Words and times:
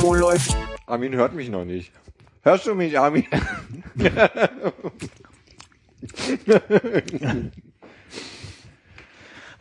Wo 0.00 0.14
läuft? 0.14 0.56
Armin 0.86 1.14
hört 1.14 1.34
mich 1.34 1.48
noch 1.48 1.64
nicht. 1.64 1.90
Hörst 2.42 2.66
du 2.66 2.74
mich, 2.74 2.96
Armin? 2.98 3.26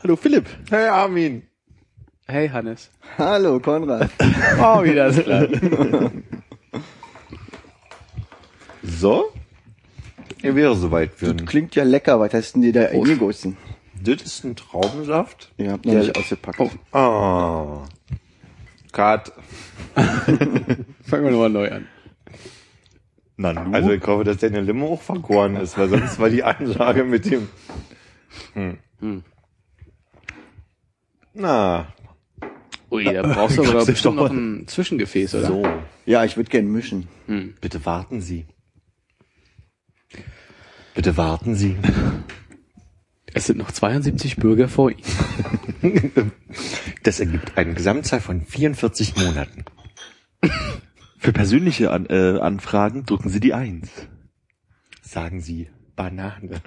Hallo 0.03 0.15
Philipp. 0.15 0.45
Hey, 0.69 0.87
Armin. 0.87 1.43
Hey 2.27 2.49
Hannes. 2.49 2.89
Hallo 3.17 3.59
Konrad. 3.59 4.09
Oh, 4.59 4.83
wieder 4.83 5.07
ist 5.07 5.23
klar. 5.23 5.47
So? 8.83 9.31
Er 10.41 10.55
wäre 10.55 10.75
soweit 10.75 11.11
für 11.13 11.33
Das 11.33 11.45
klingt 11.47 11.75
ja 11.75 11.83
lecker. 11.83 12.19
Was 12.19 12.33
hast 12.33 12.53
denn 12.53 12.61
dir 12.63 12.73
da 12.73 12.85
eingegossen? 12.87 13.57
Das 14.03 14.21
ist 14.21 14.43
ein 14.43 14.55
Traubensaft? 14.55 15.51
Ihr 15.57 15.71
habt 15.71 15.85
noch 15.85 15.93
Ja. 15.93 15.99
nicht 15.99 16.17
ausgepackt. 16.17 16.59
Ah. 16.91 17.85
Kat. 18.95 19.33
Fangen 19.95 21.25
wir 21.25 21.31
nochmal 21.31 21.49
neu 21.49 21.69
an. 21.69 21.87
Nanu? 23.37 23.73
Also 23.73 23.91
ich 23.91 24.01
hoffe, 24.07 24.23
dass 24.23 24.37
deine 24.37 24.61
Limo 24.61 24.93
auch 24.93 25.01
vergoren 25.01 25.57
ist, 25.57 25.77
weil 25.77 25.89
sonst 25.89 26.17
war 26.17 26.29
die 26.29 26.43
Ansage 26.43 27.03
mit 27.03 27.29
dem... 27.29 27.49
Hm. 28.53 29.23
Na, 31.33 31.87
Ui, 32.89 33.03
da 33.03 33.21
brauchst 33.23 33.57
du 33.57 33.63
aber 33.63 33.71
Kannst 33.73 33.87
bestimmt 33.87 34.17
doch 34.17 34.29
noch 34.29 34.31
ein 34.31 34.67
Zwischengefäß, 34.67 35.35
oder? 35.35 35.47
so. 35.47 35.63
ja, 36.05 36.23
ich 36.23 36.37
würde 36.37 36.49
gern 36.49 36.71
mischen. 36.71 37.09
Bitte 37.59 37.85
warten 37.85 38.21
Sie. 38.21 38.45
Bitte 40.93 41.17
warten 41.17 41.55
Sie. 41.55 41.75
Es 43.35 43.47
sind 43.47 43.57
noch 43.57 43.69
72 43.69 44.37
Bürger 44.37 44.67
vor 44.69 44.91
Ihnen. 44.91 46.21
Das 47.03 47.19
ergibt 47.19 47.55
eine 47.57 47.75
Gesamtzahl 47.75 48.19
von 48.19 48.41
44 48.41 49.15
Monaten. 49.17 49.65
Für 51.19 51.33
persönliche 51.33 51.91
An 51.91 52.07
äh, 52.07 52.39
Anfragen 52.39 53.05
drücken 53.05 53.29
Sie 53.29 53.39
die 53.39 53.53
Eins. 53.53 53.89
Sagen 55.03 55.41
Sie 55.41 55.69
Banane. 55.95 56.61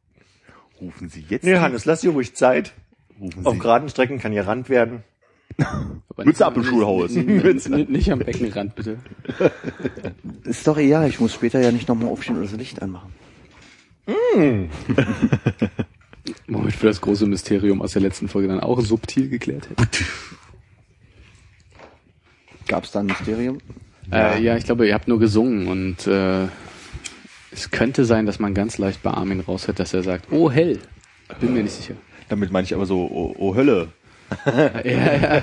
Rufen 0.80 1.08
Sie 1.08 1.24
jetzt. 1.28 1.44
Nee, 1.44 1.58
Hannes, 1.58 1.84
lass 1.84 2.00
dir 2.00 2.10
ruhig 2.10 2.34
Zeit. 2.34 2.72
rufen 3.20 3.46
Auf 3.46 3.54
Sie. 3.54 3.60
geraden 3.60 3.88
Strecken 3.88 4.18
kann 4.18 4.32
hier 4.32 4.48
Rand 4.48 4.68
werden. 4.68 5.04
Mütze 6.16 6.46
ab 6.46 6.56
im 6.56 6.64
Schulhaus. 6.64 7.12
Nicht 7.12 8.10
am 8.10 8.18
Beckenrand, 8.18 8.74
bitte. 8.74 8.98
Ist 10.44 10.66
doch 10.66 10.78
egal, 10.78 11.08
ich 11.08 11.20
muss 11.20 11.34
später 11.34 11.60
ja 11.60 11.70
nicht 11.70 11.86
nochmal 11.86 12.08
aufstehen 12.08 12.36
oder 12.38 12.46
das 12.46 12.56
Licht 12.56 12.82
anmachen. 12.82 13.12
Womit 16.48 16.82
wir 16.82 16.88
das 16.90 17.00
große 17.00 17.26
Mysterium 17.26 17.82
aus 17.82 17.92
der 17.92 18.02
letzten 18.02 18.28
Folge 18.28 18.48
dann 18.48 18.60
auch 18.60 18.80
subtil 18.80 19.28
geklärt 19.28 19.68
hätten. 19.70 19.86
Gab's 22.66 22.92
da 22.92 23.00
ein 23.00 23.06
Mysterium? 23.06 23.58
Ja, 24.10 24.34
äh, 24.34 24.42
ja 24.42 24.56
ich 24.56 24.64
glaube, 24.64 24.86
ihr 24.86 24.94
habt 24.94 25.08
nur 25.08 25.18
gesungen 25.18 25.68
und 25.68 26.06
äh, 26.06 26.46
es 27.52 27.70
könnte 27.70 28.04
sein, 28.04 28.26
dass 28.26 28.38
man 28.38 28.54
ganz 28.54 28.78
leicht 28.78 29.02
bei 29.02 29.10
Armin 29.10 29.40
raushört, 29.40 29.80
dass 29.80 29.92
er 29.94 30.02
sagt, 30.02 30.32
oh 30.32 30.50
hell. 30.50 30.78
Bin 31.40 31.54
mir 31.54 31.62
nicht 31.62 31.74
sicher. 31.74 31.94
Damit 32.28 32.52
meine 32.52 32.64
ich 32.64 32.74
aber 32.74 32.86
so, 32.86 32.98
oh, 32.98 33.34
oh 33.38 33.54
Hölle. 33.54 33.88
Ja, 34.46 35.14
ja. 35.14 35.42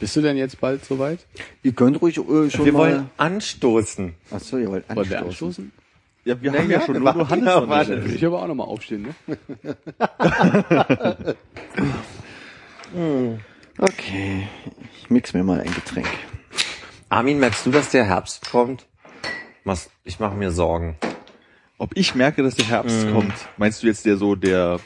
Bist 0.00 0.16
du 0.16 0.22
denn 0.22 0.36
jetzt 0.38 0.58
bald 0.60 0.82
soweit? 0.84 1.18
Ihr 1.62 1.72
könnt 1.72 2.00
ruhig 2.00 2.16
äh, 2.16 2.50
schon 2.50 2.64
Wir 2.64 2.72
mal... 2.72 2.78
wollen 2.78 3.10
anstoßen. 3.18 4.14
Ach 4.30 4.40
so, 4.40 4.56
ihr 4.56 4.70
wollt 4.70 4.88
Wollen 4.88 5.10
wir 5.10 5.18
anstoßen. 5.18 5.48
anstoßen? 5.48 5.72
Ja, 6.24 6.40
wir 6.40 6.52
Na 6.52 6.58
haben 6.58 6.70
ja, 6.70 6.78
ja, 6.78 6.86
schon 6.86 6.94
wir 6.94 7.00
nur, 7.12 7.28
Hannes 7.28 7.48
auf 7.48 7.66
noch 7.66 7.88
nicht. 7.88 8.14
Ich 8.16 8.24
aber 8.24 8.42
auch 8.42 8.46
nochmal 8.46 8.66
aufstehen, 8.66 9.14
ne? 9.26 9.36
Okay, 13.78 14.48
ich 15.00 15.10
mix 15.10 15.32
mir 15.32 15.44
mal 15.44 15.60
ein 15.60 15.74
Getränk. 15.74 16.08
Armin, 17.08 17.38
merkst 17.38 17.66
du, 17.66 17.70
dass 17.70 17.90
der 17.90 18.04
Herbst 18.04 18.50
kommt? 18.50 18.86
Was, 19.64 19.90
ich 20.04 20.20
mache 20.20 20.34
mir 20.34 20.50
Sorgen. 20.50 20.96
Ob 21.78 21.96
ich 21.96 22.14
merke, 22.14 22.42
dass 22.42 22.56
der 22.56 22.66
Herbst 22.66 23.10
kommt, 23.12 23.32
meinst 23.56 23.82
du 23.82 23.86
jetzt 23.86 24.04
der 24.04 24.16
so 24.16 24.34
der 24.34 24.80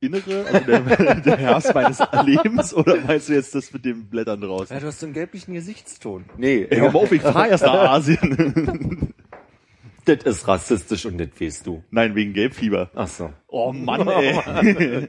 innere, 0.00 0.46
also 0.46 0.66
der, 0.66 1.14
der 1.20 1.36
Herbst 1.36 1.74
meines 1.74 1.98
Lebens, 2.24 2.74
oder 2.74 3.00
meinst 3.00 3.28
du 3.28 3.34
jetzt 3.34 3.54
das 3.54 3.72
mit 3.72 3.84
den 3.84 4.06
Blättern 4.06 4.40
draußen? 4.40 4.74
Ja, 4.74 4.80
du 4.80 4.86
hast 4.86 5.00
so 5.00 5.06
einen 5.06 5.14
gelblichen 5.14 5.54
Gesichtston. 5.54 6.24
Nee, 6.36 6.66
hör 6.70 6.92
mal 6.92 6.98
auf, 6.98 7.12
ich 7.12 7.22
fahre 7.22 7.48
erst 7.48 7.64
nach 7.64 7.90
Asien. 7.90 9.14
das 10.04 10.18
ist 10.24 10.48
rassistisch 10.48 11.06
und 11.06 11.18
das 11.18 11.28
weißt 11.38 11.66
du. 11.66 11.82
Nein, 11.90 12.14
wegen 12.14 12.32
Gelbfieber. 12.32 12.90
Ach 12.94 13.08
so. 13.08 13.30
Oh 13.48 13.72
Mann, 13.72 14.06
ey. 14.08 15.08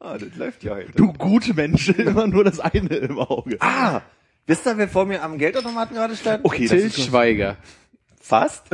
Ah, 0.00 0.18
das 0.18 0.36
läuft 0.36 0.62
ja 0.64 0.74
heute. 0.74 0.92
Du 0.92 1.12
gute 1.12 1.54
Mensch, 1.54 1.88
immer 1.88 2.26
nur 2.26 2.44
das 2.44 2.60
eine 2.60 2.94
im 2.96 3.18
Auge. 3.18 3.56
Ah, 3.60 4.02
wisst 4.46 4.66
ihr, 4.66 4.76
wer 4.76 4.88
vor 4.88 5.06
mir 5.06 5.22
am 5.22 5.38
Geldautomaten 5.38 5.96
gerade 5.96 6.16
stand? 6.16 6.44
Okay, 6.44 6.62
das 6.62 6.70
Till 6.70 6.86
ist 6.86 7.02
Schweiger. 7.02 7.56
Fast? 8.20 8.64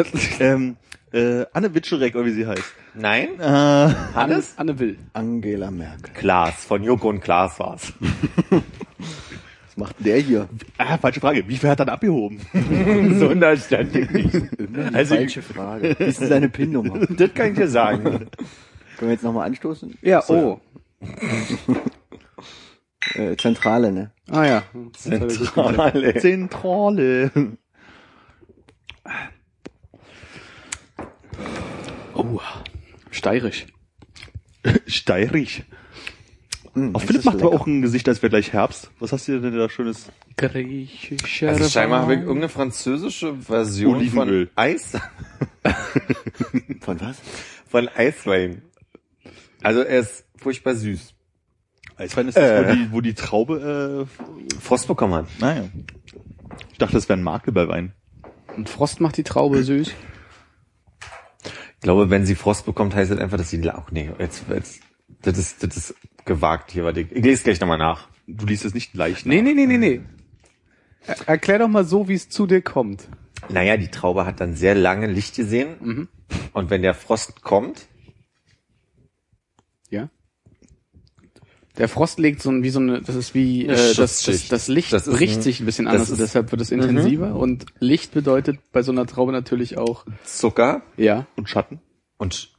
ähm, 0.40 0.76
äh, 1.12 1.44
Anne 1.52 1.74
Witschelreck, 1.74 2.14
oder 2.14 2.26
wie 2.26 2.32
sie 2.32 2.46
heißt. 2.46 2.74
Nein? 2.94 3.38
Äh, 3.38 3.44
Hannes? 3.44 4.54
Anne 4.56 4.78
Will. 4.78 4.98
Angela 5.12 5.70
Merkel. 5.70 6.12
Klaas, 6.14 6.64
von 6.64 6.82
Joko 6.82 7.08
und 7.08 7.20
Klaas 7.20 7.58
war's. 7.58 7.92
Was 9.66 9.76
macht 9.76 9.98
denn 9.98 10.04
der 10.06 10.18
hier? 10.18 10.48
ah, 10.78 10.98
falsche 10.98 11.20
Frage. 11.20 11.46
Wie 11.46 11.56
viel 11.56 11.70
hat 11.70 11.78
er 11.80 11.86
dann 11.86 11.94
abgehoben? 11.94 12.40
so 13.18 13.28
unterständig 13.28 14.10
nicht. 14.10 14.34
Also, 14.92 15.14
Falsche 15.14 15.42
Frage. 15.42 15.94
Wie 15.98 16.04
ist 16.04 16.20
denn 16.20 16.28
seine 16.28 16.48
PIN-Nummer? 16.48 17.06
Das 17.16 17.34
kann 17.34 17.50
ich 17.50 17.54
dir 17.54 17.68
sagen. 17.68 18.02
Können 18.02 18.28
wir 18.98 19.10
jetzt 19.10 19.24
nochmal 19.24 19.46
anstoßen? 19.46 19.96
Ja, 20.02 20.22
oh. 20.28 20.60
Äh, 23.14 23.36
Zentrale, 23.36 23.92
ne? 23.92 24.10
Ah 24.28 24.44
ja. 24.44 24.62
Zentrale. 24.92 26.14
Zentrale. 26.16 27.30
Oh, 32.20 32.40
steirisch. 33.10 33.66
Steirig. 34.86 35.64
Hm, 36.74 36.94
Auf 36.94 37.02
Philipp 37.04 37.24
macht 37.24 37.40
aber 37.42 37.52
auch 37.52 37.66
ein 37.66 37.82
Gesicht, 37.82 38.08
als 38.08 38.22
wäre 38.22 38.30
gleich 38.30 38.52
Herbst. 38.52 38.90
Was 39.00 39.12
hast 39.12 39.26
du 39.26 39.40
denn 39.40 39.56
da 39.56 39.68
schönes? 39.68 40.10
Griechischer 40.36 41.48
Also 41.48 41.68
scheinbar 41.68 42.02
habe 42.02 42.12
ich 42.12 42.18
Wein. 42.20 42.26
irgendeine 42.26 42.48
französische 42.48 43.34
Version 43.36 43.96
Olivenöl. 43.96 44.46
von 44.46 44.52
Eis, 44.56 44.92
Von 46.80 47.00
was? 47.00 47.18
von 47.68 47.88
Eiswein. 47.88 48.62
Also 49.62 49.80
er 49.80 50.00
ist 50.00 50.24
furchtbar 50.36 50.74
süß. 50.74 51.14
Eiswein 51.96 52.28
ist 52.28 52.36
das, 52.36 52.44
Äh. 52.44 52.68
wo, 52.68 52.72
die, 52.74 52.92
wo 52.92 53.00
die 53.00 53.14
Traube, 53.14 54.06
äh, 54.08 54.60
Frost 54.60 54.86
bekommen 54.88 55.14
hat. 55.14 55.26
naja. 55.40 55.64
Ich 56.72 56.78
dachte, 56.78 56.94
das 56.94 57.08
wäre 57.08 57.18
ein 57.18 57.22
Makel 57.22 57.52
bei 57.52 57.68
Wein. 57.68 57.92
Und 58.56 58.68
Frost 58.68 59.00
macht 59.00 59.16
die 59.16 59.22
Traube 59.22 59.62
süß. 59.62 59.90
Ich 61.80 61.84
glaube, 61.84 62.10
wenn 62.10 62.26
sie 62.26 62.34
Frost 62.34 62.66
bekommt, 62.66 62.94
heißt 62.94 63.10
das 63.10 63.18
einfach, 63.18 63.38
dass 63.38 63.48
sie 63.48 63.70
auch 63.70 63.90
nee, 63.90 64.10
jetzt, 64.18 64.44
jetzt 64.50 64.82
das 65.22 65.38
ist 65.38 65.62
das 65.62 65.76
ist 65.78 65.94
gewagt 66.26 66.70
hier, 66.72 66.84
warte. 66.84 67.00
Ich, 67.00 67.10
ich 67.10 67.24
lese 67.24 67.42
gleich 67.44 67.58
nochmal 67.58 67.78
nach. 67.78 68.06
Du 68.26 68.44
liest 68.44 68.66
es 68.66 68.74
nicht 68.74 68.92
leicht. 68.94 69.24
Nee, 69.24 69.40
nee, 69.40 69.54
nee, 69.54 69.64
nee, 69.66 69.78
nee. 69.78 70.00
Er- 71.06 71.26
Erklär 71.28 71.58
doch 71.60 71.68
mal 71.68 71.84
so, 71.86 72.06
wie 72.06 72.12
es 72.14 72.28
zu 72.28 72.46
dir 72.46 72.60
kommt. 72.60 73.08
Naja, 73.48 73.78
die 73.78 73.88
Traube 73.88 74.26
hat 74.26 74.40
dann 74.40 74.54
sehr 74.56 74.74
lange 74.74 75.06
Licht 75.06 75.36
gesehen. 75.36 76.06
Und 76.52 76.68
wenn 76.68 76.82
der 76.82 76.92
Frost 76.92 77.40
kommt, 77.42 77.88
Ja? 79.88 80.10
Der 81.80 81.88
Frost 81.88 82.18
legt 82.18 82.42
so 82.42 82.50
ein, 82.50 82.62
wie 82.62 82.68
so 82.70 82.78
eine, 82.78 83.00
das 83.00 83.16
ist 83.16 83.34
wie, 83.34 83.64
äh, 83.66 83.68
das, 83.94 84.22
das, 84.22 84.48
das 84.48 84.68
Licht 84.68 84.92
Das 84.92 85.06
bricht 85.06 85.38
ein- 85.38 85.42
sich 85.42 85.60
ein 85.60 85.66
bisschen 85.66 85.86
anders, 85.88 86.02
ist- 86.08 86.10
und 86.12 86.20
deshalb 86.20 86.52
wird 86.52 86.60
es 86.60 86.70
intensiver. 86.70 87.34
Und 87.34 87.64
Licht 87.78 88.12
bedeutet 88.12 88.58
bei 88.70 88.82
so 88.82 88.92
einer 88.92 89.06
Traube 89.06 89.32
natürlich 89.32 89.78
auch, 89.78 90.04
Zucker 90.24 90.82
ja, 90.98 91.26
Und 91.36 91.48
Schatten? 91.48 91.80
und 92.18 92.50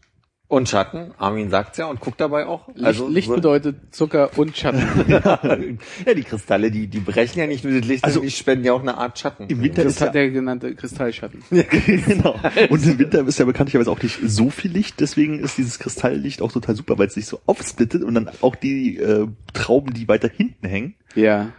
Und 0.52 0.68
Schatten, 0.68 1.14
Armin 1.18 1.50
sagt's 1.50 1.78
ja 1.78 1.86
und 1.86 2.02
guckt 2.02 2.20
dabei 2.20 2.46
auch. 2.46 2.68
Licht, 2.76 3.02
Licht 3.08 3.34
bedeutet 3.34 3.78
Zucker 3.96 4.38
und 4.38 4.58
Schatten. 4.58 4.82
ja, 5.08 6.14
die 6.14 6.24
Kristalle, 6.24 6.70
die, 6.72 6.88
die 6.88 7.00
brechen 7.00 7.40
ja 7.40 7.48
nicht 7.48 7.64
nur 7.64 7.80
das 7.80 7.88
Licht, 7.88 8.04
Also- 8.04 8.20
also, 8.20 8.26
die 8.30 8.36
spenden 8.36 8.66
ja 8.66 8.74
auch 8.74 8.82
eine 8.82 8.98
Art 8.98 9.18
Schatten. 9.18 9.48
Im 9.48 9.62
Winter 9.64 9.86
Das 9.86 9.94
ist 9.94 10.02
hat 10.02 10.08
ja, 10.08 10.12
der 10.24 10.32
genannte 10.32 10.76
Kristallschatten. 10.76 11.42
genau. 11.50 12.36
Und 12.70 12.86
im 12.86 13.00
Winter 13.00 13.26
ist 13.26 13.40
ja 13.40 13.46
bekanntlicherweise 13.46 13.90
auch 13.90 14.02
nicht 14.04 14.20
so 14.26 14.50
viel 14.50 14.72
Licht, 14.72 15.00
deswegen 15.00 15.40
ist 15.40 15.58
dieses 15.58 15.80
Kristalllicht 15.80 16.42
auch 16.42 16.52
total 16.52 16.76
super, 16.76 16.98
weil 17.00 17.08
es 17.08 17.14
sich 17.14 17.28
so 17.28 17.40
aufsplittet 17.46 18.04
und 18.04 18.14
dann 18.14 18.30
auch 18.42 18.56
die 18.58 18.98
äh, 18.98 19.28
Trauben, 19.54 19.94
die 19.94 20.10
weiter 20.10 20.28
hinten 20.28 20.68
hängen. 20.68 20.96
Ja. 21.16 21.54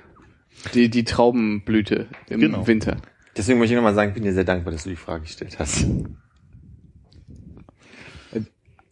Die, 0.75 0.91
die 0.91 1.05
Traubenblüte 1.05 2.09
im 2.29 2.41
Genau. 2.41 2.67
Winter. 2.67 2.99
Deswegen 3.39 3.59
möchte 3.59 3.73
ich 3.73 3.77
nochmal 3.77 3.95
sagen, 3.95 4.11
ich 4.11 4.15
bin 4.17 4.25
dir 4.25 4.35
sehr 4.35 4.45
dankbar, 4.45 4.71
dass 4.75 4.85
du 4.85 4.91
die 4.91 4.97
Frage 4.97 5.23
gestellt 5.23 5.59
hast. 5.59 5.87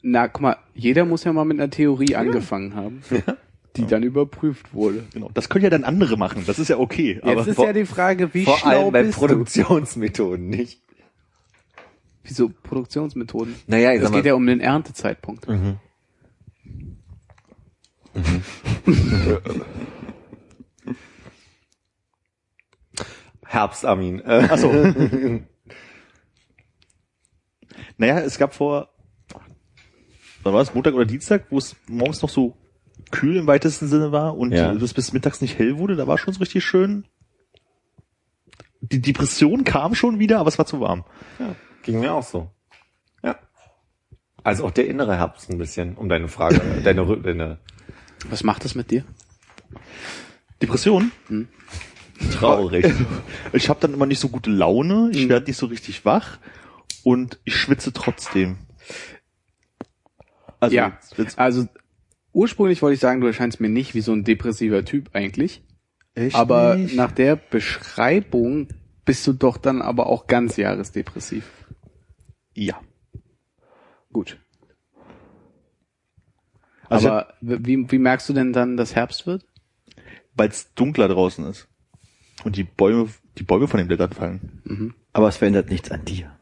Na, 0.02 0.29
guck 0.29 0.41
mal, 0.43 0.56
jeder 0.75 1.05
muss 1.05 1.25
ja 1.25 1.32
mal 1.32 1.44
mit 1.44 1.61
einer 1.61 1.70
Theorie 1.70 2.17
angefangen 2.17 2.75
haben, 2.75 3.02
die 3.76 3.87
dann 3.87 4.02
überprüft 4.02 4.73
wurde. 4.73 5.05
Genau. 5.12 5.31
Das 5.35 5.49
können 5.49 5.62
ja 5.64 5.70
dann 5.70 5.85
andere 5.85 6.17
machen, 6.17 6.44
das 6.47 6.58
ist 6.58 6.69
ja 6.69 6.79
okay. 6.79 7.19
Aber 7.23 7.32
Jetzt 7.37 7.49
ist 7.49 7.56
vor- 7.56 7.67
ja 7.67 7.73
die 7.73 7.85
Frage, 7.85 8.32
wie 8.32 8.44
Vor 8.44 8.56
schlau 8.58 8.85
allem 8.85 8.93
bei 8.93 9.02
bist 9.02 9.19
Produktionsmethoden, 9.19 10.49
nicht? 10.49 10.81
du? 10.87 10.91
Wieso 12.25 12.49
Produktionsmethoden? 12.49 13.55
Naja, 13.67 13.91
ich 13.93 13.97
Es 13.99 14.02
sag 14.05 14.12
geht 14.12 14.25
mal, 14.25 14.29
ja 14.29 14.35
um 14.35 14.47
den 14.47 14.61
Erntezeitpunkt. 14.61 15.47
Herbst, 23.47 23.85
Armin. 23.85 24.20
Äh, 24.20 24.47
Achso. 24.50 24.70
naja, 27.99 28.20
es 28.20 28.38
gab 28.38 28.55
vor, 28.55 28.91
wann 30.43 30.55
war 30.55 30.61
es, 30.63 30.75
Montag 30.75 30.95
oder 30.95 31.05
Dienstag, 31.05 31.47
wo 31.51 31.59
es 31.59 31.77
morgens 31.89 32.23
noch 32.23 32.29
so 32.31 32.57
kühl 33.11 33.37
im 33.37 33.47
weitesten 33.47 33.89
Sinne 33.89 34.13
war 34.13 34.37
und 34.37 34.53
Ja. 34.53 34.73
es 34.73 34.95
bis 34.95 35.13
mittags 35.13 35.41
nicht 35.41 35.59
hell 35.59 35.79
wurde, 35.79 35.97
da 35.97 36.07
war 36.07 36.19
schon 36.19 36.33
so 36.35 36.41
richtig 36.41 36.65
schön. 36.65 37.05
Die 38.81 39.01
Depression 39.01 39.65
kam 39.65 39.95
schon 39.95 40.19
wieder, 40.19 40.39
aber 40.39 40.49
es 40.49 40.59
war 40.59 40.67
zu 40.67 40.81
warm. 40.81 41.05
ging 41.83 42.01
mir 42.01 42.13
auch 42.15 42.23
so. 42.23 42.51
Ja. 43.23 43.39
Also 44.45 44.65
auch 44.67 44.71
der 44.71 44.87
innere 44.89 45.17
Herbst 45.17 45.51
ein 45.51 45.59
bisschen, 45.59 45.97
um 45.97 46.09
deine 46.09 46.29
Frage, 46.29 46.61
deine, 46.85 47.03
Rü- 47.03 47.23
deine 47.23 47.59
Was 48.29 48.43
macht 48.45 48.65
das 48.65 48.75
mit 48.75 48.91
dir? 48.91 49.05
Depression? 50.63 51.11
traurig. 52.33 52.85
Ich 53.55 53.69
habe 53.71 53.81
dann 53.81 53.95
immer 53.95 54.05
nicht 54.07 54.21
so 54.21 54.29
gute 54.29 54.51
Laune, 54.51 55.09
ich 55.13 55.25
Mhm. 55.25 55.29
werde 55.31 55.47
nicht 55.47 55.57
so 55.57 55.67
richtig 55.67 56.05
wach 56.05 56.39
und 57.03 57.39
ich 57.45 57.57
schwitze 57.57 57.93
trotzdem. 57.95 58.59
Also 60.61 60.77
ja, 60.77 60.99
also 61.37 61.67
ursprünglich 62.33 62.83
wollte 62.83 62.95
ich 62.95 63.01
sagen, 63.01 63.21
du 63.21 63.27
erscheinst 63.27 63.61
mir 63.61 63.69
nicht 63.69 63.95
wie 63.95 64.03
so 64.03 64.12
ein 64.12 64.25
depressiver 64.25 64.85
Typ 64.85 65.11
eigentlich. 65.15 65.62
echt 66.15 66.37
aber 66.37 66.77
nicht? 66.77 66.95
nach 66.95 67.12
der 67.12 67.37
Beschreibung 67.37 68.69
bist 69.05 69.27
du 69.27 69.33
doch 69.33 69.57
dann 69.57 69.83
aber 69.83 70.07
auch 70.07 70.27
ganz 70.27 70.57
jahresdepressiv. 70.57 71.51
ja. 72.55 72.81
Gut. 74.12 74.39
Also 76.89 77.11
aber 77.11 77.35
wie, 77.41 77.91
wie 77.91 77.99
merkst 77.99 78.29
du 78.29 78.33
denn 78.33 78.53
dann, 78.53 78.77
dass 78.77 78.97
Herbst 78.97 79.25
wird? 79.27 79.47
weil 80.41 80.49
es 80.49 80.73
dunkler 80.75 81.07
draußen 81.09 81.45
ist 81.47 81.69
und 82.45 82.57
die 82.57 82.65
Bäume, 82.65 83.11
die 83.37 83.43
Bäume 83.43 83.69
von 83.69 83.79
den 83.79 83.89
Blättern 83.89 84.12
fallen. 84.12 84.62
Aber 85.12 85.29
es 85.29 85.37
verändert 85.37 85.69
nichts 85.69 85.91
an 85.91 86.05
dir. 86.05 86.35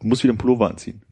Du 0.00 0.06
musst 0.06 0.22
wieder 0.22 0.32
einen 0.32 0.38
Pullover 0.38 0.70
anziehen. 0.70 1.02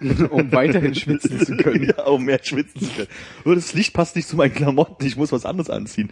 um 0.30 0.52
weiterhin 0.52 0.94
schwitzen 0.94 1.40
zu 1.40 1.56
können. 1.56 1.84
ja, 1.96 2.04
um 2.04 2.24
mehr 2.24 2.40
schwitzen 2.42 2.80
zu 2.80 2.90
können. 2.90 3.08
Das 3.44 3.74
Licht 3.74 3.94
passt 3.94 4.16
nicht 4.16 4.28
zu 4.28 4.36
meinen 4.36 4.54
Klamotten, 4.54 5.04
ich 5.04 5.16
muss 5.16 5.32
was 5.32 5.46
anderes 5.46 5.70
anziehen. 5.70 6.10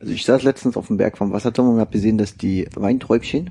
Also 0.00 0.12
ich 0.12 0.24
saß 0.24 0.42
letztens 0.42 0.76
auf 0.76 0.86
dem 0.86 0.96
Berg 0.96 1.18
vom 1.18 1.32
Wasserturm 1.32 1.74
und 1.74 1.80
habe 1.80 1.92
gesehen, 1.92 2.16
dass 2.16 2.36
die 2.36 2.66
Weinträubchen 2.74 3.50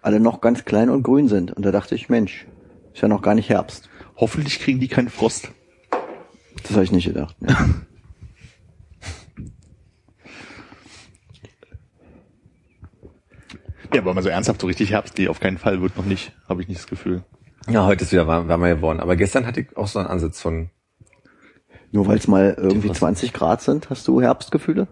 alle 0.00 0.18
noch 0.18 0.40
ganz 0.40 0.64
klein 0.64 0.88
und 0.88 1.02
grün 1.02 1.28
sind. 1.28 1.52
Und 1.52 1.66
da 1.66 1.72
dachte 1.72 1.94
ich, 1.94 2.08
Mensch, 2.08 2.46
ist 2.94 3.02
ja 3.02 3.08
noch 3.08 3.20
gar 3.20 3.34
nicht 3.34 3.50
Herbst. 3.50 3.90
Hoffentlich 4.16 4.60
kriegen 4.60 4.80
die 4.80 4.88
keinen 4.88 5.10
Frost. 5.10 5.50
Das 6.62 6.72
habe 6.72 6.84
ich 6.84 6.92
nicht 6.92 7.06
gedacht. 7.06 7.40
Ne? 7.42 7.54
Ja, 13.94 14.02
aber 14.02 14.12
mal 14.12 14.22
so 14.22 14.28
ernsthaft, 14.28 14.60
so 14.60 14.66
richtig 14.66 14.90
Herbst, 14.90 15.16
nee, 15.16 15.28
auf 15.28 15.40
keinen 15.40 15.56
Fall 15.56 15.80
wird 15.80 15.96
noch 15.96 16.04
nicht, 16.04 16.32
habe 16.46 16.60
ich 16.60 16.68
nicht 16.68 16.78
das 16.78 16.88
Gefühl. 16.88 17.24
Ja, 17.68 17.84
heute 17.84 18.04
ist 18.04 18.12
wieder 18.12 18.26
warm, 18.26 18.48
wärmer 18.48 18.74
geworden. 18.74 19.00
Aber 19.00 19.16
gestern 19.16 19.46
hatte 19.46 19.60
ich 19.60 19.76
auch 19.76 19.86
so 19.88 19.98
einen 19.98 20.08
Ansatz 20.08 20.40
von, 20.40 20.70
Nur 21.92 22.06
weil 22.06 22.18
es 22.18 22.28
mal 22.28 22.54
irgendwie 22.58 22.90
20 22.92 23.32
Grad 23.32 23.60
sind, 23.62 23.90
hast 23.90 24.08
du 24.08 24.20
Herbstgefühle? 24.20 24.88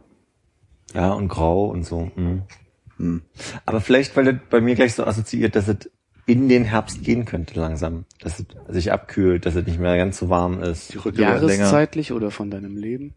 ja, 0.94 1.12
und 1.12 1.28
grau 1.28 1.67
und 1.67 1.84
so. 1.84 2.11
Mhm. 2.14 3.23
Aber 3.67 3.81
vielleicht, 3.81 4.17
weil 4.17 4.25
das 4.25 4.34
bei 4.49 4.61
mir 4.61 4.75
gleich 4.75 4.94
so 4.94 5.05
assoziiert, 5.05 5.56
dass 5.56 5.69
es 5.69 5.90
in 6.26 6.49
den 6.49 6.64
Herbst 6.64 7.02
gehen 7.02 7.25
könnte 7.25 7.58
langsam. 7.58 8.05
Dass 8.20 8.40
es 8.40 8.46
sich 8.69 8.93
abkühlt, 8.93 9.46
dass 9.46 9.55
es 9.55 9.67
nicht 9.67 9.78
mehr 9.78 9.96
ganz 9.96 10.19
so 10.19 10.28
warm 10.28 10.62
ist. 10.62 10.94
Jahreszeitlich 11.14 12.12
oder 12.12 12.31
von 12.31 12.50
deinem 12.50 12.76
Leben? 12.76 13.14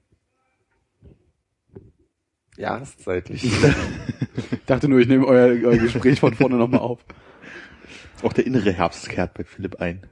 Jahreszeitlich. 2.57 3.49
Ich 4.51 4.65
dachte 4.65 4.87
nur, 4.87 4.99
ich 4.99 5.07
nehme 5.07 5.25
euer, 5.25 5.47
euer 5.67 5.77
Gespräch 5.77 6.19
von 6.19 6.33
vorne 6.33 6.55
nochmal 6.55 6.79
auf. 6.81 6.99
Auch 8.21 8.33
der 8.33 8.45
innere 8.45 8.71
Herbst 8.71 9.09
kehrt 9.09 9.33
bei 9.33 9.43
Philipp 9.43 9.77
ein. 9.77 10.07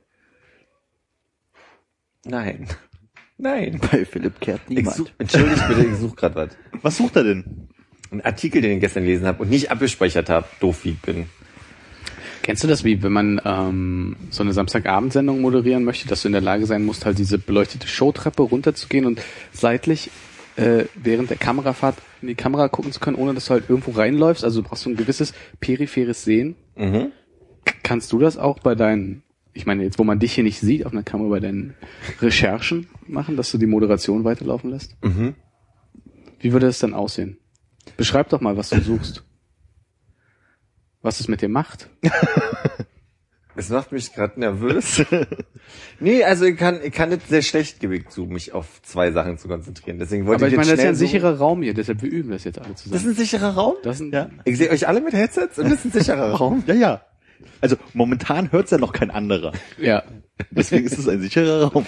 Nein. 2.25 2.67
Nein. 3.37 3.79
Bei 3.91 4.05
Philipp 4.05 4.39
kehrt 4.39 4.69
niemand. 4.69 4.95
such, 4.95 5.09
entschuldigt 5.17 5.67
bitte, 5.67 5.85
ich 5.85 5.95
suche 5.97 6.15
gerade 6.15 6.35
was. 6.35 6.49
Was 6.81 6.97
sucht 6.97 7.15
er 7.15 7.23
denn? 7.23 7.69
Ein 8.11 8.21
Artikel, 8.21 8.61
den 8.61 8.73
ich 8.73 8.79
gestern 8.79 9.03
gelesen 9.03 9.27
habe 9.27 9.43
und 9.43 9.49
nicht 9.49 9.69
abgespeichert 9.69 10.29
habe, 10.29 10.47
doof 10.59 10.85
wie 10.85 10.91
ich 10.91 11.01
bin. 11.01 11.27
Kennst 12.41 12.63
du 12.63 12.67
das, 12.67 12.85
wie 12.85 13.03
wenn 13.03 13.11
man 13.11 13.41
ähm, 13.43 14.15
so 14.29 14.41
eine 14.41 14.53
Samstagabendsendung 14.53 15.41
moderieren 15.41 15.83
möchte, 15.83 16.07
dass 16.07 16.21
du 16.21 16.29
in 16.29 16.31
der 16.31 16.41
Lage 16.41 16.65
sein 16.65 16.85
musst, 16.85 17.05
halt 17.05 17.17
diese 17.19 17.37
beleuchtete 17.37 17.87
Showtreppe 17.87 18.41
runterzugehen 18.41 19.05
und 19.05 19.21
seitlich 19.51 20.09
äh, 20.55 20.85
während 20.95 21.29
der 21.29 21.37
Kamerafahrt 21.37 21.97
in 22.21 22.29
die 22.29 22.35
Kamera 22.35 22.69
gucken 22.69 22.93
zu 22.93 23.01
können, 23.01 23.17
ohne 23.17 23.33
dass 23.33 23.45
du 23.45 23.51
halt 23.51 23.65
irgendwo 23.69 23.91
reinläufst? 23.91 24.45
Also 24.45 24.61
du 24.61 24.67
brauchst 24.67 24.83
so 24.83 24.89
ein 24.89 24.95
gewisses 24.95 25.33
peripheres 25.59 26.23
Sehen. 26.23 26.55
Mhm. 26.77 27.11
Kannst 27.83 28.11
du 28.11 28.19
das 28.19 28.37
auch 28.37 28.59
bei 28.59 28.75
deinen, 28.75 29.23
ich 29.53 29.65
meine 29.65 29.83
jetzt, 29.83 29.99
wo 29.99 30.03
man 30.03 30.19
dich 30.19 30.33
hier 30.33 30.43
nicht 30.43 30.59
sieht 30.59 30.85
auf 30.85 30.91
einer 30.91 31.03
Kamera, 31.03 31.29
bei 31.29 31.39
deinen 31.39 31.75
Recherchen 32.21 32.87
machen, 33.07 33.37
dass 33.37 33.51
du 33.51 33.57
die 33.57 33.65
Moderation 33.67 34.23
weiterlaufen 34.23 34.69
lässt? 34.71 34.95
Mhm. 35.03 35.35
Wie 36.39 36.53
würde 36.53 36.67
das 36.67 36.79
dann 36.79 36.93
aussehen? 36.93 37.37
Beschreib 37.95 38.29
doch 38.29 38.41
mal, 38.41 38.57
was 38.57 38.69
du 38.69 38.81
suchst. 38.81 39.23
Was 41.01 41.19
es 41.19 41.27
mit 41.27 41.41
dir 41.41 41.49
macht. 41.49 41.89
Es 43.59 43.69
macht 43.69 43.91
mich 43.91 44.13
gerade 44.13 44.39
nervös. 44.39 45.03
nee, 45.99 46.23
also 46.23 46.45
ich 46.45 46.55
kann, 46.57 46.79
ich 46.83 46.93
kann 46.93 47.09
nicht 47.09 47.27
sehr 47.27 47.41
schlecht 47.41 47.79
gewickt 47.79 48.11
zu, 48.11 48.25
mich 48.27 48.53
auf 48.53 48.83
zwei 48.83 49.11
Sachen 49.11 49.39
zu 49.39 49.47
konzentrieren. 49.47 49.97
Deswegen 49.97 50.27
wollte 50.27 50.41
Aber 50.45 50.47
ich 50.49 50.53
ich 50.53 50.57
meine, 50.57 50.69
jetzt 50.69 50.77
das 50.77 50.79
ist 50.79 50.83
ja 50.83 50.89
ein 50.91 50.95
sicherer 50.95 51.37
Raum 51.39 51.63
hier, 51.63 51.73
deshalb 51.73 52.03
wir 52.03 52.09
üben 52.11 52.29
das 52.29 52.43
jetzt 52.43 52.59
alle 52.59 52.67
so, 52.67 52.73
Das 52.73 52.83
zusammen. 52.83 53.01
ist 53.01 53.07
ein 53.07 53.15
sicherer 53.15 53.49
Raum? 53.55 53.73
Das 53.81 53.95
ist 53.95 54.01
ein, 54.01 54.11
Ja. 54.11 54.29
Ich 54.45 54.57
sehe 54.59 54.69
euch 54.69 54.87
alle 54.87 55.01
mit 55.01 55.13
Headsets 55.13 55.57
und 55.57 55.71
das 55.71 55.83
ist 55.83 55.85
ein 55.85 55.91
sicherer 55.91 56.33
Raum. 56.37 56.63
Ja, 56.67 56.75
ja. 56.75 57.01
Also 57.61 57.75
momentan 57.93 58.51
hört's 58.51 58.71
ja 58.71 58.77
noch 58.77 58.93
kein 58.93 59.11
anderer. 59.11 59.53
ja. 59.79 60.03
Deswegen 60.51 60.85
ist 60.85 60.97
es 60.99 61.07
ein 61.07 61.19
sicherer 61.21 61.71
Raum. 61.71 61.85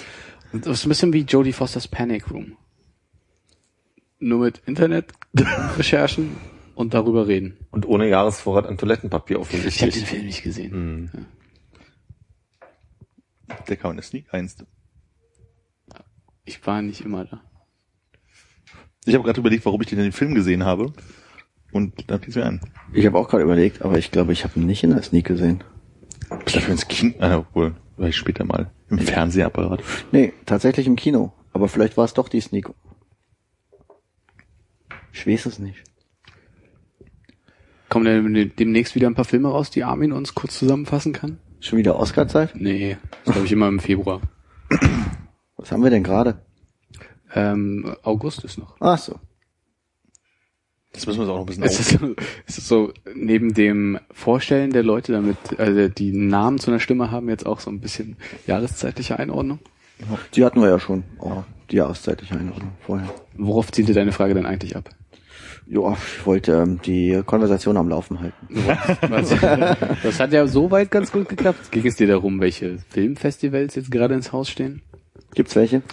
Das 0.51 0.79
ist 0.79 0.85
ein 0.85 0.89
bisschen 0.89 1.13
wie 1.13 1.21
Jodie 1.21 1.53
Fosters 1.53 1.87
Panic 1.87 2.31
Room. 2.31 2.57
Nur 4.19 4.39
mit 4.39 4.61
Internet-Recherchen 4.65 6.35
und 6.75 6.93
darüber 6.95 7.27
reden. 7.27 7.57
Und 7.71 7.85
ohne 7.85 8.09
Jahresvorrat 8.09 8.65
an 8.65 8.77
Toilettenpapier 8.77 9.37
Ich 9.39 9.45
habe 9.45 9.51
den 9.51 9.59
offensichtlich. 9.67 10.05
Film 10.05 10.25
nicht 10.25 10.41
gesehen. 10.41 11.27
Der 13.67 13.77
kam 13.77 13.91
in 13.91 13.97
der 13.97 14.03
Sneak 14.03 14.33
1. 14.33 14.57
Ich 16.45 16.65
war 16.65 16.81
nicht 16.81 17.01
immer 17.01 17.25
da. 17.25 17.41
Ich 19.05 19.13
habe 19.13 19.23
gerade 19.23 19.39
überlegt, 19.39 19.65
warum 19.65 19.81
ich 19.81 19.87
den 19.87 19.99
in 19.99 20.05
den 20.05 20.11
Film 20.11 20.33
gesehen 20.35 20.65
habe. 20.65 20.91
Und 21.71 22.09
da 22.09 22.17
fiel's 22.17 22.35
mir 22.35 22.45
ein. 22.45 22.61
Ich 22.93 23.05
habe 23.05 23.17
auch 23.17 23.29
gerade 23.29 23.43
überlegt, 23.43 23.81
aber 23.81 23.97
ich 23.97 24.11
glaube, 24.11 24.33
ich 24.33 24.43
habe 24.43 24.59
ihn 24.59 24.65
nicht 24.65 24.83
in 24.83 24.91
der 24.91 25.03
Sneak 25.03 25.25
gesehen. 25.25 25.63
Bist 26.43 26.55
dafür 26.55 26.71
ins 26.73 26.87
Kino? 26.87 27.13
Ah, 27.19 27.37
obwohl, 27.37 27.75
vielleicht 27.95 28.17
später 28.17 28.45
mal. 28.45 28.71
Im 28.89 28.99
Fernsehapparat. 28.99 29.83
Nee, 30.11 30.33
tatsächlich 30.45 30.87
im 30.87 30.95
Kino. 30.95 31.31
Aber 31.53 31.67
vielleicht 31.67 31.97
war 31.97 32.05
es 32.05 32.13
doch 32.13 32.29
die 32.29 32.41
Sneak. 32.41 32.69
Ich 35.13 35.27
weiß 35.27 35.45
es 35.45 35.59
nicht. 35.59 35.83
Kommen 37.89 38.05
denn 38.05 38.51
demnächst 38.57 38.95
wieder 38.95 39.07
ein 39.07 39.15
paar 39.15 39.25
Filme 39.25 39.49
raus, 39.49 39.71
die 39.71 39.83
Armin 39.83 40.11
uns 40.11 40.35
kurz 40.35 40.59
zusammenfassen 40.59 41.13
kann? 41.13 41.39
Schon 41.59 41.79
wieder 41.79 41.99
Oscar-Zeit? 41.99 42.51
Nee, 42.55 42.97
das 43.25 43.33
glaube 43.33 43.47
ich 43.47 43.51
immer 43.51 43.67
im 43.67 43.79
Februar. 43.79 44.21
Was 45.57 45.71
haben 45.71 45.83
wir 45.83 45.89
denn 45.89 46.03
gerade? 46.03 46.41
Ähm, 47.33 47.95
August 48.03 48.43
ist 48.43 48.57
noch. 48.57 48.75
Ach 48.79 48.97
so. 48.97 49.19
Das 50.93 51.05
müssen 51.05 51.19
wir 51.19 51.23
uns 51.23 51.31
auch 51.31 51.35
noch 51.35 51.43
ein 51.43 51.45
bisschen 51.45 51.63
Es 51.63 51.79
ist, 51.79 51.89
so, 51.99 52.15
es 52.47 52.57
ist 52.57 52.67
so, 52.67 52.93
neben 53.13 53.53
dem 53.53 53.99
Vorstellen 54.11 54.71
der 54.71 54.83
Leute, 54.83 55.11
damit 55.11 55.37
also 55.57 55.87
die 55.87 56.11
Namen 56.11 56.57
zu 56.57 56.71
einer 56.71 56.79
Stimme 56.79 57.11
haben, 57.11 57.29
jetzt 57.29 57.45
auch 57.45 57.59
so 57.59 57.69
ein 57.69 57.79
bisschen 57.79 58.17
jahreszeitliche 58.47 59.19
Einordnung. 59.19 59.59
Die 60.33 60.43
hatten 60.43 60.61
wir 60.61 60.69
ja 60.69 60.79
schon, 60.79 61.03
auch 61.19 61.43
die 61.69 61.75
jahreszeitliche 61.75 62.35
Einordnung 62.35 62.71
vorher. 62.85 63.09
Worauf 63.37 63.71
zielte 63.71 63.93
deine 63.93 64.11
Frage 64.11 64.33
denn 64.33 64.45
eigentlich 64.45 64.75
ab? 64.75 64.89
Ja, 65.67 65.93
ich 65.93 66.25
wollte 66.25 66.53
ähm, 66.53 66.81
die 66.83 67.21
Konversation 67.23 67.77
am 67.77 67.89
Laufen 67.89 68.19
halten. 68.19 68.47
Was, 69.09 69.29
das 70.03 70.19
hat 70.19 70.33
ja 70.33 70.47
soweit 70.47 70.89
ganz 70.89 71.11
gut 71.11 71.29
geklappt. 71.29 71.71
Ging 71.71 71.85
es 71.85 71.95
dir 71.95 72.07
darum, 72.07 72.39
welche 72.41 72.79
Filmfestivals 72.89 73.75
jetzt 73.75 73.91
gerade 73.91 74.15
ins 74.15 74.31
Haus 74.31 74.49
stehen? 74.49 74.81
Gibt's 75.35 75.55
welche? 75.55 75.83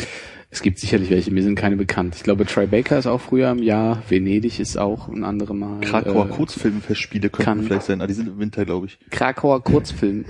Es 0.48 0.62
gibt 0.62 0.78
sicherlich 0.78 1.10
welche, 1.10 1.30
mir 1.32 1.42
sind 1.42 1.56
keine 1.56 1.76
bekannt. 1.76 2.14
Ich 2.16 2.22
glaube, 2.22 2.46
Tribeca 2.46 2.96
ist 2.98 3.06
auch 3.06 3.20
früher 3.20 3.50
im 3.50 3.62
Jahr, 3.62 4.02
Venedig 4.08 4.60
ist 4.60 4.78
auch 4.78 5.08
ein 5.08 5.24
anderes 5.24 5.54
Mal. 5.56 5.80
Krakauer 5.80 6.26
äh, 6.26 6.28
Kurzfilmfestspiele 6.28 7.30
kann- 7.30 7.44
könnten 7.44 7.64
vielleicht 7.64 7.86
sein. 7.86 8.00
Ah, 8.00 8.06
die 8.06 8.14
sind 8.14 8.28
im 8.28 8.38
Winter, 8.38 8.64
glaube 8.64 8.86
ich. 8.86 8.98
Krakauer 9.10 9.62
Kurzfilm. 9.62 10.24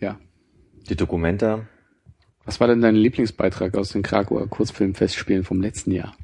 Ja. 0.00 0.18
Die 0.88 0.96
Dokumenta. 0.96 1.66
Was 2.44 2.58
war 2.58 2.66
denn 2.66 2.80
dein 2.80 2.96
Lieblingsbeitrag 2.96 3.76
aus 3.76 3.90
den 3.90 4.02
Krakauer 4.02 4.48
Kurzfilmfestspielen 4.48 5.44
vom 5.44 5.60
letzten 5.60 5.92
Jahr? 5.92 6.16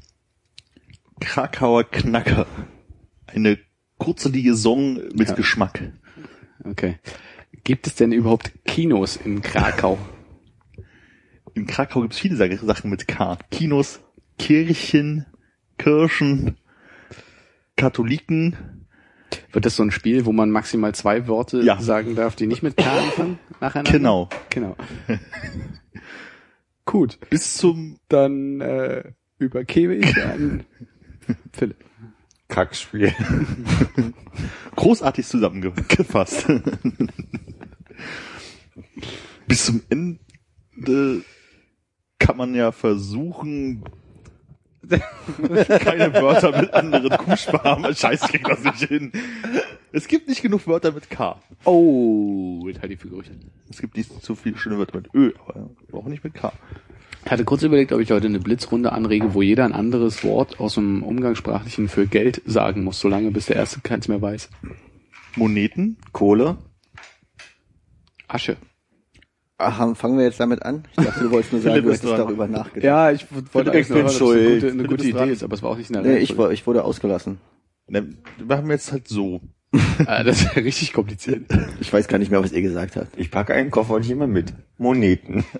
Krakauer 1.19 1.83
Knacker. 1.85 2.45
Eine 3.27 3.57
kurze 3.97 4.29
Liaison 4.29 4.95
mit 5.15 5.29
Ja. 5.29 5.35
Geschmack. 5.35 5.91
Okay. 6.63 6.97
Gibt 7.63 7.87
es 7.87 7.95
denn 7.95 8.11
überhaupt 8.11 8.51
Kinos 8.65 9.15
in 9.15 9.41
Krakau? 9.41 9.97
In 11.57 11.65
Krakau 11.65 12.01
gibt 12.01 12.13
es 12.13 12.19
viele 12.19 12.35
Sa- 12.35 12.55
Sachen 12.65 12.91
mit 12.91 13.07
K. 13.07 13.35
Kinos, 13.49 13.99
Kirchen, 14.37 15.25
Kirchen, 15.79 16.55
Katholiken. 17.75 18.85
Wird 19.51 19.65
das 19.65 19.75
so 19.75 19.81
ein 19.81 19.89
Spiel, 19.89 20.25
wo 20.25 20.31
man 20.31 20.51
maximal 20.51 20.93
zwei 20.93 21.27
Worte 21.27 21.61
Ja. 21.63 21.81
sagen 21.81 22.15
darf, 22.15 22.35
die 22.35 22.45
nicht 22.45 22.61
mit 22.61 22.77
K 22.77 22.83
anfangen? 22.85 23.39
Nacheinander? 23.59 23.91
Genau. 23.91 24.29
Genau. 24.51 24.75
Gut. 26.85 27.17
Bis 27.31 27.55
zum 27.57 27.97
Dann 28.07 28.61
äh, 28.61 29.11
übergebe 29.39 29.95
ich 29.95 30.15
an 30.23 30.63
Philipp. 31.53 31.83
Kackspiel. 32.49 33.13
großartig 34.75 35.25
zusammengefasst. 35.25 36.45
Bis 39.47 39.65
zum 39.65 39.81
Ende 39.89 40.19
kann 42.19 42.37
man 42.37 42.55
ja 42.55 42.71
versuchen, 42.71 43.83
keine 44.89 46.13
Wörter 46.13 46.59
mit 46.59 46.73
anderen 46.73 47.17
Kuhsparmen. 47.17 47.93
Scheiße, 47.95 48.25
ich 48.25 48.31
krieg 48.31 48.47
das 48.47 48.63
nicht 48.63 48.83
hin. 48.83 49.11
Es 49.91 50.07
gibt 50.07 50.27
nicht 50.27 50.41
genug 50.41 50.67
Wörter 50.67 50.91
mit 50.91 51.09
K. 51.09 51.39
Oh, 51.65 52.63
jetzt 52.67 52.81
halte 52.81 52.93
ich 52.93 52.99
für 52.99 53.09
Gerüchte. 53.09 53.33
Es 53.69 53.79
gibt 53.79 53.97
nicht 53.97 54.09
so 54.23 54.35
viele 54.35 54.57
schöne 54.57 54.77
Wörter 54.77 54.97
mit 54.97 55.13
Ö, 55.13 55.33
aber 55.47 55.97
auch 55.97 56.05
nicht 56.05 56.23
mit 56.23 56.33
K. 56.33 56.53
Ich 57.25 57.31
hatte 57.31 57.43
kurz 57.43 57.63
überlegt, 57.63 57.91
ob 57.91 57.99
ich 57.99 58.11
heute 58.11 58.27
eine 58.27 58.39
Blitzrunde 58.39 58.93
anrege, 58.93 59.33
wo 59.33 59.41
jeder 59.41 59.65
ein 59.65 59.73
anderes 59.73 60.23
Wort 60.23 60.59
aus 60.59 60.75
dem 60.75 61.03
Umgangssprachlichen 61.03 61.89
für 61.89 62.07
Geld 62.07 62.41
sagen 62.45 62.83
muss, 62.83 62.99
solange 62.99 63.31
bis 63.31 63.47
der 63.47 63.57
Erste 63.57 63.81
keins 63.81 64.07
mehr 64.07 64.21
weiß. 64.21 64.49
Moneten? 65.35 65.97
Kohle. 66.13 66.57
Asche. 68.27 68.57
Aha, 69.59 69.95
fangen 69.95 70.17
wir 70.17 70.25
jetzt 70.25 70.39
damit 70.39 70.61
an? 70.63 70.83
Ich 70.97 71.03
dachte, 71.03 71.23
du 71.23 71.31
wolltest 71.31 71.51
nur 71.51 71.61
sagen, 71.63 71.83
du 71.83 71.89
hättest 71.89 72.03
darüber 72.05 72.47
nachgedacht. 72.47 72.83
Ja, 72.83 73.11
ich 73.11 73.25
wollte 73.53 73.71
eigentlich 73.71 73.81
ich 73.81 73.93
bin 73.93 73.97
nur, 73.97 74.03
dass 74.03 74.15
es 74.15 74.21
eine 74.21 74.53
gute, 74.53 74.71
eine 74.71 74.83
gute 74.83 75.07
Idee 75.07 75.31
ist, 75.31 75.43
aber 75.43 75.55
es 75.55 75.63
war 75.63 75.71
auch 75.71 75.77
nicht 75.77 75.89
in 75.89 75.93
der 75.93 76.03
Nee, 76.03 76.17
ich, 76.17 76.37
ich 76.37 76.67
wurde 76.67 76.83
ausgelassen. 76.83 77.39
Ne, 77.87 78.07
Wir 78.37 78.57
haben 78.57 78.69
jetzt 78.69 78.91
halt 78.91 79.07
so. 79.07 79.41
Ah, 80.05 80.23
das 80.23 80.41
ist 80.41 80.55
ja 80.55 80.61
richtig 80.61 80.93
kompliziert. 80.93 81.45
Ich 81.81 81.91
weiß 81.91 82.07
gar 82.07 82.19
nicht 82.19 82.31
mehr, 82.31 82.41
was 82.41 82.51
ihr 82.51 82.61
gesagt 82.61 82.95
habt. 82.95 83.17
Ich 83.17 83.31
packe 83.31 83.53
einen 83.53 83.71
Koffer 83.71 83.95
und 83.95 84.05
ich 84.05 84.11
immer 84.11 84.27
mit. 84.27 84.53
Moneten. 84.77 85.43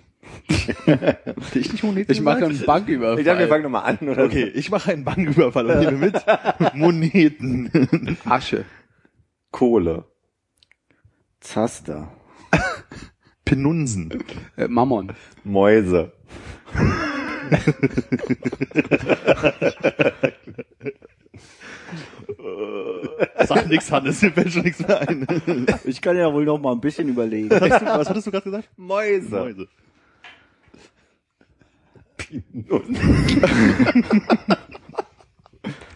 Ich 1.53 1.71
nicht 1.71 1.83
Moneten 1.83 2.11
Ich 2.11 2.21
mache 2.21 2.45
einen 2.45 2.65
Banküberfall. 2.65 3.19
Ich 3.19 3.25
dachte, 3.25 3.39
wir 3.39 3.47
fangen 3.47 3.63
nochmal 3.63 3.83
an, 3.83 4.07
oder? 4.07 4.25
Okay, 4.25 4.43
ich 4.53 4.69
mache 4.69 4.91
einen 4.91 5.03
Banküberfall 5.05 5.65
und 5.65 5.79
nehme 5.79 5.97
mit 5.97 6.15
Moneten. 6.73 8.17
Asche. 8.25 8.65
Kohle. 9.51 10.05
Zaster. 11.39 12.11
Penunsen. 13.47 14.23
Äh, 14.57 14.67
Mammon. 14.67 15.13
Mäuse. 15.45 16.11
Sag 23.45 23.69
nix, 23.69 23.89
Hannes, 23.89 24.21
mir 24.21 24.31
fällt 24.31 24.51
schon 24.51 24.63
nichts 24.63 24.85
mehr 24.85 25.07
ein. 25.07 25.25
Ich 25.85 26.01
kann 26.01 26.17
ja 26.17 26.33
wohl 26.33 26.43
noch 26.43 26.59
mal 26.59 26.73
ein 26.73 26.81
bisschen 26.81 27.07
überlegen. 27.07 27.49
Was 27.49 27.61
hattest 27.61 27.81
du, 27.81 27.85
was 27.85 28.09
hattest 28.09 28.27
du 28.27 28.31
gerade 28.31 28.43
gesagt? 28.43 28.69
Mäuse. 28.75 29.29
Mäuse. 29.29 29.67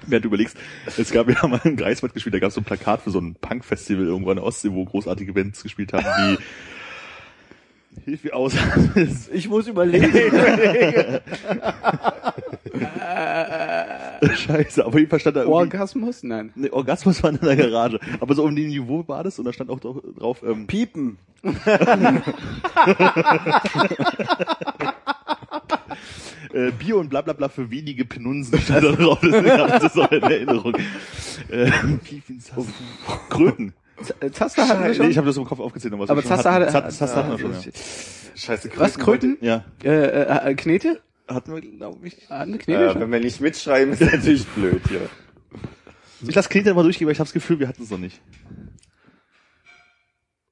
Während 0.08 0.25
du 0.25 0.29
überlegst, 0.29 0.58
es 0.98 1.12
gab 1.12 1.29
ja 1.29 1.48
mal 1.48 1.60
im 1.65 1.75
Greifswald 1.75 2.13
gespielt, 2.13 2.34
da 2.36 2.39
gab 2.39 2.50
es 2.50 2.55
so 2.55 2.62
ein 2.62 2.65
Plakat 2.65 3.01
für 3.01 3.12
so 3.12 3.20
ein 3.20 3.36
Punk-Festival 3.36 4.05
irgendwo 4.05 4.31
in 4.31 4.38
der 4.38 4.46
Ostsee, 4.46 4.72
wo 4.72 4.86
großartige 4.86 5.34
Bands 5.34 5.63
gespielt 5.63 5.91
haben, 5.91 6.05
wie 6.05 6.38
Hilf 8.12 8.25
mir 8.25 8.36
aus. 8.36 8.53
Hannes. 8.60 9.30
Ich 9.32 9.48
muss 9.48 9.70
überlegen. 9.70 10.12
Scheiße, 14.36 14.86
aber 14.86 14.98
jedenfalls 14.98 15.22
stand 15.22 15.38
da 15.38 15.44
irgendwie... 15.44 15.60
Orgasmus? 15.60 16.22
Nein. 16.24 16.51
Nee, 16.56 16.72
Orgasmus 16.72 17.24
war 17.24 17.30
in 17.30 17.39
der 17.39 17.56
Garage. 17.56 18.01
Aber 18.20 18.36
so 18.36 18.44
um 18.44 18.53
die 18.53 18.68
Niveau 18.68 19.08
war 19.08 19.24
das 19.24 19.39
und 19.39 19.46
da 19.46 19.53
stand 19.53 19.70
auch 19.70 19.80
drauf, 19.80 20.44
ähm, 20.46 20.68
Piepen. 20.68 21.20
äh, 26.51 26.72
Bier 26.77 26.98
und 26.98 27.10
bla 27.10 27.22
bla 27.22 27.32
bla 27.32 27.48
für 27.48 27.72
wenige 27.72 28.03
Penunsen 28.03 28.60
stand 28.60 28.84
da 28.84 28.91
drauf. 28.91 29.20
Das 29.22 29.98
auch 29.98 30.12
in 30.12 30.22
Erinnerung. 30.22 30.75
Äh, 31.50 31.72
wie 32.10 32.20
viel 32.20 32.39
ist? 32.39 32.51
Kröten. 33.30 33.74
Zaster 34.31 34.67
hatten 34.67 34.81
wir 34.81 34.89
Nee, 34.89 34.96
schon. 34.96 35.10
ich 35.10 35.17
habe 35.17 35.27
das 35.27 35.38
im 35.38 35.46
Kopf 35.46 35.60
aufgezählt. 35.60 35.93
Aber 35.93 36.08
wir 36.08 36.22
schon 36.22 36.24
Zaster 36.24 36.51
hatten. 36.53 36.74
hatte- 36.74 36.89
Zaster 36.96 37.15
hatten 37.17 37.31
wir 37.31 37.39
schon, 37.39 37.51
ja. 37.53 37.60
Scheiße, 38.36 38.70
Was, 38.75 38.98
Kröten? 38.98 39.38
Ja, 39.41 39.65
Äh, 39.84 39.89
äh, 39.89 40.50
äh, 40.51 40.55
Knete? 40.55 41.01
hatten 41.27 41.53
wir, 41.53 41.62
glaube 41.62 42.08
ich. 42.08 42.17
Ah, 42.29 42.39
Eine 42.41 42.58
Knete 42.58 42.81
Ja, 42.84 42.91
schon? 42.91 43.01
wenn 43.01 43.12
wir 43.12 43.20
nicht 43.20 43.39
mitschreiben, 43.41 43.93
ist 43.93 44.01
natürlich 44.12 44.46
blöd 44.48 44.81
hier. 44.89 45.01
Ich 46.27 46.36
lasse 46.36 46.50
Knete 46.50 46.74
mal 46.74 46.84
durchgehen, 46.84 47.08
weil 47.08 47.13
ich 47.13 47.20
habe 47.20 47.27
das 47.27 47.34
Gefühl, 47.34 47.60
wir 47.60 47.67
hatten 47.67 47.84
es 47.84 47.89
noch 47.89 47.98
nicht. 47.98 48.22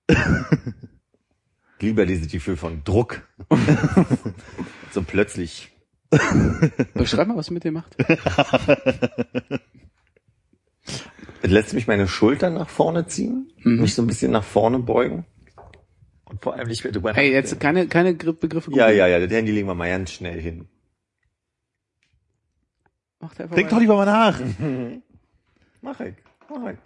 Lieber 1.81 2.05
dieses 2.05 2.27
Gefühl 2.31 2.57
von 2.57 2.83
Druck. 2.83 3.21
so 4.91 5.01
plötzlich. 5.01 5.71
Beschreib 6.93 7.27
mal, 7.27 7.37
was 7.37 7.49
ihr 7.49 7.53
mit 7.53 7.63
dir 7.63 7.71
macht. 7.71 7.95
Lässt 11.41 11.74
mich 11.74 11.88
meine 11.88 12.08
Schultern 12.08 12.55
nach 12.55 12.69
vorne 12.69 13.08
ziehen, 13.08 13.51
Mhm. 13.63 13.81
mich 13.81 13.96
so 13.96 14.01
ein 14.01 14.08
bisschen 14.08 14.31
nach 14.31 14.43
vorne 14.43 14.79
beugen. 14.79 15.25
Und 16.25 16.43
vor 16.43 16.53
allem 16.53 16.67
nicht 16.67 16.84
mehr 16.84 16.93
drüber 16.93 17.13
Hey, 17.13 17.31
jetzt 17.31 17.60
keine, 17.60 17.88
keine 17.88 18.15
Gr- 18.15 18.34
Begriffe. 18.34 18.72
Ja, 18.74 18.89
ja, 18.89 19.08
ja, 19.08 19.19
das 19.19 19.31
Handy 19.31 19.51
legen 19.51 19.67
wir 19.67 19.74
mal 19.74 19.89
ganz 19.89 20.12
schnell 20.12 20.39
hin. 20.39 20.67
Macht 23.19 23.39
einfach 23.41 23.55
Denk 23.55 23.67
weiter. 23.67 23.75
doch 23.75 23.81
lieber 23.81 23.96
mal 23.96 24.05
nach. 24.05 24.39
Mach 25.81 26.00
ich, 26.01 26.13
mach 26.50 26.72
ich. 26.72 26.77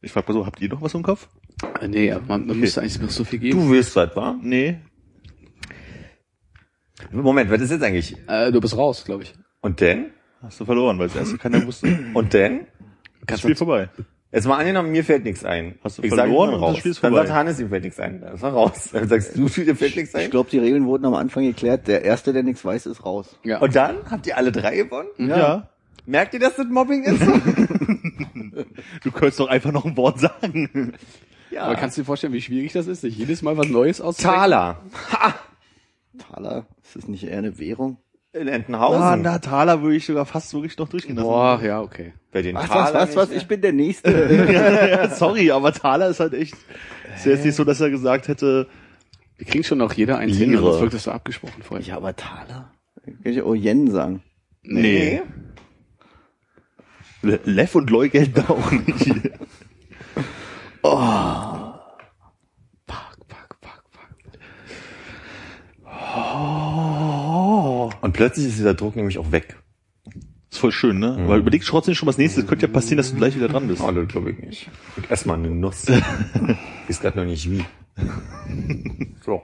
Ich 0.00 0.10
frage 0.12 0.26
mal 0.32 0.38
so, 0.40 0.46
habt 0.46 0.60
ihr 0.60 0.68
noch 0.70 0.80
was 0.82 0.94
im 0.94 1.02
Kopf? 1.02 1.28
Äh, 1.80 1.88
Nee, 1.88 2.10
aber 2.10 2.24
man, 2.26 2.46
man 2.46 2.58
müsste 2.58 2.80
eigentlich 2.80 3.00
noch 3.00 3.10
so 3.10 3.22
viel 3.24 3.38
geben. 3.38 3.60
Du 3.60 3.70
willst 3.70 3.94
was, 3.94 4.16
wa? 4.16 4.36
Nee. 4.42 4.78
Moment, 7.10 7.50
was 7.50 7.60
ist 7.60 7.70
jetzt 7.70 7.82
eigentlich? 7.82 8.16
Äh, 8.28 8.50
du 8.50 8.60
bist 8.60 8.76
raus, 8.76 9.04
glaube 9.04 9.24
ich. 9.24 9.34
Und 9.60 9.80
denn? 9.80 10.10
Hast 10.42 10.60
du 10.60 10.64
verloren, 10.64 10.98
weil 10.98 11.08
das 11.08 11.16
erste 11.16 11.38
keiner 11.38 11.64
wusste. 11.66 11.86
Und 12.14 12.32
denn? 12.34 12.66
Das 13.26 13.40
Spiel 13.40 13.54
vorbei. 13.56 13.88
Jetzt 14.32 14.46
mal 14.46 14.56
angenommen, 14.58 14.90
mir 14.92 15.04
fällt 15.04 15.24
nichts 15.24 15.44
ein. 15.44 15.78
Hast 15.84 15.98
du 15.98 16.02
ich 16.02 16.08
verloren 16.08 16.50
sag, 16.50 16.54
ich 16.54 16.54
und 16.54 16.60
das 16.62 16.70
raus. 16.70 16.78
Spiel 16.78 16.90
ist 16.90 17.04
Dann 17.04 17.10
vorbei. 17.12 17.26
sagt 17.26 17.38
Hannes, 17.38 17.60
ihm 17.60 17.68
fällt 17.68 17.84
nichts 17.84 18.00
ein. 18.00 18.20
Dann 18.22 18.34
ist 18.34 18.42
er 18.42 18.48
raus. 18.48 18.88
Dann 18.92 19.08
sagst 19.08 19.36
du, 19.36 19.46
dir 19.62 19.76
fällt 19.76 19.94
nichts 19.96 20.14
Ich 20.14 20.20
ein. 20.24 20.30
glaube, 20.30 20.48
die 20.50 20.58
Regeln 20.58 20.86
wurden 20.86 21.04
am 21.04 21.14
Anfang 21.14 21.44
geklärt. 21.44 21.86
Der 21.86 22.02
Erste, 22.02 22.32
der 22.32 22.42
nichts 22.42 22.64
weiß, 22.64 22.86
ist 22.86 23.04
raus. 23.04 23.36
Ja. 23.44 23.58
Und 23.58 23.76
dann 23.76 24.10
habt 24.10 24.26
ihr 24.26 24.36
alle 24.38 24.50
drei 24.50 24.76
gewonnen? 24.76 25.08
Ja. 25.18 25.68
Merkt 26.06 26.32
ihr, 26.34 26.40
dass 26.40 26.56
das 26.56 26.66
Mobbing 26.66 27.04
ist? 27.04 27.22
Du 29.02 29.10
könntest 29.10 29.40
doch 29.40 29.48
einfach 29.48 29.72
noch 29.72 29.84
ein 29.84 29.96
Wort 29.96 30.20
sagen. 30.20 30.92
ja. 31.50 31.64
Aber 31.64 31.74
kannst 31.76 31.96
du 31.96 32.02
dir 32.02 32.04
vorstellen, 32.06 32.32
wie 32.32 32.40
schwierig 32.40 32.72
das 32.72 32.86
ist, 32.86 33.00
sich 33.00 33.16
jedes 33.16 33.42
Mal 33.42 33.56
was 33.56 33.68
Neues 33.68 34.00
auszudenken? 34.00 34.40
Taler. 34.40 34.80
Taler, 36.18 36.66
ist 36.82 36.96
das 36.96 37.08
nicht 37.08 37.24
eher 37.24 37.38
eine 37.38 37.58
Währung? 37.58 37.96
In 38.34 38.48
Ah, 38.48 38.52
Entenhausen. 38.52 39.22
na, 39.22 39.38
Taler 39.38 39.82
würde 39.82 39.96
ich 39.96 40.06
sogar 40.06 40.24
fast 40.24 40.54
wirklich 40.54 40.78
noch 40.78 40.88
durchgehen 40.88 41.16
lassen. 41.16 41.26
Boah, 41.28 41.60
ja, 41.62 41.82
okay. 41.82 42.14
Wer 42.32 42.42
den 42.42 42.56
Ach, 42.56 42.62
was, 42.62 42.68
Taler 42.92 43.00
was, 43.00 43.16
was? 43.16 43.30
Ich 43.30 43.46
bin 43.46 43.60
der 43.60 43.72
Nächste. 43.72 44.10
ja, 44.90 45.10
sorry, 45.14 45.50
aber 45.50 45.72
Taler 45.72 46.08
ist 46.08 46.20
halt 46.20 46.32
echt. 46.32 46.54
Ist 47.14 47.26
ja 47.26 47.32
jetzt 47.32 47.44
nicht 47.44 47.54
so, 47.56 47.64
dass 47.64 47.80
er 47.82 47.90
gesagt 47.90 48.28
hätte, 48.28 48.68
Wir 49.36 49.46
kriegen 49.46 49.64
schon 49.64 49.76
noch 49.78 49.92
jeder 49.92 50.16
eins 50.18 50.36
hin, 50.36 50.56
sonst 50.56 50.80
wirkt 50.80 50.94
das 50.94 51.02
so 51.04 51.10
abgesprochen 51.10 51.62
vorher. 51.62 51.86
ja, 51.86 51.96
aber 51.96 52.16
Taler? 52.16 52.72
Kann 53.04 53.16
ich 53.24 53.42
auch 53.42 53.54
Yen 53.54 53.90
sagen? 53.90 54.22
nee. 54.62 55.20
Le- 57.24 57.40
Lev 57.44 57.74
und 57.76 57.88
Loy 57.90 58.08
gelten 58.08 58.40
auch 58.48 58.70
nicht. 58.72 59.30
Fuck, 60.80 60.82
Und 68.02 68.12
plötzlich 68.12 68.46
ist 68.46 68.58
dieser 68.58 68.74
Druck 68.74 68.96
nämlich 68.96 69.16
auch 69.16 69.32
weg. 69.32 69.56
Ist 70.50 70.58
voll 70.58 70.72
schön, 70.72 70.98
ne? 70.98 71.16
Weil 71.26 71.38
überleg 71.38 71.64
trotzdem 71.64 71.94
schon 71.94 72.08
was 72.08 72.18
nächstes. 72.18 72.46
Könnte 72.46 72.66
ja 72.66 72.72
passieren, 72.72 72.98
dass 72.98 73.10
du 73.12 73.16
gleich 73.16 73.36
wieder 73.36 73.48
dran 73.48 73.68
bist. 73.68 73.80
Oh, 73.80 73.90
das 73.90 74.08
glaube 74.08 74.32
ich 74.32 74.38
nicht. 74.38 74.68
Und 74.96 75.10
erstmal 75.10 75.38
eine 75.38 75.48
Nuss. 75.48 75.86
ist 76.88 77.00
gerade 77.00 77.18
noch 77.18 77.24
nicht 77.24 77.50
wie. 77.50 77.64
So. 79.24 79.40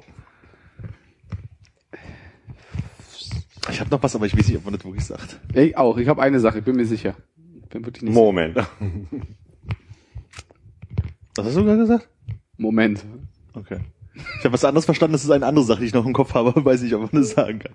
Ich 3.70 3.78
habe 3.78 3.90
noch 3.90 4.02
was, 4.02 4.16
aber 4.16 4.26
ich 4.26 4.36
weiß 4.36 4.48
nicht, 4.48 4.56
ob 4.56 4.64
man 4.64 4.74
das 4.74 4.84
wirklich 4.84 5.04
sagt. 5.04 5.38
Ich 5.54 5.76
auch. 5.76 5.96
Ich 5.98 6.08
habe 6.08 6.20
eine 6.20 6.40
Sache. 6.40 6.58
Ich 6.58 6.64
bin 6.64 6.74
mir 6.74 6.84
sicher. 6.84 7.14
Ich 7.62 7.68
bin 7.68 7.84
wirklich 7.84 8.02
nicht 8.02 8.12
Moment. 8.12 8.56
Was 11.36 11.46
hast 11.46 11.56
du 11.56 11.64
gerade 11.64 11.78
gesagt? 11.78 12.02
sicher. 12.02 12.42
Moment. 12.56 13.04
Okay. 13.54 13.78
Ich 14.38 14.44
habe 14.44 14.52
was 14.52 14.64
anderes 14.64 14.84
verstanden, 14.84 15.12
das 15.12 15.22
ist 15.22 15.30
eine 15.30 15.46
andere 15.46 15.64
Sache, 15.64 15.78
die 15.78 15.86
ich 15.86 15.94
noch 15.94 16.04
im 16.04 16.12
Kopf 16.12 16.34
habe, 16.34 16.48
aber 16.48 16.64
weiß 16.64 16.82
nicht, 16.82 16.92
ob 16.94 17.12
man 17.12 17.22
das 17.22 17.30
sagen 17.30 17.60
kann. 17.60 17.72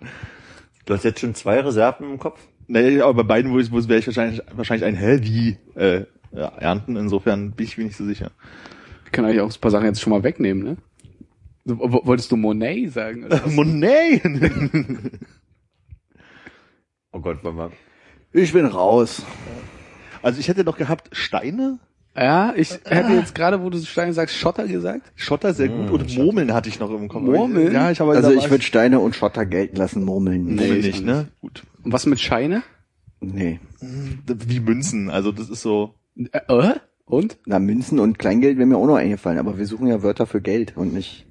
Du 0.86 0.94
hast 0.94 1.04
jetzt 1.04 1.20
schon 1.20 1.36
zwei 1.36 1.60
Reserven 1.60 2.12
im 2.12 2.20
Kopf? 2.20 2.40
Nee, 2.68 3.02
aber 3.02 3.13
bei 3.13 3.24
beiden 3.24 3.52
wo 3.52 3.60
ich, 3.60 3.72
wo 3.72 3.88
wäre 3.88 4.00
ich 4.00 4.08
wahrscheinlich, 4.08 4.42
wahrscheinlich 4.54 4.86
ein 4.86 4.96
Hä, 4.96 5.20
wie 5.22 5.58
äh, 5.75 6.06
ja, 6.32 6.48
ernten. 6.58 6.96
Insofern 6.96 7.52
bin 7.52 7.66
ich 7.66 7.78
mir 7.78 7.86
nicht 7.86 7.98
so 7.98 8.06
sicher. 8.06 8.32
Ich 9.06 9.12
kann 9.12 9.25
eigentlich 9.25 9.42
auch 9.42 9.54
ein 9.54 9.62
paar 9.62 9.72
Sachen 9.72 9.86
jetzt 9.86 10.02
schon 10.02 10.12
mal 10.12 10.24
wegnehmen, 10.24 10.63
ne? 10.63 10.78
Wolltest 11.66 12.32
du 12.32 12.36
Monet 12.36 12.92
sagen? 12.92 13.25
Oder? 13.25 13.42
was? 13.46 13.54
Monet! 13.54 14.22
Oh 17.13 17.20
Gott, 17.20 17.44
wollen 17.44 17.56
wir. 17.56 17.72
Ich 18.34 18.52
bin 18.52 18.66
raus. 18.66 19.24
also 20.24 20.40
ich 20.40 20.48
hätte 20.48 20.63
noch 20.63 20.78
gehabt 20.78 21.10
Steine, 21.12 21.80
ja, 22.15 22.53
ich 22.55 22.72
hätte 22.86 23.13
jetzt 23.13 23.34
gerade, 23.34 23.62
wo 23.62 23.70
du 23.70 23.79
Steine 23.79 24.13
sagst, 24.13 24.36
Schotter 24.36 24.67
gesagt. 24.67 25.12
Schotter 25.15 25.53
sehr 25.53 25.70
gut 25.70 25.89
und 25.89 26.17
Murmeln 26.17 26.53
hatte 26.53 26.70
ich 26.70 26.79
noch 26.79 26.91
im 26.91 27.08
Kopf. 27.08 27.24
Murmeln? 27.24 27.74
Ja, 27.74 27.91
ich 27.91 28.00
habe 28.00 28.12
Also 28.12 28.32
ich 28.32 28.50
würde 28.50 28.63
Steine 28.63 29.00
und 29.00 29.15
Schotter 29.15 29.46
gelten 29.46 29.77
lassen, 29.77 30.03
Murmeln 30.03 30.46
nicht. 30.46 30.55
Murmeln 30.55 30.82
Nee, 30.82 30.88
nicht, 30.88 31.00
ich 31.00 31.01
ne? 31.03 31.27
Gut. 31.41 31.63
Und 31.84 31.91
was 31.91 32.05
mit 32.05 32.20
Scheine? 32.20 32.63
Nee. 33.20 33.60
Wie 33.82 34.60
Münzen, 34.60 35.10
also 35.10 35.32
das 35.32 35.50
ist 35.50 35.62
so. 35.62 35.96
Äh, 36.15 36.39
äh? 36.48 36.75
Und? 37.05 37.38
Na, 37.46 37.60
Münzen 37.60 38.00
und 38.00 38.20
Kleingeld 38.20 38.58
wäre 38.58 38.67
mir 38.67 38.77
auch 38.77 38.88
noch 38.88 38.96
eingefallen, 38.96 39.39
aber 39.39 39.58
wir 39.58 39.65
suchen 39.65 39.88
ja 39.88 40.03
Wörter 40.03 40.25
für 40.25 40.41
Geld 40.41 40.77
und 40.77 40.93
nicht 40.93 41.25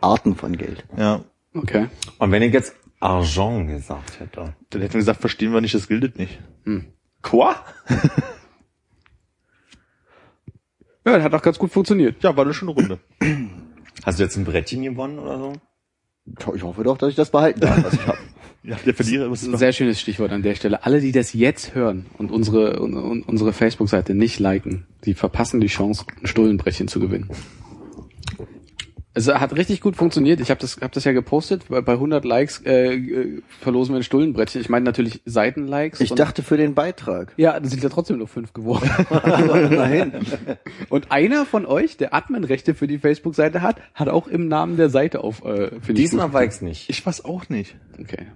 Arten 0.00 0.34
von 0.34 0.56
Geld. 0.56 0.84
Ja. 0.96 1.24
Okay. 1.54 1.88
Und 2.18 2.32
wenn 2.32 2.42
ich 2.42 2.52
jetzt 2.52 2.74
Argent 3.02 3.68
gesagt 3.68 4.20
hätte. 4.20 4.54
Dann 4.70 4.80
hätten 4.80 4.94
wir 4.94 5.00
gesagt, 5.00 5.20
verstehen 5.20 5.52
wir 5.52 5.60
nicht, 5.60 5.74
das 5.74 5.88
gilt 5.88 6.18
nicht. 6.18 6.38
Quoi? 7.22 7.54
Ja, 11.04 11.16
das 11.16 11.24
hat 11.24 11.34
auch 11.34 11.42
ganz 11.42 11.58
gut 11.58 11.70
funktioniert. 11.70 12.22
Ja, 12.22 12.36
war 12.36 12.44
eine 12.44 12.54
schöne 12.54 12.72
Runde. 12.72 12.98
Hast 14.04 14.18
du 14.18 14.22
jetzt 14.22 14.36
ein 14.36 14.44
Brettchen 14.44 14.82
gewonnen 14.82 15.18
oder 15.18 15.38
so? 15.38 15.52
Ich 16.54 16.62
hoffe 16.62 16.84
doch, 16.84 16.96
dass 16.96 17.10
ich 17.10 17.16
das 17.16 17.30
behalten 17.30 17.60
darf, 17.60 17.84
was 17.84 17.94
ich 17.94 18.06
habe. 18.06 18.18
Ja, 18.64 18.76
der 18.86 18.94
Verlierer 18.94 19.28
muss 19.28 19.40
Das 19.40 19.48
ist 19.48 19.54
ein 19.54 19.58
sehr 19.58 19.72
schönes 19.72 20.00
Stichwort 20.00 20.30
an 20.30 20.42
der 20.44 20.54
Stelle. 20.54 20.84
Alle, 20.84 21.00
die 21.00 21.10
das 21.10 21.32
jetzt 21.32 21.74
hören 21.74 22.06
und 22.16 22.30
unsere, 22.30 22.78
und, 22.78 22.94
und 22.94 23.22
unsere 23.24 23.52
Facebook-Seite 23.52 24.14
nicht 24.14 24.38
liken, 24.38 24.86
die 25.04 25.14
verpassen 25.14 25.60
die 25.60 25.66
Chance, 25.66 26.04
ein 26.20 26.28
Stullenbrettchen 26.28 26.86
zu 26.86 27.00
gewinnen. 27.00 27.28
Es 29.14 29.28
hat 29.28 29.54
richtig 29.56 29.82
gut 29.82 29.94
funktioniert. 29.94 30.40
Ich 30.40 30.50
habe 30.50 30.58
das, 30.60 30.78
hab 30.80 30.92
das 30.92 31.04
ja 31.04 31.12
gepostet. 31.12 31.68
Bei, 31.68 31.82
bei 31.82 31.92
100 31.92 32.24
Likes 32.24 32.62
äh, 32.64 33.42
verlosen 33.60 33.94
wir 33.94 34.00
ein 34.00 34.02
Stullenbrettchen. 34.04 34.60
Ich 34.62 34.70
meine 34.70 34.84
natürlich 34.86 35.20
Seitenlikes. 35.26 36.00
Ich 36.00 36.12
und- 36.12 36.18
dachte 36.18 36.42
für 36.42 36.56
den 36.56 36.74
Beitrag. 36.74 37.34
Ja, 37.36 37.60
das 37.60 37.70
sind 37.72 37.82
ja 37.82 37.90
trotzdem 37.90 38.16
nur 38.18 38.28
fünf 38.28 38.54
geworden. 38.54 38.90
Immerhin. 39.10 40.12
Und 40.88 41.12
einer 41.12 41.44
von 41.44 41.66
euch, 41.66 41.98
der 41.98 42.14
Admin-Rechte 42.14 42.74
für 42.74 42.86
die 42.86 42.98
Facebook-Seite 42.98 43.60
hat, 43.60 43.76
hat 43.94 44.08
auch 44.08 44.28
im 44.28 44.48
Namen 44.48 44.78
der 44.78 44.88
Seite 44.88 45.22
auf. 45.22 45.44
Äh, 45.44 45.70
Diesmal 45.88 46.32
war 46.32 46.44
ich's 46.44 46.62
nicht. 46.62 46.88
Ich 46.88 47.04
weiß 47.04 47.24
auch 47.26 47.50
nicht. 47.50 47.76
Okay. 48.00 48.28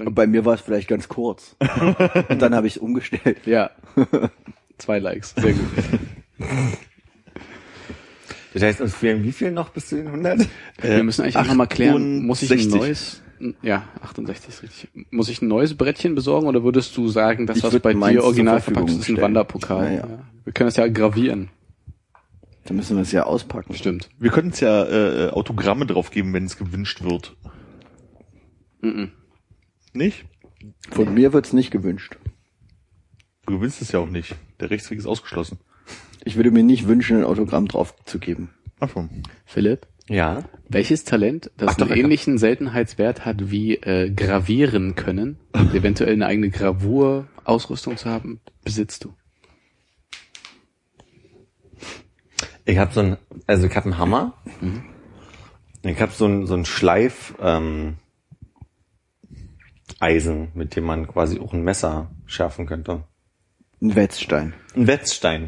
Und 0.00 0.14
bei 0.14 0.26
mir 0.26 0.46
war 0.46 0.54
es 0.54 0.62
vielleicht 0.62 0.88
ganz 0.88 1.08
kurz. 1.08 1.56
Und 2.28 2.40
dann 2.40 2.54
habe 2.54 2.66
ich 2.66 2.76
es 2.76 2.82
umgestellt. 2.82 3.46
Ja. 3.46 3.70
Zwei 4.78 4.98
Likes. 4.98 5.34
Sehr 5.36 5.52
gut. 5.52 5.68
Das 8.52 8.62
heißt, 8.62 8.80
uns 8.80 8.94
fehlen 8.94 9.24
wie 9.24 9.32
viel 9.32 9.50
noch 9.50 9.70
bis 9.70 9.88
zu 9.88 9.96
den 9.96 10.06
100? 10.08 10.46
Wir 10.80 11.02
müssen 11.02 11.22
eigentlich 11.22 11.36
auch 11.36 11.46
noch 11.46 11.54
mal 11.54 11.66
klären, 11.66 12.26
muss 12.26 12.42
ich 12.42 12.50
ein 12.50 12.58
68. 12.58 12.80
neues, 12.80 13.22
ja, 13.62 13.88
68 14.02 14.48
ist 14.48 14.62
richtig. 14.62 14.88
Muss 15.10 15.28
ich 15.28 15.42
ein 15.42 15.48
neues 15.48 15.76
Brettchen 15.76 16.14
besorgen 16.14 16.46
oder 16.46 16.62
würdest 16.62 16.96
du 16.96 17.08
sagen, 17.08 17.46
das, 17.46 17.62
was 17.62 17.78
bei 17.80 17.92
dir 17.92 18.22
original 18.22 18.60
verpackt 18.60 18.90
ist, 18.90 18.98
ist 18.98 19.08
ein. 19.08 19.20
Wanderpokal? 19.20 19.86
Ja, 19.86 19.92
ja. 20.00 20.08
Wir 20.44 20.52
können 20.52 20.68
das 20.68 20.76
ja 20.76 20.86
gravieren. 20.86 21.50
Dann 22.64 22.76
müssen 22.76 22.96
wir 22.96 23.02
es 23.02 23.10
ja 23.10 23.24
auspacken. 23.24 23.74
Stimmt. 23.74 24.08
Wir 24.18 24.30
könnten 24.30 24.50
es 24.50 24.60
ja 24.60 24.84
äh, 24.84 25.30
Autogramme 25.30 25.86
drauf 25.86 26.10
geben, 26.10 26.32
wenn 26.32 26.44
es 26.44 26.56
gewünscht 26.56 27.02
wird. 27.02 27.36
Mhm. 28.80 29.10
Nicht? 29.92 30.24
Von 30.90 31.12
mir 31.12 31.32
wird's 31.32 31.52
nicht 31.52 31.70
gewünscht. 31.70 32.16
Du 33.46 33.54
gewinnst 33.54 33.82
es 33.82 33.90
ja 33.90 33.98
auch 33.98 34.08
nicht. 34.08 34.36
Der 34.60 34.70
Rechtsweg 34.70 34.98
ist 34.98 35.06
ausgeschlossen. 35.06 35.58
Ich 36.24 36.36
würde 36.36 36.50
mir 36.50 36.62
nicht 36.62 36.86
wünschen, 36.86 37.18
ein 37.18 37.24
Autogramm 37.24 37.66
drauf 37.68 37.94
zu 38.04 38.18
geben. 38.18 38.50
Ach 38.80 38.90
schon. 38.90 39.10
Philipp, 39.44 39.86
Ja. 40.08 40.44
welches 40.68 41.04
Talent, 41.04 41.50
das 41.56 41.70
Ach, 41.72 41.76
doch, 41.76 41.86
einen 41.88 41.96
ja. 41.96 42.04
ähnlichen 42.04 42.38
Seltenheitswert 42.38 43.24
hat 43.24 43.50
wie 43.50 43.74
äh, 43.76 44.10
gravieren 44.10 44.94
können 44.94 45.38
und 45.52 45.74
eventuell 45.74 46.12
eine 46.14 46.26
eigene 46.26 46.50
Gravur, 46.50 47.26
Ausrüstung 47.44 47.96
zu 47.96 48.08
haben, 48.08 48.40
besitzt 48.64 49.04
du? 49.04 49.12
Ich 52.64 52.78
habe 52.78 52.92
so 52.92 53.00
ein, 53.00 53.16
also 53.46 53.66
ich 53.66 53.74
habe 53.74 53.86
einen 53.86 53.98
Hammer. 53.98 54.34
Ich 55.82 56.00
habe 56.00 56.12
so 56.12 56.26
ein 56.26 56.46
so 56.46 56.54
ein 56.54 56.64
Schleif 56.64 57.34
ähm, 57.40 57.96
Eisen, 59.98 60.48
mit 60.54 60.76
dem 60.76 60.84
man 60.84 61.08
quasi 61.08 61.40
auch 61.40 61.52
ein 61.52 61.64
Messer 61.64 62.12
schärfen 62.26 62.66
könnte. 62.66 63.04
Ein 63.80 63.96
Wetzstein. 63.96 64.54
Ein 64.76 64.86
Wetzstein. 64.86 65.46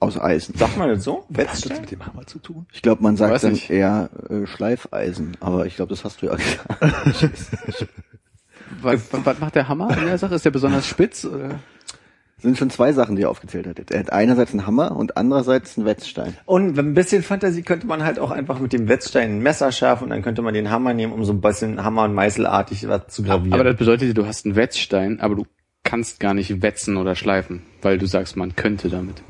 Aus 0.00 0.18
Eisen. 0.20 0.54
Sagt 0.56 0.76
man 0.76 0.88
das 0.90 1.02
so? 1.02 1.24
Was 1.28 1.48
hat 1.64 1.70
das 1.70 1.80
mit 1.80 1.90
dem 1.90 2.06
Hammer 2.06 2.24
zu 2.26 2.38
tun? 2.38 2.66
Ich 2.72 2.82
glaube, 2.82 3.02
man 3.02 3.16
sagt 3.16 3.34
Weiß 3.34 3.42
dann 3.42 3.52
nicht. 3.52 3.68
eher 3.68 4.08
äh, 4.30 4.46
Schleifeisen, 4.46 5.36
aber 5.40 5.66
ich 5.66 5.74
glaube, 5.76 5.90
das 5.90 6.04
hast 6.04 6.22
du 6.22 6.26
ja 6.26 6.34
gesagt. 6.36 7.88
Was, 8.80 9.00
was 9.12 9.40
macht 9.40 9.54
der 9.54 9.68
Hammer 9.68 9.96
in 9.98 10.06
der 10.06 10.18
Sache? 10.18 10.34
Ist 10.36 10.44
der 10.44 10.50
besonders 10.50 10.86
spitz? 10.86 11.24
Oder? 11.24 11.58
Sind 12.40 12.56
schon 12.56 12.70
zwei 12.70 12.92
Sachen, 12.92 13.16
die 13.16 13.22
er 13.22 13.30
aufgezählt 13.30 13.66
hat. 13.66 13.90
Er 13.90 13.98
hat 13.98 14.12
einerseits 14.12 14.52
einen 14.52 14.64
Hammer 14.66 14.94
und 14.94 15.16
andererseits 15.16 15.76
einen 15.76 15.86
Wetzstein. 15.86 16.36
Und 16.46 16.76
mit 16.76 16.78
ein 16.78 16.94
bisschen 16.94 17.24
Fantasie 17.24 17.62
könnte 17.62 17.88
man 17.88 18.04
halt 18.04 18.20
auch 18.20 18.30
einfach 18.30 18.60
mit 18.60 18.72
dem 18.72 18.88
Wetzstein 18.88 19.30
ein 19.38 19.42
Messer 19.42 19.72
schärfen 19.72 20.04
und 20.04 20.10
dann 20.10 20.22
könnte 20.22 20.42
man 20.42 20.54
den 20.54 20.70
Hammer 20.70 20.94
nehmen, 20.94 21.12
um 21.12 21.24
so 21.24 21.32
ein 21.32 21.40
bisschen 21.40 21.82
Hammer- 21.82 22.04
und 22.04 22.14
Meißelartig 22.14 22.86
was 22.86 23.08
zu 23.08 23.24
gravieren. 23.24 23.54
Aber 23.54 23.64
das 23.64 23.76
bedeutet, 23.76 24.16
du 24.16 24.24
hast 24.26 24.46
einen 24.46 24.54
Wetzstein, 24.54 25.18
aber 25.18 25.34
du 25.34 25.46
kannst 25.82 26.20
gar 26.20 26.34
nicht 26.34 26.62
wetzen 26.62 26.96
oder 26.96 27.16
schleifen, 27.16 27.62
weil 27.82 27.98
du 27.98 28.06
sagst, 28.06 28.36
man 28.36 28.54
könnte 28.54 28.88
damit. 28.88 29.20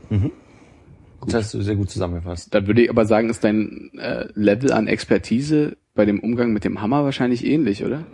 Das 1.27 1.35
hast 1.35 1.55
du 1.55 1.63
sehr 1.63 1.77
gut 1.77 1.91
zusammengefasst. 1.91 2.55
Dann 2.55 2.67
würde 2.67 2.83
ich 2.83 2.91
aber 2.91 3.07
sagen, 3.07 3.31
ist 3.31 3.45
dein 3.45 3.91
äh, 3.99 4.29
Level 4.35 4.73
an 4.73 4.87
Expertise 4.87 5.77
bei 5.95 6.05
dem 6.05 6.21
Umgang 6.21 6.53
mit 6.53 6.65
dem 6.65 6.81
Hammer 6.81 7.05
wahrscheinlich 7.05 7.45
ähnlich, 7.45 7.85
oder? 7.85 8.05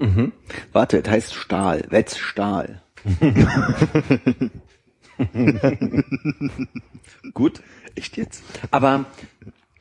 Warte, 0.73 0.99
es 0.99 1.09
heißt 1.09 1.35
Stahl. 1.35 1.85
Wetzstahl. 1.90 2.83
Gut. 7.35 7.61
Echt 7.95 8.17
jetzt? 8.17 8.43
Aber 8.71 9.05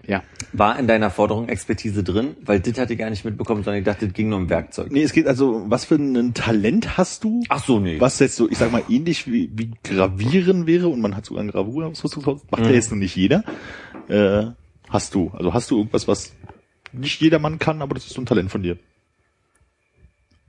Ja. 0.05 0.21
war 0.51 0.77
in 0.77 0.87
deiner 0.87 1.09
Forderung 1.09 1.47
Expertise 1.47 2.03
drin? 2.03 2.35
Weil 2.41 2.59
das 2.59 2.77
hatte 2.77 2.93
ich 2.93 2.99
gar 2.99 3.09
nicht 3.09 3.23
mitbekommen, 3.23 3.63
sondern 3.63 3.79
ich 3.79 3.85
dachte, 3.85 4.05
das 4.05 4.13
ging 4.13 4.29
nur 4.29 4.37
um 4.37 4.49
Werkzeug. 4.49 4.91
Nee, 4.91 5.03
es 5.03 5.13
geht 5.13 5.27
also, 5.27 5.63
was 5.69 5.85
für 5.85 5.95
ein 5.95 6.33
Talent 6.33 6.97
hast 6.97 7.23
du? 7.23 7.41
Ach 7.47 7.63
so, 7.63 7.79
nee. 7.79 7.99
Was 8.01 8.19
jetzt 8.19 8.35
so, 8.35 8.49
ich 8.49 8.57
sag 8.57 8.71
mal, 8.71 8.83
ähnlich 8.89 9.27
wie, 9.31 9.49
wie 9.55 9.71
Gravieren 9.83 10.67
wäre 10.67 10.89
und 10.89 10.99
man 10.99 11.15
hat 11.15 11.25
sogar 11.25 11.43
ein 11.43 11.51
Gravur, 11.51 11.89
macht 11.89 12.65
ja 12.65 12.71
jetzt 12.71 12.91
nur 12.91 12.99
nicht 12.99 13.15
jeder. 13.15 13.43
Äh, 14.09 14.47
hast 14.89 15.15
du. 15.15 15.31
Also 15.33 15.53
hast 15.53 15.71
du 15.71 15.77
irgendwas, 15.77 16.07
was 16.07 16.33
nicht 16.91 17.21
jedermann 17.21 17.57
kann, 17.57 17.81
aber 17.81 17.95
das 17.95 18.05
ist 18.05 18.13
so 18.13 18.21
ein 18.21 18.25
Talent 18.25 18.51
von 18.51 18.61
dir. 18.61 18.77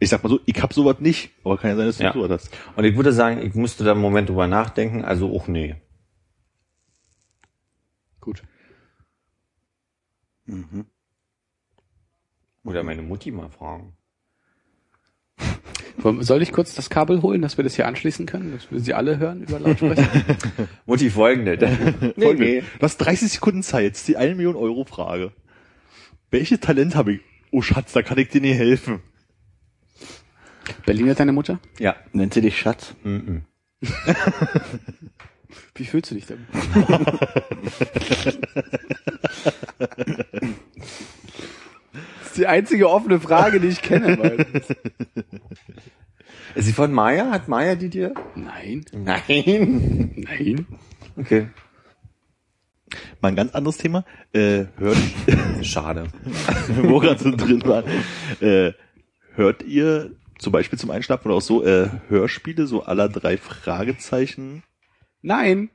Ich 0.00 0.10
sag 0.10 0.22
mal 0.22 0.28
so, 0.28 0.40
ich 0.44 0.60
hab 0.60 0.72
sowas 0.72 0.96
nicht, 0.98 1.30
aber 1.44 1.56
kann 1.56 1.70
ja 1.70 1.76
sein, 1.76 1.86
dass 1.86 1.98
du 1.98 2.04
Ja. 2.04 2.12
sowas 2.12 2.30
hast. 2.30 2.50
Und 2.76 2.84
ich 2.84 2.96
würde 2.96 3.12
sagen, 3.12 3.40
ich 3.40 3.54
müsste 3.54 3.84
da 3.84 3.92
einen 3.92 4.00
Moment 4.00 4.28
drüber 4.28 4.48
nachdenken, 4.48 5.04
also 5.04 5.34
auch 5.34 5.46
nee. 5.46 5.76
Gut. 8.20 8.42
Oder 12.64 12.82
meine 12.82 13.02
Mutti 13.02 13.30
mal 13.30 13.50
fragen. 13.50 13.94
Soll 16.20 16.42
ich 16.42 16.52
kurz 16.52 16.74
das 16.74 16.90
Kabel 16.90 17.22
holen, 17.22 17.42
dass 17.42 17.56
wir 17.56 17.64
das 17.64 17.76
hier 17.76 17.86
anschließen 17.86 18.26
können, 18.26 18.52
dass 18.52 18.70
wir 18.70 18.80
sie 18.80 18.94
alle 18.94 19.18
hören 19.18 19.42
über 19.42 19.58
Lautsprecher? 19.58 20.08
Mutti, 20.86 21.10
folgende. 21.10 22.14
nee, 22.16 22.34
nee. 22.34 22.60
Du 22.60 22.82
hast 22.82 22.98
30 22.98 23.32
Sekunden 23.32 23.62
Zeit, 23.62 23.84
jetzt 23.84 24.08
die 24.08 24.16
1 24.16 24.36
Million 24.36 24.56
Euro 24.56 24.84
Frage. 24.84 25.32
Welches 26.30 26.60
Talent 26.60 26.94
habe 26.94 27.14
ich? 27.14 27.20
Oh 27.50 27.62
Schatz, 27.62 27.92
da 27.92 28.02
kann 28.02 28.18
ich 28.18 28.28
dir 28.28 28.40
nicht 28.40 28.56
helfen. 28.56 29.00
Berliner 30.84 31.14
deine 31.14 31.32
Mutter? 31.32 31.60
Ja. 31.78 31.94
Nennt 32.12 32.34
sie 32.34 32.40
dich 32.40 32.58
Schatz? 32.58 32.94
Mm 33.04 33.38
Wie 35.74 35.84
fühlst 35.84 36.10
du 36.10 36.14
dich 36.14 36.26
damit? 36.26 36.46
das 39.78 39.86
ist 42.26 42.36
die 42.36 42.46
einzige 42.46 42.90
offene 42.90 43.20
Frage, 43.20 43.60
die 43.60 43.68
ich 43.68 43.82
kenne. 43.82 44.16
meistens. 44.22 44.76
Ist 46.54 46.66
sie 46.66 46.72
von 46.72 46.92
Maya? 46.92 47.30
Hat 47.30 47.48
Maya 47.48 47.74
die 47.74 47.88
dir? 47.88 48.14
Nein, 48.34 48.84
Nein. 48.92 50.12
nein. 50.16 50.66
Okay. 51.16 51.48
Mal 53.20 53.28
ein 53.28 53.36
ganz 53.36 53.54
anderes 53.54 53.78
Thema. 53.78 54.04
Äh, 54.32 54.66
hört, 54.76 54.96
Schade. 55.62 56.08
wo 56.82 57.00
gerade 57.00 57.22
so 57.22 57.34
drin 57.34 57.62
waren. 57.64 57.84
Äh, 58.40 58.72
hört 59.34 59.62
ihr 59.64 60.12
zum 60.38 60.52
Beispiel 60.52 60.78
zum 60.78 60.90
Einschlafen 60.90 61.28
oder 61.28 61.38
auch 61.38 61.42
so 61.42 61.64
äh, 61.64 61.88
Hörspiele, 62.08 62.66
so 62.66 62.84
aller 62.84 63.08
drei 63.08 63.36
Fragezeichen? 63.36 64.62
Nein. 65.24 65.70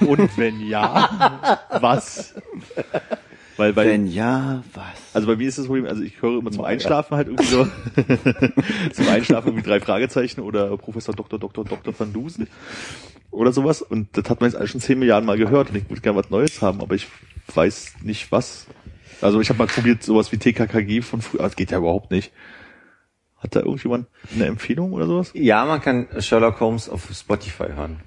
Und 0.00 0.36
wenn 0.36 0.60
ja, 0.60 1.58
was? 1.80 2.34
Weil 3.56 3.72
bei, 3.72 3.86
Wenn 3.86 4.06
ja, 4.06 4.62
was? 4.74 4.84
also 5.14 5.26
bei 5.26 5.36
mir 5.36 5.48
ist 5.48 5.58
das 5.58 5.66
Problem, 5.66 5.86
also 5.86 6.02
ich 6.02 6.20
höre 6.20 6.38
immer 6.38 6.50
zum 6.50 6.64
Einschlafen 6.64 7.16
halt 7.16 7.28
irgendwie 7.28 7.46
so, 7.46 7.66
zum 8.92 9.08
Einschlafen 9.08 9.48
irgendwie 9.48 9.68
drei 9.68 9.80
Fragezeichen 9.80 10.40
oder 10.40 10.76
Professor 10.76 11.14
Dr. 11.14 11.38
Dr. 11.38 11.64
Dr. 11.64 11.98
Van 11.98 12.12
Dusen 12.12 12.46
oder 13.30 13.52
sowas 13.52 13.82
und 13.82 14.16
das 14.16 14.28
hat 14.28 14.40
man 14.40 14.50
jetzt 14.50 14.58
alles 14.58 14.70
schon 14.70 14.80
zehn 14.80 14.98
Milliarden 14.98 15.26
Mal 15.26 15.38
gehört 15.38 15.70
und 15.70 15.76
ich 15.76 15.88
würde 15.88 16.02
gerne 16.02 16.18
was 16.18 16.30
Neues 16.30 16.62
haben, 16.62 16.80
aber 16.80 16.94
ich 16.94 17.08
weiß 17.54 17.96
nicht 18.02 18.32
was. 18.32 18.66
Also 19.20 19.40
ich 19.40 19.48
habe 19.48 19.58
mal 19.58 19.66
probiert 19.66 20.02
sowas 20.02 20.30
wie 20.32 20.38
TKKG 20.38 21.02
von 21.02 21.22
früher, 21.22 21.42
das 21.42 21.56
geht 21.56 21.70
ja 21.70 21.78
überhaupt 21.78 22.10
nicht. 22.10 22.32
Hat 23.42 23.56
da 23.56 23.60
irgendjemand 23.60 24.06
eine 24.34 24.46
Empfehlung 24.46 24.92
oder 24.92 25.06
sowas? 25.06 25.32
Ja, 25.34 25.64
man 25.64 25.80
kann 25.80 26.06
Sherlock 26.18 26.60
Holmes 26.60 26.88
auf 26.88 27.08
Spotify 27.12 27.68
hören. 27.74 28.00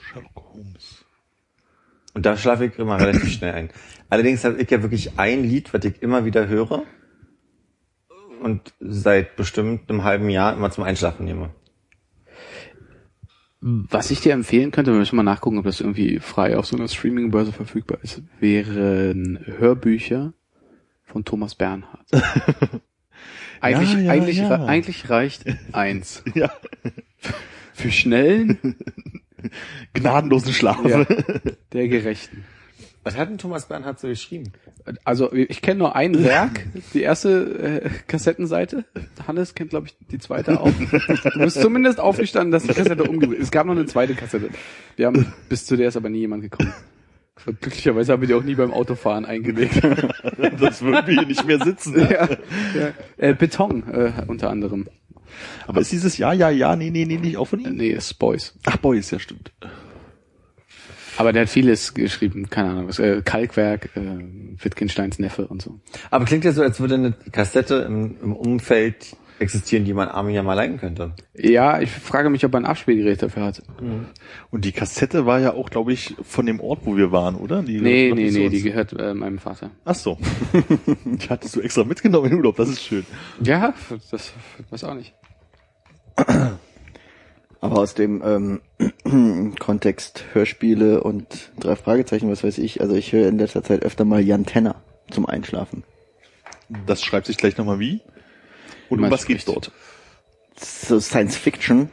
Sherlock 0.00 0.36
Holmes. 0.36 1.04
Und 2.14 2.24
da 2.24 2.36
schlafe 2.36 2.64
ich 2.66 2.78
immer 2.78 2.98
relativ 2.98 3.30
schnell 3.30 3.54
ein. 3.54 3.70
Allerdings 4.08 4.42
habe 4.44 4.60
ich 4.60 4.70
ja 4.70 4.82
wirklich 4.82 5.18
ein 5.18 5.44
Lied, 5.44 5.72
was 5.74 5.84
ich 5.84 6.02
immer 6.02 6.24
wieder 6.24 6.48
höre 6.48 6.84
und 8.40 8.72
seit 8.80 9.36
bestimmt 9.36 9.90
einem 9.90 10.04
halben 10.04 10.30
Jahr 10.30 10.54
immer 10.54 10.70
zum 10.70 10.84
Einschlafen 10.84 11.26
nehme. 11.26 11.50
Was 13.60 14.10
ich 14.10 14.20
dir 14.20 14.32
empfehlen 14.32 14.70
könnte, 14.70 14.92
wir 14.92 14.98
müssen 14.98 15.16
mal 15.16 15.24
nachgucken, 15.24 15.58
ob 15.58 15.64
das 15.64 15.80
irgendwie 15.80 16.20
frei 16.20 16.56
auf 16.56 16.66
so 16.66 16.76
einer 16.76 16.88
Streaming-Börse 16.88 17.52
verfügbar 17.52 17.98
ist, 18.02 18.22
wären 18.38 19.40
Hörbücher 19.44 20.32
von 21.04 21.24
Thomas 21.24 21.54
Bernhard. 21.54 22.06
eigentlich, 23.60 23.92
Ja, 23.92 23.98
ja, 24.00 24.10
eigentlich, 24.12 24.36
ja. 24.38 24.48
re- 24.48 24.66
eigentlich 24.66 25.10
reicht 25.10 25.44
eins. 25.72 26.22
Ja. 26.34 26.50
Für 27.74 27.90
schnellen, 27.92 28.58
Gnadenlosen 29.94 30.52
Schlaf. 30.52 30.84
ja, 30.84 31.04
der 31.72 31.88
Gerechten. 31.88 32.44
Was 33.04 33.16
hat 33.16 33.30
denn 33.30 33.38
Thomas 33.38 33.66
Bernhard 33.68 33.98
so 34.00 34.08
geschrieben? 34.08 34.52
Also 35.04 35.32
ich 35.32 35.62
kenne 35.62 35.78
nur 35.78 35.94
ein 35.96 36.24
Werk, 36.24 36.66
die 36.92 37.02
erste 37.02 37.82
äh, 37.84 37.90
Kassettenseite. 38.06 38.84
Hannes 39.26 39.54
kennt, 39.54 39.70
glaube 39.70 39.86
ich, 39.86 39.96
die 40.10 40.18
zweite 40.18 40.60
auch. 40.60 40.70
Du 40.70 41.38
bist 41.38 41.60
zumindest 41.60 42.00
aufgestanden, 42.00 42.50
dass 42.50 42.64
die 42.64 42.74
Kassette 42.74 43.04
umgebracht 43.04 43.38
Es 43.40 43.50
gab 43.50 43.66
noch 43.66 43.74
eine 43.74 43.86
zweite 43.86 44.14
Kassette. 44.14 44.50
Wir 44.96 45.06
haben 45.06 45.32
bis 45.48 45.64
zu 45.64 45.76
der 45.76 45.88
ist 45.88 45.96
aber 45.96 46.08
nie 46.10 46.18
jemand 46.18 46.42
gekommen. 46.42 46.72
Und 47.46 47.60
glücklicherweise 47.60 48.12
haben 48.12 48.20
wir 48.20 48.28
die 48.28 48.34
auch 48.34 48.42
nie 48.42 48.54
beim 48.54 48.72
Autofahren 48.72 49.24
eingelegt. 49.24 49.80
Das 50.60 50.82
würden 50.82 51.06
wir 51.06 51.14
hier 51.14 51.26
nicht 51.26 51.46
mehr 51.46 51.58
sitzen. 51.58 51.94
Ja, 52.10 52.28
ja. 52.28 52.92
Äh, 53.16 53.34
Beton 53.34 53.82
äh, 53.92 54.12
unter 54.26 54.50
anderem. 54.50 54.86
Aber 55.66 55.80
ist 55.80 55.92
dieses 55.92 56.18
Ja, 56.18 56.32
ja, 56.32 56.50
ja, 56.50 56.76
nee, 56.76 56.90
nee, 56.90 57.04
nee, 57.04 57.18
nicht 57.18 57.36
auch 57.36 57.46
von 57.46 57.60
ihm? 57.60 57.76
Nee, 57.76 57.90
ist 57.90 58.14
Boys. 58.18 58.54
Ach, 58.64 58.76
Boys, 58.78 59.10
ja, 59.10 59.18
stimmt. 59.18 59.52
Aber 61.16 61.32
der 61.32 61.42
hat 61.42 61.48
vieles 61.48 61.94
geschrieben, 61.94 62.48
keine 62.48 62.70
Ahnung, 62.70 62.88
was, 62.88 62.98
äh, 62.98 63.22
Kalkwerk, 63.24 63.90
äh, 63.96 64.00
Wittgensteins 64.62 65.18
Neffe 65.18 65.46
und 65.46 65.60
so. 65.60 65.80
Aber 66.10 66.24
klingt 66.24 66.44
ja 66.44 66.52
so, 66.52 66.62
als 66.62 66.80
würde 66.80 66.94
eine 66.94 67.14
Kassette 67.32 67.76
im, 67.76 68.16
im 68.22 68.32
Umfeld 68.34 69.16
existieren, 69.40 69.84
die 69.84 69.94
man 69.94 70.08
Armin 70.08 70.34
ja 70.34 70.42
mal 70.42 70.54
leihen 70.54 70.78
könnte. 70.78 71.14
Ja, 71.34 71.80
ich 71.80 71.90
frage 71.90 72.30
mich, 72.30 72.44
ob 72.44 72.54
er 72.54 72.60
ein 72.60 72.64
Abspielgerät 72.66 73.22
dafür 73.22 73.44
hat. 73.44 73.62
Und 74.50 74.64
die 74.64 74.72
Kassette 74.72 75.26
war 75.26 75.38
ja 75.40 75.54
auch, 75.54 75.70
glaube 75.70 75.92
ich, 75.92 76.14
von 76.22 76.46
dem 76.46 76.60
Ort, 76.60 76.80
wo 76.84 76.96
wir 76.96 77.12
waren, 77.12 77.36
oder? 77.36 77.62
Die 77.62 77.80
Nee, 77.80 78.10
gehört 78.10 78.18
nee, 78.18 78.30
nee, 78.30 78.48
die 78.48 78.62
gehört 78.62 78.92
äh, 78.98 79.14
meinem 79.14 79.38
Vater. 79.38 79.70
Ach 79.84 79.94
so. 79.94 80.18
die 81.04 81.28
hattest 81.28 81.56
du 81.56 81.60
extra 81.60 81.84
mitgenommen 81.84 82.26
in 82.26 82.30
den 82.32 82.38
Urlaub, 82.38 82.56
das 82.56 82.68
ist 82.68 82.82
schön. 82.82 83.06
Ja, 83.42 83.74
das 84.10 84.32
weiß 84.70 84.84
auch 84.84 84.94
nicht. 84.94 85.14
Aber 87.60 87.78
aus 87.78 87.94
dem 87.94 88.22
ähm, 88.24 89.54
Kontext 89.58 90.24
Hörspiele 90.32 91.02
und 91.02 91.50
drei 91.58 91.76
Fragezeichen, 91.76 92.30
was 92.30 92.44
weiß 92.44 92.58
ich, 92.58 92.80
also 92.80 92.94
ich 92.94 93.12
höre 93.12 93.28
in 93.28 93.38
letzter 93.38 93.62
Zeit 93.64 93.82
öfter 93.82 94.04
mal 94.04 94.20
Jan 94.20 94.46
Tenner 94.46 94.76
zum 95.10 95.26
Einschlafen. 95.26 95.82
Das 96.86 97.02
schreibt 97.02 97.26
sich 97.26 97.36
gleich 97.36 97.56
nochmal 97.56 97.78
wie. 97.78 98.00
Und 98.88 99.04
um 99.04 99.10
was 99.10 99.26
geht's 99.26 99.44
dort? 99.44 99.70
So 100.56 100.98
Science 101.00 101.36
Fiction 101.36 101.90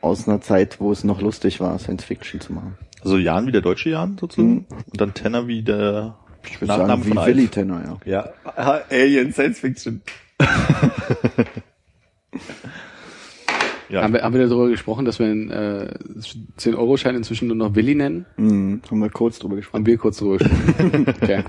aus 0.00 0.26
einer 0.26 0.40
Zeit, 0.40 0.80
wo 0.80 0.90
es 0.92 1.04
noch 1.04 1.20
lustig 1.20 1.60
war, 1.60 1.78
Science 1.78 2.04
Fiction 2.04 2.40
zu 2.40 2.52
machen. 2.52 2.78
Also 3.02 3.18
Jan 3.18 3.46
wie 3.46 3.52
der 3.52 3.60
deutsche 3.60 3.90
Jan 3.90 4.16
sozusagen. 4.18 4.66
Und 4.68 5.00
dann 5.00 5.14
Tenner 5.14 5.46
wie 5.46 5.62
der 5.62 6.18
Ich 6.44 6.60
würde 6.60 6.74
sagen, 6.74 7.04
wie. 7.06 7.14
Willy 7.14 7.48
Tenner, 7.48 8.00
ja. 8.04 8.32
Ja, 8.44 8.80
Alien 8.90 9.32
Science 9.32 9.60
Fiction. 9.60 10.02
Ja, 13.90 14.02
Haben 14.02 14.12
wir, 14.14 14.22
haben 14.22 14.34
wir 14.34 14.46
darüber 14.46 14.68
gesprochen, 14.68 15.04
dass 15.04 15.18
wir 15.18 15.26
einen 15.26 15.50
äh, 15.50 15.92
10-Euro-Schein 16.58 17.16
inzwischen 17.16 17.48
nur 17.48 17.56
noch 17.56 17.74
Willi 17.74 17.96
nennen? 17.96 18.24
Mhm, 18.36 18.82
haben 18.88 19.00
wir 19.00 19.10
kurz 19.10 19.40
drüber 19.40 19.56
gesprochen. 19.56 19.80
Haben 19.80 19.86
wir 19.86 19.98
kurz 19.98 20.18
drüber 20.18 20.38
gesprochen. 20.38 21.06
okay. 21.20 21.42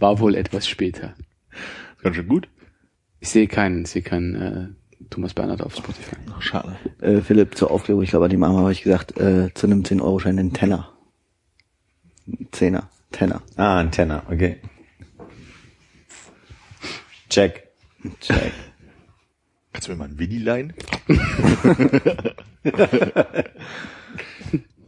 War 0.00 0.18
wohl 0.18 0.34
etwas 0.34 0.66
später. 0.66 1.14
ganz 2.02 2.16
schön 2.16 2.26
gut. 2.26 2.48
Ich 3.20 3.30
sehe 3.30 3.46
keinen, 3.48 3.82
ich 3.82 3.90
sehe 3.90 4.02
keinen 4.02 4.34
äh, 4.34 4.68
Thomas 5.10 5.34
Bernhard 5.34 5.62
auf 5.62 5.74
Spotify. 5.74 6.16
Ach, 6.32 6.42
schade. 6.42 6.76
Äh, 7.00 7.20
Philipp, 7.20 7.56
zur 7.56 7.70
Aufklärung, 7.70 8.02
ich 8.02 8.10
glaube, 8.10 8.26
an 8.26 8.30
die 8.30 8.36
Mama 8.36 8.60
habe 8.60 8.72
ich 8.72 8.82
gesagt, 8.82 9.18
äh, 9.18 9.52
zu 9.54 9.66
einem 9.66 9.82
10-Euro-Schein 9.82 10.38
einen 10.38 10.52
Tenner. 10.52 10.92
Ein 12.26 12.48
Zehner, 12.52 12.90
Tenner. 13.10 13.42
Ah, 13.56 13.78
ein 13.78 13.90
Tenner, 13.90 14.22
okay. 14.30 14.58
Check. 17.30 17.68
Check. 18.20 18.52
Kannst 19.72 19.88
du 19.88 19.92
mir 19.92 19.98
mal 19.98 20.04
einen 20.06 20.18
Willi 20.18 20.38
leihen? 20.38 20.72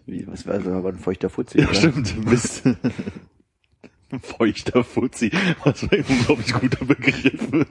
Wie, 0.07 0.27
was 0.27 0.47
war 0.47 0.59
das 0.59 0.67
aber 0.67 0.89
ein 0.91 0.99
feuchter 0.99 1.31
Fuzzi, 1.31 1.63
oder? 1.63 1.75
Stimmt, 1.75 2.25
Mist. 2.27 2.65
Feuchter 4.23 4.85
Fuzzi. 4.85 5.31
Was 5.65 5.81
für 5.81 5.93
ein 5.93 6.05
unglaublich 6.09 6.53
guter 6.53 6.85
Begriff. 6.85 7.67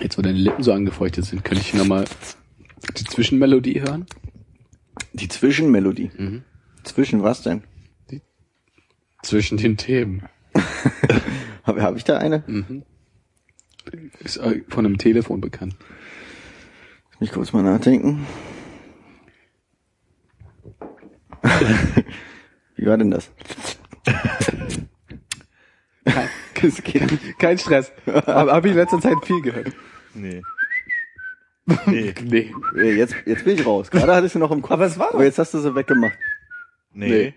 Jetzt, 0.00 0.16
wo 0.16 0.22
deine 0.22 0.38
Lippen 0.38 0.62
so 0.62 0.72
angefeuchtet 0.72 1.24
sind, 1.24 1.44
könnte 1.44 1.62
ich 1.62 1.74
nochmal 1.74 2.04
die 2.96 3.04
Zwischenmelodie 3.04 3.80
hören? 3.80 4.06
Die 5.12 5.28
Zwischenmelodie. 5.28 6.10
Mhm. 6.16 6.44
Zwischen 6.84 7.22
was 7.22 7.42
denn? 7.42 7.62
Zwischen 9.22 9.58
den 9.58 9.76
Themen. 9.76 10.28
Habe 11.64 11.82
hab 11.82 11.96
ich 11.96 12.04
da 12.04 12.18
eine? 12.18 12.44
Ist 14.20 14.36
äh, 14.36 14.62
von 14.68 14.86
einem 14.86 14.96
Telefon 14.96 15.40
bekannt. 15.40 15.76
Lass 17.10 17.20
mich 17.20 17.32
kurz 17.32 17.52
mal 17.52 17.62
nachdenken. 17.62 18.26
Wie 22.76 22.86
war 22.86 22.96
denn 22.96 23.10
das? 23.10 23.30
Kein, 26.54 26.74
kein, 26.74 27.18
kein 27.38 27.58
Stress. 27.58 27.92
Habe 28.06 28.52
hab 28.52 28.64
ich 28.64 28.72
in 28.72 28.76
letzter 28.78 29.00
Zeit 29.00 29.16
viel 29.24 29.40
gehört. 29.42 29.72
Nee. 30.14 30.42
Nee. 31.86 32.14
Nee. 32.22 32.52
Jetzt, 32.92 33.14
jetzt 33.26 33.44
bin 33.44 33.54
ich 33.58 33.66
raus. 33.66 33.90
Gerade 33.90 34.14
hattest 34.14 34.34
du 34.34 34.38
noch 34.38 34.50
im 34.50 34.62
Kopf. 34.62 34.72
Aber 34.72 34.86
es 34.86 34.98
war 34.98 35.08
doch- 35.08 35.14
Aber 35.14 35.24
jetzt 35.24 35.38
hast 35.38 35.52
du 35.54 35.58
sie 35.60 35.74
weggemacht. 35.74 36.16
Nee. 36.92 37.08
Nee. 37.08 37.34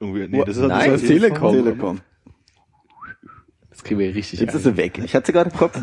Irgendwie, 0.00 0.28
nee, 0.28 0.44
das 0.44 0.56
ist 0.56 0.66
Nein, 0.66 0.90
das 0.92 1.00
das 1.00 1.10
Telekom. 1.10 1.52
Telekom. 1.54 2.00
Das 3.70 3.82
kriegen 3.82 3.98
wir 3.98 4.14
richtig 4.14 4.38
Jetzt 4.38 4.50
ein. 4.52 4.56
ist 4.58 4.62
sie 4.64 4.76
weg. 4.76 4.98
Ich 4.98 5.14
hatte 5.16 5.26
sie 5.26 5.32
gerade 5.32 5.50
im 5.50 5.56
Kopf. 5.56 5.80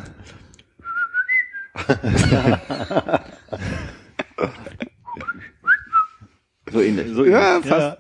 so 6.72 6.82
ähnlich. 6.82 7.08
So 7.14 7.26
Ja, 7.26 7.58
ähnlich. 7.58 7.70
fast. 7.70 7.98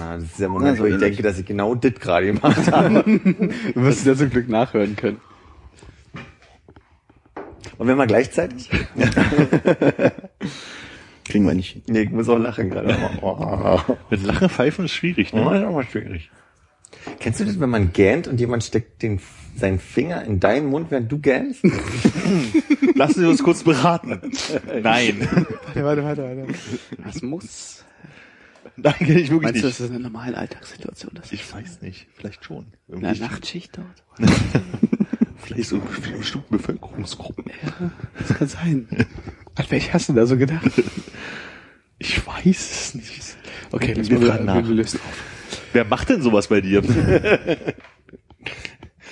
Ah, 0.00 0.14
das 0.16 0.24
ist 0.24 0.40
der 0.40 0.48
Moment, 0.48 0.70
Na, 0.72 0.76
so 0.76 0.82
wo 0.82 0.86
ich 0.86 0.94
ähnlich. 0.94 1.08
denke, 1.10 1.22
dass 1.22 1.38
ich 1.38 1.44
genau 1.46 1.74
das 1.74 1.92
gerade 1.94 2.26
gemacht 2.26 2.72
habe. 2.72 3.04
Du 3.74 3.82
wirst 3.82 4.00
es 4.00 4.04
ja 4.06 4.14
zum 4.16 4.30
Glück 4.30 4.48
nachhören 4.48 4.96
können. 4.96 5.20
Und 7.78 7.88
wenn 7.88 7.96
wir 7.98 8.06
gleichzeitig? 8.06 8.70
Kriegen 11.24 11.46
wir 11.46 11.54
nicht 11.54 11.72
hin. 11.72 11.82
Nee, 11.88 12.02
ich 12.02 12.10
muss 12.10 12.28
auch 12.28 12.38
lachen 12.38 12.70
gerade. 12.70 12.88
Mit 14.10 14.22
Lachen 14.22 14.48
pfeifen 14.48 14.84
ist 14.86 14.92
schwierig, 14.92 15.32
ne? 15.32 15.40
ist 15.58 15.64
auch 15.64 15.72
mal 15.72 15.84
schwierig. 15.84 16.30
Kennst 17.20 17.40
du 17.40 17.44
das, 17.44 17.58
wenn 17.60 17.70
man 17.70 17.92
gähnt 17.92 18.28
und 18.28 18.38
jemand 18.40 18.64
steckt 18.64 19.02
den, 19.02 19.20
seinen 19.56 19.78
Finger 19.78 20.22
in 20.24 20.40
deinen 20.40 20.66
Mund, 20.66 20.90
während 20.90 21.10
du 21.10 21.18
gähnst? 21.18 21.62
Lassen 22.94 23.20
Sie 23.20 23.26
uns 23.28 23.42
kurz 23.42 23.62
beraten. 23.62 24.20
Nein. 24.82 25.28
Warte, 25.74 25.84
warte, 25.84 26.02
warte, 26.04 26.22
warte. 26.46 26.54
Das 27.04 27.22
muss. 27.22 27.84
Nein, 28.76 28.94
kenn 28.98 29.18
ich 29.18 29.30
wirklich 29.30 29.42
Meinst 29.42 29.62
du, 29.62 29.66
nicht. 29.66 29.80
das 29.80 29.80
ist 29.80 29.90
eine 29.90 30.00
normale 30.00 30.36
Alltagssituation? 30.38 31.12
Das 31.14 31.30
Ich 31.32 31.52
weiß 31.52 31.82
nicht. 31.82 32.06
Vielleicht 32.14 32.44
schon. 32.44 32.66
in 32.88 33.00
der 33.00 33.10
Irgendwie- 33.10 33.20
Nachtschicht 33.24 33.76
dort? 33.76 34.30
Vielleicht 35.36 35.68
so 35.70 35.80
bestimmte 36.18 36.46
Bevölkerungsgruppen. 36.50 37.44
Das 38.18 38.38
kann 38.38 38.46
sein. 38.48 38.86
An 39.56 39.64
welche 39.68 39.92
hast 39.92 40.08
du 40.08 40.12
da 40.12 40.24
so 40.24 40.36
gedacht? 40.36 40.70
Ich 41.98 42.24
weiß 42.26 42.44
es 42.70 42.94
nicht. 42.94 43.36
Okay, 43.72 43.92
lass 43.96 44.08
Wir 44.08 44.20
wir, 44.20 44.34
nach. 44.40 44.54
wir 44.56 44.62
lösen 44.74 45.00
auf. 45.00 45.22
Wer 45.72 45.84
macht 45.84 46.08
denn 46.08 46.22
sowas 46.22 46.48
bei 46.48 46.60
dir? 46.60 46.82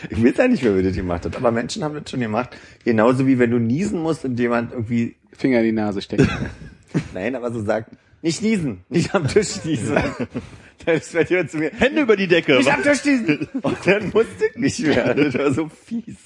Ich 0.09 0.24
weiß 0.24 0.38
ja 0.38 0.48
nicht, 0.48 0.62
wer 0.64 0.83
das 0.83 0.96
gemacht 0.96 1.26
hat, 1.26 1.37
aber 1.37 1.50
Menschen 1.50 1.85
haben 1.85 1.94
das 1.94 2.11
schon 2.11 2.20
gemacht. 2.20 2.57
Genauso 2.85 3.26
wie 3.26 3.38
wenn 3.38 3.50
du 3.50 3.59
niesen 3.59 4.00
musst 4.00 4.24
und 4.24 4.38
jemand 4.40 4.72
irgendwie, 4.72 5.16
Finger 5.37 5.59
in 5.59 5.66
die 5.66 5.72
Nase 5.72 6.00
stecken. 6.00 6.29
nein, 7.14 7.35
aber 7.35 7.53
so 7.53 7.62
sagt, 7.62 7.90
nicht 8.22 8.42
niesen, 8.42 8.85
nicht 8.88 9.14
am 9.14 9.29
Tisch 9.29 9.64
niesen. 9.64 9.96
Dann 10.87 10.96
ist 10.96 11.12
bei 11.12 11.24
dir 11.24 11.46
zu 11.46 11.59
mir, 11.59 11.70
Hände 11.79 12.03
über 12.03 12.16
die 12.16 12.26
Decke. 12.26 12.57
nicht 12.57 12.72
am 12.72 12.83
Tisch 12.83 13.05
niesen. 13.05 13.46
Und 13.61 13.76
dann 13.85 14.09
musste 14.14 14.46
ich 14.50 14.57
nicht 14.57 14.81
mehr. 14.81 15.12
Das 15.14 15.35
war 15.35 15.53
so 15.53 15.68
fies. 15.68 16.16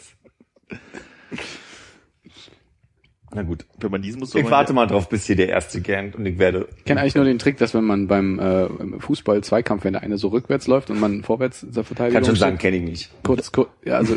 Na 3.35 3.43
gut. 3.43 3.67
Wenn 3.81 3.91
man 3.91 4.01
diesen 4.01 4.21
muss, 4.21 4.33
Ich 4.35 4.49
warte 4.49 4.73
mal 4.73 4.87
drauf, 4.87 5.09
bis 5.09 5.27
hier 5.27 5.35
der 5.35 5.49
erste 5.49 5.81
gähnt 5.81 6.15
und 6.15 6.25
ich 6.25 6.39
werde 6.39 6.69
Ich 6.79 6.85
kenne 6.85 7.01
eigentlich 7.01 7.17
nur 7.17 7.25
den 7.25 7.41
Trick, 7.41 7.59
dass 7.59 7.75
wenn 7.75 7.85
man 7.85 8.07
beim 8.07 8.39
äh, 8.39 8.67
im 8.67 9.01
Fußball-Zweikampf, 9.01 9.83
wenn 9.83 9.95
der 9.95 10.03
eine 10.03 10.19
so 10.19 10.29
rückwärts 10.29 10.69
läuft 10.69 10.91
und 10.91 11.01
man 11.01 11.25
vorwärts 11.25 11.67
zur 11.69 11.83
Verteidigung 11.83 12.23
kann 12.23 12.25
schon 12.25 12.37
sagen, 12.37 12.59
kenne 12.59 12.77
ich 12.77 12.83
nicht. 12.83 13.11
kurz, 13.25 13.51
kurz, 13.51 13.69
ja, 13.85 13.97
also 13.97 14.15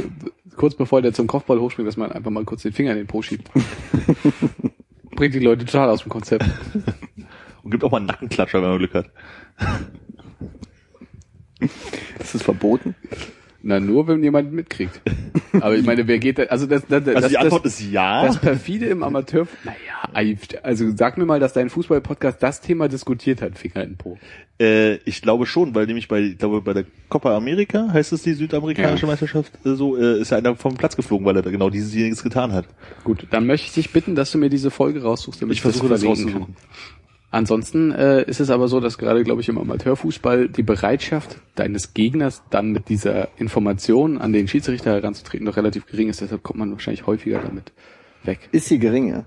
kurz 0.55 0.75
bevor 0.75 1.01
der 1.01 1.13
zum 1.13 1.25
Kopfball 1.25 1.59
hochspringt, 1.59 1.87
dass 1.87 1.97
man 1.97 2.11
einfach 2.11 2.29
mal 2.29 2.45
kurz 2.45 2.61
den 2.61 2.73
Finger 2.73 2.91
in 2.91 2.97
den 2.97 3.07
Po 3.07 3.23
schiebt. 3.23 3.49
Bringt 5.15 5.33
die 5.33 5.39
Leute 5.39 5.65
total 5.65 5.89
aus 5.89 6.03
dem 6.03 6.09
Konzept. 6.09 6.45
Und 7.63 7.71
gibt 7.71 7.83
auch 7.83 7.89
mal 7.89 7.97
einen 7.97 8.05
Nackenklatscher, 8.05 8.61
wenn 8.61 8.69
man 8.69 8.77
Glück 8.77 8.93
hat. 8.93 9.09
Das 12.19 12.35
ist 12.35 12.43
verboten. 12.43 12.95
Na, 13.63 13.79
nur 13.79 14.07
wenn 14.07 14.23
jemand 14.23 14.53
mitkriegt. 14.53 15.01
Aber 15.53 15.75
ich 15.75 15.85
meine, 15.85 16.07
wer 16.07 16.19
geht 16.19 16.37
da, 16.37 16.43
also 16.43 16.67
das, 16.67 16.83
das, 16.87 17.07
Also 17.07 17.19
das, 17.19 17.29
die 17.29 17.37
Antwort 17.37 17.65
das, 17.65 17.79
ist 17.79 17.91
ja. 17.91 18.25
das 18.25 18.37
perfide 18.37 18.85
im 18.85 19.03
Amateur, 19.03 19.47
naja, 19.63 20.37
also 20.63 20.85
sag 20.95 21.17
mir 21.17 21.25
mal, 21.25 21.39
dass 21.39 21.53
dein 21.53 21.69
Fußball-Podcast 21.69 22.41
das 22.41 22.61
Thema 22.61 22.87
diskutiert 22.87 23.41
hat, 23.41 23.57
Finger 23.57 23.83
in 23.83 23.97
Po. 23.97 24.17
Äh, 24.59 24.95
ich 25.05 25.21
glaube 25.21 25.45
schon, 25.45 25.73
weil 25.75 25.85
nämlich 25.85 26.07
bei, 26.07 26.19
ich 26.19 26.37
glaube, 26.37 26.61
bei 26.61 26.73
der 26.73 26.85
Copa 27.09 27.35
America, 27.35 27.89
heißt 27.91 28.13
es 28.13 28.23
die 28.23 28.33
südamerikanische 28.33 29.05
Ja. 29.05 29.11
Meisterschaft, 29.11 29.53
äh, 29.65 29.73
so, 29.73 29.97
äh, 29.97 30.21
ist 30.21 30.31
ja 30.31 30.37
einer 30.37 30.55
vom 30.55 30.75
Platz 30.75 30.95
geflogen, 30.95 31.25
weil 31.25 31.35
er 31.35 31.41
da 31.41 31.49
genau 31.49 31.69
diesesjeniges 31.69 32.23
getan 32.23 32.51
hat. 32.53 32.65
Gut, 33.03 33.27
dann 33.31 33.47
möchte 33.47 33.67
ich 33.67 33.73
dich 33.73 33.91
bitten, 33.91 34.15
dass 34.15 34.31
du 34.31 34.37
mir 34.37 34.49
diese 34.49 34.71
Folge 34.71 35.01
raussuchst, 35.01 35.41
damit 35.41 35.55
Ich 35.55 35.61
versuche 35.61 35.89
das 35.89 36.01
verlegen 36.03 36.29
rauszusuchen. 36.29 36.55
Ansonsten 37.29 37.91
äh, 37.91 38.23
ist 38.23 38.39
es 38.39 38.49
aber 38.49 38.67
so, 38.69 38.79
dass 38.79 38.97
gerade, 38.97 39.23
glaube 39.23 39.41
ich, 39.41 39.49
im 39.49 39.57
Amateurfußball 39.57 40.47
die 40.47 40.63
Bereitschaft 40.63 41.37
deines 41.55 41.93
Gegners 41.93 42.41
dann 42.49 42.71
mit 42.71 42.87
dieser 42.87 43.27
Information 43.37 44.17
an 44.17 44.31
den 44.31 44.47
Schiedsrichter 44.47 44.91
heranzutreten 44.93 45.45
doch 45.45 45.57
relativ 45.57 45.85
gering 45.87 46.07
ist. 46.09 46.21
Deshalb 46.21 46.41
kommt 46.43 46.59
man 46.59 46.71
wahrscheinlich 46.71 47.05
häufiger 47.05 47.39
damit 47.41 47.73
weg. 48.23 48.47
Ist 48.53 48.67
sie 48.67 48.79
gering, 48.79 49.09
ja? 49.09 49.25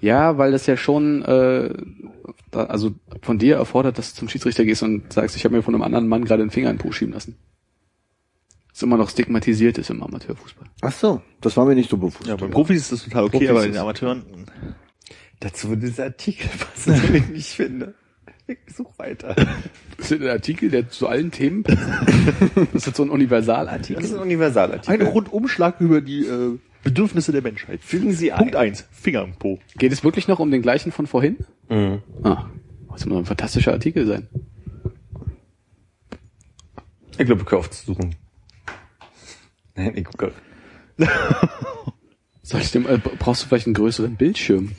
Ja, 0.00 0.38
weil 0.38 0.52
das 0.52 0.66
ja 0.66 0.76
schon, 0.76 1.22
äh, 1.22 1.74
da, 2.52 2.64
also 2.64 2.92
von 3.22 3.38
dir 3.38 3.56
erfordert, 3.56 3.98
dass 3.98 4.12
du 4.14 4.20
zum 4.20 4.28
Schiedsrichter 4.28 4.64
gehst 4.64 4.82
und 4.84 5.12
sagst, 5.12 5.36
ich 5.36 5.44
habe 5.44 5.56
mir 5.56 5.62
von 5.62 5.74
einem 5.74 5.82
anderen 5.82 6.08
Mann 6.08 6.24
gerade 6.24 6.42
den 6.44 6.50
Finger 6.50 6.70
in 6.70 6.76
den 6.76 6.80
Po 6.82 6.92
schieben 6.92 7.12
lassen. 7.12 7.36
Das 8.72 8.82
immer 8.82 8.96
noch 8.96 9.10
stigmatisiert 9.10 9.76
ist 9.78 9.90
im 9.90 10.02
Amateurfußball. 10.02 10.66
Ach 10.80 10.92
so, 10.92 11.20
das 11.42 11.56
war 11.56 11.66
mir 11.66 11.74
nicht 11.74 11.90
so 11.90 11.98
bewusst. 11.98 12.26
Ja, 12.26 12.36
bei 12.36 12.46
Profis 12.46 12.82
ist 12.82 12.92
das 12.92 13.04
total 13.04 13.24
okay, 13.24 13.32
Profis 13.32 13.50
aber 13.50 13.60
ist- 13.66 13.74
den 13.74 13.76
Amateuren, 13.78 14.22
Dazu 15.42 15.70
würde 15.70 15.86
dieser 15.86 16.04
Artikel 16.04 16.48
passen, 16.58 16.94
den 17.02 17.14
ich 17.16 17.28
nicht 17.28 17.48
finde. 17.48 17.94
Ich 18.46 18.58
such 18.74 18.98
weiter. 18.98 19.34
Das 19.98 20.10
ist 20.10 20.20
ein 20.20 20.28
Artikel, 20.28 20.68
der 20.68 20.88
zu 20.88 21.06
allen 21.06 21.30
Themen 21.30 21.62
passt. 21.62 21.78
Das 22.72 22.88
ist 22.88 22.96
so 22.96 23.04
ein 23.04 23.10
Universalartikel. 23.10 24.02
Das 24.02 24.10
ist 24.10 24.16
ein 24.16 24.22
Universalartikel. 24.22 25.00
ein 25.00 25.06
Rundumschlag 25.06 25.80
über 25.80 26.00
die 26.00 26.26
äh, 26.26 26.58
Bedürfnisse 26.82 27.30
der 27.30 27.42
Menschheit. 27.42 27.80
Fügen 27.84 28.12
Sie 28.12 28.30
Punkt 28.30 28.56
ein. 28.56 28.68
eins, 28.70 28.84
Finger 28.90 29.22
im 29.22 29.34
Po. 29.34 29.60
Geht 29.76 29.92
es 29.92 30.02
wirklich 30.02 30.26
noch 30.26 30.40
um 30.40 30.50
den 30.50 30.60
gleichen 30.60 30.90
von 30.90 31.06
vorhin? 31.06 31.36
Mhm. 31.68 32.02
Ah, 32.24 32.50
das 32.90 33.06
muss 33.06 33.16
ein 33.18 33.24
fantastischer 33.26 33.72
Artikel 33.72 34.06
sein. 34.06 34.26
Ich 37.18 37.26
glaube, 37.26 37.42
ich 37.44 37.50
höre 37.50 37.58
auf 37.60 37.70
zu 37.70 37.86
suchen. 37.86 38.16
Nein, 39.76 39.96
ich 39.96 40.04
gucke. 40.04 40.32
Soll 42.42 42.60
ich 42.60 42.72
dem, 42.72 42.88
äh, 42.88 42.98
brauchst 42.98 43.44
du 43.44 43.48
vielleicht 43.48 43.66
einen 43.66 43.74
größeren 43.74 44.16
Bildschirm? 44.16 44.72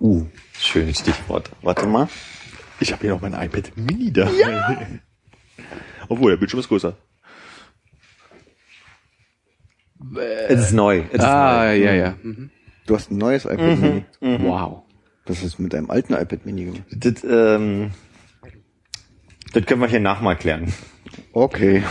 Uh, 0.00 0.26
schönes 0.58 0.98
Stichwort. 1.00 1.50
Warte 1.62 1.86
mal. 1.86 2.08
Ich 2.80 2.92
habe 2.92 3.02
hier 3.02 3.10
noch 3.10 3.20
mein 3.20 3.32
iPad 3.34 3.72
Mini 3.76 4.12
da. 4.12 4.30
Ja. 4.30 4.78
Obwohl, 6.08 6.30
der 6.32 6.36
Bildschirm 6.38 6.60
ist 6.60 6.68
größer. 6.68 6.96
Es 10.48 10.60
ist 10.60 10.72
neu. 10.72 11.02
Es 11.10 11.14
ist 11.18 11.24
Ah, 11.24 11.64
neu. 11.66 11.74
ja, 11.76 11.92
ja. 11.92 12.14
Mhm. 12.22 12.50
Du 12.86 12.94
hast 12.94 13.10
ein 13.10 13.18
neues 13.18 13.44
iPad 13.44 13.78
Mini. 13.78 14.04
Wow. 14.20 14.84
Das 15.26 15.42
ist 15.42 15.58
mit 15.58 15.72
deinem 15.72 15.90
alten 15.90 16.14
iPad 16.14 16.46
Mini 16.46 16.64
gemacht. 16.66 16.82
Das, 16.90 17.22
ähm, 17.24 17.90
das 19.52 19.66
können 19.66 19.80
wir 19.80 19.88
hier 19.88 20.00
nach 20.00 20.20
mal 20.20 20.36
klären. 20.36 20.72
Okay. 21.32 21.82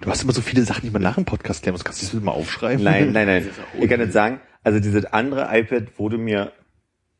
Du 0.00 0.08
hast 0.08 0.22
immer 0.22 0.32
so 0.32 0.40
viele 0.40 0.62
Sachen, 0.62 0.82
die 0.84 0.90
man 0.90 1.02
nach 1.02 1.16
dem 1.16 1.24
Podcast 1.26 1.62
klären 1.62 1.74
muss. 1.74 1.84
Kannst 1.84 2.02
du 2.02 2.06
das 2.16 2.24
mal 2.24 2.32
aufschreiben? 2.32 2.82
Nein, 2.82 3.12
nein, 3.12 3.26
nein. 3.26 3.50
Ich 3.78 3.88
kann 3.90 4.00
nicht 4.00 4.12
sagen, 4.12 4.40
also 4.62 4.80
dieses 4.80 5.04
andere 5.06 5.48
iPad 5.52 5.98
wurde 5.98 6.16
mir, 6.16 6.52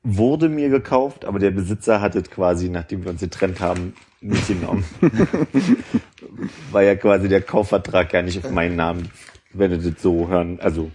wurde 0.02 0.48
mir 0.48 0.70
gekauft, 0.70 1.24
aber 1.24 1.38
der 1.38 1.50
Besitzer 1.50 2.00
hat 2.00 2.14
es 2.14 2.30
quasi, 2.30 2.68
nachdem 2.68 3.04
wir 3.04 3.10
uns 3.10 3.20
getrennt 3.20 3.60
haben, 3.60 3.94
nicht 4.20 4.48
genommen. 4.48 4.84
Weil 6.70 6.86
ja 6.86 6.94
quasi 6.94 7.28
der 7.28 7.42
Kaufvertrag 7.42 8.10
gar 8.10 8.22
nicht 8.22 8.44
auf 8.44 8.50
meinen 8.50 8.76
Namen, 8.76 9.10
wenn 9.52 9.70
du 9.70 9.78
das 9.78 10.02
so 10.02 10.28
hören, 10.28 10.58
also, 10.60 10.90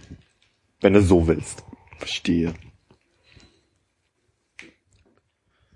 wenn 0.80 0.92
du 0.92 1.02
so 1.02 1.26
willst. 1.26 1.64
Verstehe. 1.98 2.54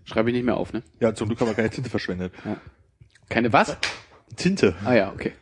Schreibe 0.04 0.30
ich 0.30 0.34
nicht 0.34 0.44
mehr 0.44 0.56
auf, 0.56 0.72
ne? 0.72 0.82
Ja, 0.98 1.14
zum 1.14 1.28
Glück 1.28 1.40
haben 1.40 1.48
wir 1.48 1.54
keine 1.54 1.70
Tinte 1.70 1.88
verschwendet. 1.88 2.32
Keine 3.28 3.52
was? 3.52 3.76
Tinte. 4.36 4.74
Ah 4.84 4.94
ja, 4.94 5.12
okay. 5.12 5.32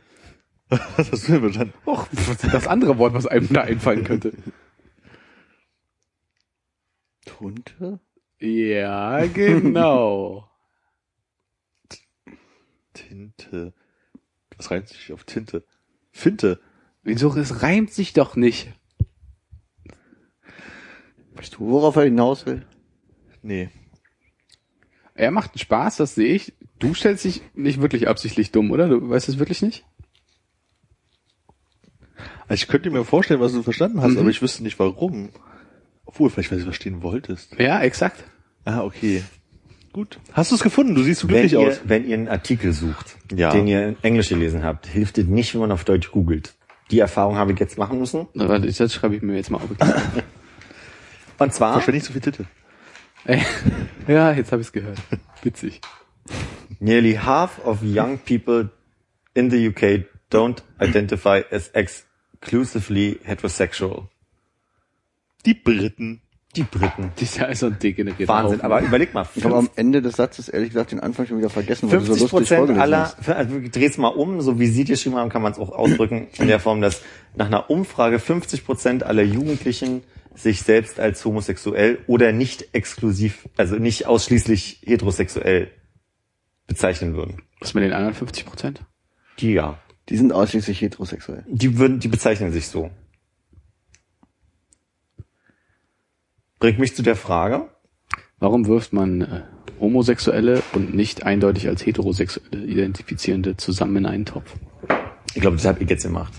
Was 0.68 1.10
hast 1.10 1.28
du 1.28 1.32
denn 1.32 1.40
verstanden? 1.40 1.72
Och, 1.86 2.06
was 2.12 2.44
ist 2.44 2.52
das 2.52 2.66
andere 2.66 2.98
Wort, 2.98 3.14
was 3.14 3.26
einem 3.26 3.48
da 3.50 3.62
einfallen 3.62 4.04
könnte? 4.04 4.32
Tunte? 7.28 8.00
Ja, 8.40 9.26
genau. 9.26 10.48
Tinte. 12.94 13.74
Was 14.56 14.70
reimt 14.70 14.88
sich 14.88 15.12
auf 15.12 15.24
Tinte? 15.24 15.64
Finte. 16.10 16.60
Wieso, 17.02 17.34
es 17.36 17.62
reimt 17.62 17.92
sich 17.92 18.12
doch 18.12 18.34
nicht. 18.36 18.72
Weißt 21.34 21.54
du, 21.56 21.60
worauf 21.68 21.96
er 21.96 22.04
hinaus 22.04 22.46
will? 22.46 22.66
Nee. 23.42 23.70
Er 25.14 25.30
macht 25.30 25.52
einen 25.52 25.58
Spaß, 25.60 25.96
das 25.96 26.14
sehe 26.14 26.34
ich. 26.34 26.54
Du 26.78 26.94
stellst 26.94 27.24
dich 27.24 27.42
nicht 27.54 27.80
wirklich 27.80 28.08
absichtlich 28.08 28.50
dumm, 28.52 28.70
oder? 28.70 28.88
Du 28.88 29.08
weißt 29.08 29.28
es 29.28 29.38
wirklich 29.38 29.62
nicht? 29.62 29.84
Also 32.48 32.62
ich 32.62 32.68
könnte 32.68 32.90
mir 32.90 33.04
vorstellen, 33.04 33.40
was 33.40 33.52
du 33.52 33.62
verstanden 33.62 34.00
hast, 34.00 34.12
Mhm. 34.12 34.18
aber 34.18 34.30
ich 34.30 34.42
wüsste 34.42 34.62
nicht 34.62 34.78
warum. 34.78 35.30
Obwohl, 36.08 36.30
vielleicht, 36.30 36.50
weil 36.50 36.56
du 36.56 36.62
es 36.62 36.66
verstehen 36.66 37.02
wolltest. 37.02 37.54
Ja, 37.60 37.82
exakt. 37.82 38.24
Ah, 38.64 38.80
okay. 38.82 39.22
Gut. 39.92 40.18
Hast 40.32 40.50
du 40.50 40.54
es 40.54 40.62
gefunden? 40.62 40.94
Du 40.94 41.02
siehst 41.02 41.20
so 41.20 41.28
Wenn 41.28 41.42
glücklich 41.42 41.52
ihr, 41.52 41.68
aus. 41.68 41.80
wenn 41.84 42.06
ihr 42.08 42.14
einen 42.16 42.28
Artikel 42.28 42.72
sucht, 42.72 43.16
Ja. 43.34 43.50
den 43.52 43.66
ihr 43.66 43.88
in 43.88 43.96
Englisch 44.02 44.30
gelesen 44.30 44.64
habt, 44.64 44.86
hilft 44.86 45.18
es 45.18 45.26
nicht, 45.26 45.52
wenn 45.52 45.60
man 45.60 45.70
auf 45.72 45.84
Deutsch 45.84 46.10
googelt. 46.10 46.54
Die 46.90 46.98
Erfahrung 47.00 47.36
habe 47.36 47.52
ich 47.52 47.58
jetzt 47.60 47.76
machen 47.76 47.98
müssen. 47.98 48.26
Na, 48.32 48.48
Warte, 48.48 48.72
das 48.72 48.94
schreibe 48.94 49.16
ich 49.16 49.22
mir 49.22 49.36
jetzt 49.36 49.50
mal 49.50 49.58
auf. 49.58 49.68
Und 51.38 51.52
zwar, 51.52 51.88
nicht 51.90 52.06
so 52.06 52.12
viel 52.12 52.22
Tinte. 52.22 52.46
Ey, 53.24 53.42
ja, 54.08 54.32
jetzt 54.32 54.50
habe 54.50 54.62
ich 54.62 54.68
es 54.68 54.72
gehört. 54.72 54.98
Witzig. 55.42 55.80
nearly 56.80 57.14
half 57.14 57.58
of 57.66 57.82
young 57.82 58.18
people 58.18 58.70
in 59.34 59.50
the 59.50 59.68
UK 59.68 60.04
don't 60.30 60.62
identify 60.80 61.42
as 61.50 61.68
exclusively 61.74 63.18
heterosexual. 63.24 64.08
Die 65.48 65.54
Briten. 65.54 66.20
Die 66.56 66.62
Briten. 66.62 67.12
Das 67.14 67.22
ist 67.22 67.38
ja 67.38 67.46
also 67.46 67.66
ein 67.68 67.78
degenerierter 67.78 68.30
Wahnsinn. 68.30 68.60
Aber 68.60 68.82
überleg 68.82 69.14
mal, 69.14 69.26
Ich 69.34 69.44
habe 69.44 69.56
am 69.56 69.70
Ende 69.76 70.02
des 70.02 70.16
Satzes 70.16 70.50
ehrlich 70.50 70.70
gesagt 70.70 70.92
den 70.92 71.00
Anfang 71.00 71.26
schon 71.26 71.38
wieder 71.38 71.48
vergessen, 71.48 71.90
weil 71.90 72.00
du 72.00 72.04
so 72.04 72.12
50 72.12 72.32
lustig 72.32 72.58
Prozent 72.58 72.78
aller, 72.78 73.14
also 73.26 73.60
dreh's 73.72 73.96
mal 73.96 74.08
um, 74.08 74.42
so 74.42 74.60
wie 74.60 74.66
Sie 74.66 74.82
es 74.82 74.88
geschrieben 74.88 75.16
haben, 75.16 75.30
kann 75.30 75.40
man 75.40 75.52
es 75.52 75.58
auch 75.58 75.70
ausdrücken 75.70 76.28
in 76.38 76.48
der 76.48 76.60
Form, 76.60 76.82
dass 76.82 77.00
nach 77.34 77.46
einer 77.46 77.70
Umfrage 77.70 78.18
50 78.18 78.66
Prozent 78.66 79.02
aller 79.04 79.22
Jugendlichen 79.22 80.02
sich 80.34 80.60
selbst 80.62 81.00
als 81.00 81.24
homosexuell 81.24 81.98
oder 82.06 82.32
nicht 82.32 82.74
exklusiv, 82.74 83.48
also 83.56 83.76
nicht 83.76 84.06
ausschließlich 84.06 84.82
heterosexuell 84.84 85.70
bezeichnen 86.66 87.14
würden. 87.14 87.40
Was 87.60 87.72
mit 87.72 87.84
den 87.84 87.94
anderen 87.94 88.14
50 88.14 88.44
Prozent? 88.44 88.82
Die 89.38 89.52
ja. 89.52 89.78
Die 90.10 90.16
sind 90.18 90.32
ausschließlich 90.32 90.80
heterosexuell. 90.82 91.44
Die 91.48 91.78
würden, 91.78 92.00
die 92.00 92.08
bezeichnen 92.08 92.52
sich 92.52 92.68
so. 92.68 92.90
Bringt 96.58 96.78
mich 96.78 96.94
zu 96.94 97.02
der 97.02 97.16
Frage. 97.16 97.68
Warum 98.38 98.66
wirft 98.66 98.92
man 98.92 99.20
äh, 99.20 99.42
Homosexuelle 99.80 100.62
und 100.72 100.94
nicht 100.94 101.24
eindeutig 101.24 101.68
als 101.68 101.84
Heterosexuelle 101.84 102.64
identifizierende 102.64 103.56
zusammen 103.56 103.96
in 103.96 104.06
einen 104.06 104.24
Topf? 104.24 104.54
Ich 105.34 105.40
glaube, 105.40 105.56
das 105.56 105.66
habt 105.66 105.80
ihr 105.80 105.86
jetzt 105.86 106.02
gemacht. 106.02 106.32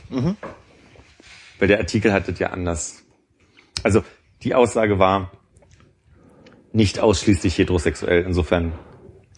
Weil 1.59 1.67
der 1.67 1.79
Artikel 1.79 2.11
hat 2.11 2.27
das 2.27 2.39
ja 2.39 2.51
anders. 2.51 3.03
Also 3.83 4.03
die 4.43 4.55
Aussage 4.55 4.99
war 4.99 5.31
nicht 6.71 6.99
ausschließlich 6.99 7.57
heterosexuell. 7.57 8.23
Insofern 8.23 8.73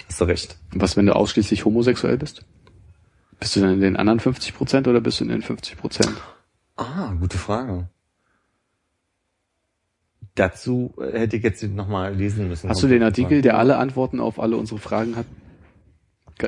hast 0.08 0.22
du 0.22 0.26
recht. 0.26 0.58
Was, 0.74 0.98
wenn 0.98 1.06
du 1.06 1.15
ausschließlich 1.15 1.65
homosexuell 1.65 2.17
bist? 2.17 2.46
Bist 3.39 3.56
du 3.56 3.62
dann 3.62 3.74
in 3.74 3.82
den 3.82 3.98
anderen 3.98 4.20
50 4.20 4.56
Prozent 4.56 4.88
oder 4.88 5.02
bist 5.02 5.20
du 5.20 5.24
in 5.24 5.32
den 5.32 5.41
50 5.41 5.78
Prozent? 5.78 6.13
Ah, 6.76 7.13
gute 7.20 7.38
Frage. 7.38 7.89
Dazu 10.36 10.94
äh, 11.00 11.20
hätte 11.20 11.36
ich 11.38 11.44
jetzt 11.44 11.62
nochmal 11.63 12.15
lesen 12.15 12.48
müssen. 12.48 12.70
Hast 12.70 12.82
du 12.84 12.88
den 12.88 13.04
Artikel, 13.04 13.41
der 13.41 13.58
alle 13.58 13.78
Antworten 13.78 14.20
auf 14.20 14.39
alle 14.39 14.56
unsere 14.58 14.80
Fragen 14.80 15.15
hat, 15.15 15.26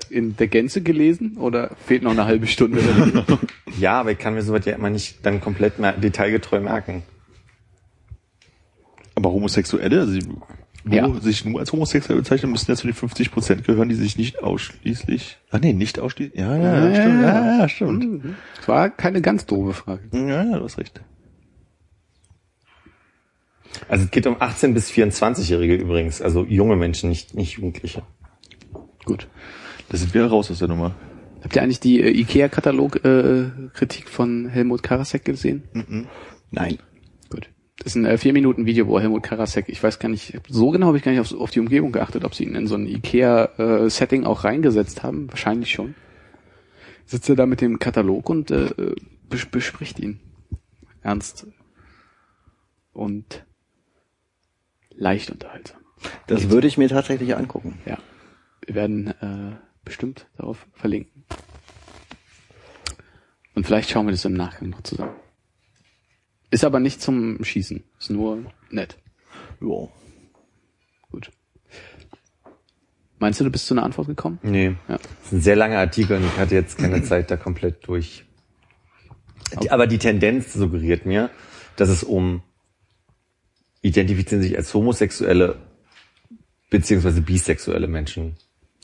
in 0.09 0.35
der 0.37 0.47
Gänze 0.47 0.81
gelesen 0.81 1.37
oder 1.37 1.71
fehlt 1.85 2.01
noch 2.01 2.11
eine 2.11 2.25
halbe 2.25 2.47
Stunde? 2.47 2.79
Ja, 3.79 3.99
aber 3.99 4.11
ich 4.11 4.19
kann 4.19 4.35
mir 4.35 4.43
sowas 4.43 4.65
ja 4.65 4.73
immer 4.75 4.91
nicht 4.91 5.25
dann 5.25 5.41
komplett 5.41 5.79
mer 5.79 5.93
detailgetreu 5.93 6.59
merken. 6.59 7.01
Aber 9.15 9.31
Homosexuelle, 9.31 9.99
also 10.01 10.13
die 10.19 10.27
nur, 10.27 10.45
Ja. 10.93 11.19
sich 11.21 11.43
nur 11.45 11.59
als 11.59 11.71
homosexuell 11.71 12.19
bezeichnen, 12.19 12.51
müssen 12.51 12.69
ja 12.69 12.75
zu 12.75 12.85
den 12.85 12.93
50 12.93 13.31
Prozent 13.31 13.63
gehören, 13.63 13.89
die 13.89 13.95
sich 13.95 14.17
nicht 14.17 14.43
ausschließlich. 14.43 15.37
Ah 15.49 15.57
nee, 15.59 15.73
nicht 15.73 15.99
ausschließlich. 15.99 16.39
Ja, 16.39 16.55
ja, 16.55 16.87
ja, 16.87 16.95
stimmt. 16.95 17.21
Ja, 17.23 17.57
ja, 17.59 17.69
stimmt. 17.69 18.25
Das 18.57 18.67
war 18.67 18.89
keine 18.91 19.21
ganz 19.21 19.45
doofe 19.47 19.73
Frage. 19.73 20.01
Ja, 20.11 20.43
ja, 20.43 20.57
du 20.59 20.63
hast 20.65 20.77
recht. 20.77 21.01
Also 23.87 24.05
es 24.05 24.11
geht 24.11 24.27
um 24.27 24.35
18 24.39 24.73
bis 24.73 24.89
24-Jährige 24.91 25.75
übrigens, 25.75 26.21
also 26.21 26.45
junge 26.45 26.75
Menschen, 26.75 27.09
nicht, 27.09 27.33
nicht 27.33 27.53
Jugendliche. 27.57 28.03
Gut. 29.05 29.27
Da 29.89 29.97
sind 29.97 30.13
wir 30.13 30.25
raus 30.25 30.49
aus 30.49 30.59
der 30.59 30.67
Nummer. 30.67 30.95
Habt 31.43 31.55
ihr 31.55 31.61
eigentlich 31.61 31.79
die 31.79 32.01
äh, 32.01 32.09
IKEA-Katalog-Kritik 32.09 34.07
von 34.09 34.47
Helmut 34.47 34.81
Karasek 34.81 35.25
gesehen? 35.25 35.63
Nein. 36.51 36.77
Gut. 37.29 37.49
Das 37.77 37.87
ist 37.87 37.95
ein 37.95 38.05
äh, 38.05 38.17
vier 38.17 38.31
Minuten 38.31 38.65
Video, 38.65 38.87
wo 38.87 38.99
Helmut 38.99 39.23
Karasek, 39.23 39.67
ich 39.67 39.83
weiß 39.83 39.99
gar 39.99 40.07
nicht, 40.07 40.39
so 40.47 40.69
genau 40.69 40.87
habe 40.87 40.97
ich 40.97 41.03
gar 41.03 41.11
nicht 41.11 41.19
auf, 41.19 41.33
auf 41.33 41.51
die 41.51 41.59
Umgebung 41.59 41.91
geachtet, 41.91 42.23
ob 42.23 42.33
sie 42.33 42.45
ihn 42.45 42.55
in 42.55 42.67
so 42.67 42.75
ein 42.75 42.87
IKEA-Setting 42.87 44.23
auch 44.23 44.45
reingesetzt 44.45 45.03
haben. 45.03 45.29
Wahrscheinlich 45.29 45.71
schon. 45.71 45.95
Sitzt 47.05 47.27
er 47.27 47.35
da 47.35 47.45
mit 47.45 47.59
dem 47.59 47.79
Katalog 47.79 48.29
und 48.29 48.49
äh, 48.49 48.69
bes 49.27 49.45
bespricht 49.45 49.99
ihn. 49.99 50.21
Ernst. 51.01 51.47
Und 52.93 53.45
leicht 54.95 55.29
unterhaltsam. 55.29 55.79
Das 56.27 56.49
würde 56.49 56.67
ich 56.67 56.77
mir 56.77 56.89
tatsächlich 56.89 57.35
angucken. 57.35 57.79
Ja. 57.85 57.97
Wir 58.65 58.75
werden 58.75 59.07
äh, 59.07 59.55
bestimmt 59.83 60.27
darauf 60.37 60.65
verlinken. 60.73 61.23
Und 63.55 63.65
vielleicht 63.65 63.89
schauen 63.89 64.07
wir 64.07 64.11
das 64.11 64.25
im 64.25 64.33
Nachgang 64.33 64.69
noch 64.69 64.81
zusammen. 64.83 65.15
Ist 66.49 66.63
aber 66.63 66.79
nicht 66.79 67.01
zum 67.01 67.43
Schießen. 67.43 67.83
Ist 67.99 68.09
nur 68.09 68.45
nett. 68.69 68.97
Ja. 69.61 69.87
Gut. 71.11 71.31
Meinst 73.19 73.39
du, 73.39 73.43
du 73.43 73.51
bist 73.51 73.67
zu 73.67 73.73
einer 73.73 73.83
Antwort 73.83 74.07
gekommen? 74.07 74.39
Nee. 74.43 74.75
Ja. 74.87 74.97
Das 74.97 75.07
ist 75.25 75.31
ein 75.31 75.41
sehr 75.41 75.55
langer 75.55 75.77
Artikel 75.77 76.17
und 76.17 76.25
ich 76.25 76.37
hatte 76.37 76.55
jetzt 76.55 76.77
keine 76.77 77.03
Zeit, 77.05 77.31
da 77.31 77.37
komplett 77.37 77.87
durch. 77.87 78.25
Die, 79.61 79.71
aber 79.71 79.87
die 79.87 79.97
Tendenz 79.97 80.53
suggeriert 80.53 81.05
mir, 81.05 81.29
dass 81.75 81.89
es 81.89 82.03
um 82.03 82.41
identifizieren 83.83 84.41
sich 84.41 84.57
als 84.57 84.73
homosexuelle 84.73 85.57
beziehungsweise 86.71 87.21
bisexuelle 87.21 87.87
Menschen 87.87 88.35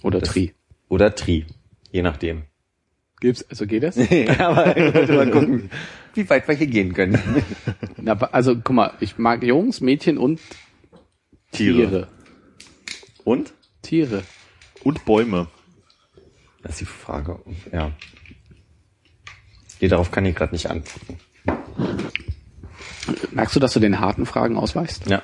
Oder 0.04 0.20
Das- 0.20 0.30
Tri? 0.30 0.54
oder 0.90 1.16
Tri, 1.16 1.46
je 1.92 2.04
nachdem. 2.04 2.44
Gibt's, 3.20 3.44
also 3.50 3.66
geht 3.66 3.84
das? 3.84 3.98
aber 4.40 4.78
ich 4.78 4.94
wollte 4.94 5.14
mal 5.14 5.30
gucken, 5.32 5.70
wie 6.14 6.30
weit 6.30 6.48
wir 6.48 6.56
hier 6.56 6.68
gehen 6.68 6.94
können. 6.94 7.20
Na, 7.98 8.12
aber- 8.14 8.34
also 8.34 8.56
guck 8.56 8.76
mal, 8.76 8.94
ich 9.00 9.18
mag 9.18 9.44
Jungs, 9.44 9.82
Mädchen 9.82 10.18
und 10.18 10.40
Tiere. 11.52 12.08
Und? 13.24 13.54
Tiere. 13.82 14.24
Und 14.84 15.04
Bäume. 15.06 15.48
Das 16.62 16.74
ist 16.74 16.82
die 16.82 16.86
Frage. 16.86 17.40
Ja. 17.72 17.92
Nee, 19.82 19.88
darauf 19.88 20.12
kann 20.12 20.26
ich 20.26 20.36
gerade 20.36 20.54
nicht 20.54 20.70
antworten. 20.70 21.18
Merkst 23.32 23.56
du, 23.56 23.60
dass 23.60 23.74
du 23.74 23.80
den 23.80 24.00
harten 24.00 24.26
Fragen 24.26 24.58
ausweichst? 24.58 25.08
Ja. 25.08 25.22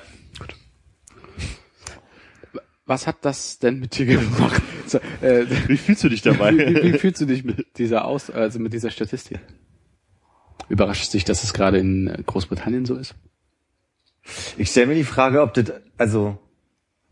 Was 2.86 3.08
hat 3.08 3.16
das 3.22 3.58
denn 3.58 3.80
mit 3.80 3.98
dir 3.98 4.06
gemacht? 4.06 4.62
So, 4.88 4.98
äh, 5.20 5.46
Wie 5.66 5.78
fühlst 5.78 6.04
du 6.04 6.08
dich 6.08 6.22
dabei? 6.22 6.56
wie, 6.56 6.92
wie 6.92 6.96
fühlst 6.96 7.20
du 7.20 7.24
dich 7.24 7.42
mit 7.42 7.76
dieser 7.76 8.04
Aus, 8.04 8.30
also 8.30 8.60
mit 8.60 8.72
dieser 8.72 8.92
Statistik? 8.92 9.40
Überrascht 10.68 11.12
dich, 11.12 11.24
dass 11.24 11.42
es 11.42 11.52
gerade 11.52 11.78
in 11.78 12.06
äh, 12.06 12.22
Großbritannien 12.24 12.86
so 12.86 12.94
ist? 12.94 13.16
Ich 14.56 14.70
stelle 14.70 14.86
mir 14.86 14.94
die 14.94 15.02
Frage, 15.02 15.42
ob 15.42 15.54
das, 15.54 15.72
also, 15.98 16.38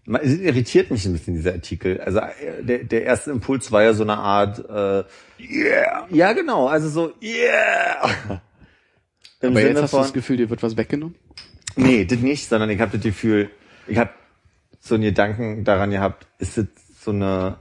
es 0.06 0.38
irritiert 0.38 0.92
mich 0.92 1.04
ein 1.04 1.14
bisschen, 1.14 1.34
dieser 1.34 1.54
Artikel. 1.54 2.00
Also, 2.00 2.20
äh, 2.20 2.62
der, 2.62 2.84
der 2.84 3.02
erste 3.02 3.32
Impuls 3.32 3.72
war 3.72 3.82
ja 3.82 3.92
so 3.92 4.04
eine 4.04 4.18
Art, 4.18 4.60
äh, 4.60 5.04
yeah. 5.40 6.06
Ja, 6.10 6.32
genau, 6.32 6.68
also 6.68 6.88
so, 6.88 7.12
yeah. 7.20 8.40
Im 9.44 9.52
Aber 9.52 9.60
jetzt 9.60 9.68
Sinne 9.68 9.82
hast 9.82 9.92
du 9.92 9.96
von- 9.96 10.04
das 10.04 10.12
Gefühl, 10.12 10.36
dir 10.38 10.50
wird 10.50 10.62
was 10.62 10.76
weggenommen? 10.76 11.14
Nee, 11.76 12.04
das 12.04 12.18
nicht, 12.20 12.48
sondern 12.48 12.70
ich 12.70 12.80
habe 12.80 12.92
das 12.92 13.02
Gefühl, 13.02 13.50
ich 13.86 13.98
habe 13.98 14.10
so 14.80 14.94
einen 14.94 15.04
Gedanken 15.04 15.64
daran 15.64 15.90
gehabt, 15.90 16.26
ist 16.38 16.56
es 16.58 16.66
so 17.00 17.10
eine 17.10 17.58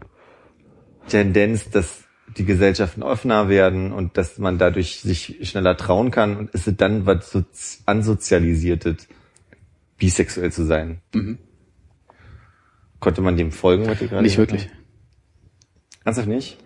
Tendenz, 1.07 1.69
dass 1.69 2.03
die 2.37 2.45
Gesellschaften 2.45 3.03
offener 3.03 3.49
werden 3.49 3.91
und 3.91 4.17
dass 4.17 4.37
man 4.37 4.57
dadurch 4.57 5.01
sich 5.01 5.39
schneller 5.49 5.75
trauen 5.77 6.09
kann 6.11 6.37
und 6.37 6.51
ist 6.51 6.67
es 6.67 6.75
dann 6.77 7.05
was 7.05 7.31
so 7.31 7.43
ansozialisiertes, 7.85 9.07
bisexuell 9.97 10.51
zu 10.51 10.65
sein? 10.65 11.01
Konnte 12.99 13.21
man 13.21 13.35
dem 13.35 13.51
folgen, 13.51 13.85
was 13.87 14.01
ihr 14.01 14.07
gerade 14.07 14.23
Nicht 14.23 14.37
wirklich. 14.37 14.65
habt? 14.69 14.75
Ernsthaft 16.05 16.27
nicht? 16.27 16.57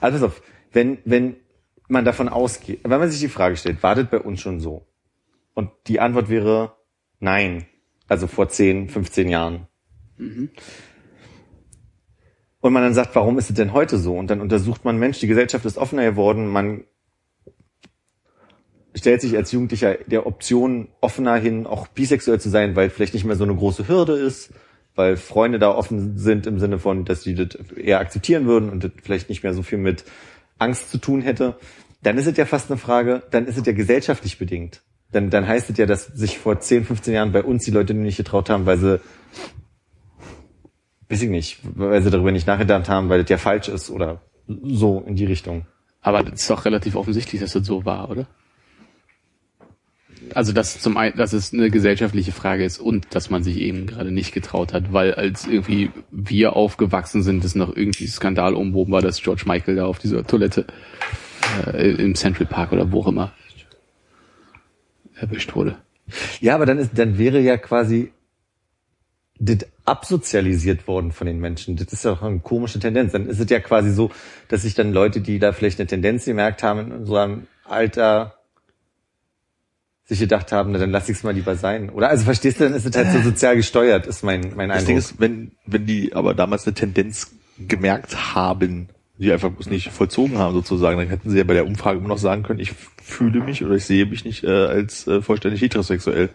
Also 0.00 0.18
pass 0.18 0.22
auf, 0.24 0.42
wenn, 0.72 0.98
wenn 1.04 1.36
man 1.94 2.04
davon 2.04 2.28
ausgeht, 2.28 2.80
wenn 2.82 3.00
man 3.00 3.10
sich 3.10 3.20
die 3.20 3.28
Frage 3.28 3.56
stellt, 3.56 3.82
wartet 3.82 4.10
bei 4.10 4.20
uns 4.20 4.40
schon 4.40 4.60
so? 4.60 4.86
Und 5.54 5.70
die 5.86 6.00
Antwort 6.00 6.28
wäre 6.28 6.76
nein. 7.20 7.66
Also 8.06 8.26
vor 8.26 8.48
10, 8.48 8.90
15 8.90 9.28
Jahren. 9.28 9.66
Und 12.60 12.72
man 12.72 12.82
dann 12.82 12.94
sagt, 12.94 13.14
warum 13.14 13.38
ist 13.38 13.50
es 13.50 13.56
denn 13.56 13.72
heute 13.72 13.98
so? 13.98 14.16
Und 14.16 14.28
dann 14.28 14.40
untersucht 14.40 14.84
man, 14.84 14.98
Mensch, 14.98 15.20
die 15.20 15.26
Gesellschaft 15.26 15.64
ist 15.64 15.78
offener 15.78 16.04
geworden, 16.04 16.48
man 16.48 16.84
stellt 18.94 19.20
sich 19.20 19.36
als 19.36 19.52
Jugendlicher 19.52 19.94
der 20.06 20.26
Option 20.26 20.88
offener 21.00 21.36
hin, 21.36 21.66
auch 21.66 21.88
bisexuell 21.88 22.40
zu 22.40 22.48
sein, 22.48 22.76
weil 22.76 22.90
vielleicht 22.90 23.14
nicht 23.14 23.24
mehr 23.24 23.36
so 23.36 23.44
eine 23.44 23.54
große 23.54 23.88
Hürde 23.88 24.14
ist, 24.14 24.52
weil 24.94 25.16
Freunde 25.16 25.58
da 25.58 25.74
offen 25.74 26.16
sind 26.16 26.46
im 26.46 26.58
Sinne 26.58 26.78
von, 26.78 27.04
dass 27.04 27.22
die 27.22 27.34
das 27.34 27.56
eher 27.76 27.98
akzeptieren 27.98 28.46
würden 28.46 28.70
und 28.70 28.84
das 28.84 28.92
vielleicht 29.02 29.28
nicht 29.28 29.42
mehr 29.42 29.52
so 29.52 29.62
viel 29.62 29.78
mit 29.78 30.04
Angst 30.58 30.90
zu 30.90 30.98
tun 30.98 31.20
hätte. 31.20 31.56
Dann 32.04 32.18
ist 32.18 32.26
es 32.26 32.36
ja 32.36 32.44
fast 32.44 32.70
eine 32.70 32.78
Frage, 32.78 33.22
dann 33.30 33.46
ist 33.46 33.56
es 33.56 33.66
ja 33.66 33.72
gesellschaftlich 33.72 34.38
bedingt. 34.38 34.82
Dann, 35.10 35.30
dann 35.30 35.48
heißt 35.48 35.70
es 35.70 35.78
ja, 35.78 35.86
dass 35.86 36.06
sich 36.06 36.38
vor 36.38 36.60
10, 36.60 36.84
15 36.84 37.14
Jahren 37.14 37.32
bei 37.32 37.42
uns 37.42 37.64
die 37.64 37.70
Leute 37.70 37.94
nicht 37.94 38.18
getraut 38.18 38.50
haben, 38.50 38.66
weil 38.66 38.76
sie, 38.76 39.00
weiß 41.08 41.22
ich 41.22 41.30
nicht, 41.30 41.60
weil 41.62 42.02
sie 42.02 42.10
darüber 42.10 42.30
nicht 42.30 42.46
nachgedacht 42.46 42.90
haben, 42.90 43.08
weil 43.08 43.22
das 43.22 43.30
ja 43.30 43.38
falsch 43.38 43.68
ist 43.68 43.90
oder 43.90 44.20
so 44.46 45.02
in 45.06 45.16
die 45.16 45.24
Richtung. 45.24 45.66
Aber 46.02 46.22
das 46.22 46.42
ist 46.42 46.50
doch 46.50 46.66
relativ 46.66 46.94
offensichtlich, 46.94 47.40
dass 47.40 47.54
das 47.54 47.66
so 47.66 47.86
war, 47.86 48.10
oder? 48.10 48.26
Also 50.34 50.52
dass 50.52 50.80
zum 50.80 50.98
einen, 50.98 51.16
dass 51.16 51.32
es 51.32 51.54
eine 51.54 51.70
gesellschaftliche 51.70 52.32
Frage 52.32 52.64
ist 52.64 52.78
und 52.78 53.14
dass 53.14 53.30
man 53.30 53.42
sich 53.42 53.58
eben 53.58 53.86
gerade 53.86 54.10
nicht 54.10 54.34
getraut 54.34 54.74
hat, 54.74 54.92
weil 54.92 55.14
als 55.14 55.46
irgendwie 55.46 55.90
wir 56.10 56.54
aufgewachsen 56.54 57.22
sind, 57.22 57.44
es 57.44 57.54
noch 57.54 57.74
irgendwie 57.74 58.06
Skandal 58.08 58.54
umwoben 58.54 58.92
war, 58.92 59.00
dass 59.00 59.22
George 59.22 59.44
Michael 59.46 59.76
da 59.76 59.86
auf 59.86 59.98
dieser 59.98 60.26
Toilette 60.26 60.66
äh, 61.72 61.92
im 61.92 62.14
Central 62.14 62.46
Park 62.46 62.72
oder 62.72 62.90
wo 62.92 63.00
auch 63.00 63.08
immer 63.08 63.32
erwischt 65.16 65.54
wurde. 65.54 65.76
Ja, 66.40 66.54
aber 66.54 66.66
dann 66.66 66.78
ist, 66.78 66.90
dann 66.98 67.18
wäre 67.18 67.40
ja 67.40 67.56
quasi 67.56 68.12
das 69.38 69.58
absozialisiert 69.84 70.86
worden 70.86 71.12
von 71.12 71.26
den 71.26 71.40
Menschen. 71.40 71.76
Das 71.76 71.92
ist 71.92 72.04
ja 72.04 72.12
auch 72.12 72.22
eine 72.22 72.38
komische 72.38 72.78
Tendenz. 72.78 73.12
Dann 73.12 73.26
ist 73.26 73.40
es 73.40 73.50
ja 73.50 73.60
quasi 73.60 73.90
so, 73.92 74.10
dass 74.48 74.62
sich 74.62 74.74
dann 74.74 74.92
Leute, 74.92 75.20
die 75.20 75.38
da 75.38 75.52
vielleicht 75.52 75.80
eine 75.80 75.86
Tendenz 75.86 76.24
gemerkt 76.24 76.62
haben 76.62 76.80
in 76.80 76.92
unserem 76.92 77.46
Alter, 77.64 78.38
sich 80.06 80.20
gedacht 80.20 80.52
haben, 80.52 80.72
na 80.72 80.78
dann 80.78 80.90
lass 80.90 81.08
ich's 81.08 81.22
mal 81.22 81.34
lieber 81.34 81.56
sein. 81.56 81.90
Oder 81.90 82.10
also 82.10 82.24
verstehst 82.24 82.60
du, 82.60 82.64
dann 82.64 82.74
ist 82.74 82.86
es 82.86 82.94
halt 82.94 83.10
so 83.10 83.22
sozial 83.22 83.56
gesteuert, 83.56 84.06
ist 84.06 84.22
mein, 84.22 84.52
mein 84.54 84.68
Das 84.68 84.78
Eindruck. 84.78 84.86
Ding 84.88 84.96
ist, 84.98 85.20
wenn, 85.20 85.52
wenn 85.66 85.86
die 85.86 86.14
aber 86.14 86.34
damals 86.34 86.66
eine 86.66 86.74
Tendenz 86.74 87.32
gemerkt 87.58 88.34
haben, 88.34 88.88
die 89.24 89.32
einfach 89.32 89.50
bloß 89.50 89.66
nicht 89.66 89.90
vollzogen 89.90 90.38
haben 90.38 90.54
sozusagen. 90.54 90.98
Dann 90.98 91.08
hätten 91.08 91.30
sie 91.30 91.38
ja 91.38 91.44
bei 91.44 91.54
der 91.54 91.66
Umfrage 91.66 91.98
immer 91.98 92.08
noch 92.08 92.18
sagen 92.18 92.42
können, 92.42 92.60
ich 92.60 92.72
fühle 93.02 93.40
mich 93.40 93.64
oder 93.64 93.74
ich 93.74 93.84
sehe 93.84 94.06
mich 94.06 94.24
nicht 94.24 94.44
äh, 94.44 94.66
als 94.66 95.06
äh, 95.06 95.20
vollständig 95.22 95.60
heterosexuell. 95.62 96.30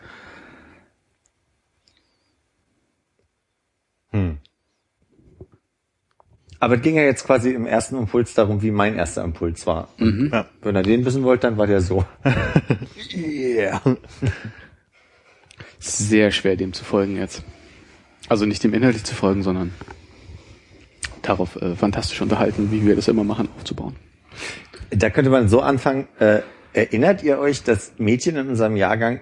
Aber 6.59 6.75
es 6.75 6.81
ging 6.81 6.95
ja 6.95 7.03
jetzt 7.03 7.25
quasi 7.25 7.51
im 7.51 7.65
ersten 7.65 7.95
Impuls 7.95 8.33
darum, 8.33 8.61
wie 8.61 8.71
mein 8.71 8.95
erster 8.95 9.23
Impuls 9.23 9.65
war. 9.65 9.87
Ja. 10.31 10.45
Wenn 10.61 10.75
er 10.75 10.83
den 10.83 11.05
wissen 11.05 11.23
wollte, 11.23 11.47
dann 11.47 11.57
war 11.57 11.67
der 11.67 11.81
so. 11.81 12.05
Yeah. 13.15 13.81
Sehr 15.79 16.31
schwer 16.31 16.57
dem 16.57 16.73
zu 16.73 16.83
folgen 16.83 17.15
jetzt. 17.15 17.43
Also 18.27 18.45
nicht 18.45 18.63
dem 18.63 18.73
inhaltlich 18.73 19.05
zu 19.05 19.15
folgen, 19.15 19.41
sondern 19.41 19.71
darauf 21.21 21.55
äh, 21.61 21.75
fantastisch 21.75 22.21
unterhalten, 22.21 22.71
wie 22.71 22.85
wir 22.85 22.95
das 22.95 23.07
immer 23.07 23.23
machen, 23.23 23.49
aufzubauen. 23.57 23.95
Da 24.91 25.09
könnte 25.09 25.29
man 25.29 25.49
so 25.49 25.61
anfangen. 25.61 26.07
Äh, 26.19 26.41
erinnert 26.73 27.23
ihr 27.23 27.39
euch, 27.39 27.63
dass 27.63 27.93
Mädchen 27.97 28.35
in 28.35 28.49
unserem 28.49 28.75
Jahrgang, 28.75 29.21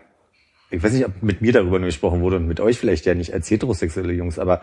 ich 0.69 0.81
weiß 0.83 0.93
nicht, 0.93 1.05
ob 1.05 1.21
mit 1.21 1.41
mir 1.41 1.53
darüber 1.53 1.79
nur 1.79 1.87
gesprochen 1.87 2.21
wurde 2.21 2.37
und 2.37 2.47
mit 2.47 2.59
euch 2.59 2.77
vielleicht 2.77 3.05
ja 3.05 3.13
nicht 3.13 3.33
als 3.33 3.49
heterosexuelle 3.49 4.13
Jungs, 4.13 4.39
aber 4.39 4.61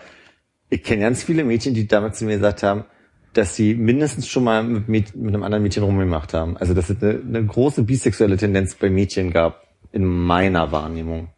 ich 0.71 0.83
kenne 0.83 1.03
ganz 1.03 1.23
viele 1.23 1.45
Mädchen, 1.45 1.75
die 1.75 1.87
damals 1.87 2.19
zu 2.19 2.25
mir 2.25 2.37
gesagt 2.37 2.63
haben, 2.63 2.85
dass 3.33 3.57
sie 3.57 3.75
mindestens 3.75 4.29
schon 4.29 4.45
mal 4.45 4.63
mit, 4.63 4.89
Mäd- 4.89 5.17
mit 5.17 5.35
einem 5.35 5.43
anderen 5.43 5.63
Mädchen 5.63 5.83
rumgemacht 5.83 6.35
haben. 6.35 6.57
Also 6.57 6.73
dass 6.73 6.89
es 6.91 7.03
eine, 7.03 7.21
eine 7.21 7.45
große 7.45 7.83
bisexuelle 7.83 8.37
Tendenz 8.37 8.75
bei 8.75 8.91
Mädchen 8.91 9.33
gab, 9.33 9.63
in 9.93 10.05
meiner 10.05 10.73
Wahrnehmung. 10.73 11.29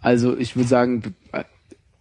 Also 0.00 0.36
ich 0.36 0.56
würde 0.56 0.68
sagen, 0.68 1.14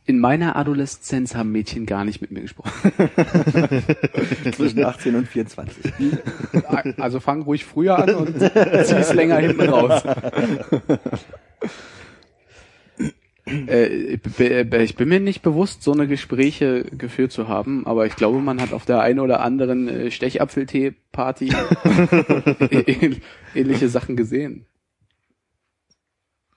in 0.10 0.18
meiner 0.20 0.56
Adoleszenz 0.56 1.36
haben 1.36 1.52
Mädchen 1.52 1.86
gar 1.86 2.04
nicht 2.04 2.20
mit 2.20 2.32
mir 2.32 2.42
gesprochen. 2.42 2.72
Zwischen 4.56 4.84
18 4.84 5.16
und 5.16 5.28
24. 5.28 5.94
Also 6.98 7.20
fang 7.20 7.44
ruhig 7.44 7.64
früher 7.66 8.00
an 8.00 8.16
und 8.16 8.40
zieh 8.40 8.46
es 8.96 9.14
länger 9.14 9.38
hinten 9.38 9.70
raus. 9.70 10.02
Äh, 13.46 13.88
ich 13.88 14.22
bin- 14.22 14.82
ich 14.82 14.96
bin 14.96 15.10
mir 15.10 15.20
nicht 15.20 15.42
bewusst, 15.42 15.82
so 15.82 15.92
eine 15.92 16.06
Gespräche 16.08 16.84
geführt 16.84 17.32
zu 17.32 17.48
haben, 17.48 17.88
aber 17.88 18.06
ich 18.06 18.16
glaube, 18.16 18.40
man 18.42 18.62
hat 18.62 18.74
auf 18.74 18.86
der 18.86 19.02
einen 19.02 19.20
oder 19.20 19.40
anderen 19.40 19.88
äh, 19.88 20.12
Stechapfeltee-Party 20.12 21.50
ähn- 21.50 23.22
ähnliche 23.56 23.90
Sachen 23.90 24.16
gesehen. 24.16 24.68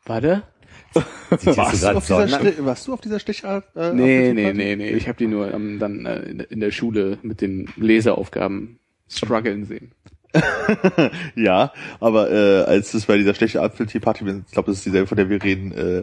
Warte? 0.04 0.42
Warst, 1.30 1.82
du 1.82 1.88
auf 1.96 2.06
dieser 2.06 2.28
Ste- 2.28 2.64
warst 2.66 2.86
du 2.86 2.92
auf 2.92 3.00
dieser 3.00 3.18
Stechart? 3.18 3.64
Äh, 3.74 3.92
Nee, 3.94 4.32
nee, 4.34 4.52
nee, 4.52 4.76
nee. 4.76 4.90
Ich 4.90 5.08
habe 5.08 5.16
die 5.18 5.26
nur 5.26 5.52
ähm, 5.52 5.78
dann 5.78 6.04
äh, 6.04 6.44
in- 6.50 6.60
der 6.60 6.70
Schule 6.70 7.18
mit 7.22 7.40
den 7.40 7.68
Leseaufgaben 7.76 8.78
strugglen 9.08 9.64
sehen. 9.64 9.92
Ja, 11.34 11.72
aber 12.00 12.30
äh, 12.30 12.62
als 12.64 12.94
es 12.94 13.06
bei 13.06 13.16
dieser 13.18 13.34
schlechte 13.34 13.60
Apfeltee-Party, 13.62 14.24
ich 14.46 14.52
glaube, 14.52 14.70
das 14.70 14.78
ist 14.78 14.86
dieselbe, 14.86 15.06
von 15.06 15.16
der 15.16 15.28
wir 15.28 15.42
reden, 15.42 15.72
äh, 15.72 16.02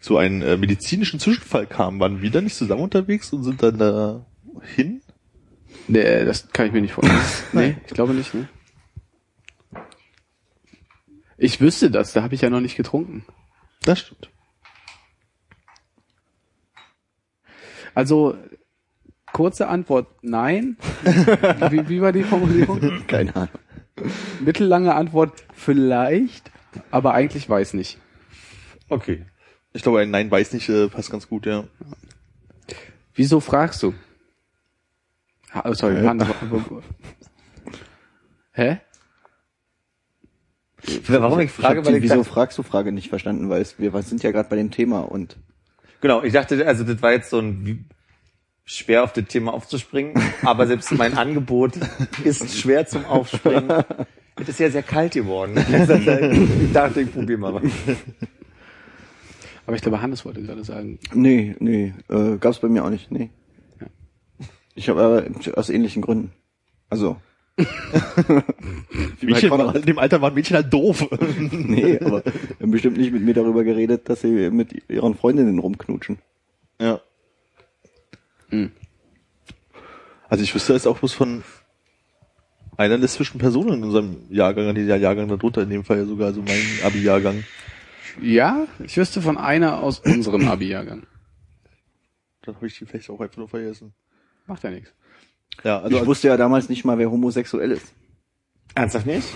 zu 0.00 0.16
einem 0.16 0.42
äh, 0.42 0.56
medizinischen 0.56 1.18
Zwischenfall 1.20 1.66
kam, 1.66 1.98
waren 2.00 2.22
wir 2.22 2.30
da 2.30 2.40
nicht 2.40 2.56
zusammen 2.56 2.82
unterwegs 2.82 3.32
und 3.32 3.44
sind 3.44 3.62
dann 3.62 3.78
da 3.78 4.26
hin? 4.74 5.00
Nee, 5.88 6.24
das 6.24 6.48
kann 6.52 6.66
ich 6.66 6.72
mir 6.72 6.80
nicht 6.80 6.92
vorstellen. 6.94 7.20
nee, 7.52 7.76
ich 7.86 7.94
glaube 7.94 8.14
nicht, 8.14 8.34
ne? 8.34 8.48
Ich 11.36 11.60
wüsste 11.60 11.90
das, 11.90 12.12
da 12.12 12.22
habe 12.22 12.34
ich 12.34 12.40
ja 12.40 12.50
noch 12.50 12.60
nicht 12.60 12.76
getrunken. 12.76 13.24
Das 13.82 14.00
stimmt. 14.00 14.30
Also, 17.94 18.36
kurze 19.32 19.68
Antwort, 19.68 20.06
nein. 20.22 20.76
wie, 21.70 21.88
wie 21.88 22.00
war 22.00 22.12
die 22.12 22.22
Formulierung? 22.22 22.80
Keine 23.06 23.34
Ahnung. 23.34 23.48
Mittellange 24.40 24.94
Antwort, 24.94 25.32
vielleicht, 25.52 26.52
aber 26.90 27.14
eigentlich 27.14 27.48
weiß 27.48 27.74
nicht. 27.74 27.98
Okay. 28.88 29.26
Ich 29.72 29.82
glaube, 29.82 30.00
ein 30.00 30.10
Nein 30.10 30.30
weiß 30.30 30.52
nicht 30.52 30.68
äh, 30.68 30.88
passt 30.88 31.10
ganz 31.10 31.28
gut, 31.28 31.46
ja. 31.46 31.64
Wieso 33.14 33.40
fragst 33.40 33.82
du? 33.82 33.94
Ha, 35.52 35.64
oh, 35.68 35.74
sorry, 35.74 36.04
Hand. 36.04 36.24
Hä? 38.52 38.80
Warum 41.08 41.40
ich 41.40 41.50
frage, 41.50 41.80
ich 41.80 41.86
weil 41.86 41.92
die 41.92 41.98
ich 41.98 42.04
Wieso 42.04 42.16
dachte, 42.16 42.30
fragst 42.30 42.58
du 42.58 42.62
Frage 42.62 42.92
nicht 42.92 43.08
verstanden, 43.08 43.48
weil 43.48 43.62
es, 43.62 43.78
wir 43.78 43.90
sind 44.02 44.22
ja 44.22 44.30
gerade 44.30 44.48
bei 44.48 44.56
dem 44.56 44.70
Thema 44.70 45.00
und 45.00 45.36
genau, 46.00 46.22
ich 46.22 46.32
dachte, 46.32 46.66
also 46.66 46.84
das 46.84 47.00
war 47.02 47.12
jetzt 47.12 47.30
so 47.30 47.38
ein 47.38 47.66
wie- 47.66 47.84
schwer 48.64 49.02
auf 49.04 49.12
das 49.12 49.24
Thema 49.26 49.54
aufzuspringen, 49.54 50.14
aber 50.42 50.66
selbst 50.66 50.92
mein 50.92 51.16
Angebot 51.16 51.72
ist 52.24 52.56
schwer 52.58 52.86
zum 52.86 53.04
Aufspringen. 53.06 53.68
Es 54.40 54.48
ist 54.50 54.60
ja 54.60 54.70
sehr 54.70 54.84
kalt 54.84 55.14
geworden. 55.14 55.56
Ich 55.56 56.72
dachte, 56.72 57.00
ich 57.00 57.12
probiere 57.12 57.40
mal 57.40 57.54
was. 57.54 57.62
Aber 59.66 59.74
ich 59.74 59.82
glaube, 59.82 60.00
Hannes 60.00 60.24
wollte 60.24 60.42
gerade 60.42 60.62
sagen. 60.62 61.00
nee, 61.12 61.56
nee, 61.58 61.92
äh, 62.08 62.36
gab's 62.38 62.60
bei 62.60 62.68
mir 62.68 62.84
auch 62.84 62.90
nicht, 62.90 63.10
nee. 63.10 63.30
Ich 64.76 64.88
habe 64.88 65.02
aber 65.02 65.24
aus 65.58 65.70
ähnlichen 65.70 66.02
Gründen. 66.02 66.30
Also, 66.88 67.16
Mädchen, 69.20 69.50
war, 69.50 69.74
in 69.74 69.82
dem 69.82 69.98
Alter 69.98 70.20
waren 70.20 70.34
Mädchen 70.34 70.56
halt 70.56 70.72
doof. 70.72 71.08
nee, 71.50 71.98
aber 71.98 72.22
bestimmt 72.60 72.96
nicht 72.96 73.12
mit 73.12 73.22
mir 73.22 73.34
darüber 73.34 73.64
geredet, 73.64 74.08
dass 74.08 74.20
sie 74.20 74.50
mit 74.50 74.84
ihren 74.88 75.14
Freundinnen 75.14 75.58
rumknutschen. 75.58 76.18
ja. 76.80 77.00
Hm. 78.50 78.70
Also 80.30 80.44
ich 80.44 80.54
wüsste 80.54 80.74
jetzt 80.74 80.86
auch 80.86 80.98
bloß 80.98 81.14
von 81.14 81.42
einer 82.76 82.96
lesbischen 82.96 83.40
Person 83.40 83.72
in 83.72 83.82
unserem 83.82 84.22
Jahrgang, 84.30 84.74
dieser 84.74 84.96
Jahrgang 84.96 85.28
darunter, 85.28 85.62
in 85.62 85.70
dem 85.70 85.84
Fall 85.84 85.98
ja 85.98 86.04
sogar 86.04 86.32
so 86.32 86.42
mein 86.42 86.62
Abi-Jahrgang. 86.84 87.44
Ja, 88.20 88.66
ich 88.84 88.96
wüsste 88.96 89.22
von 89.22 89.36
einer 89.36 89.82
aus 89.82 90.00
unserem 90.00 90.48
Abi-Jahrgang. 90.48 91.06
Dann 92.42 92.54
habe 92.54 92.66
ich 92.66 92.78
die 92.78 92.86
vielleicht 92.86 93.10
auch 93.10 93.20
einfach 93.20 93.38
nur 93.38 93.48
vergessen. 93.48 93.94
Macht 94.46 94.64
ja 94.64 94.70
nichts. 94.70 94.92
Ja, 95.64 95.80
also 95.80 95.96
ich 95.98 96.06
wusste 96.06 96.28
ja 96.28 96.36
damals 96.36 96.68
nicht 96.68 96.84
mal, 96.84 96.98
wer 96.98 97.10
homosexuell 97.10 97.72
ist. 97.72 97.92
Ernsthaft 98.74 99.06
nicht? 99.06 99.26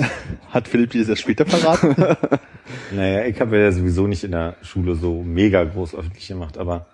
hat 0.50 0.68
Philipp 0.68 0.90
dir 0.90 1.00
das 1.00 1.08
erst 1.08 1.22
später 1.22 1.46
verraten? 1.46 1.96
Naja, 2.92 3.24
ich 3.26 3.38
habe 3.40 3.58
ja 3.58 3.72
sowieso 3.72 4.06
nicht 4.06 4.22
in 4.24 4.30
der 4.30 4.56
Schule 4.62 4.94
so 4.94 5.22
mega 5.22 5.64
groß 5.64 5.94
öffentlich 5.94 6.28
gemacht, 6.28 6.56
aber 6.56 6.86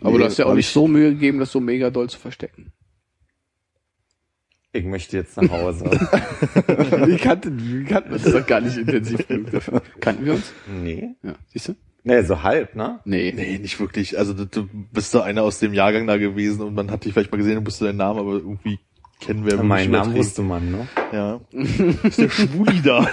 Aber 0.00 0.12
Nee, 0.12 0.18
du 0.18 0.24
hast 0.24 0.38
ja 0.38 0.46
auch 0.46 0.54
nicht 0.54 0.66
ich- 0.68 0.72
so 0.72 0.86
Mühe 0.86 1.10
gegeben, 1.12 1.38
das 1.38 1.50
so 1.52 1.60
mega 1.60 1.90
doll 1.90 2.08
zu 2.08 2.18
verstecken. 2.18 2.72
ich 4.72 4.84
möchte 4.84 5.16
jetzt 5.16 5.36
nach 5.36 5.50
Hause. 5.50 5.84
Wie 7.06 7.16
kannten, 7.16 7.58
wie 7.80 7.84
kannten 7.84 8.10
wir 8.12 8.18
das 8.18 8.32
doch 8.32 8.46
gar 8.46 8.60
nicht 8.60 8.76
intensiv 8.76 9.26
genug 9.26 9.50
dafür. 9.50 9.82
Kannten 10.00 10.24
wir 10.24 10.34
uns? 10.34 10.52
nee. 10.68 11.14
Ja, 11.22 11.34
siehst 11.52 11.68
du? 11.68 11.74
Naja, 12.06 12.22
so 12.22 12.42
halb, 12.42 12.76
ne? 12.76 13.00
Nee. 13.06 13.32
nee, 13.34 13.58
nicht 13.58 13.80
wirklich. 13.80 14.18
Also 14.18 14.34
du, 14.34 14.44
du 14.46 14.68
bist 14.92 15.14
doch 15.14 15.24
einer 15.24 15.42
aus 15.42 15.58
dem 15.58 15.72
Jahrgang 15.72 16.06
da 16.06 16.18
gewesen 16.18 16.60
und 16.62 16.74
man 16.74 16.90
hat 16.90 17.04
dich 17.04 17.14
vielleicht 17.14 17.32
mal 17.32 17.38
gesehen 17.38 17.56
und 17.58 17.66
wusste 17.66 17.86
deinen 17.86 17.96
Namen, 17.96 18.18
aber 18.20 18.32
irgendwie 18.32 18.78
kennen 19.20 19.46
wir 19.46 19.62
Meinen 19.62 19.90
Namen 19.90 20.14
wusste 20.14 20.42
man, 20.42 20.70
ne? 20.70 20.86
Ja. 21.12 21.40
ist 22.02 22.18
der 22.18 22.28
Schwuli 22.28 22.82
da? 22.82 23.06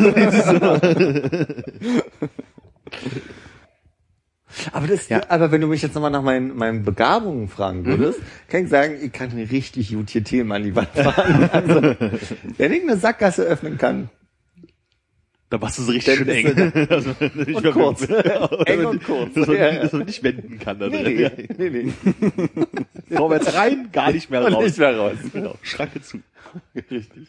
Aber 4.73 4.87
das, 4.87 5.07
Ja. 5.07 5.21
aber 5.29 5.51
wenn 5.51 5.61
du 5.61 5.67
mich 5.67 5.81
jetzt 5.81 5.95
nochmal 5.95 6.11
nach 6.11 6.21
meinen, 6.21 6.55
meinen 6.55 6.83
Begabungen 6.83 7.47
fragen 7.47 7.85
würdest, 7.85 8.19
kann 8.49 8.63
ich 8.65 8.69
sagen, 8.69 8.97
ich 9.01 9.11
kann 9.11 9.29
richtig 9.31 9.93
gut 9.93 10.09
hier 10.09 10.23
Themen 10.25 10.51
an 10.51 10.63
die 10.63 10.75
Wand 10.75 10.89
fahren. 10.89 11.49
Also, 11.53 11.95
wenn 12.57 12.73
ich 12.73 12.81
eine 12.83 12.97
Sackgasse 12.97 13.43
öffnen 13.43 13.77
kann. 13.77 14.09
Da 15.51 15.61
warst 15.61 15.77
du 15.77 15.83
so 15.83 15.91
richtig 15.91 16.15
schön 16.15 16.29
eng. 16.29 16.45
ist 16.73 16.91
Also, 16.91 17.09
nicht 17.19 17.55
Und 17.55 17.63
mehr- 17.63 17.71
kurz. 17.73 18.01
Eng 18.65 18.85
und 18.85 19.03
kurz. 19.03 19.33
Dass 19.35 19.47
man, 19.47 19.57
Ja, 19.57 19.71
ja. 19.73 19.81
dass 19.83 19.91
man 19.93 20.05
nicht 20.05 20.23
wenden 20.23 20.57
kann. 20.59 20.79
Da 20.79 20.87
Nee, 20.87 21.03
drin. 21.03 21.47
nee, 21.57 21.69
nee, 21.69 21.83
nee. 21.83 23.15
Vorwärts 23.15 23.53
rein, 23.53 23.89
gar 23.91 24.11
nicht 24.11 24.29
mehr 24.31 24.41
raus. 24.47 24.63
nicht 24.63 24.77
mehr 24.79 24.97
raus. 24.97 25.17
Genau, 25.31 25.55
Schranke 25.61 26.01
zu. 26.01 26.19
Richtig. 26.75 27.27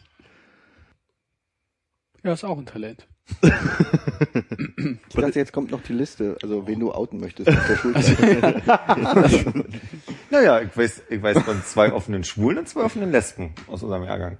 Ja, 2.23 2.33
ist 2.33 2.43
auch 2.45 2.57
ein 2.57 2.65
Talent. 2.65 3.05
Ich 3.41 5.15
dachte, 5.15 5.39
jetzt 5.39 5.51
kommt 5.53 5.71
noch 5.71 5.81
die 5.83 5.93
Liste, 5.93 6.37
also 6.41 6.65
wen 6.67 6.79
du 6.79 6.91
outen 6.93 7.19
möchtest 7.19 7.49
auf 7.49 7.67
der 7.67 7.75
Schulzeit. 7.77 8.63
Naja, 10.29 10.61
ich 10.61 10.75
weiß, 10.75 11.03
ich 11.09 11.21
weiß 11.21 11.39
von 11.41 11.61
zwei 11.63 11.91
offenen 11.93 12.23
Schwulen 12.23 12.57
und 12.59 12.67
zwei 12.69 12.81
offenen 12.81 13.11
Lesben 13.11 13.53
aus 13.67 13.83
unserem 13.83 14.03
Jahrgang. 14.03 14.37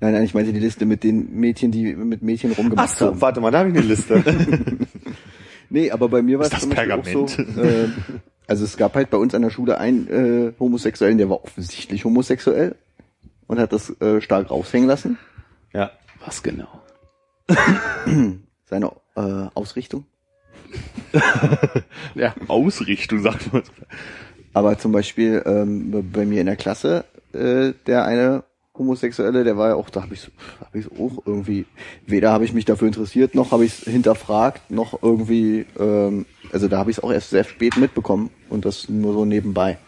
Nein, 0.00 0.12
nein, 0.12 0.24
ich 0.24 0.34
meinte 0.34 0.52
die 0.52 0.60
Liste 0.60 0.84
mit 0.84 1.04
den 1.04 1.32
Mädchen, 1.34 1.70
die 1.70 1.94
mit 1.94 2.22
Mädchen 2.22 2.50
Ach 2.52 2.58
rumgemacht 2.58 2.90
so, 2.90 3.06
haben. 3.06 3.20
warte 3.20 3.40
mal, 3.40 3.50
da 3.50 3.60
habe 3.60 3.70
ich 3.70 3.76
eine 3.76 3.86
Liste. 3.86 4.22
Nee, 5.68 5.90
aber 5.90 6.08
bei 6.08 6.22
mir 6.22 6.38
war 6.38 6.46
es 6.46 6.50
das 6.52 6.66
Beispiel 6.66 6.92
auch 6.92 7.02
Pergament? 7.02 7.30
so. 7.30 7.60
Äh, 7.60 7.88
also 8.46 8.64
es 8.64 8.76
gab 8.76 8.94
halt 8.94 9.10
bei 9.10 9.16
uns 9.16 9.34
an 9.34 9.42
der 9.42 9.50
Schule 9.50 9.78
einen 9.78 10.06
äh, 10.08 10.52
Homosexuellen, 10.60 11.18
der 11.18 11.28
war 11.28 11.42
offensichtlich 11.42 12.04
homosexuell 12.04 12.76
und 13.48 13.58
hat 13.58 13.72
das 13.72 13.90
äh, 14.00 14.20
stark 14.20 14.50
raushängen 14.50 14.88
lassen. 14.88 15.18
Ja. 15.72 15.90
Was 16.24 16.42
genau? 16.42 16.68
Seine 18.64 18.92
äh, 19.16 19.20
Ausrichtung. 19.54 20.06
Ja. 22.14 22.34
Ausrichtung, 22.48 23.22
sagt 23.22 23.52
man. 23.52 23.62
Aber 24.52 24.78
zum 24.78 24.92
Beispiel 24.92 25.42
ähm, 25.46 26.10
bei 26.12 26.24
mir 26.24 26.40
in 26.40 26.46
der 26.46 26.56
Klasse, 26.56 27.04
äh, 27.32 27.72
der 27.86 28.04
eine 28.04 28.44
Homosexuelle, 28.78 29.44
der 29.44 29.56
war 29.56 29.70
ja 29.70 29.74
auch, 29.74 29.90
da 29.90 30.02
habe 30.02 30.14
ich 30.14 30.20
so, 30.20 30.30
hab 30.60 30.74
ich 30.74 30.86
auch 30.92 31.22
irgendwie, 31.26 31.66
weder 32.06 32.32
habe 32.32 32.44
ich 32.44 32.52
mich 32.52 32.64
dafür 32.64 32.88
interessiert, 32.88 33.34
noch 33.34 33.52
habe 33.52 33.64
ich 33.64 33.78
es 33.78 33.84
hinterfragt, 33.84 34.70
noch 34.70 35.02
irgendwie, 35.02 35.66
ähm, 35.78 36.26
also 36.52 36.68
da 36.68 36.78
habe 36.78 36.90
ich 36.90 36.98
es 36.98 37.02
auch 37.02 37.12
erst 37.12 37.30
sehr 37.30 37.44
spät 37.44 37.76
mitbekommen 37.76 38.30
und 38.48 38.64
das 38.64 38.88
nur 38.88 39.12
so 39.12 39.24
nebenbei. 39.24 39.78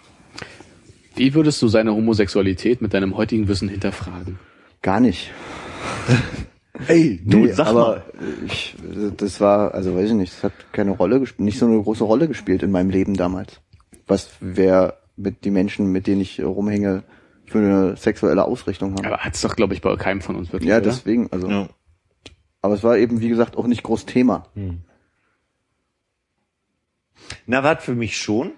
Wie 1.14 1.34
würdest 1.34 1.60
du 1.62 1.68
seine 1.68 1.92
Homosexualität 1.94 2.80
mit 2.80 2.94
deinem 2.94 3.16
heutigen 3.16 3.48
Wissen 3.48 3.68
hinterfragen? 3.68 4.38
Gar 4.82 5.00
nicht. 5.00 5.32
Ey, 6.86 7.20
du, 7.24 7.38
Nee, 7.38 7.52
sag 7.52 7.66
aber 7.66 7.80
mal. 7.80 8.02
ich, 8.46 8.76
das 9.16 9.40
war, 9.40 9.74
also 9.74 9.96
weiß 9.96 10.10
ich 10.10 10.16
nicht, 10.16 10.32
das 10.32 10.44
hat 10.44 10.52
keine 10.72 10.92
Rolle 10.92 11.18
gespielt, 11.18 11.44
nicht 11.44 11.58
so 11.58 11.66
eine 11.66 11.82
große 11.82 12.04
Rolle 12.04 12.28
gespielt 12.28 12.62
in 12.62 12.70
meinem 12.70 12.90
Leben 12.90 13.14
damals. 13.14 13.60
Was 14.06 14.30
wer 14.40 14.98
mit 15.16 15.44
die 15.44 15.50
Menschen, 15.50 15.90
mit 15.90 16.06
denen 16.06 16.20
ich 16.20 16.40
rumhänge, 16.42 17.02
für 17.50 17.58
eine 17.58 17.96
sexuelle 17.96 18.44
Ausrichtung 18.44 18.92
haben. 18.92 19.06
Aber 19.06 19.18
hat's 19.18 19.40
doch, 19.40 19.56
glaube 19.56 19.74
ich, 19.74 19.80
bei 19.80 19.94
keinem 19.96 20.20
von 20.20 20.36
uns 20.36 20.52
wirklich, 20.52 20.70
ja, 20.70 20.76
oder? 20.76 20.86
deswegen, 20.86 21.30
also. 21.32 21.48
Ja. 21.48 21.68
Aber 22.60 22.74
es 22.74 22.82
war 22.82 22.96
eben, 22.96 23.20
wie 23.20 23.28
gesagt, 23.28 23.56
auch 23.56 23.66
nicht 23.66 23.82
groß 23.82 24.06
Thema. 24.06 24.46
Na, 27.46 27.62
war 27.62 27.76
für 27.78 27.94
mich 27.94 28.18
schon, 28.18 28.52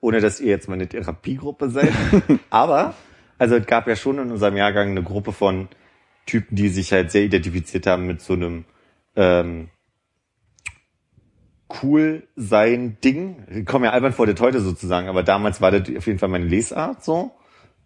ohne 0.00 0.20
dass 0.20 0.40
ihr 0.40 0.48
jetzt 0.48 0.68
meine 0.68 0.88
Therapiegruppe 0.88 1.70
seid. 1.70 1.92
Aber, 2.50 2.94
also 3.38 3.56
es 3.56 3.66
gab 3.66 3.86
ja 3.86 3.96
schon 3.96 4.18
in 4.18 4.30
unserem 4.30 4.56
Jahrgang 4.56 4.90
eine 4.90 5.02
Gruppe 5.02 5.32
von 5.32 5.68
Typen, 6.26 6.56
die 6.56 6.68
sich 6.68 6.92
halt 6.92 7.10
sehr 7.10 7.22
identifiziert 7.22 7.86
haben 7.86 8.06
mit 8.06 8.20
so 8.20 8.32
einem 8.32 8.64
ähm, 9.16 9.68
cool 11.82 12.26
sein 12.36 12.98
Ding. 13.02 13.44
Ich 13.50 13.66
komme 13.66 13.86
ja 13.86 13.92
albern 13.92 14.12
vor 14.12 14.26
das 14.26 14.40
heute 14.40 14.60
sozusagen, 14.60 15.08
aber 15.08 15.22
damals 15.22 15.60
war 15.60 15.70
das 15.70 15.82
auf 15.96 16.06
jeden 16.06 16.18
Fall 16.18 16.28
meine 16.28 16.46
Lesart 16.46 17.04
so. 17.04 17.32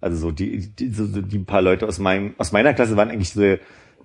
Also 0.00 0.16
so 0.16 0.30
die, 0.30 0.68
die, 0.68 0.90
so, 0.90 1.06
die 1.06 1.38
paar 1.40 1.62
Leute 1.62 1.86
aus 1.86 1.98
meinem, 1.98 2.34
aus 2.38 2.52
meiner 2.52 2.74
Klasse 2.74 2.96
waren 2.96 3.10
eigentlich 3.10 3.30
so 3.30 3.56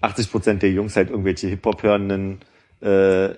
80 0.02 0.32
Prozent 0.32 0.62
der 0.64 0.72
Jungs 0.72 0.96
halt 0.96 1.10
irgendwelche 1.10 1.48
Hip-Hop 1.48 1.84
hörenden, 1.84 2.40
äh, 2.82 3.30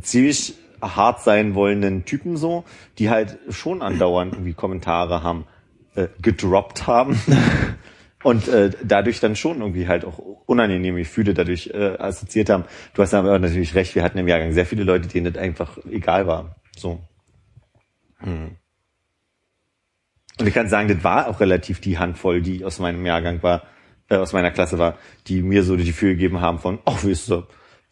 ziemlich 0.00 0.54
hart 0.82 1.20
sein 1.22 1.54
wollenden 1.54 2.04
Typen 2.04 2.36
so, 2.36 2.64
die 2.98 3.10
halt 3.10 3.38
schon 3.48 3.80
andauernd 3.80 4.34
irgendwie 4.34 4.52
Kommentare 4.52 5.22
haben, 5.22 5.46
äh, 5.94 6.08
gedroppt 6.20 6.86
haben. 6.86 7.18
Und 8.22 8.48
äh, 8.48 8.70
dadurch 8.82 9.20
dann 9.20 9.36
schon 9.36 9.60
irgendwie 9.60 9.86
halt 9.86 10.06
auch 10.06 10.18
unangenehme 10.18 11.00
Gefühle 11.00 11.34
dadurch 11.34 11.70
äh, 11.74 11.98
assoziiert 11.98 12.48
haben. 12.48 12.64
Du 12.94 13.02
hast 13.02 13.12
aber 13.12 13.38
natürlich 13.38 13.74
recht, 13.74 13.94
wir 13.94 14.02
hatten 14.02 14.16
im 14.16 14.26
Jahrgang 14.26 14.52
sehr 14.52 14.64
viele 14.64 14.82
Leute, 14.82 15.08
denen 15.08 15.30
das 15.30 15.42
einfach 15.42 15.76
egal 15.90 16.26
war. 16.26 16.56
So. 16.74 17.00
Hm. 18.20 18.56
Und 20.40 20.46
ich 20.46 20.54
kann 20.54 20.68
sagen, 20.68 20.88
das 20.88 21.04
war 21.04 21.28
auch 21.28 21.40
relativ 21.40 21.80
die 21.80 21.98
Handvoll, 21.98 22.42
die 22.42 22.64
aus 22.64 22.78
meinem 22.80 23.06
Jahrgang 23.06 23.42
war, 23.42 23.62
äh, 24.08 24.16
aus 24.16 24.32
meiner 24.32 24.50
Klasse 24.50 24.78
war, 24.78 24.96
die 25.26 25.42
mir 25.42 25.62
so 25.62 25.76
die 25.76 25.84
Gefühl 25.84 26.14
gegeben 26.14 26.40
haben 26.40 26.58
von, 26.58 26.78
ach, 26.84 27.04
weißt 27.04 27.30
du, 27.30 27.42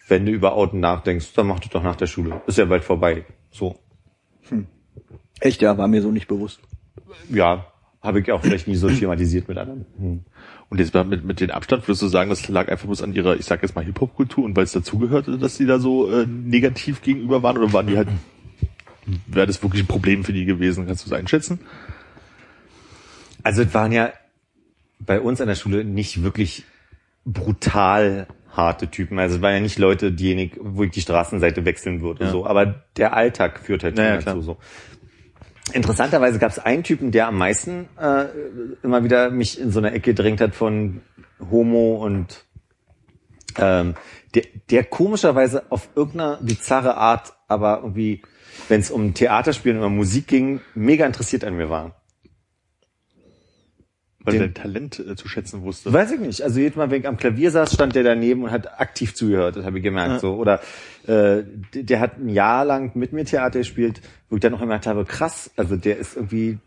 wenn 0.08 0.26
du 0.26 0.32
über 0.32 0.56
Outen 0.56 0.80
nachdenkst, 0.80 1.32
dann 1.34 1.46
mach 1.46 1.60
das 1.60 1.70
doch 1.70 1.82
nach 1.82 1.96
der 1.96 2.06
Schule. 2.06 2.42
Ist 2.46 2.58
ja 2.58 2.64
bald 2.64 2.84
vorbei. 2.84 3.24
So. 3.50 3.78
Echt, 5.40 5.62
ja, 5.62 5.78
war 5.78 5.88
mir 5.88 6.02
so 6.02 6.10
nicht 6.10 6.28
bewusst. 6.28 6.60
Ja, 7.30 7.66
habe 8.02 8.20
ich 8.20 8.32
auch 8.32 8.42
vielleicht 8.42 8.66
nie 8.66 8.74
so 8.74 8.88
thematisiert 8.88 9.48
mit 9.48 9.58
anderen. 9.58 9.86
Hm. 9.98 10.20
Und 10.68 10.78
jetzt 10.78 10.94
mit, 10.94 11.24
mit 11.24 11.40
den 11.40 11.50
Abstand, 11.50 11.86
würdest 11.86 12.02
du 12.02 12.08
sagen, 12.08 12.30
das 12.30 12.48
lag 12.48 12.68
einfach 12.68 12.86
bloß 12.86 13.02
an 13.02 13.12
ihrer, 13.12 13.36
ich 13.36 13.44
sag 13.44 13.62
jetzt 13.62 13.74
mal 13.76 13.84
Hip-Hop-Kultur 13.84 14.44
und 14.44 14.56
weil 14.56 14.64
es 14.64 14.72
dazugehörte, 14.72 15.38
dass 15.38 15.56
die 15.56 15.66
da 15.66 15.78
so 15.78 16.10
äh, 16.10 16.26
negativ 16.26 17.02
gegenüber 17.02 17.42
waren 17.42 17.58
oder 17.58 17.72
waren 17.72 17.86
die 17.86 17.96
halt, 17.96 18.08
wäre 19.26 19.46
das 19.46 19.62
wirklich 19.62 19.84
ein 19.84 19.86
Problem 19.86 20.24
für 20.24 20.32
die 20.32 20.44
gewesen? 20.44 20.86
Kannst 20.86 21.04
du 21.04 21.10
es 21.10 21.12
einschätzen? 21.12 21.60
Also 23.42 23.62
es 23.62 23.74
waren 23.74 23.92
ja 23.92 24.12
bei 24.98 25.20
uns 25.20 25.40
an 25.40 25.48
der 25.48 25.54
Schule 25.54 25.84
nicht 25.84 26.22
wirklich 26.22 26.64
brutal 27.24 28.26
harte 28.50 28.88
Typen. 28.88 29.18
Also 29.18 29.36
es 29.36 29.42
waren 29.42 29.54
ja 29.54 29.60
nicht 29.60 29.78
Leute, 29.78 30.12
diejenigen, 30.12 30.76
wo 30.76 30.84
ich 30.84 30.90
die 30.90 31.00
Straßenseite 31.00 31.64
wechseln 31.64 32.02
würde. 32.02 32.24
Ja. 32.24 32.30
So, 32.30 32.46
aber 32.46 32.82
der 32.96 33.14
Alltag 33.14 33.60
führt 33.60 33.82
halt 33.82 33.96
Naja, 33.96 34.18
dazu. 34.18 34.42
So. 34.42 34.56
Interessanterweise 35.72 36.38
gab 36.38 36.50
es 36.50 36.58
einen 36.58 36.82
Typen, 36.82 37.12
der 37.12 37.28
am 37.28 37.38
meisten 37.38 37.88
äh, 37.98 38.26
immer 38.82 39.04
wieder 39.04 39.30
mich 39.30 39.58
in 39.58 39.70
so 39.70 39.78
eine 39.78 39.92
Ecke 39.92 40.12
gedrängt 40.12 40.40
hat 40.40 40.54
von 40.54 41.00
Homo 41.50 42.04
und 42.04 42.44
ähm, 43.56 43.94
der, 44.34 44.44
der 44.70 44.84
komischerweise 44.84 45.64
auf 45.70 45.88
irgendeine 45.94 46.38
bizarre 46.40 46.96
Art, 46.96 47.32
aber 47.48 47.80
irgendwie, 47.82 48.22
wenn 48.68 48.80
es 48.80 48.90
um 48.90 49.14
Theaterspielen 49.14 49.78
oder 49.78 49.88
Musik 49.88 50.26
ging, 50.26 50.60
mega 50.74 51.06
interessiert 51.06 51.44
an 51.44 51.56
mir 51.56 51.70
war. 51.70 52.01
Weil 54.24 54.38
dein 54.38 54.54
Talent 54.54 54.98
äh, 54.98 55.16
zu 55.16 55.28
schätzen 55.28 55.62
wusste. 55.62 55.92
Weiß 55.92 56.12
ich 56.12 56.20
nicht. 56.20 56.42
Also 56.42 56.60
jedes 56.60 56.76
Mal, 56.76 56.90
wenn 56.90 57.00
ich 57.00 57.08
am 57.08 57.16
Klavier 57.16 57.50
saß, 57.50 57.72
stand 57.74 57.94
der 57.94 58.04
daneben 58.04 58.44
und 58.44 58.50
hat 58.50 58.80
aktiv 58.80 59.14
zugehört. 59.14 59.56
Das 59.56 59.64
habe 59.64 59.78
ich 59.78 59.84
gemerkt. 59.84 60.20
So 60.20 60.34
oder 60.34 60.60
äh, 61.06 61.42
der, 61.74 62.00
hat 62.00 62.18
ein 62.18 62.28
Jahr 62.28 62.64
lang 62.64 62.92
mit 62.94 63.12
mir 63.12 63.24
Theater 63.24 63.58
gespielt, 63.58 64.00
wo 64.30 64.36
ich 64.36 64.40
dann 64.40 64.52
noch 64.52 64.60
gemerkt 64.60 64.86
habe, 64.86 65.04
krass. 65.04 65.50
Also 65.56 65.76
der 65.76 65.98
ist 65.98 66.16
irgendwie, 66.16 66.58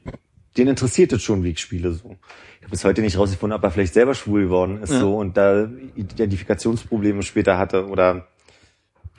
den 0.57 0.67
interessiert 0.67 1.13
es 1.13 1.23
schon, 1.23 1.43
wie 1.43 1.51
ich 1.51 1.59
spiele. 1.59 1.93
So. 1.93 2.17
Ich 2.57 2.63
habe 2.63 2.71
bis 2.71 2.83
heute 2.83 3.01
nicht 3.01 3.17
rausgefunden, 3.17 3.57
ob 3.57 3.63
er 3.63 3.71
vielleicht 3.71 3.93
selber 3.93 4.15
schwul 4.15 4.43
geworden 4.43 4.81
ist 4.81 4.91
so 4.91 5.15
und 5.17 5.37
da 5.37 5.69
Identifikationsprobleme 5.95 7.23
später 7.23 7.57
hatte 7.57 7.87
oder 7.87 8.27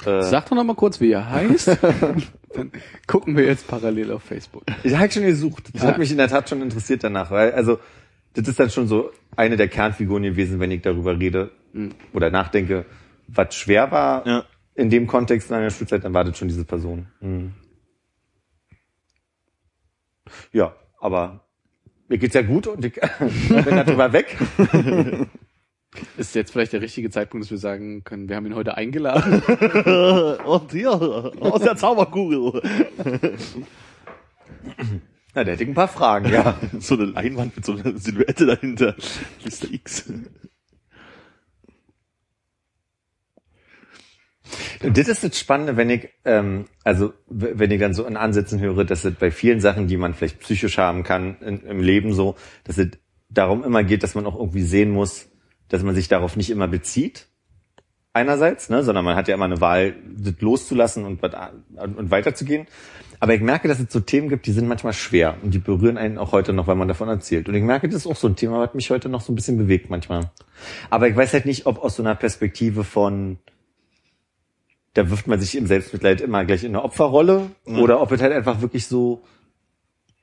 äh, 0.04 0.22
Sag 0.22 0.46
doch 0.50 0.56
noch 0.56 0.64
mal 0.64 0.74
kurz, 0.74 1.00
wie 1.00 1.10
er 1.12 1.30
heißt. 1.30 1.68
Dann 2.54 2.72
gucken 3.06 3.36
wir 3.36 3.44
jetzt 3.44 3.66
parallel 3.66 4.12
auf 4.12 4.22
Facebook. 4.22 4.62
Ich 4.82 4.94
habe 4.96 5.10
schon 5.10 5.22
gesucht. 5.24 5.70
Das 5.72 5.82
Ja. 5.82 5.88
hat 5.88 5.98
mich 5.98 6.10
in 6.10 6.18
der 6.18 6.28
Tat 6.28 6.48
schon 6.48 6.60
interessiert 6.62 7.02
danach, 7.04 7.30
weil 7.30 7.52
also 7.52 7.78
das 8.36 8.48
ist 8.48 8.60
dann 8.60 8.70
schon 8.70 8.86
so 8.86 9.10
eine 9.36 9.56
der 9.56 9.68
Kernfiguren 9.68 10.22
gewesen, 10.22 10.60
wenn 10.60 10.70
ich 10.70 10.82
darüber 10.82 11.18
rede 11.18 11.50
oder 12.12 12.30
nachdenke, 12.30 12.86
was 13.28 13.54
schwer 13.54 13.90
war 13.90 14.26
Ja. 14.26 14.44
in 14.74 14.88
dem 14.90 15.06
Kontext 15.06 15.50
in 15.50 15.56
einer 15.56 15.70
Schulzeit, 15.70 16.04
dann 16.04 16.14
war 16.14 16.24
das 16.24 16.38
schon 16.38 16.48
diese 16.48 16.64
Person. 16.64 17.06
Mhm. 17.20 17.52
Ja, 20.52 20.74
aber 21.00 21.46
mir 22.08 22.18
geht's 22.18 22.34
ja 22.34 22.42
gut 22.42 22.66
und 22.66 22.84
ich 22.84 22.94
bin 23.48 23.64
darüber 23.76 24.12
weg. 24.12 24.36
Ist 26.18 26.34
jetzt 26.34 26.52
vielleicht 26.52 26.74
der 26.74 26.82
richtige 26.82 27.08
Zeitpunkt, 27.08 27.44
dass 27.44 27.50
wir 27.50 27.56
sagen 27.58 28.04
können, 28.04 28.28
wir 28.28 28.36
haben 28.36 28.44
ihn 28.44 28.54
heute 28.54 28.76
eingeladen. 28.76 29.40
Und 30.44 30.70
hier, 30.72 30.90
aus 30.90 31.62
der 31.62 31.76
Zauberkugel. 31.76 32.60
Na, 35.36 35.44
der 35.44 35.52
hätte 35.52 35.64
ich 35.64 35.68
ein 35.68 35.74
paar 35.74 35.86
Fragen, 35.86 36.32
ja. 36.32 36.58
so 36.80 36.94
eine 36.94 37.04
Leinwand 37.04 37.56
mit 37.56 37.66
so 37.66 37.72
einer 37.72 37.98
Silhouette 37.98 38.46
dahinter. 38.46 38.96
Mr. 39.44 39.70
X. 39.70 40.10
Und 44.82 44.96
das 44.96 45.08
ist 45.08 45.24
das 45.24 45.38
Spannende, 45.38 45.76
wenn 45.76 45.90
ich, 45.90 46.08
ähm, 46.24 46.64
also 46.84 47.12
wenn 47.26 47.70
ich 47.70 47.78
dann 47.78 47.92
so 47.92 48.06
in 48.06 48.16
Ansätzen 48.16 48.60
höre, 48.60 48.86
dass 48.86 49.04
es 49.04 49.14
bei 49.14 49.30
vielen 49.30 49.60
Sachen, 49.60 49.88
die 49.88 49.98
man 49.98 50.14
vielleicht 50.14 50.40
psychisch 50.40 50.78
haben 50.78 51.02
kann 51.02 51.36
in, 51.40 51.60
im 51.64 51.80
Leben 51.80 52.14
so, 52.14 52.36
dass 52.64 52.78
es 52.78 52.92
darum 53.28 53.62
immer 53.62 53.84
geht, 53.84 54.04
dass 54.04 54.14
man 54.14 54.24
auch 54.24 54.36
irgendwie 54.36 54.62
sehen 54.62 54.90
muss, 54.90 55.28
dass 55.68 55.82
man 55.82 55.94
sich 55.94 56.08
darauf 56.08 56.36
nicht 56.36 56.48
immer 56.48 56.66
bezieht. 56.66 57.26
Einerseits, 58.14 58.70
ne, 58.70 58.82
sondern 58.82 59.04
man 59.04 59.16
hat 59.16 59.28
ja 59.28 59.34
immer 59.34 59.44
eine 59.44 59.60
Wahl, 59.60 59.96
das 60.16 60.40
loszulassen 60.40 61.04
und, 61.04 61.22
und 61.76 62.10
weiterzugehen. 62.10 62.66
Aber 63.20 63.34
ich 63.34 63.40
merke, 63.40 63.68
dass 63.68 63.80
es 63.80 63.92
so 63.92 64.00
Themen 64.00 64.28
gibt, 64.28 64.46
die 64.46 64.52
sind 64.52 64.68
manchmal 64.68 64.92
schwer 64.92 65.36
und 65.42 65.54
die 65.54 65.58
berühren 65.58 65.96
einen 65.96 66.18
auch 66.18 66.32
heute 66.32 66.52
noch, 66.52 66.66
weil 66.66 66.76
man 66.76 66.88
davon 66.88 67.08
erzählt. 67.08 67.48
Und 67.48 67.54
ich 67.54 67.62
merke, 67.62 67.88
das 67.88 68.02
ist 68.02 68.06
auch 68.06 68.16
so 68.16 68.28
ein 68.28 68.36
Thema, 68.36 68.60
was 68.60 68.74
mich 68.74 68.90
heute 68.90 69.08
noch 69.08 69.20
so 69.20 69.32
ein 69.32 69.36
bisschen 69.36 69.56
bewegt 69.56 69.90
manchmal. 69.90 70.30
Aber 70.90 71.08
ich 71.08 71.16
weiß 71.16 71.32
halt 71.32 71.46
nicht, 71.46 71.66
ob 71.66 71.78
aus 71.78 71.96
so 71.96 72.02
einer 72.02 72.14
Perspektive 72.14 72.84
von, 72.84 73.38
da 74.94 75.08
wirft 75.10 75.26
man 75.26 75.40
sich 75.40 75.56
im 75.56 75.66
Selbstmitleid 75.66 76.20
immer 76.20 76.44
gleich 76.44 76.64
in 76.64 76.70
eine 76.70 76.82
Opferrolle 76.82 77.50
oder 77.64 78.00
ob 78.00 78.12
es 78.12 78.20
halt 78.20 78.32
einfach 78.32 78.60
wirklich 78.60 78.86
so 78.86 79.22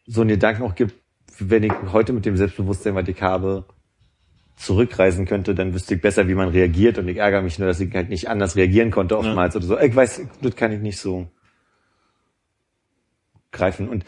so 0.06 0.22
einen 0.22 0.30
Gedanken 0.30 0.64
auch 0.64 0.76
gibt, 0.76 0.96
wenn 1.40 1.64
ich 1.64 1.74
heute 1.92 2.14
mit 2.14 2.26
dem 2.26 2.38
Selbstbewusstsein, 2.38 2.96
was 2.96 3.08
ich 3.08 3.22
habe, 3.22 3.66
zurückreisen 4.56 5.26
könnte, 5.26 5.56
dann 5.56 5.74
wüsste 5.74 5.96
ich 5.96 6.02
besser, 6.02 6.28
wie 6.28 6.36
man 6.36 6.50
reagiert 6.50 6.98
und 6.98 7.08
ich 7.08 7.18
ärgere 7.18 7.42
mich 7.42 7.58
nur, 7.58 7.68
dass 7.68 7.80
ich 7.80 7.94
halt 7.94 8.10
nicht 8.10 8.30
anders 8.30 8.56
reagieren 8.56 8.92
konnte 8.92 9.18
oftmals 9.18 9.56
oder 9.56 9.66
so. 9.66 9.80
Ich 9.80 9.96
weiß, 9.96 10.22
das 10.42 10.56
kann 10.56 10.72
ich 10.72 10.80
nicht 10.80 11.00
so 11.00 11.28
greifen. 13.54 13.88
Und 13.88 14.04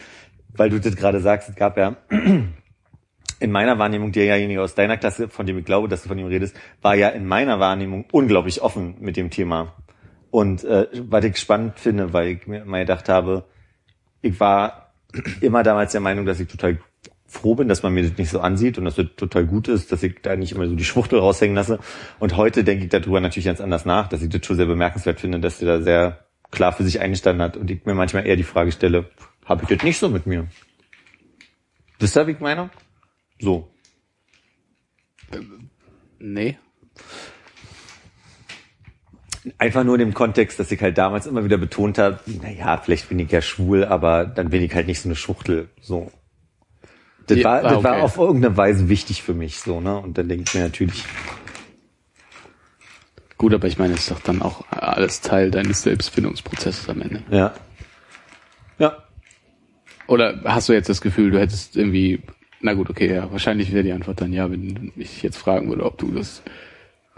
weil 0.50 0.70
du 0.70 0.80
das 0.80 0.96
gerade 0.96 1.22
sagst, 1.22 1.50
es 1.50 1.56
gab 1.56 1.78
ja 1.78 1.96
in 3.40 3.52
meiner 3.52 3.80
Wahrnehmung, 3.80 4.12
derjenige 4.12 4.62
aus 4.62 4.76
deiner 4.76 4.98
Klasse, 4.98 5.30
von 5.30 5.46
dem 5.46 5.58
ich 5.58 5.66
glaube, 5.66 5.88
dass 5.88 6.04
du 6.04 6.10
von 6.10 6.18
ihm 6.18 6.28
redest, 6.28 6.60
war 6.82 6.96
ja 6.96 7.10
in 7.10 7.26
meiner 7.26 7.60
Wahrnehmung 7.60 8.06
unglaublich 8.12 8.62
offen 8.62 8.96
mit 9.00 9.18
dem 9.18 9.30
Thema. 9.30 9.74
Und 10.32 10.64
äh, 10.66 10.88
was 11.10 11.24
ich 11.24 11.38
spannend 11.38 11.80
finde, 11.80 12.12
weil 12.12 12.28
ich 12.30 12.48
mir 12.48 12.64
immer 12.64 12.80
gedacht 12.80 13.08
habe, 13.08 13.46
ich 14.22 14.40
war 14.40 14.94
immer 15.42 15.64
damals 15.64 15.94
der 15.94 16.02
Meinung, 16.02 16.26
dass 16.26 16.40
ich 16.40 16.48
total 16.48 16.80
froh 17.28 17.56
bin, 17.56 17.68
dass 17.68 17.84
man 17.84 17.94
mir 17.94 18.04
das 18.04 18.18
nicht 18.18 18.30
so 18.30 18.40
ansieht 18.40 18.78
und 18.78 18.86
dass 18.86 18.96
das 18.96 19.08
total 19.18 19.46
gut 19.46 19.68
ist, 19.68 19.92
dass 19.92 20.04
ich 20.04 20.22
da 20.22 20.36
nicht 20.36 20.54
immer 20.54 20.68
so 20.68 20.76
die 20.76 20.86
Schwuchtel 20.86 21.20
raushängen 21.20 21.56
lasse. 21.56 21.80
Und 22.20 22.38
heute 22.38 22.64
denke 22.64 22.86
ich 22.86 22.90
darüber 22.90 23.20
natürlich 23.20 23.46
ganz 23.46 23.62
anders 23.62 23.86
nach, 23.86 24.08
dass 24.08 24.22
ich 24.22 24.30
das 24.30 24.46
schon 24.46 24.56
sehr 24.56 24.66
bemerkenswert 24.66 25.20
finde, 25.20 25.40
dass 25.40 25.60
der 25.60 25.78
da 25.78 25.82
sehr 25.82 26.26
klar 26.52 26.72
für 26.72 26.84
sich 26.84 27.02
eingestanden 27.02 27.42
hat 27.42 27.58
und 27.58 27.70
ich 27.70 27.86
mir 27.86 27.96
manchmal 27.96 28.26
eher 28.26 28.36
die 28.36 28.44
Frage 28.44 28.72
stelle, 28.72 29.10
habe 29.46 29.64
ich 29.64 29.70
das 29.70 29.84
nicht 29.84 29.98
so 29.98 30.10
mit 30.10 30.26
mir? 30.26 30.48
Wisst 32.00 32.18
ihr, 32.18 32.28
wie 32.28 32.32
ich 32.32 32.40
meine? 32.40 32.70
So. 33.40 33.72
Nee. 36.20 36.58
Einfach 39.58 39.84
nur 39.84 39.96
in 39.96 40.00
dem 40.00 40.14
Kontext, 40.14 40.60
dass 40.60 40.72
ich 40.72 40.82
halt 40.82 40.98
damals 40.98 41.28
immer 41.28 41.44
wieder 41.44 41.58
betont 41.58 41.98
habe, 41.98 42.20
naja, 42.26 42.78
vielleicht 42.78 43.10
bin 43.10 43.20
ich 43.20 43.32
ja 43.32 43.42
schwul, 43.42 43.86
aber 43.86 44.26
dann 44.26 44.50
bin 44.50 44.64
ich 44.64 44.74
halt 44.74 44.88
nicht 44.88 45.02
so 45.02 45.08
eine 45.08 45.16
Schwuchtel. 45.16 45.70
So. 45.80 46.12
Das, 47.28 47.38
Ja, 47.38 47.44
war, 47.44 47.62
das 47.62 47.74
ah, 47.74 47.84
war 47.84 47.94
okay. 47.94 48.02
auf 48.02 48.18
irgendeine 48.18 48.58
Weise 48.58 48.90
wichtig 48.90 49.22
für 49.22 49.34
mich, 49.34 49.60
so, 49.60 49.82
ne? 49.82 49.98
Und 50.00 50.18
dann 50.18 50.28
denke 50.28 50.46
ich 50.48 50.54
mir 50.56 50.64
natürlich, 50.64 51.04
Gut, 53.38 53.54
aber 53.54 53.68
ich 53.68 53.78
meine, 53.78 53.94
es 53.94 54.02
ist 54.02 54.12
doch 54.12 54.22
dann 54.22 54.42
auch 54.42 54.64
alles 54.72 55.22
Teil 55.22 55.52
deines 55.52 55.82
Selbstfindungsprozesses 55.82 56.88
am 56.90 57.02
Ende. 57.02 57.24
Ja. 57.30 57.54
Oder 60.08 60.42
hast 60.44 60.70
du 60.70 60.74
jetzt 60.74 60.90
das 60.90 61.02
Gefühl, 61.02 61.32
du 61.32 61.40
hättest 61.40 61.76
irgendwie, 61.76 62.22
na 62.62 62.74
gut, 62.74 62.90
okay, 62.90 63.14
ja, 63.14 63.32
wahrscheinlich 63.32 63.74
wäre 63.74 63.84
die 63.84 63.92
Antwort 63.92 64.22
dann 64.22 64.34
ja, 64.34 64.50
wenn 64.52 64.92
ich 64.96 65.24
jetzt 65.24 65.38
fragen 65.38 65.70
würde, 65.70 65.86
ob 65.86 65.98
du 65.98 66.12
das 66.12 66.44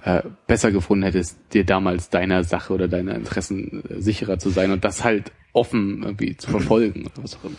äh, 0.03 0.21
besser 0.45 0.71
gefunden 0.71 1.03
hättest, 1.03 1.38
dir 1.53 1.65
damals 1.65 2.09
deiner 2.09 2.43
Sache 2.43 2.73
oder 2.73 2.88
deiner 2.88 3.15
Interessen 3.15 3.83
äh, 3.89 4.01
sicherer 4.01 4.39
zu 4.39 4.49
sein 4.49 4.71
und 4.71 4.85
das 4.85 5.03
halt 5.03 5.31
offen 5.53 6.03
irgendwie 6.03 6.38
zu 6.38 6.49
verfolgen 6.49 7.01
oder 7.05 7.23
was 7.23 7.35
auch 7.35 7.45
immer. 7.45 7.55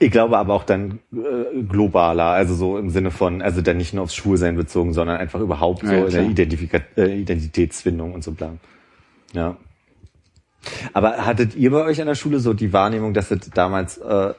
Ich 0.00 0.10
glaube 0.12 0.38
aber 0.38 0.54
auch 0.54 0.64
dann 0.64 1.00
äh, 1.12 1.62
globaler, 1.62 2.26
also 2.26 2.54
so 2.54 2.78
im 2.78 2.90
Sinne 2.90 3.10
von, 3.10 3.42
also 3.42 3.62
dann 3.62 3.78
nicht 3.78 3.94
nur 3.94 4.04
aufs 4.04 4.14
Schwulsein 4.14 4.54
bezogen, 4.54 4.92
sondern 4.92 5.16
einfach 5.16 5.40
überhaupt 5.40 5.84
so 5.84 5.92
Ja, 5.92 6.04
in 6.04 6.10
der. 6.12 6.22
Identifika 6.24 6.80
äh, 6.96 7.20
Identitätsfindung 7.20 8.12
und 8.12 8.22
so 8.22 8.32
bla. 8.32 8.54
Ja. 9.32 9.56
Aber 10.92 11.26
hattet 11.26 11.56
ihr 11.56 11.70
bei 11.70 11.84
euch 11.84 12.00
an 12.00 12.06
der 12.06 12.14
Schule 12.14 12.38
so 12.38 12.54
die 12.54 12.72
Wahrnehmung, 12.72 13.14
dass 13.14 13.30
es 13.30 13.50
damals 13.50 13.98
äh, 13.98 14.34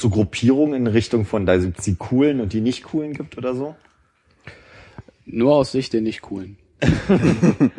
so 0.00 0.10
Gruppierungen 0.10 0.74
in 0.74 0.86
Richtung 0.86 1.24
von 1.24 1.46
da 1.46 1.58
sind 1.60 1.84
die 1.84 1.94
coolen 1.94 2.40
und 2.40 2.52
die 2.52 2.60
nicht 2.60 2.84
coolen 2.84 3.14
gibt 3.14 3.38
oder 3.38 3.54
so? 3.54 3.74
Nur 5.26 5.54
aus 5.54 5.72
Sicht 5.72 5.92
der 5.92 6.00
nicht 6.00 6.22
coolen. 6.22 6.56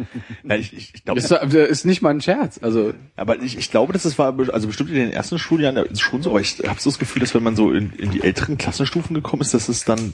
Ja, 0.48 0.56
ich, 0.56 0.74
ich, 0.74 0.94
ich 0.94 1.04
glaube, 1.04 1.20
Ist, 1.20 1.32
ist 1.32 1.86
nicht 1.86 2.02
mal 2.02 2.12
ein 2.12 2.22
Scherz. 2.22 2.60
Also 2.62 2.94
aber 3.16 3.42
ich, 3.42 3.58
ich 3.58 3.72
glaube, 3.72 3.94
dass 3.94 4.06
es 4.06 4.20
war, 4.20 4.38
also 4.52 4.68
bestimmt 4.68 4.90
in 4.92 4.96
den 4.96 5.12
ersten 5.12 5.40
Schuljahren 5.40 5.78
ist 5.78 6.02
schon 6.02 6.22
so, 6.22 6.30
aber 6.32 6.42
ich 6.42 6.60
habe 6.68 6.80
so 6.80 6.90
das 6.90 7.00
Gefühl, 7.00 7.22
dass 7.22 7.34
wenn 7.34 7.44
man 7.44 7.56
so 7.56 7.72
in, 7.72 7.92
in 7.94 8.12
die 8.12 8.24
älteren 8.24 8.58
Klassenstufen 8.58 9.16
gekommen 9.16 9.42
ist, 9.42 9.54
dass 9.54 9.70
es 9.70 9.86
dann 9.86 10.14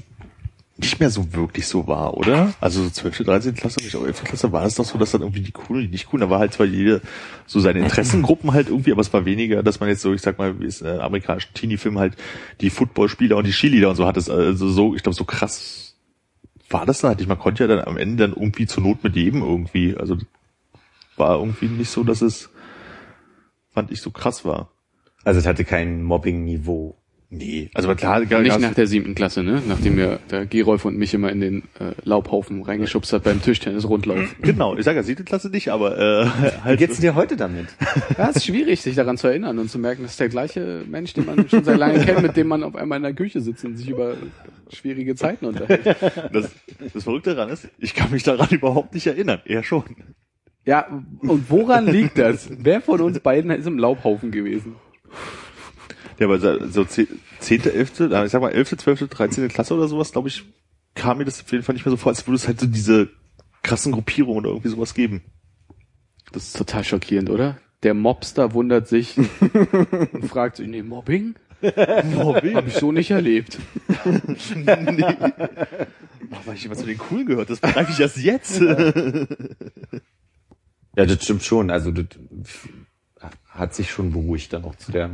nicht 0.81 0.99
mehr 0.99 1.09
so 1.09 1.33
wirklich 1.33 1.67
so 1.67 1.87
war, 1.87 2.17
oder? 2.17 2.53
Also 2.59 2.83
so 2.83 2.89
12., 2.89 3.23
13. 3.23 3.55
Klasse, 3.55 3.79
ich 3.81 3.95
auch 3.95 4.05
11. 4.05 4.23
Klasse 4.23 4.51
war 4.51 4.65
es 4.65 4.75
doch 4.75 4.85
so, 4.85 4.97
dass 4.97 5.11
dann 5.11 5.21
irgendwie 5.21 5.41
die 5.41 5.51
coolen 5.51 5.81
und 5.81 5.87
die 5.87 5.91
nicht 5.91 6.07
coolen, 6.07 6.21
da 6.21 6.29
war 6.29 6.39
halt 6.39 6.53
zwar 6.53 6.65
jede 6.65 7.01
so 7.45 7.59
seine 7.59 7.79
Interessengruppen 7.79 8.51
halt 8.53 8.67
irgendwie, 8.67 8.91
aber 8.91 9.01
es 9.01 9.13
war 9.13 9.25
weniger, 9.25 9.63
dass 9.63 9.79
man 9.79 9.89
jetzt 9.89 10.01
so, 10.01 10.13
ich 10.13 10.21
sag 10.21 10.37
mal, 10.37 10.59
wie 10.59 10.65
es 10.65 10.81
äh, 10.81 10.97
amerikanischen 10.99 11.53
Teenie-Film 11.53 11.97
halt 11.97 12.15
die 12.59 12.69
Footballspieler 12.69 13.37
und 13.37 13.47
die 13.47 13.53
Skilieder 13.53 13.89
und 13.89 13.95
so 13.95 14.05
hat 14.05 14.17
es 14.17 14.29
also 14.29 14.69
so, 14.69 14.95
ich 14.95 15.03
glaube 15.03 15.15
so 15.15 15.23
krass 15.23 15.95
war 16.69 16.85
das 16.85 17.01
dann 17.01 17.09
halt 17.09 17.19
nicht. 17.19 17.27
Man 17.27 17.39
konnte 17.39 17.63
ja 17.63 17.67
dann 17.67 17.85
am 17.85 17.97
Ende 17.97 18.27
dann 18.27 18.35
irgendwie 18.35 18.65
zur 18.65 18.83
Not 18.83 19.03
mit 19.03 19.15
jedem 19.15 19.41
irgendwie, 19.41 19.95
also 19.97 20.17
war 21.17 21.37
irgendwie 21.37 21.67
nicht 21.67 21.89
so, 21.89 22.03
dass 22.03 22.21
es 22.21 22.49
fand 23.73 23.91
ich 23.91 24.01
so 24.01 24.11
krass 24.11 24.45
war. 24.45 24.69
Also 25.23 25.39
es 25.39 25.45
hatte 25.45 25.65
kein 25.65 26.03
Mobbing-Niveau. 26.03 26.95
Nee, 27.33 27.69
also 27.73 27.95
klar, 27.95 28.25
gar, 28.25 28.41
nicht 28.41 28.59
nach 28.59 28.73
der 28.73 28.87
siebten 28.87 29.15
Klasse, 29.15 29.41
ne? 29.41 29.61
Nachdem 29.65 29.95
wir 29.95 30.19
der 30.29 30.45
Gerolf 30.45 30.83
und 30.83 30.97
mich 30.97 31.13
immer 31.13 31.31
in 31.31 31.39
den 31.39 31.63
äh, 31.79 31.93
Laubhaufen 32.03 32.61
reingeschubst 32.61 33.13
hat 33.13 33.23
beim 33.23 33.41
Tischtennis-Rundlauf. 33.41 34.35
genau, 34.41 34.75
ich 34.75 34.83
sage 34.83 34.97
ja 34.97 35.03
siebte 35.03 35.23
Klasse 35.23 35.49
nicht, 35.49 35.69
aber 35.69 35.97
äh, 35.97 36.25
Wie 36.41 36.61
halt 36.61 36.79
geht's 36.79 36.99
dir 36.99 37.15
heute 37.15 37.37
damit? 37.37 37.67
Ja, 38.17 38.31
es 38.31 38.35
ist 38.35 38.45
schwierig, 38.47 38.81
sich 38.81 38.95
daran 38.95 39.17
zu 39.17 39.27
erinnern 39.27 39.59
und 39.59 39.71
zu 39.71 39.79
merken, 39.79 40.01
das 40.01 40.11
ist 40.11 40.19
der 40.19 40.27
gleiche 40.27 40.83
Mensch, 40.85 41.13
den 41.13 41.25
man 41.25 41.47
schon 41.47 41.63
sehr 41.63 41.77
lange 41.77 42.03
kennt, 42.03 42.21
mit 42.21 42.35
dem 42.35 42.49
man 42.49 42.63
auf 42.63 42.75
einmal 42.75 42.97
in 42.97 43.03
der 43.03 43.13
Küche 43.13 43.39
sitzt 43.39 43.63
und 43.63 43.77
sich 43.77 43.87
über 43.87 44.17
schwierige 44.69 45.15
Zeiten 45.15 45.45
unterhält. 45.45 45.85
das, 46.33 46.51
das 46.93 47.03
Verrückte 47.05 47.33
daran 47.33 47.49
ist, 47.49 47.69
ich 47.79 47.93
kann 47.93 48.11
mich 48.11 48.23
daran 48.23 48.49
überhaupt 48.49 48.93
nicht 48.93 49.07
erinnern. 49.07 49.39
Er 49.45 49.63
schon. 49.63 49.85
Ja, 50.65 50.85
und 51.21 51.49
woran 51.49 51.87
liegt 51.87 52.17
das? 52.17 52.49
Wer 52.51 52.81
von 52.81 52.99
uns 52.99 53.21
beiden 53.21 53.51
ist 53.51 53.67
im 53.67 53.79
Laubhaufen 53.79 54.31
gewesen? 54.31 54.75
Ja, 56.21 56.27
aber 56.27 56.39
so 56.39 56.67
so 56.67 56.83
zeh- 56.85 57.07
zehnte, 57.39 57.73
elfte, 57.73 58.05
ich 58.25 58.31
sag 58.31 58.41
mal 58.41 58.51
elfte, 58.51 58.77
zwölfte, 58.77 59.07
dreizehnte 59.07 59.51
Klasse 59.51 59.73
oder 59.73 59.87
sowas, 59.87 60.11
glaube 60.11 60.27
ich, 60.27 60.43
kam 60.93 61.17
mir 61.17 61.25
das 61.25 61.41
auf 61.41 61.51
jeden 61.51 61.63
Fall 61.63 61.73
nicht 61.73 61.83
mehr 61.83 61.89
so 61.89 61.97
vor, 61.97 62.11
als 62.11 62.27
würde 62.27 62.35
es 62.35 62.47
halt 62.47 62.59
so 62.59 62.67
diese 62.67 63.09
krassen 63.63 63.91
Gruppierungen 63.91 64.37
oder 64.41 64.49
irgendwie 64.49 64.69
sowas 64.69 64.93
geben. 64.93 65.23
Das 66.31 66.43
ist 66.43 66.55
total 66.57 66.83
schockierend, 66.83 67.31
oder? 67.31 67.57
Der 67.81 67.95
Mobster 67.95 68.53
wundert 68.53 68.87
sich 68.87 69.17
und 69.17 69.29
fragt 70.29 70.57
sich, 70.57 70.67
nee, 70.67 70.83
Mobbing? 70.83 71.33
Mobbing? 72.13 72.53
Hab 72.55 72.67
ich 72.67 72.75
so 72.75 72.91
nicht 72.91 73.09
erlebt. 73.09 73.57
nee. 74.55 75.03
Ach, 75.03 76.41
weil 76.45 76.53
ich 76.55 76.65
immer 76.65 76.75
zu 76.75 76.85
den 76.85 76.99
Coolen 76.99 77.25
gehört, 77.25 77.49
das 77.49 77.61
begreife 77.61 77.91
ich 77.91 77.99
erst 77.99 78.17
jetzt. 78.17 78.61
Ja, 80.95 81.05
das 81.07 81.23
stimmt 81.23 81.41
schon. 81.41 81.71
Also 81.71 81.89
das 81.89 82.05
hat 83.49 83.73
sich 83.73 83.89
schon 83.89 84.11
beruhigt 84.11 84.53
dann 84.53 84.65
auch 84.65 84.75
zu 84.75 84.91
der. 84.91 85.09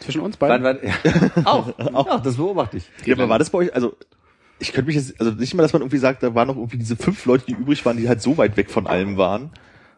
Zwischen 0.00 0.20
uns 0.20 0.36
Wann 0.40 0.62
beiden? 0.62 0.64
war, 0.64 0.84
ja, 0.84 1.44
auch, 1.44 1.78
auch, 1.94 2.20
das 2.22 2.36
beobachte 2.36 2.78
ich. 2.78 2.90
ja, 3.04 3.14
aber 3.14 3.28
war 3.28 3.38
das 3.38 3.50
bei 3.50 3.58
euch, 3.58 3.74
also 3.74 3.96
ich 4.58 4.72
könnte 4.72 4.86
mich 4.88 4.96
jetzt, 4.96 5.20
also 5.20 5.32
nicht 5.32 5.54
mal, 5.54 5.62
dass 5.62 5.72
man 5.72 5.82
irgendwie 5.82 5.98
sagt, 5.98 6.22
da 6.22 6.34
waren 6.34 6.48
noch 6.48 6.56
irgendwie 6.56 6.78
diese 6.78 6.96
fünf 6.96 7.24
Leute, 7.26 7.44
die 7.46 7.52
übrig 7.52 7.84
waren, 7.84 7.96
die 7.96 8.08
halt 8.08 8.22
so 8.22 8.38
weit 8.38 8.56
weg 8.56 8.70
von 8.70 8.86
allem 8.86 9.16
waren, 9.16 9.50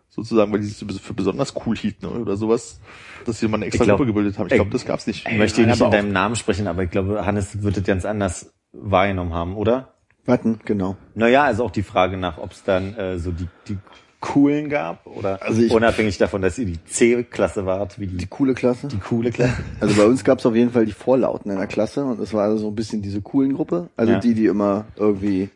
sozusagen, 0.08 0.52
weil 0.52 0.60
die 0.60 0.66
sich 0.66 1.00
für 1.00 1.14
besonders 1.14 1.54
cool 1.66 1.76
hielten 1.76 2.06
oder 2.06 2.36
sowas, 2.36 2.80
dass 3.24 3.38
sie 3.38 3.48
mal 3.48 3.56
eine 3.56 3.66
extra 3.66 3.84
glaub- 3.84 3.98
Gruppe 3.98 4.08
gebildet 4.08 4.38
haben. 4.38 4.46
Ich 4.46 4.54
glaube, 4.54 4.70
das 4.70 4.84
gab's 4.84 5.06
nicht. 5.06 5.28
Ich 5.28 5.38
möchte 5.38 5.62
nicht 5.62 5.80
in 5.80 5.90
deinem 5.90 6.12
Namen 6.12 6.36
sprechen, 6.36 6.66
aber 6.66 6.82
ich 6.82 6.90
glaube, 6.90 7.24
Hannes 7.24 7.62
wird 7.62 7.76
es 7.76 7.84
ganz 7.84 8.04
anders 8.04 8.52
wahrgenommen 8.72 9.32
haben, 9.32 9.56
oder? 9.56 9.94
Warten, 10.24 10.60
genau. 10.64 10.96
Naja, 11.14 11.44
also 11.44 11.64
auch 11.64 11.70
die 11.70 11.82
Frage 11.82 12.16
nach, 12.18 12.38
ob 12.38 12.52
es 12.52 12.62
dann 12.62 12.94
äh, 12.96 13.18
so 13.18 13.30
die, 13.30 13.48
die 13.68 13.78
coolen 14.20 14.68
gab 14.68 15.06
oder 15.06 15.40
Also 15.42 15.62
ich- 15.62 15.72
unabhängig 15.72 16.18
davon, 16.18 16.42
dass 16.42 16.58
ihr 16.58 16.66
die 16.66 16.82
C-Klasse 16.84 17.66
wart, 17.66 17.98
wie 18.00 18.06
die, 18.08 18.16
Die 18.16 18.26
coole 18.26 18.54
Klasse. 18.54 18.88
die 18.88 18.98
coole 18.98 19.30
Klasse. 19.30 19.56
Also 19.80 19.94
bei 19.94 20.04
uns 20.06 20.24
gab 20.24 20.38
es 20.40 20.46
auf 20.46 20.54
jeden 20.56 20.70
Fall 20.72 20.86
die 20.86 20.92
Vorlauten 20.92 21.50
in 21.52 21.58
der 21.58 21.66
Klasse 21.68 22.04
und 22.04 22.18
das 22.20 22.32
war 22.34 22.44
also 22.44 22.58
so 22.58 22.68
ein 22.68 22.74
bisschen 22.74 23.00
diese 23.02 23.20
coolen 23.22 23.54
Gruppe. 23.54 23.90
Also 23.96 24.14
Ja. 24.14 24.18
die, 24.20 24.34
die 24.34 24.46
immer 24.46 24.86
irgendwie 24.96 25.50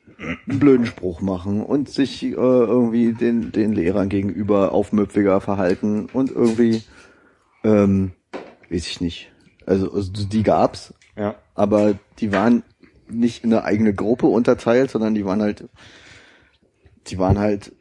einen 0.49 0.61
blöden 0.61 0.87
Spruch 0.87 1.21
machen 1.21 1.61
und 1.65 1.89
sich 1.89 2.23
äh, 2.23 2.29
irgendwie 2.35 3.13
den, 3.13 3.51
den 3.51 3.73
Lehrern 3.73 4.09
gegenüber 4.09 4.71
aufmüpfiger 4.71 5.41
verhalten 5.41 6.07
und 6.13 6.31
irgendwie, 6.31 6.83
ähm, 7.65 8.13
weiß 8.71 8.87
ich 8.87 9.01
nicht. 9.01 9.33
Also, 9.67 9.93
also 9.93 10.13
die 10.13 10.43
gab's, 10.45 10.95
Ja. 11.17 11.35
aber 11.57 11.95
die 12.21 12.33
waren 12.33 12.63
nicht 13.09 13.43
in 13.43 13.53
eine 13.53 13.65
eigene 13.65 13.93
Gruppe 13.93 14.27
unterteilt, 14.27 14.91
sondern 14.93 15.15
die 15.17 15.25
waren 15.25 15.43
halt, 15.43 15.65
die 17.09 17.19
waren 17.19 17.39
halt 17.41 17.73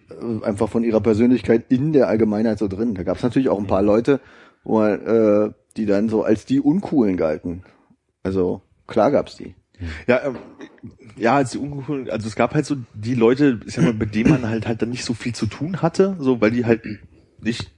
einfach 0.43 0.70
von 0.70 0.84
ihrer 0.84 1.01
Persönlichkeit 1.01 1.66
in 1.70 1.93
der 1.93 2.07
Allgemeinheit 2.07 2.59
so 2.59 2.68
drin. 2.68 2.95
Da 2.95 3.03
gab's 3.03 3.24
natürlich 3.24 3.49
auch 3.49 3.59
ein 3.59 3.68
paar 3.68 3.82
Leute, 3.82 4.20
wo 4.64 4.80
man, 4.80 5.05
äh, 5.05 5.51
die 5.78 5.86
dann 5.86 6.09
so 6.09 6.24
als 6.24 6.45
die 6.45 6.59
Uncoolen 6.59 7.18
galten. 7.18 7.64
Also 8.24 8.62
klar 8.88 9.12
gab's 9.12 9.36
die. 9.38 9.55
Ja, 10.07 10.22
ähm, 10.26 10.38
ja, 11.18 11.36
als 11.36 11.51
die 11.51 11.57
ungefähr, 11.57 12.14
also 12.14 12.28
es 12.28 12.36
gab 12.36 12.53
halt 12.53 12.66
so 12.66 12.76
die 12.93 13.16
Leute, 13.16 13.59
ich 13.66 13.74
sag 13.74 13.84
mal, 13.84 13.93
mit 13.93 14.16
denen 14.16 14.30
man 14.30 14.47
halt 14.47 14.68
halt 14.68 14.82
dann 14.82 14.89
nicht 14.89 15.05
so 15.05 15.14
viel 15.14 15.34
zu 15.34 15.47
tun 15.47 15.82
hatte, 15.82 16.16
so 16.20 16.41
weil 16.41 16.51
die 16.51 16.66
halt 16.66 16.84
nicht 17.39 17.72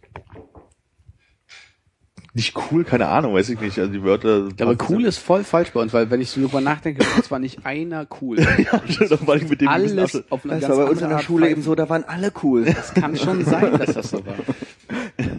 nicht 2.36 2.56
cool, 2.72 2.84
keine 2.84 3.10
Ahnung, 3.10 3.36
weiß 3.36 3.50
ich 3.50 3.60
nicht. 3.62 3.78
Also 3.78 3.92
die 3.92 4.02
Wörter. 4.02 4.50
Aber 4.60 4.76
cool 4.90 5.06
ist 5.06 5.20
voll 5.20 5.44
falsch 5.44 5.72
bei 5.72 5.80
uns, 5.80 5.94
weil 5.94 6.10
wenn 6.10 6.20
ich 6.20 6.32
so 6.32 6.42
drüber 6.42 6.62
nachdenke, 6.62 7.06
war 7.16 7.24
zwar 7.24 7.38
nicht 7.38 7.64
einer 7.64 8.08
cool. 8.22 8.40
ja, 8.58 8.82
vor 9.18 9.36
allem 9.36 9.48
mit 9.48 9.62
dem 9.62 9.68
Alles 9.68 10.24
auf 10.32 10.44
eine 10.44 10.54
Das 10.54 10.62
ganz 10.62 10.78
war 10.78 10.86
bei 10.86 10.92
uns 10.92 11.02
in 11.02 11.10
der 11.10 11.20
Schule 11.20 11.50
eben 11.50 11.62
so, 11.62 11.76
da 11.76 11.90
waren 11.90 12.04
alle 12.06 12.32
cool. 12.42 12.66
Das 12.66 12.94
kann 12.94 13.16
schon 13.16 13.46
sein, 13.46 13.78
dass 13.78 13.94
das 13.94 14.10
so 14.10 14.26
war. 14.26 14.34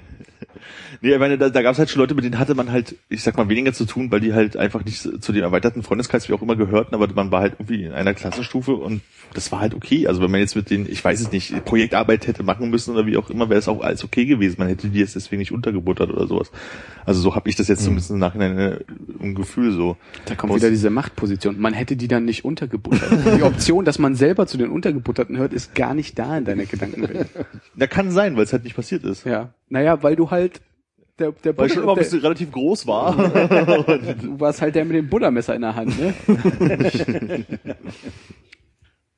Nee, 1.04 1.12
ich 1.12 1.18
meine, 1.18 1.36
da, 1.36 1.50
da 1.50 1.60
gab 1.60 1.72
es 1.74 1.78
halt 1.78 1.90
schon 1.90 2.00
Leute, 2.00 2.14
mit 2.14 2.24
denen 2.24 2.38
hatte 2.38 2.54
man 2.54 2.72
halt, 2.72 2.94
ich 3.10 3.22
sag 3.22 3.36
mal, 3.36 3.46
weniger 3.50 3.74
zu 3.74 3.84
tun, 3.84 4.10
weil 4.10 4.20
die 4.20 4.32
halt 4.32 4.56
einfach 4.56 4.82
nicht 4.86 5.02
zu 5.22 5.32
dem 5.32 5.42
erweiterten 5.42 5.82
Freundeskreis 5.82 6.30
wie 6.30 6.32
auch 6.32 6.40
immer 6.40 6.56
gehörten, 6.56 6.94
aber 6.94 7.06
man 7.14 7.30
war 7.30 7.42
halt 7.42 7.56
irgendwie 7.58 7.84
in 7.84 7.92
einer 7.92 8.14
Klassenstufe 8.14 8.72
und 8.74 9.02
das 9.34 9.52
war 9.52 9.60
halt 9.60 9.74
okay. 9.74 10.06
Also 10.08 10.22
wenn 10.22 10.30
man 10.30 10.40
jetzt 10.40 10.56
mit 10.56 10.70
denen, 10.70 10.88
ich 10.90 11.04
weiß 11.04 11.20
es 11.20 11.30
nicht, 11.30 11.62
Projektarbeit 11.66 12.26
hätte 12.26 12.42
machen 12.42 12.70
müssen 12.70 12.92
oder 12.94 13.04
wie 13.06 13.18
auch 13.18 13.28
immer, 13.28 13.50
wäre 13.50 13.58
es 13.58 13.68
auch 13.68 13.82
alles 13.82 14.02
okay 14.02 14.24
gewesen. 14.24 14.56
Man 14.58 14.68
hätte 14.68 14.88
die 14.88 14.98
jetzt 14.98 15.14
deswegen 15.14 15.40
nicht 15.40 15.52
untergebuttert 15.52 16.08
oder 16.10 16.26
sowas. 16.26 16.50
Also 17.04 17.20
so 17.20 17.34
habe 17.34 17.50
ich 17.50 17.56
das 17.56 17.68
jetzt 17.68 17.82
zumindest 17.84 18.10
im 18.10 18.18
Nachhinein 18.18 18.58
äh, 18.58 18.78
im 19.20 19.34
Gefühl 19.34 19.72
so. 19.72 19.98
Da 20.24 20.34
kommt 20.36 20.54
Aus- 20.54 20.60
wieder 20.60 20.70
diese 20.70 20.88
Machtposition. 20.88 21.60
Man 21.60 21.74
hätte 21.74 21.96
die 21.96 22.08
dann 22.08 22.24
nicht 22.24 22.46
untergebuttert. 22.46 23.10
Die 23.36 23.42
Option, 23.42 23.84
dass 23.84 23.98
man 23.98 24.14
selber 24.14 24.46
zu 24.46 24.56
den 24.56 24.70
Untergebutterten 24.70 25.36
hört, 25.36 25.52
ist 25.52 25.74
gar 25.74 25.92
nicht 25.92 26.18
da 26.18 26.38
in 26.38 26.46
deiner 26.46 26.64
Gedankenwelt. 26.64 27.28
Da 27.76 27.86
kann 27.88 28.10
sein, 28.10 28.36
weil 28.36 28.44
es 28.44 28.54
halt 28.54 28.64
nicht 28.64 28.76
passiert 28.76 29.04
ist. 29.04 29.26
Ja. 29.26 29.52
Naja, 29.68 30.02
weil 30.02 30.16
du 30.16 30.30
halt 30.30 30.62
der, 31.18 31.32
der 31.32 31.56
Weil 31.56 31.66
ich 31.66 31.74
schon 31.74 31.82
immer 31.82 31.92
ein 31.92 31.96
der, 31.96 32.02
bisschen 32.02 32.20
relativ 32.20 32.50
groß 32.50 32.86
war. 32.86 33.14
du 33.16 34.40
warst 34.40 34.60
halt 34.60 34.74
der 34.74 34.84
mit 34.84 34.96
dem 34.96 35.08
Buttermesser 35.08 35.54
in 35.54 35.62
der 35.62 35.74
Hand, 35.74 35.98
ne? 35.98 36.14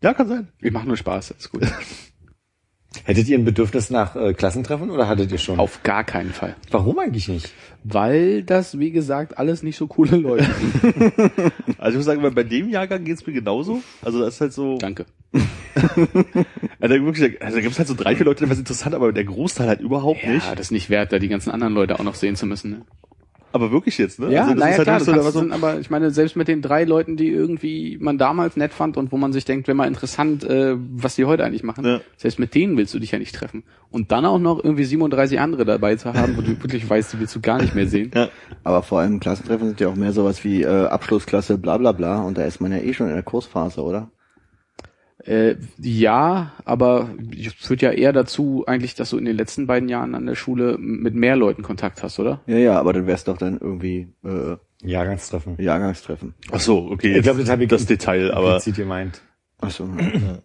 ja, 0.03 0.15
kann 0.15 0.29
sein. 0.29 0.49
Wir 0.59 0.73
machen 0.73 0.89
nur 0.89 0.97
Spaß, 0.97 1.31
ist 1.33 1.51
gut. 1.51 1.63
Hättet 3.07 3.29
ihr 3.29 3.39
ein 3.39 3.45
Bedürfnis 3.45 3.89
nach 3.89 4.17
äh, 4.17 4.35
Klassentreffen 4.35 4.91
oder 4.91 5.07
hattet 5.07 5.31
ihr 5.31 5.39
schon? 5.39 5.61
Auf 5.61 5.83
gar 5.85 6.03
keinen 6.03 6.31
Fall. 6.33 6.57
Warum 6.73 6.99
eigentlich 6.99 7.29
nicht? 7.29 7.53
Weil 7.85 8.43
das, 8.43 8.81
wie 8.81 8.91
gesagt, 8.91 9.39
alles 9.39 9.63
nicht 9.63 9.77
so 9.77 9.87
coole 9.87 10.17
Leute 10.17 10.45
sind. 10.83 11.05
Also 11.79 11.91
ich 11.93 11.97
muss 11.97 12.05
sagen, 12.07 12.35
bei- 12.35 12.43
dem 12.43 12.69
Jahrgang 12.69 13.05
geht's 13.05 13.25
mir 13.27 13.33
genauso. 13.33 13.81
Also 14.03 14.19
das 14.21 14.35
ist 14.35 14.41
halt 14.41 14.53
so. 14.53 14.77
Danke. 14.79 15.07
Also, 16.81 16.95
wirklich, 17.05 17.43
also 17.43 17.57
da 17.57 17.63
gibt's 17.63 17.79
halt 17.79 17.89
so 17.89 17.95
drei, 17.95 18.17
vier 18.17 18.25
Leute, 18.27 18.45
die 18.45 18.51
was 18.51 18.59
interessant, 18.59 18.95
aber 18.95 19.13
der 19.13 19.25
Großteil 19.25 19.69
halt 19.69 19.81
überhaupt 19.81 20.23
Ja, 20.23 20.31
nicht. 20.33 20.51
das 20.53 20.61
ist 20.61 20.71
nicht 20.71 20.89
wert, 20.91 21.13
da 21.13 21.19
die 21.19 21.29
ganzen 21.29 21.51
anderen 21.51 21.75
Leute 21.75 21.99
auch 21.99 22.05
noch 22.05 22.15
sehen 22.15 22.37
zu 22.37 22.47
müssen. 22.47 22.71
Ne? 22.71 22.83
Aber 23.57 23.73
wirklich 23.73 23.97
jetzt, 23.97 24.21
ne? 24.21 24.31
Ja, 24.31 24.43
also 24.43 24.53
das 24.55 24.61
naja, 24.61 24.71
ist 24.73 24.79
halt 24.79 24.87
klar, 24.87 25.01
so, 25.23 25.31
so, 25.31 25.39
sind, 25.41 25.53
aber 25.53 25.81
ich 25.81 25.89
meine, 25.89 26.11
selbst 26.11 26.37
mit 26.37 26.47
den 26.47 26.61
drei 26.61 26.85
Leuten, 26.85 27.17
die 27.17 27.29
irgendwie 27.29 27.97
man 28.01 28.19
damals 28.19 28.57
nett 28.57 28.73
fand 28.75 28.97
und 28.99 29.11
wo 29.13 29.17
man 29.17 29.33
sich 29.33 29.45
denkt, 29.47 29.67
wäre 29.67 29.75
mal 29.75 29.87
interessant, 29.89 30.45
äh, 30.45 30.77
was 30.77 31.17
die 31.17 31.25
heute 31.25 31.43
eigentlich 31.45 31.63
machen, 31.63 31.85
Ja. 31.87 32.01
selbst 32.17 32.39
mit 32.39 32.55
denen 32.55 32.77
willst 32.77 32.93
du 32.93 32.99
dich 32.99 33.13
ja 33.13 33.19
nicht 33.19 33.35
treffen. 33.35 33.65
Und 33.91 34.13
dann 34.13 34.27
auch 34.27 34.39
noch 34.39 34.63
irgendwie 34.63 34.85
37 34.85 35.41
andere 35.41 35.65
dabei 35.65 35.97
zu 35.97 36.13
haben, 36.13 36.37
wo 36.37 36.43
du 36.43 36.49
wirklich 36.63 36.89
weißt, 36.89 37.15
die 37.15 37.21
willst 37.21 37.35
du 37.35 37.41
gar 37.41 37.61
nicht 37.61 37.75
mehr 37.75 37.87
sehen. 37.87 38.11
Ja. 38.15 38.29
Aber 38.63 38.83
vor 38.83 39.01
allem 39.01 39.19
Klassentreffen 39.21 39.69
sind 39.69 39.81
ja 39.81 39.89
auch 39.89 39.97
mehr 39.97 40.13
sowas 40.13 40.45
wie 40.45 40.63
äh, 40.63 40.87
Abschlussklasse, 40.87 41.57
bla 41.57 41.79
bla 41.79 41.93
bla. 41.93 42.21
Und 42.23 42.37
da 42.37 42.45
ist 42.45 42.61
man 42.61 42.73
ja 42.73 42.79
eh 42.79 42.93
schon 42.93 43.09
in 43.09 43.15
der 43.15 43.23
Kursphase, 43.23 43.83
oder? 43.83 44.11
Äh, 45.27 45.57
ja, 45.79 46.53
aber 46.65 47.11
es 47.37 47.53
führt 47.55 47.83
ja 47.83 47.91
eher 47.91 48.13
dazu 48.13 48.65
eigentlich, 48.67 48.95
dass 48.95 49.11
du 49.11 49.19
in 49.19 49.25
den 49.25 49.37
letzten 49.37 49.67
beiden 49.67 49.89
Jahren 49.89 50.15
an 50.15 50.27
der 50.27 50.37
Schule 50.37 50.77
mit 50.79 51.15
mehr 51.15 51.37
Leuten 51.37 51.63
Kontakt 51.63 52.03
hast, 52.03 52.21
oder? 52.21 52.41
Ja, 52.47 52.57
ja, 52.59 52.79
aber 52.79 52.93
dann 52.93 53.07
wär's 53.07 53.25
doch 53.25 53.37
dann 53.37 53.59
irgendwie 53.59 54.09
äh, 54.25 54.57
Jahrgangstreffen. 54.83 55.61
Jahrgangstreffen. 55.61 56.35
Ach 56.53 56.61
so, 56.61 56.91
okay. 56.91 57.17
Ich 57.17 57.23
glaube, 57.23 57.41
das 57.41 57.51
habe 57.51 57.65
ich 57.65 57.69
das 57.69 57.87
Detail, 57.87 58.33
aber 58.33 58.55
implizit 58.55 58.77
gemeint. 58.77 59.21
Achso. 59.59 59.89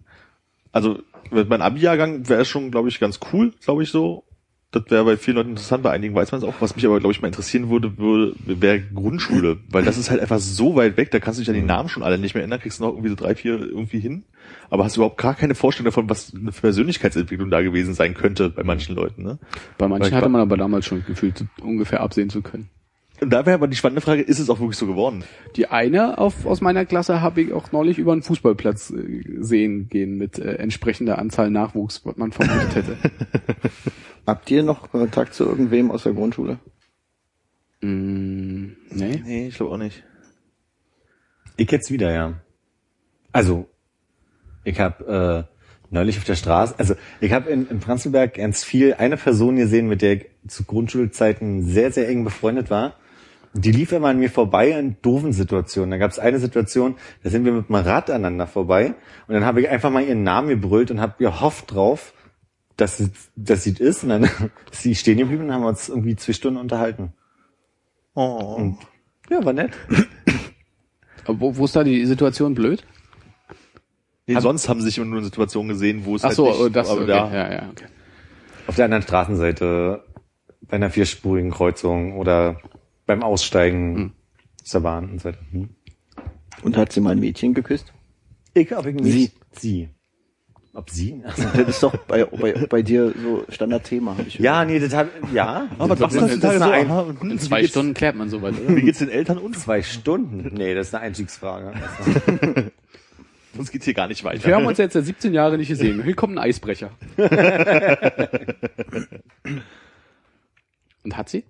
also 0.72 1.00
mit 1.30 1.48
meinem 1.48 1.62
Abi-Jahrgang 1.62 2.28
wäre 2.28 2.42
es 2.42 2.48
schon, 2.48 2.72
glaube 2.72 2.90
ich, 2.90 3.00
ganz 3.00 3.20
cool, 3.32 3.54
glaube 3.64 3.84
ich 3.84 3.92
so. 3.92 4.24
Das 4.72 4.84
wäre 4.88 5.04
bei 5.04 5.18
vielen 5.18 5.36
Leuten 5.36 5.50
interessant, 5.50 5.84
bei 5.84 5.92
einigen 5.92 6.16
weiß 6.16 6.32
man 6.32 6.40
es 6.40 6.48
auch. 6.48 6.54
Was 6.62 6.76
mich 6.78 6.86
aber, 6.86 7.00
glaube 7.00 7.12
ich, 7.12 7.22
mal 7.22 7.28
interessieren 7.28 7.70
würde, 7.70 7.98
würde 7.98 8.36
wäre 8.46 8.80
Grundschule. 8.80 9.60
Weil 9.70 9.84
das 9.84 9.98
ist 9.98 10.10
halt 10.10 10.22
einfach 10.22 10.40
so 10.40 10.76
weit 10.76 10.96
weg, 10.96 11.12
da 11.12 11.20
kannst 11.20 11.40
du 11.40 11.42
dich 11.42 11.50
an 11.50 11.56
die 11.56 11.62
Namen 11.62 11.90
schon 11.90 12.04
alle 12.04 12.18
nicht 12.18 12.36
mehr 12.36 12.42
erinnern, 12.42 12.62
kriegst 12.62 12.80
du 12.80 12.86
noch 12.86 12.92
irgendwie 12.92 13.10
so 13.10 13.16
drei, 13.16 13.36
vier 13.36 13.60
irgendwie 13.60 14.00
hin. 14.00 14.24
Aber 14.72 14.86
hast 14.86 14.96
überhaupt 14.96 15.18
gar 15.18 15.36
keine 15.36 15.54
Vorstellung 15.54 15.86
davon, 15.86 16.10
was 16.10 16.34
eine 16.34 16.52
Persönlichkeitsentwicklung 16.52 17.52
da 17.52 17.62
gewesen 17.62 17.94
sein 17.94 18.14
könnte 18.14 18.50
bei 18.50 18.64
manchen 18.64 18.96
Leuten. 18.96 19.22
Ne? 19.22 19.38
Bei 19.78 19.90
manchen 19.90 20.16
hatte 20.16 20.30
man 20.30 20.40
aber 20.40 20.56
damals 20.56 20.86
schon 20.86 21.04
gefühlt 21.06 21.46
ungefähr 21.62 22.00
absehen 22.00 22.30
zu 22.30 22.42
können. 22.42 22.70
Und 23.20 23.32
da 23.32 23.46
wäre 23.46 23.54
aber 23.54 23.68
die 23.68 23.76
spannende 23.76 24.02
Frage, 24.02 24.22
ist 24.22 24.40
es 24.40 24.50
auch 24.50 24.60
wirklich 24.60 24.78
so 24.78 24.88
geworden? 24.88 25.26
Die 25.58 25.68
eine 25.68 26.18
auf, 26.18 26.46
aus 26.46 26.62
meiner 26.62 26.86
Klasse 26.86 27.22
habe 27.22 27.42
ich 27.42 27.54
auch 27.54 27.74
neulich 27.74 28.00
über 28.00 28.14
einen 28.14 28.24
Fußballplatz 28.24 28.92
äh, 28.92 29.24
sehen 29.40 29.90
gehen 29.90 30.18
mit 30.18 30.40
äh, 30.40 30.54
entsprechender 30.54 31.20
Anzahl 31.20 31.52
Nachwuchs, 31.52 32.06
was 32.06 32.16
man 32.16 32.32
vermutet 32.32 32.74
hätte. 32.74 32.98
Habt 34.26 34.50
ihr 34.50 34.64
noch 34.64 34.90
Kontakt 34.90 35.34
zu 35.34 35.46
irgendwem 35.46 35.92
aus 35.92 36.04
der 36.04 36.14
Grundschule? 36.14 36.60
mm, 37.82 38.68
nee. 38.90 39.22
Nee, 39.24 39.48
ich 39.50 39.56
glaube 39.56 39.74
auch 39.74 39.78
nicht. 39.78 40.04
Ich 41.58 41.70
jetzt 41.70 41.92
wieder, 41.92 42.12
ja. 42.14 42.42
Also, 43.34 43.68
ich 44.64 44.80
habe 44.80 45.48
äh, 45.50 45.56
neulich 45.90 46.18
auf 46.18 46.24
der 46.24 46.36
Straße, 46.36 46.76
also 46.78 46.96
ich 47.20 47.34
habe 47.34 47.50
in, 47.50 47.68
in 47.68 47.80
Prenzlberg 47.80 48.36
ganz 48.36 48.64
viel 48.64 48.94
eine 48.94 49.18
Person 49.18 49.56
gesehen, 49.58 49.88
mit 49.88 50.02
der 50.02 50.14
ich 50.14 50.26
zu 50.48 50.64
Grundschulzeiten 50.64 51.64
sehr, 51.64 51.92
sehr 51.92 52.08
eng 52.10 52.24
befreundet 52.24 52.70
war. 52.70 52.96
Die 53.54 53.74
lief 53.74 53.92
immer 53.92 54.08
an 54.08 54.20
mir 54.20 54.30
vorbei 54.30 54.72
in 54.72 54.96
doofen 55.02 55.34
Situationen. 55.34 55.92
Da 55.92 55.98
gab 55.98 56.12
es 56.12 56.20
eine 56.20 56.40
Situation, 56.40 56.96
da 57.22 57.30
sind 57.30 57.44
wir 57.44 57.52
mit 57.52 57.68
dem 57.68 57.76
Rad 57.76 58.10
aneinander 58.10 58.48
vorbei 58.48 58.96
und 59.28 59.34
dann 59.34 59.44
habe 59.44 59.62
ich 59.62 59.70
einfach 59.70 59.90
mal 59.90 60.04
ihren 60.04 60.24
Namen 60.24 60.48
gebrüllt 60.48 60.90
und 60.90 61.02
habe 61.02 61.16
gehofft 61.18 61.74
drauf, 61.74 62.14
dass 62.78 62.98
sie, 62.98 63.10
dass 63.36 63.64
sie 63.64 63.72
es 63.72 63.80
ist. 63.80 64.04
Und 64.04 64.10
dann 64.10 64.24
ist 64.72 64.82
sie 64.82 64.96
stehen 64.96 65.18
geblieben 65.18 65.44
und 65.44 65.54
haben 65.54 65.66
uns 65.66 65.90
irgendwie 65.90 66.16
zwei 66.16 66.34
Stunden 66.34 66.60
unterhalten. 66.60 67.14
Oh. 68.14 68.74
Ja, 69.30 69.44
war 69.46 69.54
nett. 69.54 69.72
Aber 71.26 71.40
wo, 71.40 71.58
wo 71.58 71.66
ist 71.66 71.76
da 71.76 71.84
die 71.84 72.06
Situation 72.06 72.56
blöd? 72.56 72.84
Nee, 74.36 74.40
sonst 74.42 74.70
haben 74.70 74.80
sie 74.80 74.88
sich 74.88 74.98
immer 74.98 75.08
nur 75.08 75.20
in 75.20 75.26
Situationen 75.26 75.70
gesehen, 75.70 76.06
wo 76.06 76.16
es 76.16 76.24
Ach 76.24 76.28
halt 76.28 76.36
so, 76.36 76.48
nicht, 76.48 76.60
oh, 76.60 76.70
das, 76.70 76.90
aber 76.90 77.02
okay. 77.02 77.08
da, 77.08 77.34
ja, 77.34 77.54
ja, 77.54 77.70
okay. 77.72 77.86
Auf 78.68 78.76
der 78.76 78.86
anderen 78.86 79.04
Straßenseite, 79.04 80.04
bei 80.62 80.76
einer 80.76 80.90
vierspurigen 80.90 81.52
Kreuzung 81.52 82.18
oder 82.18 82.62
beim 83.06 83.24
Aussteigen 83.24 83.96
Hm. 83.96 84.12
der 84.74 84.80
Bahn 84.80 85.10
und 85.10 85.20
so 85.20 85.26
weiter. 85.26 85.40
Hm. 85.52 85.70
Und 86.64 86.78
hat 86.78 86.92
sie 86.92 87.02
mal 87.02 87.12
ein 87.12 87.20
Mädchen 87.20 87.54
geküsst? 87.54 87.92
Ich, 88.54 88.76
ob 88.76 88.86
ich 88.86 88.96
Sie. 89.04 89.20
nicht. 89.20 89.34
Sie. 89.54 89.90
Ob 90.74 90.90
sie? 90.90 91.22
Das 91.26 91.68
ist 91.68 91.84
doch 91.84 91.94
bei, 92.08 92.24
bei, 92.24 92.54
bei 92.70 92.82
dir 92.82 93.14
so 93.22 93.44
Standardthema, 93.50 94.12
habe 94.12 94.24
ich 94.28 94.40
ja, 94.40 94.64
nee, 94.64 94.80
das 94.80 94.94
hat, 94.94 95.10
ja. 95.34 95.68
Aber 95.78 95.98
das, 95.98 96.14
das, 96.14 96.30
das, 96.30 96.40
das 96.40 96.56
ist 96.56 96.62
eine 96.62 96.72
Ein 96.72 96.90
aha, 96.90 97.02
und 97.02 97.30
In 97.30 97.40
zwei 97.40 97.68
Stunden 97.68 97.94
klärt 97.94 98.16
man 98.16 98.30
sowas, 98.30 98.56
oder? 98.58 98.78
Wie 98.78 98.82
geht's 98.82 99.00
den 99.00 99.10
Eltern 99.10 99.38
und? 99.38 99.58
zwei 99.60 99.82
Stunden. 99.82 100.50
Nee, 100.54 100.74
das 100.74 100.88
ist 100.88 100.96
eine 100.96 101.04
Einstiegsfrage. 101.06 101.74
Sonst 103.56 103.72
geht's 103.72 103.86
hier 103.86 103.94
gar 103.94 104.08
nicht 104.08 104.24
weiter. 104.24 104.46
Wir 104.46 104.56
haben 104.56 104.66
uns 104.66 104.78
jetzt 104.78 104.94
seit 104.94 105.06
17 105.06 105.34
Jahren 105.34 105.58
nicht 105.58 105.68
gesehen. 105.68 106.04
Hier 106.04 106.16
kommt 106.16 106.36
ein 106.36 106.40
Eisbrecher. 106.40 106.92
Und 111.04 111.18
hat 111.18 111.30
sie? 111.30 111.44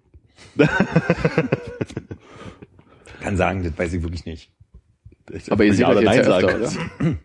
Kann 3.21 3.37
sagen, 3.37 3.63
das 3.63 3.77
weiß 3.77 3.93
ich 3.93 4.01
wirklich 4.01 4.25
nicht. 4.25 4.51
Aber 5.49 5.63
ihr 5.63 5.73
seht 5.73 5.81
Ja 5.81 5.89
euch 5.89 6.01
jetzt 6.01 6.15
ja 6.27 6.37
öfter, 6.37 6.55
oder? 6.57 6.71
Haben 7.01 7.19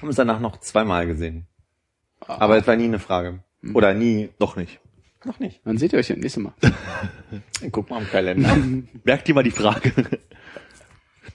uns 0.00 0.16
danach 0.16 0.40
noch 0.40 0.58
zweimal 0.60 1.06
gesehen. 1.06 1.46
Aber 2.20 2.56
es 2.56 2.66
war 2.66 2.76
nie 2.76 2.84
eine 2.84 2.98
Frage. 2.98 3.40
Oder 3.74 3.92
nie, 3.94 4.30
Noch 4.38 4.56
nicht. 4.56 4.80
noch 5.24 5.38
nicht. 5.40 5.60
Dann 5.64 5.76
seht 5.78 5.92
ihr 5.92 5.98
euch 5.98 6.08
ja 6.08 6.16
nächstes 6.16 6.42
Mal. 6.42 6.54
Guck 7.72 7.90
mal 7.90 7.98
am 7.98 8.08
Kalender. 8.08 8.56
Merkt 9.04 9.28
dir 9.28 9.34
mal 9.34 9.42
die 9.42 9.50
Frage. 9.50 9.92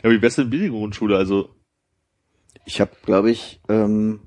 Ja, 0.01 0.09
wie 0.09 0.17
beste 0.17 0.45
Billiggrundschule, 0.45 1.15
also 1.17 1.53
Ich 2.65 2.81
habe, 2.81 2.91
glaube 3.05 3.31
ich, 3.31 3.59
ähm, 3.69 4.21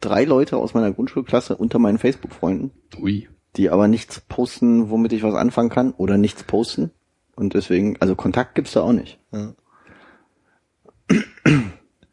drei 0.00 0.24
Leute 0.24 0.56
aus 0.56 0.74
meiner 0.74 0.92
Grundschulklasse 0.92 1.56
unter 1.56 1.78
meinen 1.78 1.98
Facebook-Freunden, 1.98 2.70
Ui. 3.00 3.28
die 3.56 3.70
aber 3.70 3.88
nichts 3.88 4.20
posten, 4.20 4.90
womit 4.90 5.12
ich 5.12 5.22
was 5.22 5.34
anfangen 5.34 5.70
kann 5.70 5.92
oder 5.92 6.18
nichts 6.18 6.44
posten. 6.44 6.90
Und 7.34 7.54
deswegen, 7.54 7.96
also 8.00 8.14
Kontakt 8.14 8.54
gibt's 8.54 8.72
da 8.72 8.82
auch 8.82 8.92
nicht. 8.92 9.18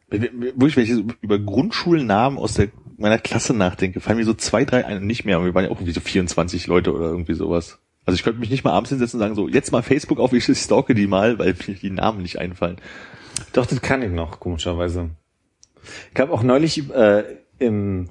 wirklich, 0.08 0.76
wenn 0.76 0.84
ich 0.84 0.94
so 0.94 1.04
über 1.20 1.38
Grundschulnamen 1.38 2.38
aus 2.38 2.54
der 2.54 2.68
meiner 3.00 3.18
Klasse 3.18 3.54
nachdenke, 3.54 4.00
fallen 4.00 4.18
mir 4.18 4.24
so 4.24 4.34
zwei, 4.34 4.64
drei 4.64 4.84
ein, 4.84 5.06
nicht 5.06 5.24
mehr. 5.24 5.38
Und 5.38 5.46
wir 5.46 5.54
waren 5.54 5.64
ja 5.64 5.70
auch 5.70 5.76
irgendwie 5.76 5.92
so 5.92 6.00
24 6.00 6.66
Leute 6.66 6.94
oder 6.94 7.06
irgendwie 7.06 7.34
sowas. 7.34 7.78
Also 8.04 8.16
ich 8.16 8.22
könnte 8.22 8.40
mich 8.40 8.50
nicht 8.50 8.62
mal 8.64 8.72
abends 8.72 8.90
hinsetzen 8.90 9.18
und 9.18 9.24
sagen, 9.24 9.34
so, 9.34 9.48
jetzt 9.48 9.72
mal 9.72 9.82
Facebook 9.82 10.18
auf, 10.18 10.32
ich 10.32 10.44
stalke 10.44 10.94
die 10.94 11.06
mal, 11.06 11.38
weil 11.38 11.54
mir 11.66 11.74
die 11.74 11.90
Namen 11.90 12.22
nicht 12.22 12.38
einfallen. 12.38 12.76
Doch, 13.52 13.66
das 13.66 13.80
kann 13.80 14.02
ich 14.02 14.10
noch, 14.10 14.40
komischerweise. 14.40 15.10
Ich 16.14 16.20
habe 16.20 16.32
auch 16.32 16.42
neulich 16.42 16.88
äh, 16.90 17.24
im, 17.58 18.08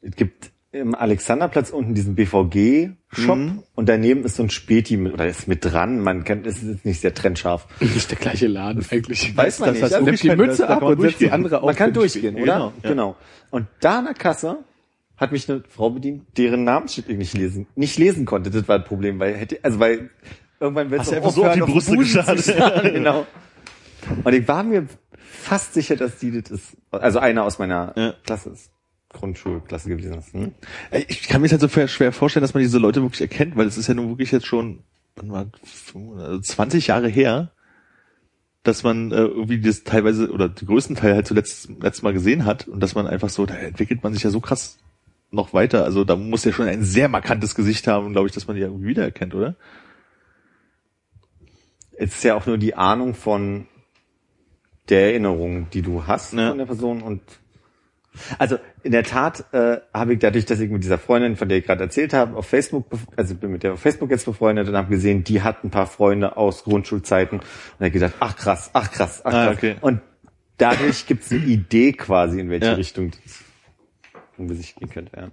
es 0.00 0.16
gibt 0.16 0.50
im 0.72 0.94
Alexanderplatz 0.94 1.70
unten 1.70 1.94
diesen 1.94 2.16
BVG-Shop 2.16 3.36
Mhm. 3.38 3.62
und 3.76 3.88
daneben 3.88 4.24
ist 4.24 4.36
so 4.36 4.42
ein 4.42 4.50
Späti 4.50 4.96
mit, 4.96 5.14
oder 5.14 5.28
ist 5.28 5.46
mit 5.46 5.64
dran, 5.64 6.00
man 6.00 6.24
kann, 6.24 6.44
es 6.44 6.62
ist 6.62 6.68
jetzt 6.68 6.84
nicht 6.84 7.00
sehr 7.00 7.14
trennscharf. 7.14 7.68
Das 7.78 7.94
ist 7.94 8.10
der 8.10 8.18
gleiche 8.18 8.48
Laden 8.48 8.84
eigentlich. 8.90 9.36
Weiß 9.36 9.60
man 9.60 9.68
das 9.68 9.76
nicht. 9.76 9.94
Also 9.94 10.04
nimmt 10.04 10.22
die 10.22 10.34
Mütze 10.34 10.68
ab 10.68 10.82
und 10.82 11.00
setzt 11.00 11.20
die 11.20 11.30
andere 11.30 11.60
auf. 11.60 11.66
Man 11.66 11.76
kann 11.76 11.92
durchgehen, 11.92 12.34
oder? 12.34 12.42
Genau, 12.44 12.72
ja. 12.82 12.88
genau. 12.90 13.16
Und 13.50 13.68
da 13.80 13.98
an 14.00 14.06
der 14.06 14.14
Kasse 14.14 14.58
hat 15.16 15.30
mich 15.30 15.48
eine 15.48 15.62
Frau 15.68 15.90
bedient, 15.90 16.24
deren 16.36 16.64
Namensschild 16.64 17.08
ich 17.08 17.18
nicht 17.18 17.34
lesen, 17.38 17.68
nicht 17.76 17.96
lesen 17.96 18.24
konnte. 18.24 18.50
Das 18.50 18.66
war 18.66 18.80
das 18.80 18.88
Problem, 18.88 19.20
weil 19.20 19.34
hätte, 19.36 19.60
also 19.62 19.78
weil 19.78 20.10
irgendwann 20.58 20.90
willst 20.90 21.12
du 21.12 21.16
einfach 21.16 21.30
so 21.30 21.44
auf 21.44 21.54
die 21.54 21.78
zu 21.80 22.04
starren, 22.04 22.82
genau. 22.92 23.26
Und 24.24 24.32
ich 24.32 24.46
war 24.48 24.62
mir 24.62 24.86
fast 25.16 25.74
sicher, 25.74 25.96
dass 25.96 26.18
die 26.18 26.40
das 26.40 26.50
ist, 26.50 26.76
also 26.90 27.18
einer 27.18 27.44
aus 27.44 27.58
meiner 27.58 27.92
Ja. 27.96 28.14
Klasse 28.24 28.50
ist. 28.50 28.70
Grundschulklasse 29.10 29.88
gewesen 29.88 30.14
ist. 30.14 30.32
Hm? 30.34 30.52
Ich 31.08 31.28
kann 31.28 31.40
mir 31.40 31.48
halt 31.48 31.60
so 31.60 31.68
schwer- 31.68 32.12
vorstellen, 32.12 32.42
dass 32.42 32.52
man 32.54 32.62
diese 32.64 32.78
Leute 32.78 33.00
wirklich 33.02 33.20
erkennt, 33.20 33.56
weil 33.56 33.66
es 33.66 33.78
ist 33.78 33.86
ja 33.86 33.94
nun 33.94 34.08
wirklich 34.08 34.32
jetzt 34.32 34.46
schon, 34.46 34.80
wann 35.14 35.30
war, 35.30 35.46
also 36.18 36.40
20 36.40 36.88
Jahre 36.88 37.06
her, 37.08 37.52
dass 38.64 38.82
man 38.82 39.12
äh, 39.12 39.16
irgendwie 39.16 39.60
das 39.60 39.84
teilweise 39.84 40.32
oder 40.32 40.48
den 40.48 40.66
größten 40.66 40.96
Teil 40.96 41.14
halt 41.14 41.26
zuletzt 41.28 41.68
letztes 41.80 42.02
Mal 42.02 42.12
gesehen 42.12 42.44
hat 42.44 42.66
und 42.66 42.80
dass 42.80 42.94
man 42.96 43.06
einfach 43.06 43.28
so, 43.28 43.46
da 43.46 43.54
entwickelt 43.54 44.02
man 44.02 44.14
sich 44.14 44.22
ja 44.24 44.30
so 44.30 44.40
krass 44.40 44.78
noch 45.30 45.52
weiter. 45.52 45.84
Also 45.84 46.02
da 46.04 46.16
muss 46.16 46.44
ja 46.44 46.52
schon 46.52 46.66
ein 46.66 46.82
sehr 46.82 47.08
markantes 47.08 47.54
Gesicht 47.54 47.86
haben, 47.86 48.12
glaube 48.12 48.26
ich, 48.28 48.34
dass 48.34 48.46
man 48.48 48.56
die 48.56 48.62
ja 48.62 48.68
irgendwie 48.68 48.88
wiedererkennt, 48.88 49.34
oder? 49.34 49.54
Es 51.96 52.14
ist 52.16 52.24
ja 52.24 52.34
auch 52.34 52.46
nur 52.46 52.58
die 52.58 52.74
Ahnung 52.74 53.14
von 53.14 53.66
der 54.88 55.08
Erinnerung, 55.10 55.68
die 55.70 55.82
du 55.82 56.06
hast 56.06 56.32
Ja. 56.34 56.48
von 56.50 56.58
der 56.58 56.66
Person 56.66 57.02
und 57.02 57.20
also 58.38 58.58
in 58.84 58.92
der 58.92 59.02
Tat 59.02 59.44
äh, 59.52 59.78
habe 59.92 60.12
ich 60.12 60.20
dadurch, 60.20 60.44
dass 60.44 60.60
ich 60.60 60.70
mit 60.70 60.84
dieser 60.84 60.98
Freundin, 60.98 61.34
von 61.34 61.48
der 61.48 61.58
ich 61.58 61.64
gerade 61.66 61.82
erzählt 61.82 62.12
habe, 62.12 62.36
auf 62.36 62.46
Facebook, 62.46 62.86
also 63.16 63.34
bin 63.34 63.50
mit 63.50 63.64
der 63.64 63.72
auf 63.72 63.80
Facebook 63.80 64.08
jetzt 64.10 64.24
befreundet 64.24 64.68
und 64.68 64.76
habe 64.76 64.88
gesehen, 64.88 65.24
die 65.24 65.42
hat 65.42 65.64
ein 65.64 65.70
paar 65.70 65.88
Freunde 65.88 66.36
aus 66.36 66.62
Grundschulzeiten 66.62 67.40
und 67.40 67.44
habe 67.80 67.90
gedacht, 67.90 68.14
ach 68.20 68.36
krass, 68.36 68.70
ach 68.72 68.92
krass, 68.92 69.20
ach 69.24 69.32
Ah, 69.32 69.46
krass. 69.46 69.56
okay. 69.56 69.76
Und 69.80 70.00
dadurch 70.58 71.06
gibt 71.06 71.24
es 71.24 71.32
eine 71.32 71.40
Idee 71.44 71.92
quasi, 71.92 72.38
in 72.38 72.50
welche 72.50 72.66
Ja. 72.66 72.74
Richtung 72.74 73.10
das 73.10 73.40
besichtigen 74.38 74.90
könnte. 74.90 75.16
Ja. 75.16 75.28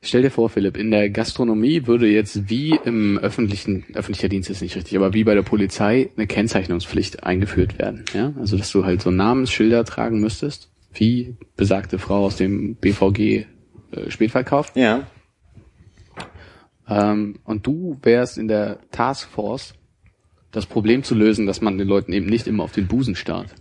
Stell 0.00 0.22
dir 0.22 0.30
vor, 0.30 0.48
Philipp, 0.48 0.76
in 0.76 0.92
der 0.92 1.10
Gastronomie 1.10 1.86
würde 1.86 2.06
jetzt 2.08 2.48
wie 2.48 2.78
im 2.84 3.18
öffentlichen, 3.18 3.84
öffentlicher 3.94 4.28
Dienst 4.28 4.48
ist 4.48 4.62
nicht 4.62 4.76
richtig, 4.76 4.96
aber 4.96 5.12
wie 5.12 5.24
bei 5.24 5.34
der 5.34 5.42
Polizei 5.42 6.10
eine 6.16 6.26
Kennzeichnungspflicht 6.26 7.24
eingeführt 7.24 7.78
werden. 7.78 8.04
Ja? 8.14 8.32
Also, 8.38 8.56
dass 8.56 8.70
du 8.70 8.84
halt 8.84 9.02
so 9.02 9.10
Namensschilder 9.10 9.84
tragen 9.84 10.20
müsstest, 10.20 10.70
wie 10.92 11.36
besagte 11.56 11.98
Frau 11.98 12.24
aus 12.24 12.36
dem 12.36 12.76
BVG 12.76 13.18
äh, 13.20 13.46
Spätverkauf. 14.08 14.72
ja. 14.74 15.06
Ähm, 16.88 17.40
und 17.44 17.66
du 17.66 17.98
wärst 18.02 18.38
in 18.38 18.48
der 18.48 18.78
Taskforce, 18.90 19.74
das 20.52 20.64
Problem 20.64 21.02
zu 21.02 21.14
lösen, 21.14 21.46
dass 21.46 21.60
man 21.60 21.76
den 21.76 21.86
Leuten 21.86 22.12
eben 22.12 22.26
nicht 22.26 22.46
immer 22.46 22.64
auf 22.64 22.72
den 22.72 22.86
Busen 22.86 23.14
starrt. 23.14 23.54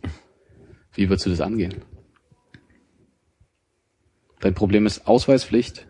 Wie 0.94 1.10
würdest 1.10 1.26
du 1.26 1.30
das 1.30 1.42
angehen? 1.42 1.76
Dein 4.40 4.54
Problem 4.54 4.86
ist 4.86 5.08
Ausweispflicht 5.08 5.88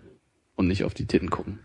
und 0.57 0.67
nicht 0.67 0.83
auf 0.83 0.93
die 0.93 1.05
Titten 1.05 1.29
gucken. 1.29 1.59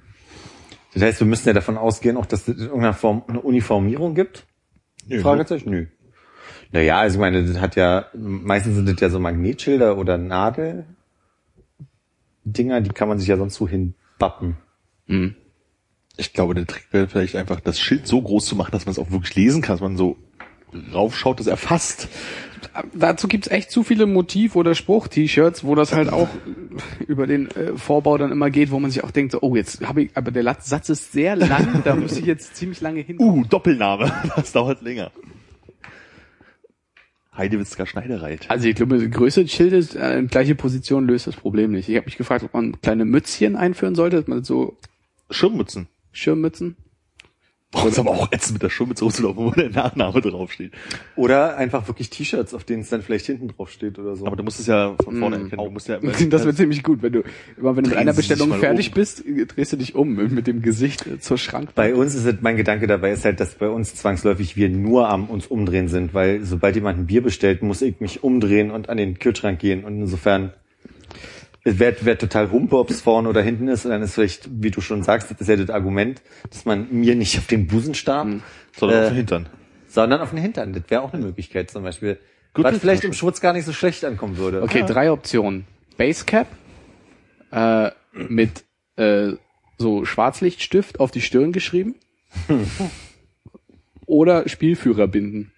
Das 0.95 1.03
heißt, 1.03 1.20
wir 1.20 1.26
müssen 1.26 1.49
ja 1.49 1.55
davon 1.55 1.76
ausgehen, 1.76 2.16
auch 2.16 2.26
dass 2.26 2.47
es 2.47 2.57
in 2.57 2.66
irgendeiner 2.66 2.95
Form 2.95 3.24
eine 3.26 3.40
Uniformierung 3.40 4.14
gibt? 4.14 4.47
Fragezeichen? 5.20 5.70
Nö. 5.70 5.86
Naja, 6.70 7.01
also 7.01 7.16
ich 7.16 7.20
meine, 7.20 7.45
das 7.45 7.61
hat 7.61 7.76
ja, 7.76 8.07
meistens 8.14 8.76
sind 8.76 8.88
das 8.88 9.01
ja 9.01 9.11
so 9.11 9.18
Magnetschilder 9.18 9.99
oder 9.99 10.16
Nadeldinger, 10.16 10.86
die 12.80 12.90
kann 12.90 13.09
man 13.09 13.18
sich 13.18 13.28
ja 13.28 13.36
sonst 13.36 13.57
so 13.57 13.66
hinbappen. 13.66 14.57
Hm. 15.07 15.34
Ich 16.16 16.32
glaube, 16.32 16.55
der 16.55 16.66
Trick 16.66 16.86
wäre 16.93 17.09
vielleicht 17.09 17.36
einfach, 17.36 17.61
das 17.61 17.80
Schild 17.80 18.07
so 18.07 18.20
groß 18.20 18.47
zu 18.47 18.57
machen, 18.57 18.72
dass 18.72 18.86
man 18.86 18.93
es 18.93 18.99
auch 18.99 19.11
wirklich 19.11 19.34
lesen 19.34 19.62
kann, 19.62 19.74
dass 19.74 19.82
man 19.82 19.97
so 19.97 20.16
raufschaut, 20.95 21.40
das 21.40 21.47
erfasst. 21.47 22.09
Dazu 22.95 23.29
gibt's 23.29 23.49
echt 23.49 23.70
zu 23.70 23.83
viele 23.83 24.07
Motiv- 24.07 24.57
oder 24.57 24.75
Spruch-T-Shirts, 24.75 25.64
wo 25.64 25.75
das 25.75 25.93
halt 25.93 26.11
auch 26.11 26.29
über 27.07 27.27
den 27.27 27.51
äh, 27.51 27.77
Vorbau 27.77 28.16
dann 28.16 28.33
immer 28.33 28.51
geht, 28.51 28.70
wo 28.70 28.79
man 28.79 28.91
sich 28.91 29.05
auch 29.05 29.11
denkt, 29.11 29.33
so, 29.33 29.41
oh, 29.43 29.55
jetzt 29.57 29.87
habe 29.87 30.05
ich, 30.05 30.11
aber 30.16 30.31
der 30.31 30.57
Satz 30.61 30.89
ist 30.89 31.12
sehr 31.12 31.37
lang, 31.37 31.83
da 31.85 31.95
muss 31.95 32.16
ich 32.16 32.25
jetzt 32.25 32.57
ziemlich 32.57 32.81
lange 32.81 33.01
hin. 33.01 33.16
Uh, 33.18 33.45
Doppelname. 33.45 34.11
Das 34.37 34.53
dauert 34.53 34.83
länger. 34.83 35.11
Heidewitzka 37.37 37.87
Schneidereit. 37.87 38.51
Also 38.51 38.68
ich 38.68 38.75
glaube, 38.75 38.99
die 38.99 39.11
Größe 39.11 39.43
des 39.43 39.53
Schildes 39.53 39.95
äh, 39.95 40.18
in 40.18 40.29
gleiche 40.29 40.55
Position 40.55 41.07
löst 41.07 41.27
das 41.27 41.37
Problem 41.37 41.73
nicht. 41.73 41.89
Ich 41.89 41.97
habe 41.97 42.07
mich 42.07 42.16
gefragt, 42.16 42.45
ob 42.45 42.53
man 42.55 42.81
kleine 42.81 43.05
Mützchen 43.05 43.57
einführen 43.57 43.95
sollte, 43.95 44.16
dass 44.16 44.27
man 44.27 44.45
so 44.45 44.77
Schirmmützen. 45.31 45.89
Schirmmützen. 46.12 46.77
Boah, 47.73 47.89
ist 47.89 47.99
aber 47.99 48.11
auch 48.11 48.31
ätzend 48.33 48.53
mit 48.55 48.62
der 48.62 48.68
Schirmmütze 48.70 49.03
rumzulaufen, 49.05 49.45
wo 49.47 49.51
der 49.51 49.70
Nachname 49.70 50.20
draufsteht. 50.20 50.73
Oder 51.16 51.57
einfach 51.57 51.89
wirklich 51.89 52.11
T-Shirts, 52.11 52.53
auf 52.53 52.64
denen 52.64 52.83
es 52.83 52.91
dann 52.91 53.01
vielleicht 53.03 53.25
hinten 53.27 53.49
drauf 53.49 53.70
steht 53.70 53.99
oder 53.99 54.14
so. 54.14 54.27
Aber 54.27 54.37
du 54.37 54.43
musst 54.43 54.61
es 54.61 54.66
ja 54.66 54.95
von 55.03 55.16
vorne 55.18 55.39
Mm. 55.39 55.45
erkennen. 55.45 55.64
Du 55.64 55.70
musst 55.70 55.89
ja 55.89 55.99
Das 56.29 56.45
wird 56.45 56.57
ziemlich 56.57 56.83
gut, 56.83 57.03
wenn 57.03 57.12
du 57.14 57.23
immer 57.57 57.75
wenn 57.75 57.85
du 57.85 57.91
mit 57.91 57.99
einer 57.99 58.12
Bestellung 58.12 58.53
fertig 58.55 58.89
um. 58.89 58.95
bist, 58.95 59.25
drehst 59.57 59.73
du 59.73 59.77
dich 59.79 59.95
um 59.95 60.14
mit 60.14 60.47
dem 60.47 60.61
Gesicht 60.62 61.07
äh, 61.07 61.18
zur 61.18 61.39
Schrankbank. 61.39 61.75
Bei 61.75 61.95
uns 61.95 62.14
ist 62.14 62.27
es, 62.27 62.35
mein 62.43 62.57
Gedanke 62.57 62.87
dabei 62.87 63.11
ist 63.12 63.25
halt, 63.25 63.41
dass 63.41 63.55
bei 63.55 63.68
uns 63.68 63.95
zwangsläufig 63.95 64.55
wir 64.57 64.68
nur 64.68 65.09
am 65.09 65.31
uns 65.31 65.47
umdrehen 65.47 65.89
sind, 65.89 66.12
weil 66.12 66.45
sobald 66.45 66.75
jemand 66.75 66.99
ein 66.99 67.07
Bier 67.07 67.23
bestellt, 67.23 67.62
muss 67.62 67.81
ich 67.81 68.01
mich 68.01 68.23
umdrehen 68.23 68.70
und 68.70 68.91
an 68.91 68.99
den 68.99 69.18
Kühlschrank 69.18 69.59
gehen 69.59 69.85
und 69.85 69.97
insofern 69.99 70.53
wer, 71.64 71.94
wer 72.00 72.18
total 72.18 72.50
humpe, 72.50 72.76
ob 72.78 72.90
es 72.90 73.00
vorne 73.00 73.28
oder 73.28 73.42
hinten 73.42 73.68
ist, 73.68 73.84
und 73.84 73.90
dann 73.92 74.02
ist 74.02 74.14
vielleicht, 74.14 74.48
wie 74.62 74.70
du 74.70 74.80
schon 74.80 75.02
sagst, 75.02 75.30
das 75.30 75.40
ist 75.40 75.48
ja 75.48 75.56
das 75.56 75.70
Argument, 75.70 76.20
dass 76.50 76.64
man 76.64 76.88
mir 76.90 77.14
nicht 77.14 77.38
auf 77.38 77.46
den 77.46 77.66
Busen 77.66 77.94
starrt, 77.94 78.28
sondern 78.76 78.98
Äh, 78.98 79.02
auf 79.02 79.08
den 79.10 79.16
Hintern. 79.16 79.48
sondern 79.88 80.20
auf 80.20 80.30
den 80.30 80.38
Hintern. 80.38 80.72
Das 80.72 80.82
wäre 80.88 81.02
auch 81.02 81.12
eine 81.12 81.24
Möglichkeit 81.24 81.70
zum 81.70 81.82
Beispiel. 81.82 82.18
Gut, 82.54 82.64
was 82.64 82.72
das 82.72 82.80
vielleicht 82.80 83.04
im 83.04 83.12
Schwutz 83.14 83.40
gar 83.40 83.52
nicht 83.52 83.64
so 83.64 83.72
schlecht 83.72 84.04
ankommen 84.04 84.36
würde. 84.36 84.62
Okay, 84.62 84.84
drei 84.86 85.10
Optionen. 85.10 85.66
Basecap 85.96 86.46
äh, 87.50 87.90
mit 88.12 88.64
äh, 88.96 89.32
so 89.78 90.04
Schwarzlichtstift 90.04 91.00
auf 91.00 91.10
die 91.10 91.20
Stirn 91.22 91.52
geschrieben. 91.52 91.94
Oder 94.06 94.48
Spielführer 94.48 95.06
binden. 95.06 95.52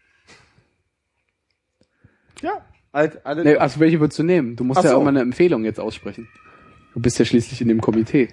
Ja. 2.42 2.64
Alt, 2.94 3.26
alle, 3.26 3.42
Nee, 3.42 3.56
also 3.56 3.80
welche 3.80 3.98
würdest 3.98 4.20
du 4.20 4.22
nehmen? 4.22 4.54
Du 4.54 4.62
musst 4.62 4.78
Ach 4.78 4.84
ja 4.84 4.90
so. 4.90 4.96
auch 4.98 5.02
mal 5.02 5.08
eine 5.08 5.20
Empfehlung 5.20 5.64
jetzt 5.64 5.80
aussprechen. 5.80 6.28
Du 6.92 7.00
bist 7.00 7.18
ja 7.18 7.24
schließlich 7.24 7.60
in 7.60 7.66
dem 7.66 7.80
Komitee. 7.80 8.28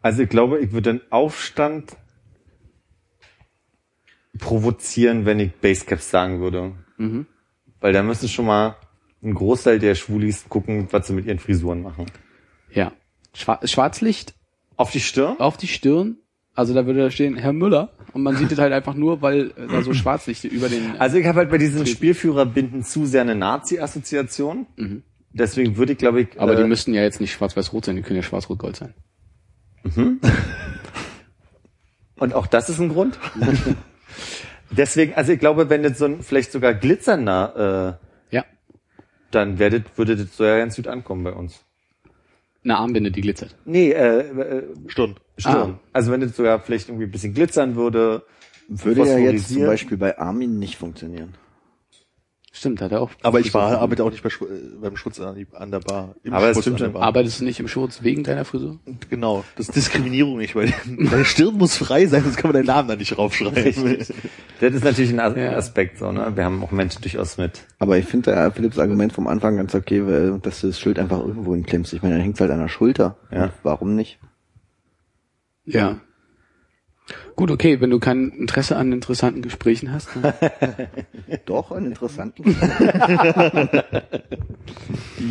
Also 0.00 0.22
ich 0.22 0.28
glaube, 0.28 0.60
ich 0.60 0.70
würde 0.72 0.92
den 0.94 1.00
Aufstand 1.10 1.96
provozieren, 4.38 5.24
wenn 5.26 5.40
ich 5.40 5.52
Basecaps 5.56 6.08
sagen 6.08 6.40
würde. 6.40 6.72
Mhm. 6.98 7.26
Weil 7.80 7.92
da 7.92 8.02
müsste 8.04 8.28
schon 8.28 8.46
mal 8.46 8.76
ein 9.22 9.34
Großteil 9.34 9.80
der 9.80 9.96
Schwulis 9.96 10.48
gucken, 10.48 10.86
was 10.92 11.08
sie 11.08 11.12
mit 11.12 11.26
ihren 11.26 11.40
Frisuren 11.40 11.82
machen. 11.82 12.06
Ja. 12.70 12.92
Schwa 13.34 13.58
Schwarzlicht 13.64 14.34
Auf 14.76 14.92
die 14.92 15.00
Stirn? 15.00 15.38
auf 15.40 15.56
die 15.56 15.66
Stirn. 15.66 16.18
Also 16.58 16.74
da 16.74 16.84
würde 16.86 16.98
da 17.04 17.10
stehen 17.12 17.36
Herr 17.36 17.52
Müller 17.52 17.92
und 18.14 18.24
man 18.24 18.34
sieht 18.34 18.50
es 18.50 18.58
halt 18.58 18.72
einfach 18.72 18.94
nur, 18.94 19.22
weil 19.22 19.52
äh, 19.52 19.68
da 19.70 19.80
so 19.82 19.92
Schwarzlichter 19.92 20.48
über 20.50 20.68
den. 20.68 20.96
Also 20.98 21.16
ich 21.16 21.24
habe 21.24 21.38
halt 21.38 21.50
bei 21.50 21.58
diesen 21.58 21.86
Spielführerbinden 21.86 22.82
zu 22.82 23.06
sehr 23.06 23.20
eine 23.20 23.36
Nazi-Assoziation. 23.36 24.66
Deswegen 25.32 25.76
würde 25.76 25.92
ich, 25.92 25.98
glaube 25.98 26.22
ich, 26.22 26.34
Mhm. 26.34 26.40
aber 26.40 26.54
äh, 26.54 26.56
die 26.56 26.64
müssten 26.64 26.94
ja 26.94 27.02
jetzt 27.02 27.20
nicht 27.20 27.32
schwarz-weiß-rot 27.32 27.84
sein, 27.84 27.94
die 27.94 28.02
können 28.02 28.16
ja 28.16 28.24
schwarz-rot-gold 28.24 28.74
sein. 28.74 28.92
und 32.18 32.34
auch 32.34 32.48
das 32.48 32.68
ist 32.68 32.80
ein 32.80 32.88
Grund. 32.88 33.18
Deswegen, 34.70 35.14
also 35.14 35.32
ich 35.32 35.38
glaube, 35.38 35.70
wenn 35.70 35.84
das 35.84 35.96
so 35.98 36.06
ein 36.06 36.22
vielleicht 36.22 36.50
sogar 36.50 36.74
glitzernder, 36.74 37.98
äh, 38.32 38.34
Ja. 38.34 38.44
dann 39.30 39.60
werdet, 39.60 39.96
würde 39.96 40.16
das 40.16 40.36
so 40.36 40.44
ja 40.44 40.58
ganz 40.58 40.74
gut 40.74 40.88
ankommen 40.88 41.22
bei 41.22 41.32
uns. 41.32 41.64
Eine 42.64 42.76
Armbinde, 42.76 43.10
die 43.10 43.20
glitzert. 43.20 43.56
Nee, 43.64 43.92
äh, 43.92 44.20
äh, 44.20 44.62
Stirn. 44.88 45.16
Stirn. 45.36 45.78
Also 45.92 46.10
wenn 46.12 46.20
das 46.20 46.36
sogar 46.36 46.60
vielleicht 46.60 46.88
irgendwie 46.88 47.06
ein 47.06 47.10
bisschen 47.10 47.34
glitzern 47.34 47.76
würde. 47.76 48.24
Würde 48.68 49.06
ja 49.06 49.18
jetzt 49.18 49.48
zum. 49.48 49.64
Beispiel 49.64 49.96
bei 49.96 50.18
Armin 50.18 50.58
nicht 50.58 50.76
funktionieren. 50.76 51.34
Stimmt, 52.58 52.82
hat 52.82 52.90
er 52.90 53.00
auch. 53.02 53.10
Aber 53.22 53.38
ich 53.38 53.54
war, 53.54 53.78
arbeite 53.78 54.02
auch 54.02 54.10
nicht 54.10 54.24
bei, 54.24 54.30
äh, 54.30 54.80
beim 54.82 54.96
Schutz 54.96 55.20
an, 55.20 55.46
an 55.52 55.70
der 55.70 55.78
Bar. 55.78 56.16
Im 56.24 56.32
Aber 56.32 56.48
das 56.48 56.56
Schutz 56.56 56.64
stimmt 56.64 56.82
an 56.82 56.86
der. 56.88 56.98
Bar. 56.98 57.02
Arbeitest 57.02 57.40
du 57.40 57.44
nicht 57.44 57.60
im 57.60 57.68
Schurz 57.68 58.02
wegen 58.02 58.24
deiner 58.24 58.44
Frisur? 58.44 58.80
Genau, 59.08 59.44
das 59.54 59.68
ist 59.68 59.76
Diskriminierung 59.76 60.38
nicht, 60.38 60.56
weil 60.56 60.74
deine 60.86 61.24
Stirn 61.24 61.56
muss 61.56 61.76
frei 61.76 62.06
sein, 62.06 62.24
sonst 62.24 62.36
kann 62.36 62.50
man 62.50 62.54
deinen 62.54 62.66
Namen 62.66 62.88
da 62.88 62.96
nicht 62.96 63.16
raufschreiben. 63.16 63.62
Richtig. 63.62 64.12
Das 64.60 64.74
ist 64.74 64.82
natürlich 64.82 65.12
ein 65.12 65.20
As 65.20 65.36
Ja. 65.36 65.52
Aspekt 65.52 65.98
so, 65.98 66.10
ne? 66.10 66.32
Wir 66.34 66.44
haben 66.44 66.64
auch 66.64 66.72
Menschen 66.72 67.00
durchaus 67.00 67.38
mit. 67.38 67.64
Aber 67.78 67.96
ich 67.96 68.06
finde 68.06 68.32
da 68.32 68.50
Philipps 68.50 68.80
Argument 68.80 69.12
vom 69.12 69.28
Anfang 69.28 69.56
ganz 69.56 69.76
okay, 69.76 70.04
weil, 70.04 70.40
dass 70.40 70.60
du 70.60 70.66
das 70.66 70.80
Schild 70.80 70.98
einfach 70.98 71.20
irgendwo 71.20 71.54
hinklemmst. 71.54 71.92
Ich 71.92 72.02
meine, 72.02 72.16
dann 72.16 72.22
hängt 72.24 72.40
halt 72.40 72.50
an 72.50 72.58
der 72.58 72.68
Schulter. 72.68 73.18
Ja. 73.30 73.44
Und 73.44 73.52
Warum 73.62 73.94
nicht? 73.94 74.18
Ja. 75.64 76.00
Gut, 77.36 77.50
okay, 77.50 77.80
wenn 77.80 77.90
du 77.90 77.98
kein 77.98 78.30
Interesse 78.30 78.76
an 78.76 78.92
interessanten 78.92 79.42
Gesprächen 79.42 79.92
hast. 79.92 80.08
Doch, 81.46 81.72
einen 81.72 81.86
interessanten. 81.86 82.44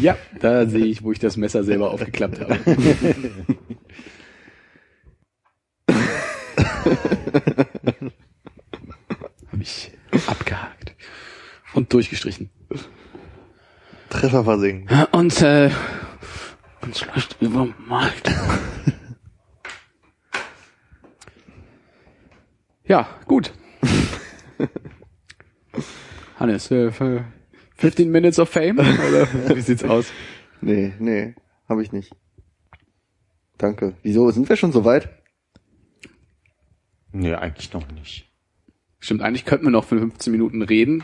ja, 0.01 0.17
da 0.39 0.65
sehe 0.65 0.85
ich, 0.85 1.03
wo 1.03 1.11
ich 1.11 1.19
das 1.19 1.37
Messer 1.37 1.63
selber 1.63 1.91
aufgeklappt 1.91 2.39
habe. 2.39 2.57
habe 9.51 9.61
ich 9.61 9.91
abgehakt 10.27 10.95
und 11.73 11.91
durchgestrichen. 11.93 12.49
Treffer 14.09 14.43
versingen. 14.43 14.87
Und 15.11 15.41
äh, 15.41 15.69
uns 16.81 17.05
leicht 17.05 17.37
übermalt. 17.41 18.31
Ja, 22.87 23.07
gut. 23.25 23.53
Hannes, 26.39 26.71
äh, 26.71 26.91
für 26.91 27.25
15 27.77 28.09
Minutes 28.09 28.39
of 28.39 28.49
Fame? 28.49 28.79
Oder 28.79 29.27
wie 29.55 29.61
sieht's 29.61 29.83
aus? 29.83 30.11
nee, 30.61 30.93
nee, 30.99 31.35
habe 31.69 31.83
ich 31.83 31.91
nicht. 31.91 32.15
Danke. 33.57 33.95
Wieso? 34.03 34.29
Sind 34.31 34.49
wir 34.49 34.55
schon 34.55 34.71
so 34.71 34.85
weit? 34.85 35.09
Nee, 37.11 37.33
eigentlich 37.33 37.73
noch 37.73 37.89
nicht. 37.91 38.31
Stimmt, 38.99 39.21
eigentlich 39.21 39.45
könnten 39.45 39.65
wir 39.65 39.71
noch 39.71 39.85
für 39.85 39.97
15 39.97 40.31
Minuten 40.31 40.61
reden, 40.61 41.03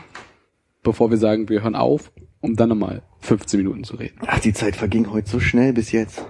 bevor 0.82 1.10
wir 1.10 1.16
sagen, 1.16 1.48
wir 1.48 1.62
hören 1.62 1.74
auf, 1.74 2.12
um 2.40 2.56
dann 2.56 2.68
nochmal 2.68 3.02
15 3.20 3.58
Minuten 3.58 3.84
zu 3.84 3.96
reden. 3.96 4.18
Ach, 4.26 4.40
die 4.40 4.52
Zeit 4.52 4.76
verging 4.76 5.10
heute 5.10 5.28
so 5.28 5.40
schnell 5.40 5.72
bis 5.72 5.92
jetzt. 5.92 6.24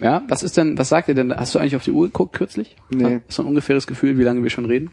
Ja, 0.00 0.22
was 0.28 0.42
ist 0.42 0.56
denn, 0.56 0.76
was 0.76 0.88
sagt 0.88 1.08
ihr 1.08 1.14
denn? 1.14 1.34
Hast 1.34 1.54
du 1.54 1.58
eigentlich 1.58 1.76
auf 1.76 1.84
die 1.84 1.92
Uhr 1.92 2.06
geguckt 2.06 2.34
kürzlich? 2.34 2.76
Nee. 2.90 3.20
Hast 3.26 3.38
du 3.38 3.42
ein 3.42 3.48
ungefähres 3.48 3.86
Gefühl, 3.86 4.18
wie 4.18 4.22
lange 4.22 4.42
wir 4.42 4.50
schon 4.50 4.66
reden? 4.66 4.90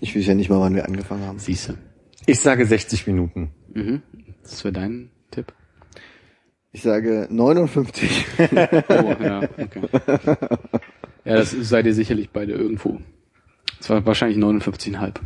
Ich 0.00 0.16
weiß 0.16 0.26
ja 0.26 0.34
nicht 0.34 0.48
mal, 0.48 0.60
wann 0.60 0.74
wir 0.74 0.86
angefangen 0.86 1.26
haben. 1.26 1.38
Siehste. 1.38 1.76
Ich 2.26 2.40
sage 2.40 2.66
60 2.66 3.06
Minuten. 3.06 3.50
Mhm. 3.74 4.02
Das 4.42 4.64
wäre 4.64 4.72
dein 4.72 5.10
Tipp. 5.30 5.52
Ich 6.72 6.82
sage 6.82 7.28
59. 7.30 8.26
Oh, 8.38 9.16
ja, 9.22 9.42
okay. 9.42 9.82
Ja, 11.24 11.34
das 11.36 11.50
seid 11.50 11.86
ihr 11.86 11.94
sicherlich 11.94 12.30
beide 12.30 12.52
irgendwo. 12.52 12.98
Es 13.78 13.90
war 13.90 14.04
wahrscheinlich 14.06 14.38
59,5. 14.38 15.16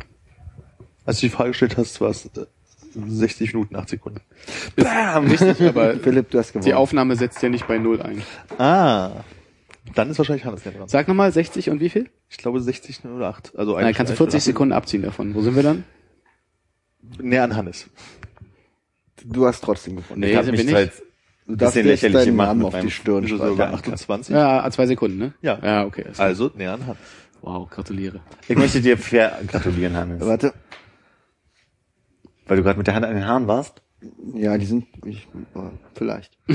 Als 1.05 1.19
du 1.19 1.27
die 1.27 1.29
Frage 1.29 1.51
gestellt 1.51 1.77
hast, 1.77 2.01
war 2.01 2.09
es 2.09 2.25
äh, 2.25 2.45
60 2.95 3.53
Minuten, 3.53 3.75
8 3.75 3.89
Sekunden. 3.89 4.21
Bam! 4.75 5.27
Richtig, 5.27 5.61
aber 5.67 5.95
Philipp, 5.95 6.31
du 6.31 6.39
hast 6.39 6.49
gewonnen. 6.49 6.65
die 6.65 6.73
Aufnahme 6.73 7.15
setzt 7.15 7.41
ja 7.41 7.49
nicht 7.49 7.67
bei 7.67 7.77
Null 7.77 8.01
ein. 8.01 8.21
Ah. 8.57 9.11
Dann 9.93 10.09
ist 10.09 10.17
wahrscheinlich 10.17 10.45
Hannes 10.45 10.65
näher 10.65 10.73
dran. 10.73 10.87
Sag 10.87 11.07
nochmal 11.07 11.31
60 11.31 11.69
und 11.69 11.79
wie 11.79 11.89
viel? 11.89 12.09
Ich 12.29 12.37
glaube 12.37 12.59
60 12.59 13.05
oder 13.05 13.27
8. 13.27 13.53
Also 13.55 13.77
Nein, 13.79 13.93
kannst 13.93 14.11
du 14.11 14.17
40 14.17 14.43
Sekunden 14.43 14.73
abziehen 14.73 15.03
davon. 15.03 15.35
Wo 15.35 15.41
sind 15.41 15.55
wir 15.55 15.63
dann? 15.63 15.83
Näher 17.19 17.43
an 17.43 17.55
Hannes. 17.55 17.87
du 19.23 19.45
hast 19.45 19.63
trotzdem 19.63 19.97
gewonnen. 19.97 20.21
Nee, 20.21 20.31
ich 20.31 20.45
wir 20.45 20.51
mich 20.51 20.65
nicht. 20.65 20.73
halt 20.73 20.91
Du 21.47 21.55
darfst 21.55 21.75
bisschen 21.75 21.87
jetzt 21.87 22.01
lächerlich 22.01 22.25
deinen 22.25 22.25
gemacht 22.25 22.47
Namen 22.47 22.65
auf 22.65 22.79
die 22.79 22.89
Stirn 22.89 23.27
sogar 23.27 23.73
28? 23.73 24.33
Ja, 24.33 24.67
zwei 24.71 24.87
Sekunden, 24.87 25.17
ne? 25.19 25.33
Ja. 25.41 25.59
Ja, 25.61 25.85
okay. 25.85 26.05
Also 26.17 26.51
näher 26.55 26.73
an 26.73 26.87
Hannes. 26.87 26.97
Wow, 27.41 27.69
gratuliere. 27.69 28.21
Ich 28.47 28.57
möchte 28.57 28.81
dir 28.81 28.97
fair 28.97 29.39
gratulieren, 29.47 29.95
Hannes. 29.95 30.25
Warte. 30.25 30.53
Weil 32.45 32.57
du 32.57 32.63
gerade 32.63 32.77
mit 32.77 32.87
der 32.87 32.95
Hand 32.95 33.05
an 33.05 33.15
den 33.15 33.25
Haaren 33.25 33.47
warst. 33.47 33.81
Ja, 34.33 34.57
die 34.57 34.65
sind, 34.65 34.85
ich, 35.03 35.27
vielleicht. 35.93 36.37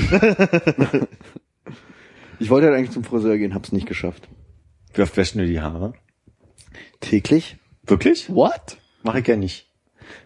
ich 2.39 2.49
wollte 2.49 2.67
halt 2.67 2.77
eigentlich 2.77 2.91
zum 2.91 3.03
Friseur 3.03 3.37
gehen, 3.37 3.53
hab's 3.53 3.71
nicht 3.71 3.87
geschafft. 3.87 4.27
Wie 4.93 5.01
oft 5.01 5.15
wäschst 5.17 5.35
du 5.35 5.45
die 5.45 5.61
Haare? 5.61 5.93
Täglich? 6.99 7.57
Wirklich? 7.83 8.33
What? 8.33 8.77
Mach 9.03 9.15
ich 9.15 9.27
ja 9.27 9.35
nicht. 9.35 9.69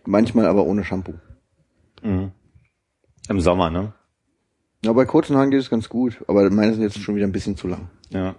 Manchmal 0.05 0.45
aber 0.45 0.65
ohne 0.65 0.83
Shampoo. 0.83 1.15
Mhm. 2.03 2.31
Im 3.27 3.39
Sommer, 3.39 3.69
ne? 3.69 3.93
Ja, 4.83 4.93
bei 4.93 5.05
kurzen 5.05 5.35
Haaren 5.35 5.49
geht 5.49 5.61
es 5.61 5.69
ganz 5.69 5.89
gut, 5.89 6.23
aber 6.27 6.49
meine 6.51 6.73
sind 6.73 6.83
jetzt 6.83 6.99
schon 6.99 7.15
wieder 7.15 7.25
ein 7.25 7.31
bisschen 7.31 7.57
zu 7.57 7.67
lang. 7.67 7.89
Ja. 8.09 8.35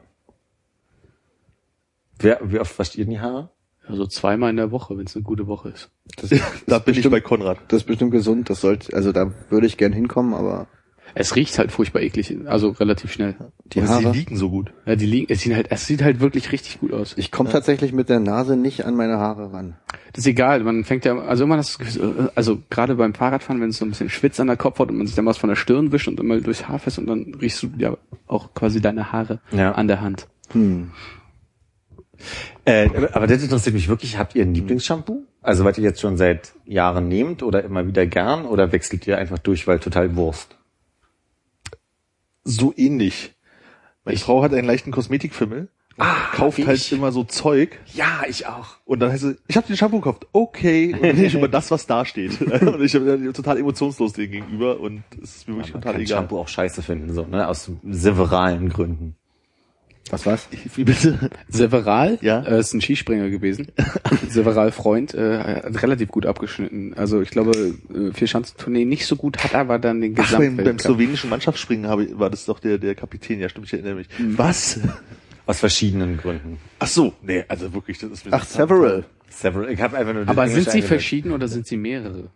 Wer, 2.18 2.38
wie 2.44 2.60
oft 2.60 2.78
wascht 2.78 2.96
ihr 2.96 3.04
die 3.04 3.18
Haare? 3.18 3.50
Also 3.88 4.06
zweimal 4.06 4.50
in 4.50 4.56
der 4.56 4.70
Woche, 4.72 4.96
wenn 4.98 5.06
es 5.06 5.14
eine 5.14 5.22
gute 5.22 5.46
Woche 5.46 5.68
ist. 5.70 5.90
Das, 6.16 6.30
Da 6.66 6.78
bin 6.78 6.92
ich 6.92 6.96
bestimmt- 6.98 7.12
bei 7.12 7.20
Konrad. 7.20 7.58
das 7.68 7.82
ist 7.82 7.86
bestimmt 7.86 8.10
gesund, 8.10 8.50
das 8.50 8.60
sollte, 8.60 8.94
also 8.94 9.12
da 9.12 9.32
würde 9.50 9.66
ich 9.66 9.76
gern 9.76 9.92
hinkommen, 9.92 10.34
aber 10.34 10.66
Es 11.14 11.34
riecht 11.36 11.56
halt 11.58 11.70
furchtbar 11.72 12.00
eklig, 12.02 12.36
also 12.46 12.70
relativ 12.70 13.12
schnell. 13.12 13.36
die 13.66 13.78
Aber 13.80 13.86
sie 13.88 14.04
Haare. 14.06 14.16
liegen 14.16 14.36
so 14.36 14.50
gut. 14.50 14.72
Ja, 14.86 14.96
die 14.96 15.06
liegen, 15.06 15.26
es 15.32 15.40
sieht 15.40 15.54
halt, 15.54 15.68
es 15.70 15.86
sieht 15.86 16.02
halt 16.02 16.20
wirklich 16.20 16.50
richtig 16.52 16.80
gut 16.80 16.92
aus. 16.92 17.14
Ich 17.16 17.30
komme 17.30 17.48
tatsächlich 17.48 17.92
mit 17.92 18.08
der 18.08 18.18
Nase 18.20 18.56
nicht 18.56 18.84
an 18.84 18.96
meine 18.96 19.18
Haare 19.18 19.52
ran. 19.52 19.76
Das 20.12 20.24
ist 20.24 20.26
egal, 20.26 20.60
man 20.64 20.82
fängt 20.84 21.04
ja, 21.04 21.16
also 21.18 21.44
immer 21.44 21.56
das, 21.56 21.78
Gefühl, 21.78 22.30
also 22.34 22.58
gerade 22.70 22.96
beim 22.96 23.14
Fahrradfahren, 23.14 23.60
wenn 23.62 23.70
es 23.70 23.78
so 23.78 23.84
ein 23.84 23.90
bisschen 23.90 24.10
Schwitz 24.10 24.40
an 24.40 24.48
der 24.48 24.56
Kopfhaut 24.56 24.90
und 24.90 24.96
man 24.98 25.06
sich 25.06 25.14
dann 25.16 25.26
was 25.26 25.38
von 25.38 25.48
der 25.48 25.56
Stirn 25.56 25.92
wischt 25.92 26.08
und 26.08 26.18
immer 26.20 26.40
durchs 26.40 26.66
Haar 26.68 26.78
fest 26.80 26.98
und 26.98 27.06
dann 27.06 27.34
riechst 27.40 27.62
du 27.62 27.68
ja 27.78 27.96
auch 28.26 28.52
quasi 28.54 28.80
deine 28.80 29.12
Haare 29.12 29.40
Ja. 29.52 29.72
an 29.72 29.86
der 29.88 30.00
Hand. 30.00 30.26
Hm. 30.52 30.90
Äh, 32.66 32.90
aber 33.12 33.26
das 33.26 33.42
interessiert 33.42 33.74
mich 33.74 33.88
wirklich. 33.88 34.18
Habt 34.18 34.34
ihr 34.34 34.42
ein 34.42 34.52
Lieblingsshampoo? 34.52 35.22
Also, 35.40 35.64
was 35.64 35.78
ihr 35.78 35.84
jetzt 35.84 36.00
schon 36.00 36.16
seit 36.16 36.52
Jahren 36.66 37.08
nehmt 37.08 37.42
oder 37.42 37.62
immer 37.64 37.86
wieder 37.86 38.06
gern 38.06 38.44
oder 38.44 38.72
wechselt 38.72 39.06
ihr 39.06 39.16
einfach 39.16 39.38
durch, 39.38 39.66
weil 39.66 39.78
total 39.78 40.16
Wurst? 40.16 40.56
So 42.44 42.74
ähnlich. 42.76 43.34
Meine 44.04 44.18
Frau 44.18 44.42
hat 44.42 44.52
einen 44.52 44.66
leichten 44.66 44.90
Kosmetikfimmel. 44.90 45.68
Ah, 45.98 46.14
kauft 46.34 46.58
halt 46.66 46.76
ich. 46.76 46.92
immer 46.92 47.10
so 47.10 47.24
Zeug 47.24 47.78
Ja, 47.94 48.20
ich 48.28 48.46
auch. 48.46 48.76
und 48.84 49.00
dann 49.00 49.10
heißt 49.10 49.24
es, 49.24 49.36
ich 49.48 49.56
habe 49.56 49.66
den 49.66 49.76
Shampoo 49.78 50.00
gekauft. 50.00 50.26
Okay. 50.32 50.94
Und 50.94 51.18
nicht 51.18 51.34
über 51.34 51.48
das, 51.48 51.70
was 51.70 51.86
da 51.86 52.04
steht. 52.04 52.38
und 52.62 52.82
ich 52.82 52.92
bin 52.92 53.32
total 53.32 53.58
emotionslos 53.58 54.12
dem 54.12 54.30
gegenüber 54.30 54.78
und 54.78 55.04
es 55.22 55.36
ist 55.36 55.48
mir 55.48 55.54
wirklich 55.54 55.72
Man 55.72 55.80
total 55.80 55.94
kann 55.94 56.02
egal. 56.02 56.18
Shampoo 56.18 56.38
auch 56.38 56.48
scheiße 56.48 56.82
finden, 56.82 57.14
so, 57.14 57.24
ne? 57.24 57.48
Aus 57.48 57.70
severalen 57.82 58.68
Gründen. 58.68 59.16
Was 60.10 60.24
was? 60.24 60.48
Wie 60.76 60.84
bitte? 60.84 61.30
Several 61.48 62.18
Ja. 62.20 62.40
äh, 62.42 62.60
ist 62.60 62.72
ein 62.72 62.80
Skispringer 62.80 63.28
gewesen. 63.28 63.72
Several 64.28 64.70
Freund 64.70 65.14
äh, 65.14 65.38
hat 65.64 65.82
relativ 65.82 66.08
gut 66.10 66.26
abgeschnitten. 66.26 66.94
Also 66.94 67.20
ich 67.22 67.30
glaube, 67.30 67.74
äh, 67.92 68.12
Vierschanzentournee 68.12 68.84
nicht 68.84 69.06
so 69.06 69.16
gut 69.16 69.42
hat, 69.42 69.54
aber 69.56 69.80
dann 69.80 70.00
den 70.00 70.14
Ach, 70.18 70.32
beim, 70.38 70.56
beim 70.56 70.78
slowenischen 70.78 71.28
Mannschaftsspringen 71.28 71.88
habe, 71.88 72.04
ich- 72.04 72.18
war 72.18 72.30
das 72.30 72.44
doch 72.44 72.60
der, 72.60 72.78
der 72.78 72.94
Kapitän. 72.94 73.40
Ja, 73.40 73.48
stimmt, 73.48 73.66
ich 73.66 73.72
erinnere 73.72 73.96
mich. 73.96 74.06
Was? 74.18 74.78
Aus 75.46 75.58
verschiedenen 75.58 76.16
Gründen. 76.18 76.58
Ach 76.78 76.86
so, 76.88 77.12
nee, 77.22 77.44
also 77.48 77.72
wirklich, 77.74 77.98
das 77.98 78.10
ist 78.10 78.26
mir 78.26 78.32
Ach, 78.32 78.44
several. 78.44 79.04
Several. 79.28 79.70
Ich 79.72 79.80
habe 79.80 79.96
einfach 79.96 80.14
nur 80.14 80.28
aber 80.28 80.48
sind 80.48 80.70
sie 80.70 80.82
verschieden 80.82 81.32
oder 81.32 81.48
sind 81.48 81.66
sie 81.66 81.76
mehrere? 81.76 82.30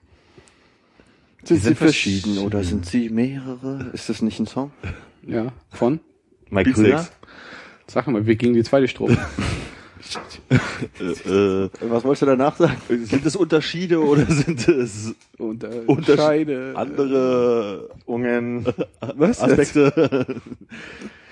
Sind 1.45 1.57
sie 1.57 1.57
sind 1.69 1.79
verschieden 1.79 2.39
oder 2.39 2.63
sind 2.65 2.85
sie 2.85 3.09
mehrere? 3.11 3.91
Ist 3.93 4.09
das 4.09 4.23
nicht 4.23 4.39
ein 4.41 4.47
Song? 4.47 4.73
Ja, 5.27 5.53
von? 5.71 6.01
Mike 6.51 6.71
Beatsteaks. 6.73 7.13
Sag 7.91 8.07
mal, 8.07 8.25
wir 8.25 8.37
gegen 8.37 8.55
die 8.55 8.63
zweite 8.63 8.89
Strophe. 8.89 9.19
Äh, 10.49 11.05
äh, 11.05 11.71
Was 11.83 12.03
wolltest 12.03 12.23
du 12.23 12.27
danach 12.27 12.57
sagen? 12.57 12.79
sind 12.89 13.25
es 13.25 13.37
Unterschiede 13.37 14.03
oder 14.03 14.25
sind 14.27 14.67
es 14.67 15.15
äh, 15.39 15.43
Unterschiede? 15.87 16.73
Andere 16.75 17.91
Ungen. 18.07 18.67
Was? 19.15 19.41
Aspekte? 19.41 20.41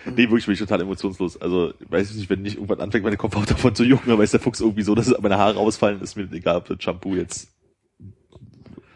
nee, 0.04 0.16
wirklich 0.16 0.44
bin 0.44 0.52
ich 0.52 0.60
total 0.60 0.82
emotionslos. 0.82 1.40
Also, 1.40 1.72
ich 1.80 1.90
weiß 1.90 2.14
nicht, 2.14 2.28
wenn 2.28 2.42
nicht 2.42 2.56
irgendwann 2.56 2.80
anfängt, 2.80 3.04
meine 3.04 3.16
Kopfhaut 3.16 3.50
davon 3.50 3.74
zu 3.74 3.84
jucken, 3.84 4.10
dann 4.10 4.18
weiß 4.18 4.32
der 4.32 4.40
Fuchs 4.40 4.60
irgendwie 4.60 4.82
so, 4.82 4.94
dass 4.94 5.12
meine 5.18 5.38
Haare 5.38 5.58
ausfallen, 5.58 6.02
ist 6.02 6.16
mir 6.16 6.28
egal, 6.30 6.58
ob 6.58 6.66
das 6.66 6.76
Shampoo 6.80 7.16
jetzt, 7.16 7.48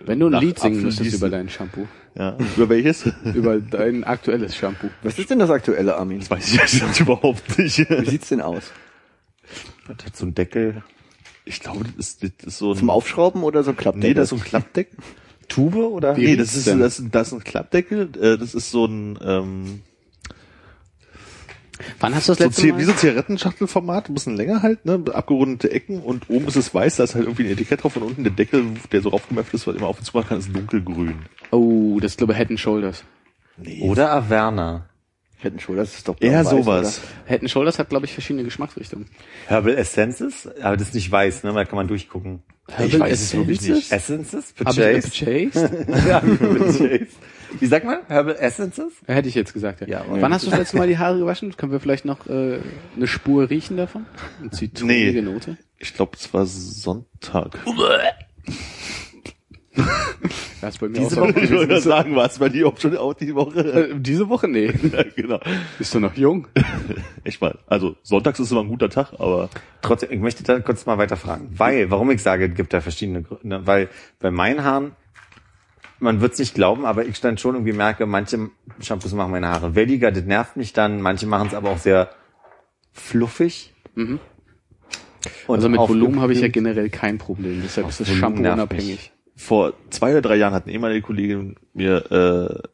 Wenn 0.05 0.21
du 0.21 0.27
ein 0.29 0.41
Lied 0.41 0.59
singen 0.59 0.75
Apfel 0.77 0.85
müsstest 0.87 1.15
über 1.15 1.29
dein 1.31 1.49
Shampoo. 1.49 1.87
ja, 2.15 2.37
über 2.57 2.69
welches? 2.69 3.05
Über 3.35 3.59
dein 3.59 4.05
aktuelles 4.05 4.57
Shampoo. 4.57 4.89
Was 5.03 5.19
ist 5.19 5.31
denn 5.31 5.39
das 5.39 5.51
aktuelle, 5.51 5.97
Armin? 5.97 6.21
Das 6.21 6.31
weiß 6.31 6.55
ich 6.55 6.81
jetzt 6.81 7.01
überhaupt 7.01 7.59
nicht. 7.59 7.79
Wie 7.79 8.11
sieht's 8.11 8.29
denn 8.29 8.41
aus? 8.41 8.73
Das 9.87 10.07
hat 10.07 10.17
so 10.17 10.25
einen 10.25 10.35
Deckel. 10.35 10.83
Ich 11.45 11.61
glaube, 11.61 11.85
das 11.85 11.95
ist, 11.97 12.23
das 12.23 12.31
ist 12.47 12.59
so 12.59 12.73
ein, 12.73 12.77
Zum 12.79 12.91
Aufschrauben 12.91 13.43
oder 13.43 13.65
so 13.65 13.71
ein 13.71 13.77
Klappdeckel? 13.77 14.11
nee, 14.11 14.15
das 14.15 14.25
ist 14.25 14.31
so 14.31 14.37
ein 14.37 14.43
Klappdeckel. 14.45 14.99
Tube 15.49 15.77
oder? 15.77 16.17
Nee, 16.17 16.37
das 16.37 16.55
ist, 16.55 16.67
das 16.67 16.99
ist, 16.99 17.09
das 17.11 17.29
ist 17.29 17.33
ein 17.35 17.45
Klappdeckel, 17.45 18.11
äh, 18.21 18.39
das 18.39 18.55
ist 18.55 18.71
so 18.71 18.87
ein, 18.87 19.19
ähm, 19.23 19.83
Wann 22.01 22.15
hast 22.15 22.29
du 22.29 22.33
das 22.33 22.39
so 22.39 22.45
letzte 22.45 22.61
Zi- 22.63 22.73
Mal? 22.73 22.79
wie 22.81 22.85
so 22.85 22.93
Zigarettenschachtelformat, 22.93 24.09
ein 24.09 24.15
bisschen 24.15 24.37
länger 24.37 24.63
halt, 24.63 24.85
ne, 24.85 25.03
abgerundete 25.13 25.71
Ecken 25.71 26.01
und 26.01 26.29
oben 26.31 26.47
ist 26.47 26.57
es 26.57 26.73
weiß, 26.75 26.97
da 26.97 27.05
ist 27.05 27.15
halt 27.15 27.25
irgendwie 27.25 27.45
ein 27.47 27.51
Etikett 27.53 27.83
drauf 27.83 27.97
und 27.97 28.03
unten 28.03 28.23
der 28.25 28.33
Deckel, 28.33 28.65
der 28.93 29.01
so 29.01 29.09
raufgemäfft 29.09 29.53
ist, 29.55 29.67
was 29.67 29.75
immer 29.77 29.87
auf 29.87 29.99
und 29.99 30.05
zu 30.05 30.17
machen 30.17 30.29
kann, 30.29 30.39
ist 30.39 30.55
dunkelgrün. 30.55 31.15
oh, 31.51 31.99
das 32.01 32.13
ist 32.13 32.19
glaube 32.19 32.33
ich 32.35 32.39
Head 32.39 32.51
and 32.51 32.61
Shoulders. 32.61 33.05
Nee. 33.57 33.83
Oder 33.83 34.11
Averna. 34.13 34.87
Hätten 35.39 35.59
schon, 35.59 35.77
das 35.77 35.97
ist 35.97 36.07
doch 36.07 36.17
Eher 36.21 36.45
sowas. 36.45 37.01
Head 37.27 37.41
and 37.41 37.51
Shoulders 37.51 37.79
hat 37.81 37.89
glaube 37.89 38.07
ich 38.07 38.13
verschiedene 38.13 38.45
Geschmacksrichtungen. 38.45 39.07
Herbal 39.49 39.75
Essences? 39.77 40.49
Aber 40.63 40.77
das 40.77 40.89
ist 40.89 40.95
nicht 40.95 41.11
weiß, 41.11 41.43
ne? 41.43 41.53
Da 41.53 41.65
kann 41.65 41.77
man 41.77 41.89
durchgucken. 41.89 42.43
Ich 42.69 42.99
weiß 42.99 43.21
es 43.21 43.35
wirklich 43.35 43.61
nicht. 43.63 43.93
Essences? 43.93 44.55
Hab 44.65 44.73
ich 44.73 44.77
Purchased? 44.77 45.13
gechased? 45.13 45.71
ja, 46.09 46.21
purchased. 46.21 47.17
Wie 47.61 47.67
sagt 47.67 47.85
man? 47.85 47.99
Herbal 48.09 48.37
Essences? 48.37 48.93
Hätte 49.07 49.29
ich 49.29 49.35
jetzt 49.35 49.53
gesagt, 49.53 49.83
ja. 49.83 49.87
Ja, 49.87 50.05
Wann 50.09 50.33
hast 50.33 50.47
du 50.47 50.51
das 50.51 50.59
letzte 50.59 50.79
Mal 50.79 50.87
die 50.87 50.97
Haare 50.99 51.19
gewaschen? 51.19 51.55
Können 51.57 51.73
wir 51.73 51.81
vielleicht 51.81 52.05
noch 52.05 52.27
äh, 52.27 52.61
eine 52.97 53.07
Spur 53.07 53.51
riechen 53.51 53.77
davon? 53.77 54.07
Eine 54.41 54.51
zitronige 54.51 55.23
Note? 55.23 55.59
Ich 55.79 55.95
glaube, 55.95 56.13
es 56.17 56.33
war 56.33 56.47
Sonntag. 56.47 57.59
Das 60.61 60.75
ist 60.75 60.81
bei 60.81 60.89
mir 60.89 60.99
Diese 60.99 61.21
auch 61.23 61.29
so. 61.29 61.35
Woche? 61.35 61.41
Ich 61.41 61.51
wollte 61.51 61.81
sagen, 61.81 62.15
war 62.15 62.27
es 62.27 62.39
bei 62.39 62.49
dir 62.49 62.69
auch 62.69 62.79
schon 62.79 62.97
auch 62.97 63.15
die 63.15 63.35
Woche? 63.35 63.91
Äh, 63.91 63.95
Diese 63.99 64.29
Woche? 64.29 64.47
Nee. 64.49 64.67
ja, 64.93 65.03
genau. 65.17 65.41
Bist 65.79 65.95
du 65.95 66.01
noch 66.01 66.15
jung? 66.15 66.47
Echt 67.25 67.41
mal. 67.41 67.59
Also, 67.67 67.97
sonntags 68.03 68.39
ist 68.39 68.53
immer 68.53 68.61
ein 68.61 68.69
guter 68.69 68.91
Tag, 68.91 69.13
aber 69.19 69.49
Trotzdem, 69.81 70.11
ich 70.13 70.21
möchte 70.21 70.43
da 70.45 70.61
kurz 70.61 70.87
mal 70.87 70.99
weiter 70.99 71.17
fragen. 71.17 71.49
Weil, 71.57 71.91
warum 71.91 72.11
ich 72.11 72.23
sage, 72.23 72.49
es 72.49 72.55
gibt 72.55 72.73
da 72.73 72.81
verschiedene 72.81 73.23
Gründe. 73.23 73.67
Weil 73.67 73.89
bei 74.21 74.31
meinen 74.31 74.63
Haaren, 74.63 74.93
man 75.99 76.21
wird 76.21 76.35
es 76.35 76.39
nicht 76.39 76.55
glauben, 76.55 76.85
aber 76.85 77.07
ich 77.07 77.21
dann 77.21 77.39
schon 77.39 77.55
irgendwie 77.55 77.73
merke, 77.73 78.07
manche 78.07 78.51
Shampoos 78.81 79.15
machen 79.15 79.31
meine 79.33 79.49
Haare 79.49 79.75
welliger, 79.75 80.13
das 80.13 80.25
nervt 80.25 80.57
mich 80.57 80.73
dann. 80.73 81.01
Manche 81.01 81.27
machen 81.27 81.49
es 81.49 81.55
aber 81.55 81.71
auch 81.71 81.79
sehr 81.79 82.11
fluffig. 82.93 83.73
Mhm. 83.95 84.21
Und 85.47 85.57
Also 85.57 85.69
mit 85.69 85.81
Volumen 85.81 86.21
habe 86.21 86.33
ich 86.33 86.41
ja 86.41 86.49
generell 86.49 86.91
kein 86.91 87.19
Problem. 87.19 87.61
Deshalb 87.63 87.89
ist 87.89 88.01
das 88.01 88.09
Shampoo 88.09 88.41
unabhängig. 88.41 89.12
Vor 89.43 89.75
zwei 89.91 90.13
oder 90.13 90.23
drei 90.23 90.37
Jahren 90.37 90.55
hat 90.55 90.65
eine 90.65 90.73
ehemalige 90.73 91.03
Kollegin 91.03 91.57
mir 91.75 92.11
äh, 92.11 92.69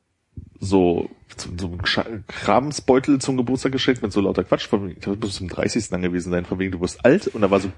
so 0.61 1.11
so, 1.37 1.79
einen 1.97 2.25
Kramsbeutel 2.27 3.21
zum 3.21 3.37
Geburtstag 3.37 3.73
geschenkt 3.73 4.03
mit 4.03 4.13
so 4.13 4.21
lauter 4.21 4.45
Quatsch. 4.45 4.67
Von, 4.67 4.91
ich 4.91 5.01
glaube, 5.01 5.19
das 5.19 5.29
muss 5.29 5.37
zum 5.37 5.49
30. 5.49 5.89
dann 5.89 6.03
gewesen 6.03 6.31
sein, 6.31 6.45
von 6.45 6.59
wegen 6.59 6.73
du 6.73 6.81
wirst 6.81 7.05
alt 7.05 7.29
und 7.29 7.43
da 7.43 7.51
war 7.51 7.61
so 7.61 7.71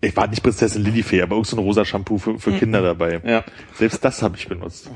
ich 0.00 0.14
war 0.16 0.28
nicht 0.28 0.42
Prinzessin 0.42 0.82
Lilifee, 0.84 1.22
aber 1.22 1.36
irgend 1.36 1.46
so 1.46 1.56
ein 1.56 1.62
rosa 1.62 1.84
Shampoo 1.84 2.18
für, 2.18 2.38
für 2.38 2.52
Kinder 2.52 2.82
dabei. 2.82 3.20
Ja. 3.24 3.44
Selbst 3.74 4.04
das 4.04 4.22
habe 4.22 4.36
ich 4.36 4.46
benutzt. 4.46 4.90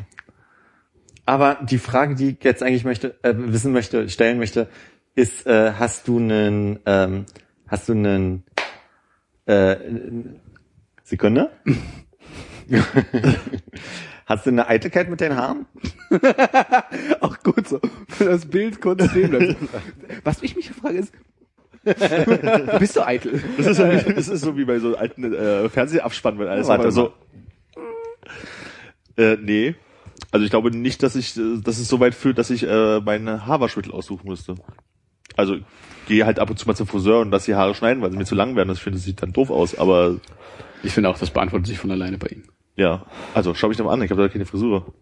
Aber 1.25 1.59
die 1.63 1.79
Frage, 1.79 2.15
die 2.17 2.31
ich 2.31 2.45
jetzt 2.45 2.63
eigentlich 2.63 2.85
möchte, 2.85 3.17
äh, 3.23 3.35
wissen 3.35 3.73
möchte, 3.73 4.09
stellen 4.11 4.39
möchte, 4.39 4.69
ist, 5.15 5.47
äh, 5.47 5.73
hast 5.79 6.07
du 6.07 6.19
einen, 6.19 6.81
ähm, 6.85 7.25
hast 7.67 7.89
du 7.89 7.93
einen, 7.93 8.45
äh, 9.47 9.77
Sekunde? 11.03 11.51
hast 14.27 14.47
du 14.47 14.51
eine 14.51 14.67
Eitelkeit 14.69 15.11
mit 15.11 15.21
den 15.21 15.37
Haaren? 15.37 15.67
Ach 17.21 17.43
gut 17.43 17.69
so. 17.69 17.81
Für 18.09 18.25
das 18.25 18.47
Bild 18.47 18.81
kurz 18.81 19.11
stehen 19.11 19.31
bleibt. 19.31 19.57
Was 20.25 20.43
ich 20.43 20.57
mich 20.57 20.71
frage 20.71 20.99
ist, 20.99 21.13
bist 22.79 22.97
du 22.97 23.07
eitel? 23.07 23.43
Das 23.57 23.67
ist, 23.67 23.77
so 23.79 23.85
wie, 23.85 24.15
das 24.15 24.29
ist 24.29 24.41
so 24.43 24.57
wie 24.59 24.65
bei 24.67 24.79
so 24.79 24.97
alten 24.97 25.33
äh, 25.33 25.69
Fernsehabspannen, 25.71 26.39
wenn 26.39 26.49
alles 26.49 26.69
Warte 26.69 26.93
so 26.93 27.15
Äh, 29.17 29.37
nee. 29.41 29.75
Also 30.31 30.45
ich 30.45 30.51
glaube 30.51 30.71
nicht, 30.71 31.03
dass 31.03 31.17
ich, 31.17 31.37
äh, 31.39 31.61
dass 31.63 31.79
es 31.79 31.89
so 31.89 31.99
weit 31.99 32.15
führt, 32.15 32.39
dass 32.39 32.51
ich 32.51 32.65
äh, 32.65 33.01
meine 33.01 33.47
Haarwaschmittel 33.47 33.93
aussuchen 33.93 34.29
müsste. 34.29 34.57
Also 35.37 35.55
ich 35.55 35.63
gehe 36.07 36.27
halt 36.27 36.39
ab 36.39 36.51
und 36.51 36.59
zu 36.59 36.67
mal 36.67 36.75
zum 36.75 36.87
Friseur 36.87 37.21
und 37.21 37.31
lass 37.31 37.47
die 37.47 37.55
Haare 37.55 37.75
schneiden, 37.75 38.03
weil 38.03 38.11
sie 38.11 38.19
mir 38.19 38.25
zu 38.27 38.35
lang 38.35 38.57
werden. 38.57 38.69
Das 38.69 38.79
finde 38.79 38.99
ich 38.99 39.05
sieht 39.05 39.23
dann 39.23 39.33
doof 39.33 39.51
aus. 39.51 39.79
Aber 39.79 40.17
Ich 40.83 40.93
finde 40.93 41.09
auch, 41.09 41.19
das 41.19 41.31
beantwortet 41.31 41.67
sich 41.67 41.79
von 41.79 41.91
alleine 41.91 42.19
bei 42.19 42.29
ihm. 42.29 42.43
Ja, 42.81 43.07
also 43.35 43.55
schau 43.55 43.69
mich 43.69 43.77
doch 43.77 43.85
mal 43.85 43.93
an. 43.93 44.03
Ich 44.03 44.11
habe 44.11 44.23
da 44.23 44.29
keine 44.29 44.47
Frisur. 44.47 44.93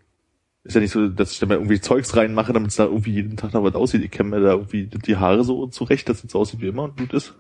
Ist 0.65 0.75
ja 0.75 0.81
nicht 0.81 0.91
so, 0.91 1.09
dass 1.09 1.33
ich 1.33 1.39
da 1.39 1.47
mal 1.47 1.55
irgendwie 1.55 1.81
Zeugs 1.81 2.17
reinmache, 2.17 2.53
damit 2.53 2.71
es 2.71 2.77
da 2.77 2.85
irgendwie 2.85 3.13
jeden 3.13 3.37
Tag 3.37 3.55
noch 3.55 3.63
was 3.63 3.75
aussieht. 3.75 4.03
Ich 4.05 4.11
kämme 4.11 4.37
mir 4.39 4.45
da 4.45 4.53
irgendwie 4.53 4.87
die 4.87 5.17
Haare 5.17 5.45
so 5.45 5.67
zurecht, 5.69 6.09
dass 6.09 6.25
es 6.25 6.33
so 6.33 6.41
aussieht 6.41 6.61
wie 6.61 6.67
immer 6.69 6.83
und 6.85 6.99
gut 6.99 7.13
ist. 7.15 7.35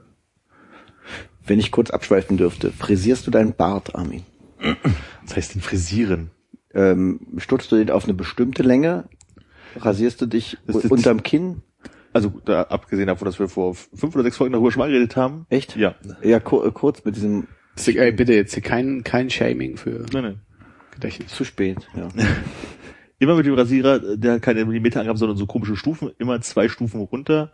Wenn 1.45 1.59
ich 1.59 1.71
kurz 1.71 1.91
abschweifen 1.91 2.37
dürfte, 2.37 2.71
frisierst 2.71 3.27
du 3.27 3.31
deinen 3.31 3.55
Bart, 3.55 3.95
Armin? 3.95 4.23
Das 5.27 5.37
heißt 5.37 5.55
den 5.55 5.63
frisieren. 5.63 6.31
Ähm, 6.75 7.21
stutzt 7.39 7.73
du 7.73 7.77
den 7.77 7.91
auf 7.91 8.05
eine 8.05 8.15
bestimmte 8.15 8.63
Länge? 8.63 9.09
Rasierst 9.77 10.21
du 10.21 10.27
dich 10.27 10.57
Das 10.67 10.77
ist- 10.77 10.91
unterm 10.91 11.23
Kinn? 11.23 11.63
Also 12.13 12.33
da, 12.45 12.63
abgesehen 12.63 13.07
davon, 13.07 13.27
dass 13.27 13.39
wir 13.39 13.49
vor 13.49 13.75
fünf 13.75 14.15
oder 14.15 14.23
sechs 14.25 14.37
Folgen 14.37 14.53
darüber 14.53 14.71
schon 14.73 14.81
mal 14.81 14.89
geredet 14.89 15.17
haben. 15.17 15.47
Echt? 15.51 15.77
Ja. 15.77 15.95
Ja, 16.23 16.39
äh, 16.39 16.41
kurz 16.41 17.05
mit 17.05 17.17
diesem 17.17 17.47
Ey, 17.87 18.13
bitte 18.13 18.33
jetzt 18.35 18.55
hier 18.55 18.63
kein, 18.63 19.05
kein 19.05 19.31
Shaming 19.31 19.77
für 19.77 20.05
Nein, 20.13 20.23
nein. 20.25 20.41
Gedächtnis. 20.93 21.33
zu 21.33 21.45
spät. 21.45 21.87
Ja. 21.97 22.09
Immer 23.21 23.35
mit 23.37 23.47
dem 23.47 23.55
Rasierer, 23.55 24.17
der 24.17 24.35
hat 24.35 24.43
keine 24.43 24.65
Millimeterangaben, 24.65 25.19
sondern 25.19 25.37
so 25.37 25.47
komische 25.47 25.75
Stufen, 25.77 26.11
immer 26.19 26.41
zwei 26.41 26.69
Stufen 26.69 27.01
runter. 27.01 27.53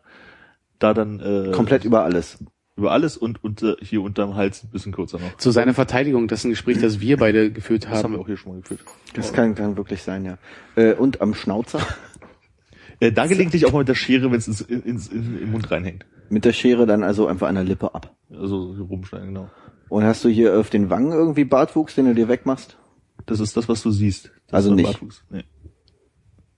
Da 0.78 0.92
dann 0.92 1.20
äh, 1.20 1.52
Komplett 1.52 1.86
über 1.86 2.04
alles. 2.04 2.38
über 2.76 2.92
alles 2.92 3.16
und, 3.16 3.42
und 3.42 3.62
äh, 3.62 3.74
hier 3.80 4.02
unterm 4.02 4.34
Hals 4.36 4.62
ein 4.62 4.70
bisschen 4.70 4.92
kürzer 4.92 5.18
noch. 5.18 5.36
Zu 5.38 5.52
seiner 5.52 5.72
Verteidigung, 5.72 6.28
das 6.28 6.40
ist 6.40 6.44
ein 6.44 6.50
Gespräch, 6.50 6.80
das 6.82 7.00
wir 7.00 7.16
beide 7.16 7.50
geführt 7.50 7.84
Das 7.84 8.02
haben 8.02 8.12
wir 8.12 8.18
haben. 8.18 8.22
auch 8.24 8.26
hier 8.26 8.36
schon 8.36 8.52
mal 8.52 8.60
geführt. 8.60 8.80
Das 9.14 9.32
kann, 9.32 9.54
kann 9.54 9.76
wirklich 9.78 10.02
sein, 10.02 10.24
ja. 10.26 10.36
Äh, 10.76 10.92
und 10.94 11.20
am 11.22 11.32
Schnauzer 11.34 11.80
Äh, 13.00 13.10
da 13.10 13.26
gelegentlich 13.26 13.66
auch 13.66 13.72
mal 13.72 13.80
mit 13.80 13.88
der 13.88 13.96
Schere, 13.96 14.30
wenn 14.30 14.38
es 14.38 14.46
ins, 14.46 14.60
ins, 14.60 15.08
in, 15.08 15.40
im 15.42 15.50
Mund 15.50 15.68
reinhängt. 15.70 16.06
mit 16.28 16.44
der 16.44 16.52
Schere 16.52 16.86
dann 16.86 17.02
also 17.02 17.26
einfach 17.26 17.48
an 17.48 17.56
der 17.56 17.64
Lippe 17.64 17.92
ab. 17.94 18.14
Also 18.30 18.72
hier 18.76 18.84
rumschneiden, 18.84 19.28
genau. 19.34 19.50
Und 19.88 20.04
hast 20.04 20.24
du 20.24 20.28
hier 20.28 20.58
auf 20.58 20.70
den 20.70 20.90
Wangen 20.90 21.12
irgendwie 21.12 21.44
Bartwuchs, 21.44 21.94
den 21.94 22.06
du 22.06 22.14
dir 22.14 22.28
wegmachst? 22.28 22.78
Das 23.26 23.40
ist 23.40 23.56
das, 23.56 23.68
was 23.68 23.82
du 23.82 23.90
siehst. 23.90 24.32
Das 24.46 24.54
Also 24.54 24.74
nicht. 24.74 24.84
Bartwuchs. 24.84 25.24
Nee. 25.30 25.44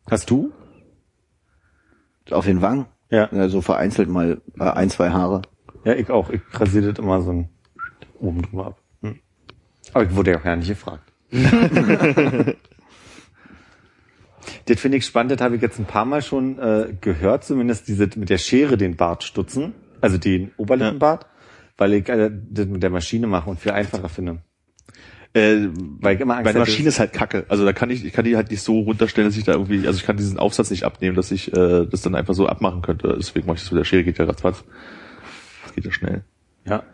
Hast 0.08 0.30
du? 0.30 0.52
Auf 2.30 2.46
den 2.46 2.62
Wangen? 2.62 2.86
Ja. 3.10 3.28
Ja, 3.32 3.48
so 3.48 3.60
vereinzelt 3.60 4.08
mal 4.08 4.40
äh, 4.58 4.64
ein, 4.64 4.90
zwei 4.90 5.10
Haare. 5.10 5.42
Ja, 5.84 5.94
ich 5.94 6.10
auch. 6.10 6.30
Ich 6.30 6.40
rasiere 6.52 6.92
das 6.92 6.98
immer 6.98 7.22
so 7.22 7.32
ein 7.32 7.48
oben 8.18 8.42
drüber 8.42 8.66
ab. 8.66 8.80
Hm. 9.02 9.20
Aber 9.92 10.04
ich 10.04 10.14
wurde 10.14 10.32
ja 10.32 10.38
auch 10.38 10.42
gar 10.42 10.56
nicht 10.56 10.68
gefragt. 10.68 11.12
das 14.66 14.80
finde 14.80 14.98
ich 14.98 15.06
spannend, 15.06 15.32
das 15.32 15.40
habe 15.40 15.56
ich 15.56 15.62
jetzt 15.62 15.78
ein 15.78 15.86
paar 15.86 16.04
Mal 16.04 16.22
schon 16.22 16.58
äh, 16.58 16.94
gehört, 17.00 17.44
zumindest 17.44 17.88
diese 17.88 18.08
mit 18.16 18.30
der 18.30 18.38
Schere 18.38 18.76
den 18.76 18.96
Bart 18.96 19.24
stutzen, 19.24 19.74
also 20.00 20.18
den 20.18 20.52
Oberlippenbart, 20.56 21.26
weil 21.76 21.94
ich 21.94 22.08
äh, 22.08 22.30
das 22.32 22.66
mit 22.66 22.82
der 22.82 22.90
Maschine 22.90 23.26
mache 23.26 23.50
und 23.50 23.60
viel 23.60 23.72
einfacher 23.72 24.08
finde. 24.08 24.42
Äh, 25.34 25.68
Weil 26.00 26.14
ich 26.14 26.20
immer 26.22 26.34
Angst 26.36 26.46
meine 26.46 26.60
hatte, 26.60 26.70
Maschine 26.70 26.88
ist 26.88 26.98
halt 26.98 27.12
kacke. 27.12 27.44
Also 27.48 27.66
da 27.66 27.74
kann 27.74 27.90
ich, 27.90 28.04
ich 28.04 28.12
kann 28.14 28.24
die 28.24 28.36
halt 28.36 28.50
nicht 28.50 28.62
so 28.62 28.80
runterstellen, 28.80 29.28
dass 29.28 29.36
ich 29.36 29.44
da 29.44 29.52
irgendwie, 29.52 29.86
also 29.86 29.98
ich 29.98 30.06
kann 30.06 30.16
diesen 30.16 30.38
Aufsatz 30.38 30.70
nicht 30.70 30.84
abnehmen, 30.84 31.14
dass 31.14 31.30
ich 31.30 31.52
äh, 31.52 31.84
das 31.84 32.00
dann 32.00 32.14
einfach 32.14 32.32
so 32.32 32.46
abmachen 32.46 32.80
könnte. 32.80 33.14
Deswegen 33.18 33.46
mache 33.46 33.56
ich 33.56 33.62
das 33.62 33.70
mit 33.70 33.78
der 33.80 33.84
Schere, 33.84 34.02
geht 34.04 34.16
ja 34.18 34.24
ratzfatz. 34.24 34.64
Das 35.64 35.74
geht 35.74 35.84
ja 35.84 35.92
schnell. 35.92 36.24
Ja. 36.64 36.84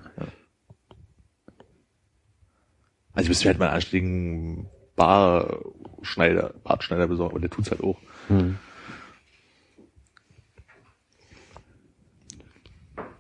Also 3.15 3.25
ich 3.25 3.29
müsste 3.29 3.45
mir 3.45 3.51
halt 3.51 3.59
mal 3.61 3.67
einen 3.67 3.75
anständigen 3.77 4.71
Barschneider, 4.97 6.55
Bartschneider 6.65 7.07
besorgen, 7.07 7.33
aber 7.33 7.41
der 7.41 7.51
tut's 7.51 7.71
halt 7.71 7.83
auch. 7.85 7.99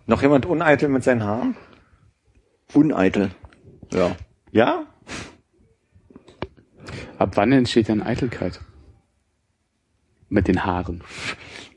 Noch 0.07 0.23
jemand 0.23 0.47
uneitel 0.47 0.89
mit 0.89 1.05
seinen 1.05 1.23
Haaren? 1.23 1.57
Uneitel. 2.75 3.31
Ja. 3.93 4.17
Ja? 4.51 4.87
Ab 7.19 7.37
wann 7.37 7.53
entsteht 7.53 7.89
denn 7.89 8.03
Eitelkeit? 8.03 8.61
Mit 10.29 10.49
den 10.49 10.65
Haaren. 10.65 11.05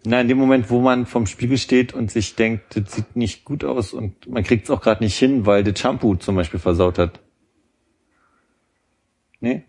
Na, 0.05 0.21
in 0.21 0.27
dem 0.27 0.37
Moment, 0.37 0.69
wo 0.69 0.81
man 0.81 1.05
vom 1.05 1.25
Spiegel 1.25 1.57
steht 1.57 1.93
und 1.93 2.11
sich 2.11 2.35
denkt, 2.35 2.75
das 2.75 2.93
sieht 2.93 3.15
nicht 3.15 3.43
gut 3.43 3.63
aus 3.63 3.93
und 3.93 4.27
man 4.27 4.43
kriegt 4.43 4.65
es 4.65 4.71
auch 4.71 4.81
gerade 4.81 5.03
nicht 5.03 5.17
hin, 5.17 5.45
weil 5.45 5.63
das 5.63 5.79
Shampoo 5.79 6.15
zum 6.15 6.35
Beispiel 6.35 6.59
versaut 6.59 6.97
hat. 6.97 7.19
Nee? 9.39 9.65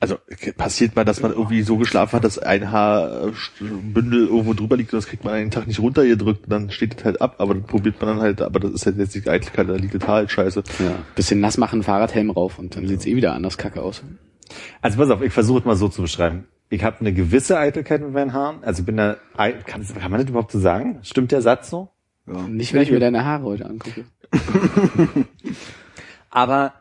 Also 0.00 0.16
passiert 0.56 0.96
mal, 0.96 1.04
dass 1.04 1.22
man 1.22 1.32
irgendwie 1.32 1.62
so 1.62 1.76
geschlafen 1.76 2.16
hat, 2.16 2.24
dass 2.24 2.38
ein 2.38 2.70
Haarbündel 2.70 4.26
irgendwo 4.26 4.52
drüber 4.52 4.76
liegt 4.76 4.92
und 4.92 4.98
das 4.98 5.06
kriegt 5.06 5.24
man 5.24 5.34
einen 5.34 5.50
Tag 5.50 5.66
nicht 5.66 5.80
runtergedrückt, 5.80 6.44
dann 6.48 6.70
steht 6.70 6.96
das 6.96 7.04
halt 7.04 7.20
ab, 7.20 7.36
aber 7.38 7.54
dann 7.54 7.64
probiert 7.64 8.00
man 8.00 8.16
dann 8.16 8.20
halt, 8.20 8.42
aber 8.42 8.60
das 8.60 8.72
ist 8.72 8.86
halt 8.86 8.98
jetzt 8.98 9.14
nicht 9.14 9.28
Eitelkeit, 9.28 9.68
da 9.68 9.74
liegt 9.74 9.94
das 9.94 10.06
Haar 10.06 10.16
halt 10.16 10.30
scheiße. 10.30 10.62
Ja. 10.80 10.96
Bisschen 11.14 11.40
nass 11.40 11.58
machen, 11.58 11.82
Fahrradhelm 11.82 12.30
rauf 12.30 12.58
und 12.58 12.76
dann 12.76 12.88
sieht's 12.88 13.06
eh 13.06 13.14
wieder 13.14 13.34
anders 13.34 13.56
kacke 13.56 13.82
aus. 13.82 14.02
Also 14.82 14.98
pass 14.98 15.10
auf, 15.10 15.22
ich 15.22 15.32
versuche 15.32 15.60
es 15.60 15.64
mal 15.64 15.76
so 15.76 15.88
zu 15.88 16.02
beschreiben. 16.02 16.48
Ich 16.70 16.82
habe 16.82 17.00
eine 17.00 17.12
gewisse 17.12 17.58
Eitelkeit 17.58 18.02
mit 18.02 18.12
meinen 18.12 18.32
Haaren. 18.32 18.64
Also 18.64 18.80
ich 18.80 18.86
bin 18.86 18.96
da, 18.96 19.16
kann, 19.36 19.86
kann 19.86 20.10
man 20.10 20.20
das 20.20 20.28
überhaupt 20.28 20.50
so 20.50 20.58
sagen? 20.58 20.98
Stimmt 21.02 21.30
der 21.30 21.40
Satz 21.42 21.70
so? 21.70 21.90
Nicht, 22.26 22.72
wenn 22.72 22.82
ich 22.82 22.90
mir 22.90 23.00
deine 23.00 23.24
Haare 23.24 23.44
heute 23.44 23.66
angucke. 23.66 24.04
Aber, 26.30 26.72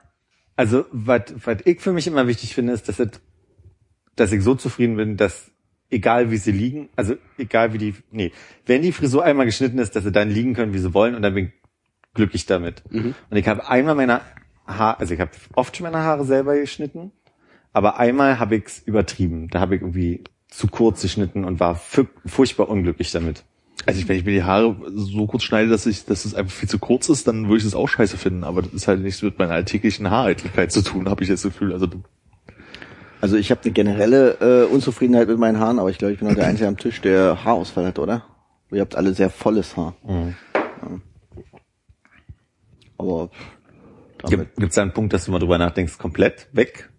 also, 0.55 0.85
was 0.91 1.33
was 1.43 1.57
ich 1.65 1.81
für 1.81 1.93
mich 1.93 2.07
immer 2.07 2.27
wichtig 2.27 2.53
finde, 2.53 2.73
ist, 2.73 2.87
dass, 2.87 2.99
es, 2.99 3.09
dass 4.15 4.31
ich 4.31 4.43
so 4.43 4.55
zufrieden 4.55 4.95
bin, 4.97 5.17
dass 5.17 5.51
egal 5.89 6.31
wie 6.31 6.37
sie 6.37 6.51
liegen, 6.51 6.89
also 6.95 7.15
egal 7.37 7.73
wie 7.73 7.77
die, 7.77 7.95
nee, 8.11 8.31
wenn 8.65 8.81
die 8.81 8.91
Frisur 8.91 9.23
einmal 9.23 9.45
geschnitten 9.45 9.79
ist, 9.79 9.95
dass 9.95 10.03
sie 10.03 10.11
dann 10.11 10.29
liegen 10.29 10.53
können, 10.53 10.73
wie 10.73 10.79
sie 10.79 10.93
wollen 10.93 11.15
und 11.15 11.21
dann 11.21 11.33
bin 11.33 11.47
ich 11.47 11.53
glücklich 12.13 12.45
damit. 12.45 12.83
Und 13.29 13.37
ich 13.37 13.47
habe 13.47 13.67
einmal 13.67 13.95
meine 13.95 14.21
Haare, 14.67 14.99
also 14.99 15.13
ich 15.13 15.19
habe 15.19 15.31
oft 15.55 15.75
schon 15.75 15.85
meine 15.85 15.99
Haare 15.99 16.25
selber 16.25 16.55
geschnitten, 16.55 17.11
aber 17.73 17.99
einmal 17.99 18.39
habe 18.39 18.55
ich's 18.55 18.79
übertrieben. 18.85 19.49
Da 19.49 19.59
habe 19.59 19.75
ich 19.75 19.81
irgendwie 19.81 20.23
zu 20.47 20.67
kurz 20.67 21.01
geschnitten 21.01 21.43
und 21.45 21.59
war 21.59 21.75
furchtbar 21.75 22.69
unglücklich 22.69 23.11
damit. 23.11 23.43
Also 23.85 23.99
ich, 23.99 24.07
wenn 24.07 24.17
ich 24.17 24.25
mir 24.25 24.31
die 24.31 24.43
Haare 24.43 24.75
so 24.93 25.25
kurz 25.27 25.43
schneide, 25.43 25.69
dass 25.69 25.85
ich, 25.85 26.05
dass 26.05 26.25
es 26.25 26.33
einfach 26.33 26.53
viel 26.53 26.69
zu 26.69 26.79
kurz 26.79 27.09
ist, 27.09 27.27
dann 27.27 27.47
würde 27.47 27.57
ich 27.57 27.63
das 27.63 27.75
auch 27.75 27.87
scheiße 27.87 28.17
finden. 28.17 28.43
Aber 28.43 28.61
das 28.61 28.73
ist 28.73 28.87
halt 28.87 29.01
nichts 29.01 29.21
mit 29.21 29.37
meiner 29.37 29.53
alltäglichen 29.53 30.09
Haareitelkeit 30.09 30.71
zu 30.71 30.81
tun, 30.81 31.09
habe 31.09 31.23
ich 31.23 31.29
das 31.29 31.43
Gefühl. 31.43 31.73
Also 31.73 31.87
Also 33.21 33.35
ich 33.35 33.51
habe 33.51 33.61
eine 33.63 33.73
generelle 33.73 34.37
äh, 34.39 34.65
Unzufriedenheit 34.65 35.27
mit 35.27 35.37
meinen 35.37 35.59
Haaren, 35.59 35.79
aber 35.79 35.89
ich 35.89 35.97
glaube, 35.97 36.13
ich 36.13 36.19
bin 36.19 36.29
auch 36.29 36.35
der 36.35 36.47
Einzige 36.47 36.67
am 36.67 36.77
Tisch, 36.77 37.01
der 37.01 37.43
Haarausfall 37.43 37.85
hat, 37.85 37.99
oder? 37.99 38.25
Ihr 38.71 38.81
habt 38.81 38.95
alle 38.95 39.13
sehr 39.13 39.29
volles 39.29 39.77
Haar. 39.77 39.95
Ja. 40.07 40.33
Aber 42.97 43.29
Gibt 44.25 44.77
da 44.77 44.81
einen 44.81 44.93
Punkt, 44.93 45.13
dass 45.13 45.25
du 45.25 45.31
mal 45.31 45.39
drüber 45.39 45.57
nachdenkst, 45.57 45.97
komplett 45.97 46.47
weg? 46.53 46.89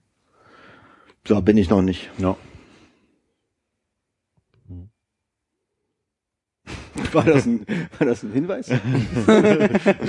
da 1.24 1.40
bin 1.40 1.56
ich 1.56 1.70
noch 1.70 1.82
nicht. 1.82 2.10
No. 2.18 2.36
War 7.12 7.24
das 7.24 7.46
ein, 7.46 7.66
war 7.98 8.06
das 8.06 8.22
ein 8.22 8.32
Hinweis? 8.32 8.68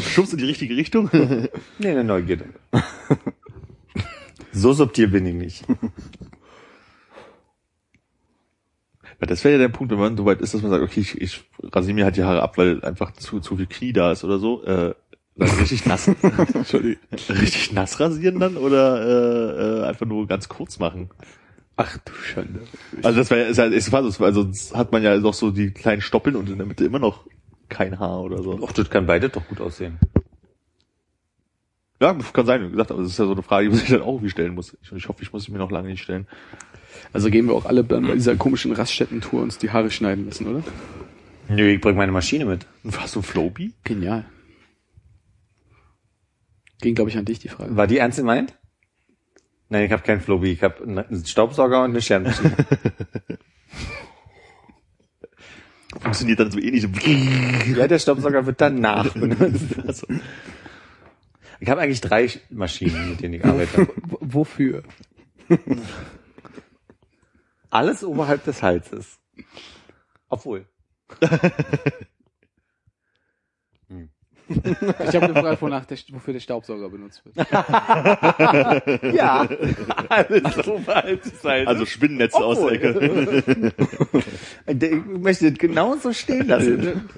schubst 0.01 0.33
in 0.33 0.39
die 0.39 0.45
richtige 0.45 0.75
Richtung. 0.75 1.09
Nee, 1.79 1.89
eine 1.89 2.03
Neugierde. 2.03 2.45
so 4.51 4.73
subtil 4.73 5.07
bin 5.07 5.25
ich 5.25 5.33
nicht. 5.35 5.65
Weil 9.19 9.27
das 9.27 9.43
wäre 9.43 9.53
ja 9.53 9.59
der 9.59 9.69
Punkt, 9.69 9.91
wenn 9.91 9.99
man 9.99 10.17
so 10.17 10.25
weit 10.25 10.41
ist, 10.41 10.53
dass 10.53 10.61
man 10.61 10.71
sagt, 10.71 10.83
okay, 10.83 10.99
ich, 11.01 11.19
ich 11.19 11.43
rasiere 11.61 11.95
mir 11.95 12.05
halt 12.05 12.17
die 12.17 12.23
Haare 12.23 12.41
ab, 12.41 12.57
weil 12.57 12.83
einfach 12.83 13.11
zu, 13.13 13.39
zu 13.39 13.57
viel 13.57 13.67
Knie 13.67 13.93
da 13.93 14.11
ist 14.11 14.23
oder 14.23 14.39
so. 14.39 14.63
Äh, 14.63 14.93
dann 15.37 15.49
richtig 15.49 15.85
nass, 15.85 16.07
Entschuldigung, 16.07 17.01
richtig 17.29 17.73
nass 17.73 17.99
rasieren 17.99 18.39
dann 18.39 18.55
oder 18.55 19.01
äh, 19.01 19.81
äh, 19.81 19.85
einfach 19.85 20.05
nur 20.05 20.27
ganz 20.27 20.47
kurz 20.47 20.79
machen? 20.79 21.09
Ach 21.77 21.97
du 21.97 22.13
Schande. 22.13 22.61
Also 23.03 23.19
das 23.19 23.29
wäre 23.29 23.49
ist 23.49 23.57
halt 23.57 23.73
ist 23.73 23.89
fast, 23.89 24.21
also 24.21 24.43
sonst 24.43 24.75
hat 24.75 24.91
man 24.91 25.03
ja 25.03 25.17
noch 25.17 25.33
so 25.33 25.51
die 25.51 25.71
kleinen 25.71 26.01
Stoppeln 26.01 26.35
und 26.35 26.49
in 26.49 26.57
der 26.57 26.65
Mitte 26.65 26.85
immer 26.85 26.99
noch 26.99 27.25
kein 27.67 27.99
Haar 27.99 28.21
oder 28.21 28.41
so. 28.41 28.53
Och, 28.61 28.71
das 28.71 28.89
kann 28.89 29.05
beide 29.05 29.29
doch 29.29 29.45
gut 29.47 29.59
aussehen. 29.59 29.99
Ja, 32.01 32.13
kann 32.33 32.45
sein, 32.45 32.65
wie 32.65 32.71
gesagt, 32.71 32.91
aber 32.91 33.01
das 33.01 33.11
ist 33.11 33.19
ja 33.19 33.25
so 33.25 33.31
eine 33.31 33.41
Frage, 33.41 33.65
die 33.65 33.69
man 33.71 33.79
sich 33.79 33.89
dann 33.89 34.01
auch 34.01 34.15
irgendwie 34.15 34.29
stellen 34.29 34.53
muss. 34.53 34.77
Ich, 34.81 34.91
ich 34.91 35.07
hoffe, 35.07 35.23
ich 35.23 35.33
muss 35.33 35.45
sie 35.45 35.51
mir 35.51 35.57
noch 35.57 35.71
lange 35.71 35.89
nicht 35.89 36.03
stellen. 36.03 36.27
Also 37.13 37.29
gehen 37.29 37.47
wir 37.47 37.53
auch 37.53 37.65
alle 37.65 37.83
dann 37.83 38.07
bei 38.07 38.13
dieser 38.13 38.35
komischen 38.35 38.73
Raststätten-Tour 38.73 39.41
uns 39.41 39.57
die 39.57 39.71
Haare 39.71 39.91
schneiden 39.91 40.25
lassen, 40.25 40.47
oder? 40.47 40.63
Nö, 41.47 41.67
ich 41.69 41.81
bring 41.81 41.95
meine 41.95 42.11
Maschine 42.11 42.45
mit. 42.45 42.65
Warst 42.83 43.15
du 43.15 43.21
Flowbee? 43.21 43.71
Genial. 43.83 44.25
Ging, 46.81 46.95
glaube 46.95 47.09
ich, 47.09 47.17
an 47.17 47.25
dich 47.25 47.39
die 47.39 47.49
Frage. 47.49 47.75
War 47.75 47.87
die 47.87 47.97
ernst 47.97 48.17
gemeint? 48.17 48.57
Nein, 49.69 49.85
ich 49.85 49.91
habe 49.91 50.03
keinen 50.03 50.21
Flowbee. 50.21 50.51
Ich 50.51 50.61
habe 50.63 50.83
einen 50.83 51.25
Staubsauger 51.25 51.83
und 51.83 51.91
eine 51.91 52.01
Scherenmaschine. 52.01 52.55
Funktioniert 55.99 56.39
dann 56.39 56.51
so 56.51 56.59
ähnlich. 56.59 56.83
So 56.83 56.89
ja, 57.79 57.87
der 57.87 57.99
Staubsauger 57.99 58.45
wird 58.45 58.61
danach 58.61 59.11
benutzt. 59.13 59.79
Also, 59.85 60.05
Ich 61.59 61.69
habe 61.69 61.81
eigentlich 61.81 62.01
drei 62.01 62.29
Maschinen, 62.49 63.11
mit 63.11 63.21
denen 63.21 63.35
ich 63.35 63.45
arbeite. 63.45 63.87
Wofür? 64.19 64.83
Alles 67.69 68.03
oberhalb 68.03 68.43
des 68.43 68.61
Halses. 68.61 69.19
Obwohl. 70.29 70.65
Ich 74.47 75.15
habe 75.15 75.33
gefragt, 75.33 75.61
wonach 75.61 75.85
der, 75.85 75.97
wofür 76.11 76.33
der 76.33 76.39
Staubsauger 76.39 76.89
benutzt 76.89 77.23
wird. 77.25 77.35
Ja. 79.15 79.47
Alles 80.09 80.67
oberhalb 80.67 81.23
des 81.23 81.43
Halses. 81.43 81.67
Also 81.67 81.85
Spinnennetze 81.85 82.37
aus 82.37 82.59
der 82.59 82.71
Ecke. 82.73 83.73
Der- 84.67 84.91
ich 84.91 85.05
möchte 85.05 85.49
das 85.51 85.59
genauso 85.59 86.13
stehen 86.13 86.47
lassen. 86.47 87.09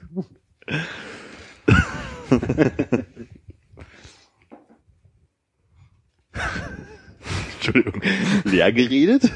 Entschuldigung. 7.56 8.02
Leer 8.46 8.72
geredet? 8.72 9.32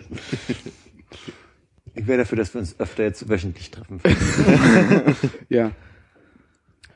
Ich 1.98 2.06
wäre 2.06 2.18
dafür, 2.18 2.36
dass 2.36 2.52
wir 2.52 2.60
uns 2.60 2.78
öfter 2.78 3.04
jetzt 3.04 3.26
wöchentlich 3.28 3.70
treffen. 3.70 4.00
Ja. 5.48 5.72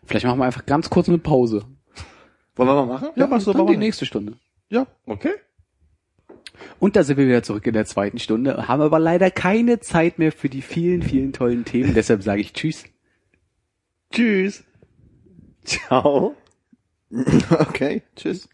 Vielleicht 0.05 0.27
machen 0.27 0.39
wir 0.39 0.45
einfach 0.45 0.67
ganz 0.67 0.91
kurz 0.91 1.09
eine 1.09 1.19
Pause. 1.19 1.65
Wollen 2.57 2.69
wir 2.69 2.75
mal 2.75 2.87
machen? 2.87 3.09
Ja, 3.17 3.27
machst 3.27 3.47
du 3.47 3.53
Dann 3.53 3.67
die 3.67 3.77
nächste 3.79 4.05
Stunde. 4.05 4.35
Ja. 4.69 4.87
Okay. 5.07 5.33
Und 6.79 6.97
da 6.97 7.05
sind 7.05 7.17
wir 7.17 7.27
wieder 7.27 7.43
zurück 7.43 7.67
in 7.67 7.73
der 7.73 7.87
zweiten 7.87 8.19
Stunde, 8.19 8.69
haben 8.69 8.83
aber 8.83 8.99
leider 8.99 9.31
keine 9.31 9.81
Zeit 9.81 10.19
mehr 10.19 10.33
für 10.33 10.51
die 10.51 10.61
vielen, 10.61 11.03
vielen 11.03 11.33
tollen 11.33 11.65
Themen. 11.65 11.95
Deshalb 11.95 12.23
sage 12.23 12.43
ich 12.43 12.53
Tschüss. 12.53 12.85
Tschüss. 14.13 14.65
Ciao. 15.65 16.35
Okay, 17.51 18.03
tschüss. 18.17 18.49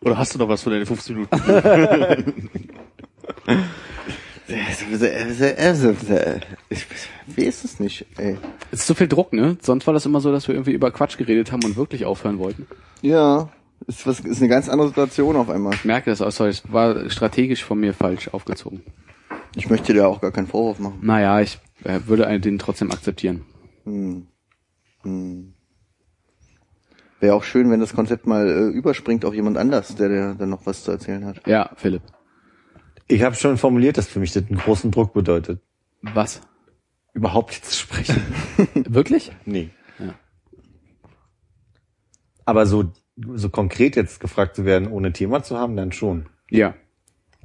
Oder 0.00 0.16
hast 0.18 0.34
du 0.34 0.38
noch 0.38 0.48
was 0.48 0.62
von 0.62 0.72
deinen 0.72 0.86
15 0.86 1.16
Minuten? 1.16 1.36
Ich 7.28 7.36
weiß 7.36 7.64
es 7.64 7.80
nicht, 7.80 8.06
ey. 8.16 8.36
Es 8.70 8.80
ist 8.80 8.86
zu 8.86 8.94
viel 8.94 9.08
Druck, 9.08 9.32
ne? 9.32 9.56
Sonst 9.60 9.86
war 9.86 9.94
das 9.94 10.06
immer 10.06 10.20
so, 10.20 10.30
dass 10.30 10.46
wir 10.46 10.54
irgendwie 10.54 10.72
über 10.72 10.90
Quatsch 10.90 11.18
geredet 11.18 11.50
haben 11.50 11.64
und 11.64 11.76
wirklich 11.76 12.04
aufhören 12.04 12.38
wollten. 12.38 12.66
Ja, 13.02 13.50
ist, 13.86 14.06
was, 14.06 14.20
ist 14.20 14.40
eine 14.40 14.48
ganz 14.48 14.68
andere 14.68 14.88
Situation 14.88 15.36
auf 15.36 15.50
einmal. 15.50 15.74
Ich 15.74 15.84
merke 15.84 16.10
das 16.10 16.22
auch, 16.22 16.30
sorry, 16.30 16.50
es 16.50 16.62
war 16.72 17.10
strategisch 17.10 17.64
von 17.64 17.78
mir 17.78 17.92
falsch 17.92 18.28
aufgezogen. 18.28 18.82
Ich 19.54 19.68
möchte 19.68 19.92
dir 19.92 20.06
auch 20.06 20.20
gar 20.20 20.32
keinen 20.32 20.46
Vorwurf 20.46 20.78
machen. 20.78 20.98
Naja, 21.02 21.40
ich 21.40 21.58
äh, 21.84 22.00
würde 22.06 22.38
den 22.40 22.58
trotzdem 22.58 22.90
akzeptieren. 22.90 23.44
Hm. 23.84 24.26
Hm. 25.02 25.54
Wäre 27.20 27.34
auch 27.34 27.44
schön, 27.44 27.70
wenn 27.70 27.80
das 27.80 27.94
Konzept 27.94 28.26
mal 28.26 28.48
äh, 28.48 28.68
überspringt 28.68 29.24
auf 29.24 29.34
jemand 29.34 29.56
anders, 29.56 29.94
der, 29.94 30.08
der 30.08 30.34
dann 30.34 30.50
noch 30.50 30.66
was 30.66 30.84
zu 30.84 30.90
erzählen 30.90 31.24
hat. 31.24 31.46
Ja, 31.46 31.70
Philipp. 31.76 32.02
Ich 33.08 33.22
habe 33.22 33.36
schon 33.36 33.56
formuliert, 33.56 33.98
dass 33.98 34.08
für 34.08 34.18
mich 34.18 34.32
das 34.32 34.44
einen 34.48 34.58
großen 34.58 34.90
Druck 34.90 35.12
bedeutet. 35.12 35.60
Was? 36.02 36.40
Überhaupt 37.12 37.54
jetzt 37.54 37.70
zu 37.70 37.78
sprechen. 37.78 38.22
Wirklich? 38.74 39.32
Nee. 39.44 39.70
Ja. 39.98 40.14
Aber 42.44 42.66
so, 42.66 42.92
so 43.34 43.48
konkret 43.48 43.96
jetzt 43.96 44.20
gefragt 44.20 44.56
zu 44.56 44.64
werden, 44.64 44.88
ohne 44.88 45.12
Thema 45.12 45.42
zu 45.42 45.56
haben, 45.56 45.76
dann 45.76 45.92
schon. 45.92 46.28
Ja. 46.50 46.74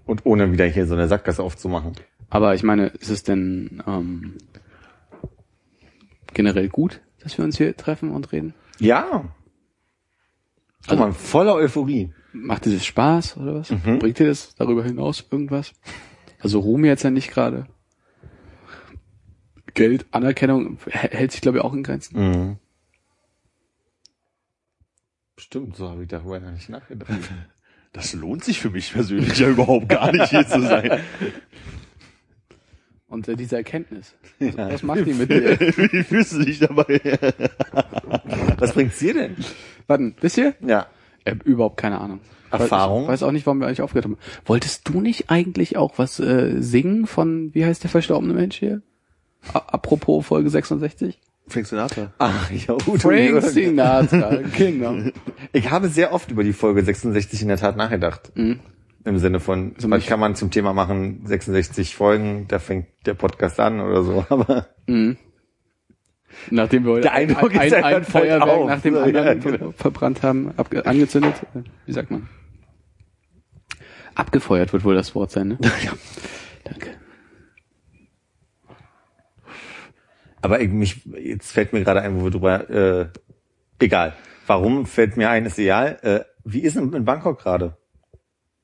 Und 0.05 0.25
ohne 0.25 0.51
wieder 0.51 0.65
hier 0.65 0.88
so 0.88 0.95
eine 0.95 1.07
Sackgasse 1.07 1.43
aufzumachen. 1.43 1.93
Aber 2.29 2.55
ich 2.55 2.63
meine, 2.63 2.88
ist 2.88 3.09
es 3.09 3.23
denn 3.23 3.83
ähm, 3.88 4.38
generell 6.33 6.69
gut, 6.69 7.01
dass 7.19 7.38
wir 7.38 7.45
uns 7.45 7.57
hier 7.57 7.75
treffen 7.77 8.11
und 8.11 8.31
reden? 8.31 8.53
Ja. 8.79 9.25
Guck 10.88 10.99
mal, 10.99 11.13
voller 11.13 11.55
Euphorie. 11.55 12.13
Macht 12.33 12.65
dir 12.65 12.73
das 12.73 12.85
Spaß 12.85 13.37
oder 13.37 13.55
was? 13.55 13.69
Mhm. 13.71 13.99
Bringt 13.99 14.19
dir 14.19 14.27
das 14.27 14.55
darüber 14.55 14.83
hinaus 14.83 15.25
irgendwas? 15.29 15.73
Also 16.39 16.59
Ruhm 16.59 16.85
jetzt 16.85 17.03
ja 17.03 17.09
nicht 17.11 17.29
gerade. 17.31 17.67
Geld, 19.73 20.05
Anerkennung 20.11 20.77
hä- 20.85 21.09
hält 21.11 21.31
sich 21.31 21.41
glaube 21.41 21.57
ich 21.59 21.63
auch 21.63 21.73
in 21.73 21.83
Grenzen. 21.83 22.19
Mhm. 22.19 22.57
Stimmt, 25.37 25.75
so 25.75 25.89
habe 25.89 26.03
ich 26.03 26.09
darüber 26.09 26.39
gar 26.39 26.51
nicht 26.51 26.69
nachgedacht. 26.69 27.11
Das 27.93 28.13
lohnt 28.13 28.41
sich 28.45 28.61
für 28.61 28.69
mich 28.69 28.93
persönlich 28.93 29.37
ja 29.37 29.49
überhaupt 29.49 29.89
gar 29.89 30.13
nicht 30.13 30.29
hier 30.29 30.47
zu 30.47 30.61
sein. 30.61 31.01
Und 33.07 33.27
äh, 33.27 33.35
diese 33.35 33.57
Erkenntnis. 33.57 34.15
Ja. 34.39 34.71
Was 34.71 34.81
macht 34.81 35.05
die 35.05 35.13
mit 35.13 35.29
dir? 35.29 35.59
Wie 35.59 36.01
fühlst 36.05 36.31
du 36.31 36.45
dich 36.45 36.59
dabei? 36.59 37.01
Was 38.59 38.71
bringt's 38.71 38.97
dir 38.99 39.13
denn? 39.13 39.35
Warten, 39.87 40.15
wisst 40.21 40.37
ihr? 40.37 40.55
Ja. 40.61 40.87
Äh, 41.26 41.35
überhaupt 41.43 41.77
keine 41.77 41.99
Ahnung. 41.99 42.19
Erfahrung? 42.52 43.03
Ich 43.03 43.10
weiß 43.10 43.23
auch 43.23 43.31
nicht, 43.31 43.45
warum 43.45 43.60
wir 43.60 43.68
eigentlich 43.68 43.81
aufgehört 43.81 44.06
haben. 44.06 44.18
Wolltest 44.45 44.88
du 44.89 44.99
nicht 44.99 45.30
eigentlich 45.30 45.77
auch 45.77 45.98
was 45.98 46.19
äh, 46.19 46.61
singen 46.61 47.07
von, 47.07 47.53
wie 47.53 47.65
heißt 47.65 47.84
der 47.84 47.89
verstorbene 47.89 48.34
Mensch 48.34 48.57
hier? 48.57 48.81
A 49.53 49.60
apropos 49.60 50.26
Folge 50.26 50.49
66? 50.49 51.19
Frank 51.48 51.65
Sinatra. 51.68 52.14
Ach, 52.19 52.52
ja, 52.52 52.77
Frank 52.80 53.41
Sinatra, 53.43 54.35
genau. 54.57 54.95
Ich 55.53 55.69
habe 55.72 55.89
sehr 55.89 56.14
oft 56.14 56.30
über 56.31 56.43
die 56.43 56.53
Folge 56.53 56.84
66 56.84 57.41
in 57.41 57.48
der 57.48 57.57
Tat 57.57 57.77
nachgedacht. 57.77 58.31
Mhm. 58.35 58.60
Im 59.03 59.18
Sinne 59.18 59.39
von, 59.39 59.73
So 59.80 59.89
was 59.89 60.06
kann 60.06 60.19
man 60.19 60.35
zum 60.35 60.52
Thema 60.52 60.73
machen, 60.73 61.22
66 61.26 61.95
Folgen, 61.95 62.45
da 62.48 62.60
fängt 62.60 62.85
der 63.06 63.15
Podcast 63.15 63.60
an 63.60 63.80
oder 63.81 64.03
so. 64.03 64.26
Aber 64.30 64.68
Mhm. 64.88 65.18
Nachdem 66.49 66.85
wir 66.85 66.91
heute 66.93 67.01
Der 67.03 67.13
ein, 67.13 67.35
ein, 67.35 67.59
ein 67.73 67.81
bald 67.81 68.05
Feuerwerk 68.05 68.49
auf. 68.49 68.67
nach 68.67 68.81
dem 68.81 68.95
Ja, 68.95 69.01
anderen 69.03 69.39
genau. 69.41 69.71
verbrannt 69.77 70.23
haben, 70.23 70.53
angezündet, 70.85 71.35
äh, 71.55 71.59
wie 71.85 71.93
sagt 71.93 72.11
man? 72.11 72.29
Abgefeuert 74.15 74.73
wird 74.73 74.83
wohl 74.83 74.95
das 74.95 75.15
Wort 75.15 75.31
sein, 75.31 75.49
ne? 75.49 75.57
Ja. 75.83 75.93
Danke. 76.63 76.89
Aber 80.41 80.59
ich, 80.59 80.69
mich, 80.69 81.05
jetzt 81.05 81.51
fällt 81.51 81.71
mir 81.73 81.83
gerade 81.83 82.01
ein, 82.01 82.19
wo 82.19 82.23
wir 82.25 82.31
drüber, 82.31 82.69
äh, 82.69 83.07
egal. 83.79 84.13
Warum 84.47 84.85
fällt 84.85 85.15
mir 85.17 85.29
ein, 85.29 85.45
ist 85.45 85.59
egal. 85.59 85.97
Äh, 86.01 86.19
wie 86.43 86.61
ist 86.61 86.75
denn 86.75 86.91
in 86.93 87.05
Bangkok 87.05 87.39
gerade? 87.39 87.77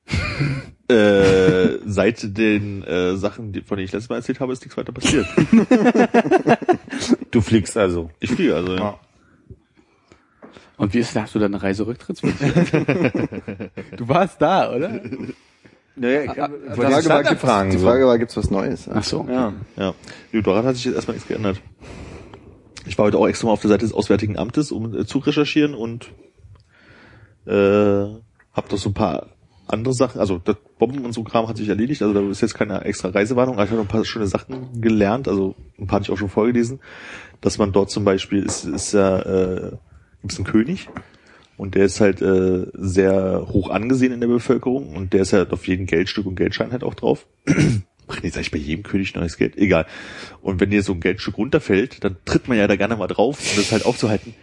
Äh, 0.90 1.78
seit 1.84 2.36
den 2.38 2.82
äh, 2.82 3.16
Sachen, 3.16 3.52
die, 3.52 3.60
von 3.60 3.76
denen 3.76 3.84
ich 3.86 3.92
letztes 3.92 4.08
Mal 4.08 4.16
erzählt 4.16 4.40
habe, 4.40 4.52
ist 4.54 4.62
nichts 4.62 4.76
weiter 4.76 4.92
passiert. 4.92 5.26
Du 7.30 7.40
fliegst 7.42 7.76
also. 7.76 8.10
Ich 8.20 8.30
fliege 8.30 8.54
also, 8.56 8.72
ja. 8.72 8.78
Ja. 8.80 8.98
Und 10.78 10.94
wie 10.94 10.98
ist, 11.00 11.14
hast 11.16 11.34
du 11.34 11.38
da 11.40 11.46
eine 11.46 11.62
Reiserücktrittsversicherung? 11.62 12.86
du 13.96 14.08
warst 14.08 14.40
da, 14.40 14.72
oder? 14.74 15.00
Naja, 15.96 16.22
ich 16.22 16.30
Ah, 16.30 16.36
hab- 16.42 16.50
ah, 16.52 16.54
Die 16.74 16.80
Frage, 16.80 17.08
war, 17.08 17.22
gibt's, 17.24 17.40
fragen. 17.40 17.70
die 17.70 17.78
so. 17.78 17.86
Frage 17.86 18.06
war, 18.06 18.18
gibt's 18.18 18.36
was 18.36 18.50
Neues? 18.50 18.88
Ach 18.88 19.02
so. 19.02 19.26
Ja. 19.28 19.52
Ja. 19.76 19.94
Nee, 20.32 20.42
daran 20.42 20.64
hat 20.64 20.76
sich 20.76 20.84
jetzt 20.84 20.94
erstmal 20.94 21.16
nichts 21.16 21.28
geändert. 21.28 21.60
Ich 22.86 22.96
war 22.96 23.06
heute 23.06 23.18
auch 23.18 23.26
extra 23.28 23.46
mal 23.48 23.52
auf 23.54 23.60
der 23.60 23.70
Seite 23.70 23.84
des 23.84 23.92
Auswärtigen 23.92 24.38
Amtes, 24.38 24.70
um 24.72 24.94
äh, 24.96 25.04
zu 25.04 25.18
recherchieren 25.18 25.74
und 25.74 26.06
äh, 27.46 28.06
hab 28.52 28.68
doch 28.68 28.78
so 28.78 28.90
ein 28.90 28.94
paar 28.94 29.26
andere 29.68 29.94
Sachen, 29.94 30.20
also 30.20 30.38
das 30.38 30.56
Bomben 30.78 31.04
und 31.04 31.12
so 31.12 31.22
Kram 31.22 31.48
hat 31.48 31.56
sich 31.56 31.68
erledigt, 31.68 32.02
also 32.02 32.14
da 32.14 32.30
ist 32.30 32.40
jetzt 32.40 32.54
keine 32.54 32.84
extra 32.84 33.08
Reisewarnung, 33.08 33.54
aber 33.54 33.64
ich 33.64 33.70
habe 33.70 33.80
noch 33.80 33.86
ein 33.86 33.92
paar 33.92 34.04
schöne 34.04 34.26
Sachen 34.26 34.80
gelernt, 34.80 35.28
also 35.28 35.54
ein 35.78 35.86
paar 35.86 35.96
hatte 35.96 36.04
ich 36.04 36.10
auch 36.10 36.18
schon 36.18 36.28
vorgelesen, 36.28 36.80
dass 37.40 37.58
man 37.58 37.72
dort 37.72 37.90
zum 37.90 38.04
Beispiel 38.04 38.42
ist, 38.42 38.64
ist 38.64 38.92
ja, 38.92 39.18
äh, 39.20 39.72
gibt's 40.22 40.36
einen 40.36 40.46
König 40.46 40.88
und 41.56 41.74
der 41.74 41.84
ist 41.84 42.00
halt 42.00 42.22
äh, 42.22 42.66
sehr 42.74 43.46
hoch 43.48 43.70
angesehen 43.70 44.12
in 44.12 44.20
der 44.20 44.28
Bevölkerung 44.28 44.94
und 44.94 45.12
der 45.12 45.22
ist 45.22 45.32
halt 45.32 45.52
auf 45.52 45.66
jedem 45.66 45.86
Geldstück 45.86 46.26
und 46.26 46.36
Geldschein 46.36 46.72
halt 46.72 46.84
auch 46.84 46.94
drauf. 46.94 47.26
Ach 48.08 48.22
nee, 48.22 48.30
sag 48.30 48.40
ich 48.40 48.50
bei 48.50 48.58
jedem 48.58 48.84
König 48.84 49.14
neues 49.14 49.36
Geld? 49.36 49.58
Egal. 49.58 49.86
Und 50.40 50.60
wenn 50.60 50.70
dir 50.70 50.82
so 50.82 50.94
ein 50.94 51.00
Geldstück 51.00 51.36
runterfällt, 51.36 52.02
dann 52.02 52.16
tritt 52.24 52.48
man 52.48 52.56
ja 52.56 52.66
da 52.66 52.76
gerne 52.76 52.96
mal 52.96 53.06
drauf, 53.06 53.38
um 53.38 53.56
das 53.56 53.70
halt 53.70 53.84
aufzuhalten. 53.84 54.34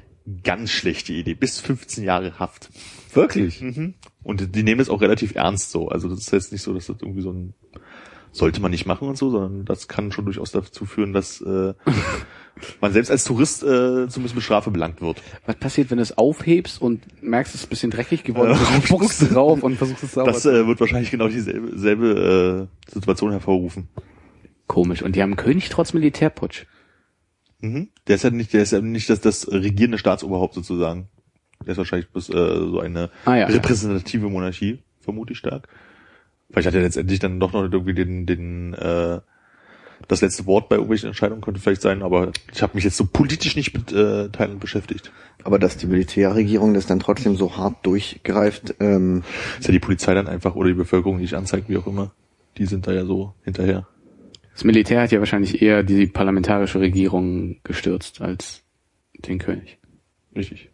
Ganz 0.44 0.70
schlechte 0.70 1.14
Idee. 1.14 1.34
Bis 1.34 1.60
15 1.60 2.04
Jahre 2.04 2.38
Haft. 2.38 2.70
Wirklich? 3.14 3.62
Mhm. 3.62 3.96
Und 4.26 4.56
die 4.56 4.64
nehmen 4.64 4.80
das 4.80 4.90
auch 4.90 5.02
relativ 5.02 5.36
ernst 5.36 5.72
so. 5.72 5.88
Also 5.88 6.10
das 6.10 6.20
ist 6.20 6.32
jetzt 6.32 6.52
nicht 6.52 6.64
so, 6.64 6.74
dass 6.74 6.88
das 6.88 6.98
irgendwie 7.00 7.22
so 7.22 7.32
ein 7.32 7.54
sollte 8.36 8.60
man 8.60 8.72
nicht 8.72 8.86
machen 8.86 9.08
und 9.08 9.18
so, 9.18 9.30
sondern 9.30 9.64
das 9.64 9.88
kann 9.88 10.12
schon 10.12 10.26
durchaus 10.26 10.52
dazu 10.52 10.86
führen, 10.86 11.14
dass 11.14 11.40
äh, 11.40 11.74
man 12.82 12.92
selbst 12.92 13.10
als 13.10 13.24
Tourist 13.24 13.64
äh, 13.64 14.10
zumindest 14.10 14.36
mit 14.36 14.44
Strafe 14.44 14.72
belangt 14.72 15.02
wird. 15.02 15.22
Was 15.46 15.56
passiert, 15.56 15.90
wenn 15.90 15.98
du 15.98 16.04
es 16.04 16.18
aufhebst 16.18 16.82
und 16.82 17.24
merkst, 17.24 17.56
es 17.56 17.62
ist 17.62 17.68
ein 17.68 17.70
bisschen 17.70 17.92
dreckig 17.92 18.26
geworden, 18.26 18.58
du 18.60 18.82
spuckst 18.86 19.34
drauf 19.34 19.64
und 19.64 19.78
versuchst 19.78 20.04
es 20.04 20.12
sauber 20.12 20.34
Das 20.34 20.46
äh, 20.46 20.68
wird 20.68 20.82
wahrscheinlich 20.82 21.12
genau 21.12 21.30
dieselbe 21.30 21.78
selbe, 21.78 22.68
äh, 22.68 22.92
Situation 22.94 23.32
hervorrufen. 23.32 23.88
Komisch. 24.68 25.02
Und 25.02 25.16
die 25.16 25.22
haben 25.22 25.32
einen 25.32 25.38
König 25.38 25.70
trotz 25.70 25.94
Militärputsch. 25.94 26.66
Mhm. 27.62 27.90
Der 28.08 28.16
ist 28.16 28.24
ja 28.24 28.32
nicht, 28.32 28.52
der 28.52 28.64
ist 28.64 28.72
ja 28.72 28.82
nicht 28.82 29.10
das, 29.10 29.22
das 29.22 29.50
regierende 29.50 29.98
Staatsoberhaupt 29.98 30.56
sozusagen. 30.56 31.08
Der 31.64 31.72
ist 31.72 31.78
wahrscheinlich 31.78 32.10
bloß 32.10 32.30
äh, 32.30 32.34
so 32.34 32.80
eine 32.80 33.10
Ah, 33.26 33.36
ja. 33.36 33.46
repräsentative 33.48 34.30
Monarchie, 34.30 34.80
vermute 35.00 35.34
ich 35.34 35.40
stark. 35.40 35.68
Vielleicht 36.50 36.68
hat 36.68 36.76
er 36.76 36.82
letztendlich 36.82 37.20
dann 37.20 37.40
doch 37.40 37.54
noch 37.54 37.64
irgendwie 37.64 37.94
den, 37.94 38.26
den 38.26 38.74
äh, 38.74 39.20
das 40.08 40.22
letzte 40.22 40.46
Wort 40.46 40.70
bei 40.70 40.76
irgendwelchen 40.76 41.08
Entscheidungen 41.08 41.42
könnte 41.42 41.60
vielleicht 41.60 41.82
sein, 41.82 42.04
aber 42.04 42.32
ich 42.54 42.62
habe 42.62 42.76
mich 42.76 42.84
jetzt 42.84 42.98
so 42.98 43.06
politisch 43.06 43.56
nicht 43.56 43.74
mit 43.74 43.92
äh, 43.92 44.30
Teilen 44.30 44.60
beschäftigt. 44.60 45.12
Aber 45.44 45.58
dass 45.58 45.78
die 45.78 45.88
Militärregierung 45.88 46.74
das 46.74 46.86
dann 46.86 47.00
trotzdem 47.00 47.36
so 47.36 47.58
hart 47.58 47.86
durchgreift, 47.86 48.76
ähm, 48.80 49.24
Ist 49.60 49.68
ja 49.68 49.72
die 49.72 49.80
Polizei 49.80 50.14
dann 50.14 50.28
einfach 50.28 50.56
oder 50.56 50.70
die 50.70 50.76
Bevölkerung, 50.76 51.18
die 51.18 51.24
nicht 51.24 51.34
anzeigt, 51.34 51.70
wie 51.70 51.78
auch 51.78 51.88
immer. 51.88 52.12
Die 52.58 52.66
sind 52.66 52.88
da 52.88 52.94
ja 52.94 53.06
so 53.06 53.34
hinterher. 53.44 53.88
Das 54.54 54.64
Militär 54.64 55.02
hat 55.02 55.12
ja 55.12 55.20
wahrscheinlich 55.20 55.62
eher 55.62 55.84
die 55.84 56.08
parlamentarische 56.08 56.80
Regierung 56.80 57.58
gestürzt 57.64 58.22
als 58.22 58.64
den 59.14 59.40
König. 59.40 59.80
Richtig. 60.36 60.70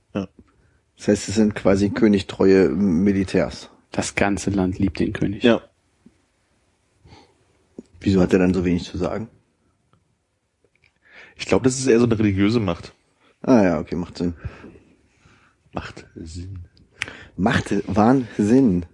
Das 1.01 1.07
heißt, 1.07 1.29
es 1.29 1.35
sind 1.35 1.55
quasi 1.55 1.89
königtreue 1.89 2.69
Militärs. 2.69 3.71
Das 3.91 4.13
ganze 4.13 4.51
Land 4.51 4.77
liebt 4.77 4.99
den 4.99 5.13
König. 5.13 5.43
Ja. 5.43 5.63
Wieso 7.99 8.21
hat 8.21 8.33
er 8.33 8.37
dann 8.37 8.53
so 8.53 8.63
wenig 8.65 8.83
zu 8.83 8.99
sagen? 8.99 9.27
Ich 11.35 11.47
glaube, 11.47 11.63
das 11.63 11.79
ist 11.79 11.87
eher 11.87 11.97
so 11.97 12.05
eine 12.05 12.19
religiöse 12.19 12.59
Macht. 12.59 12.93
Ah 13.41 13.63
ja, 13.63 13.79
okay, 13.79 13.95
macht 13.95 14.19
Sinn. 14.19 14.35
Macht 15.73 16.05
Sinn. 16.13 16.67
Macht 17.35 17.73
Wahnsinn. 17.87 18.85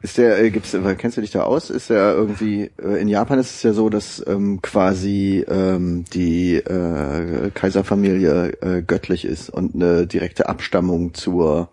Ist 0.00 0.16
der, 0.16 0.40
äh, 0.40 0.50
gibt's, 0.50 0.74
äh, 0.74 0.94
kennst 0.96 1.16
du 1.16 1.20
dich 1.20 1.32
da 1.32 1.42
aus? 1.42 1.70
Ist 1.70 1.90
der 1.90 2.14
irgendwie, 2.14 2.70
äh, 2.80 3.00
in 3.00 3.08
Japan 3.08 3.38
ist 3.38 3.56
es 3.56 3.62
ja 3.64 3.72
so, 3.72 3.88
dass 3.88 4.24
ähm, 4.26 4.62
quasi 4.62 5.44
ähm, 5.48 6.04
die 6.12 6.54
äh, 6.54 7.50
Kaiserfamilie 7.52 8.52
äh, 8.62 8.82
göttlich 8.82 9.24
ist 9.24 9.50
und 9.50 9.74
eine 9.74 10.06
direkte 10.06 10.48
Abstammung 10.48 11.14
zur 11.14 11.68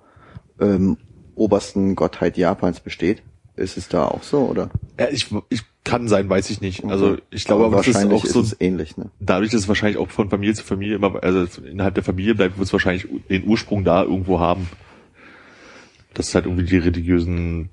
ähm, 0.60 0.98
obersten 1.36 1.96
Gottheit 1.96 2.38
Japans 2.38 2.80
besteht. 2.80 3.22
Ist 3.56 3.78
es 3.78 3.90
da 3.90 4.06
auch 4.06 4.24
so, 4.24 4.40
oder? 4.40 4.70
Ja, 5.00 5.08
ich, 5.12 5.28
ich 5.50 5.62
kann 5.84 6.08
sein, 6.08 6.28
weiß 6.28 6.50
ich 6.50 6.62
nicht. 6.62 6.84
Also 6.84 7.18
ich 7.30 7.46
glaube, 7.46 7.66
aber 7.66 7.78
das 7.78 7.88
ist 7.88 7.94
wahrscheinlich 7.94 8.24
auch 8.24 8.26
so, 8.26 8.42
ist 8.42 8.58
ähnlich, 8.60 8.98
ne? 8.98 9.12
dadurch, 9.20 9.52
dass 9.52 9.62
es 9.62 9.68
wahrscheinlich 9.68 9.98
auch 9.98 10.10
von 10.10 10.30
Familie 10.30 10.56
zu 10.56 10.64
Familie 10.64 10.96
immer, 10.96 11.24
also 11.24 11.46
innerhalb 11.62 11.94
der 11.94 12.04
Familie 12.04 12.36
bleibt, 12.36 12.58
wird 12.58 12.66
es 12.66 12.74
wahrscheinlich 12.74 13.08
den 13.30 13.48
Ursprung 13.48 13.86
da 13.86 14.04
irgendwo 14.04 14.40
haben. 14.40 14.68
Dass 16.16 16.34
halt 16.34 16.46
irgendwie 16.46 16.66
die 16.66 16.78
religiösen 16.78 17.70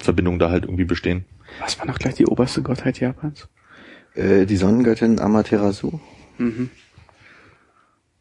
Verbindungen 0.00 0.38
da 0.38 0.50
halt 0.50 0.64
irgendwie 0.64 0.84
bestehen. 0.84 1.24
Was 1.60 1.78
war 1.78 1.86
noch 1.86 1.98
gleich 1.98 2.14
die 2.14 2.26
oberste 2.26 2.62
Gottheit 2.62 3.00
Japans? 3.00 3.48
Äh, 4.14 4.46
die 4.46 4.56
Sonnengöttin 4.56 5.20
Amaterasu, 5.20 5.98
Mhm. 6.38 6.70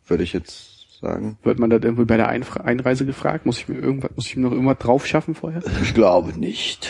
würde 0.07 0.23
ich 0.23 0.33
jetzt 0.33 0.99
sagen. 0.99 1.37
Wird 1.43 1.59
man 1.59 1.69
das 1.69 1.81
irgendwie 1.83 2.05
bei 2.05 2.17
der 2.17 2.27
Einfra 2.29 2.61
Einreise 2.61 3.05
gefragt? 3.05 3.45
Muss 3.45 3.59
ich 3.59 3.67
mir 3.67 3.77
irgendwas, 3.79 4.11
muss 4.15 4.25
ich 4.27 4.35
mir 4.35 4.43
noch 4.43 4.51
irgendwas 4.51 4.79
drauf 4.79 5.05
schaffen 5.05 5.35
vorher? 5.35 5.61
Ich 5.83 5.93
glaube 5.93 6.37
nicht. 6.39 6.89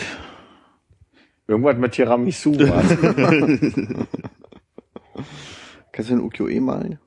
Irgendwas 1.46 1.76
mit 1.76 1.92
Tiramisu. 1.92 2.52
Kannst 5.92 6.10
du 6.10 6.14
den 6.14 6.20
Ukiyo-e 6.20 6.60
malen? 6.60 6.98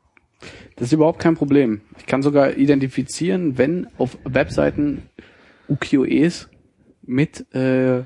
Das 0.76 0.88
ist 0.88 0.94
überhaupt 0.94 1.20
kein 1.20 1.36
Problem. 1.36 1.82
Ich 2.00 2.06
kann 2.08 2.24
sogar 2.24 2.58
identifizieren, 2.58 3.58
wenn 3.58 3.88
auf 3.98 4.18
Webseiten 4.24 5.04
Ukiyo-es 5.70 6.50
mit 7.04 7.54
äh, 7.54 8.04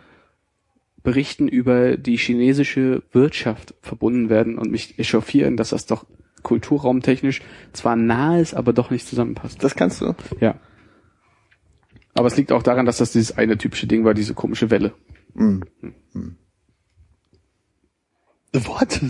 Berichten 1.03 1.47
über 1.47 1.97
die 1.97 2.17
chinesische 2.17 3.03
Wirtschaft 3.11 3.76
verbunden 3.81 4.30
werden 4.30 4.57
und 4.57 4.72
mich 4.72 4.99
echauffieren, 4.99 5.55
dass 5.57 5.69
das 5.69 5.85
doch 5.85 6.05
kulturraumtechnisch 6.43 7.41
zwar 7.73 7.95
nah 7.95 8.39
ist, 8.39 8.53
aber 8.53 8.73
doch 8.73 8.91
nicht 8.91 9.07
zusammenpasst. 9.07 9.63
Das 9.63 9.76
kannst 9.76 10.01
du. 10.01 10.15
Ja. 10.39 10.59
Aber 12.13 12.27
es 12.27 12.38
liegt 12.38 12.51
auch 12.51 12.63
daran, 12.63 12.85
dass 12.85 12.97
das 12.97 13.11
dieses 13.11 13.38
eine 13.38 13.57
typische 13.57 13.88
Ding 13.88 14.05
war, 14.05 14.13
diese 14.13 14.34
komische 14.34 14.69
Welle. 14.69 14.93
Mhm. 15.34 15.63
What? 18.53 19.01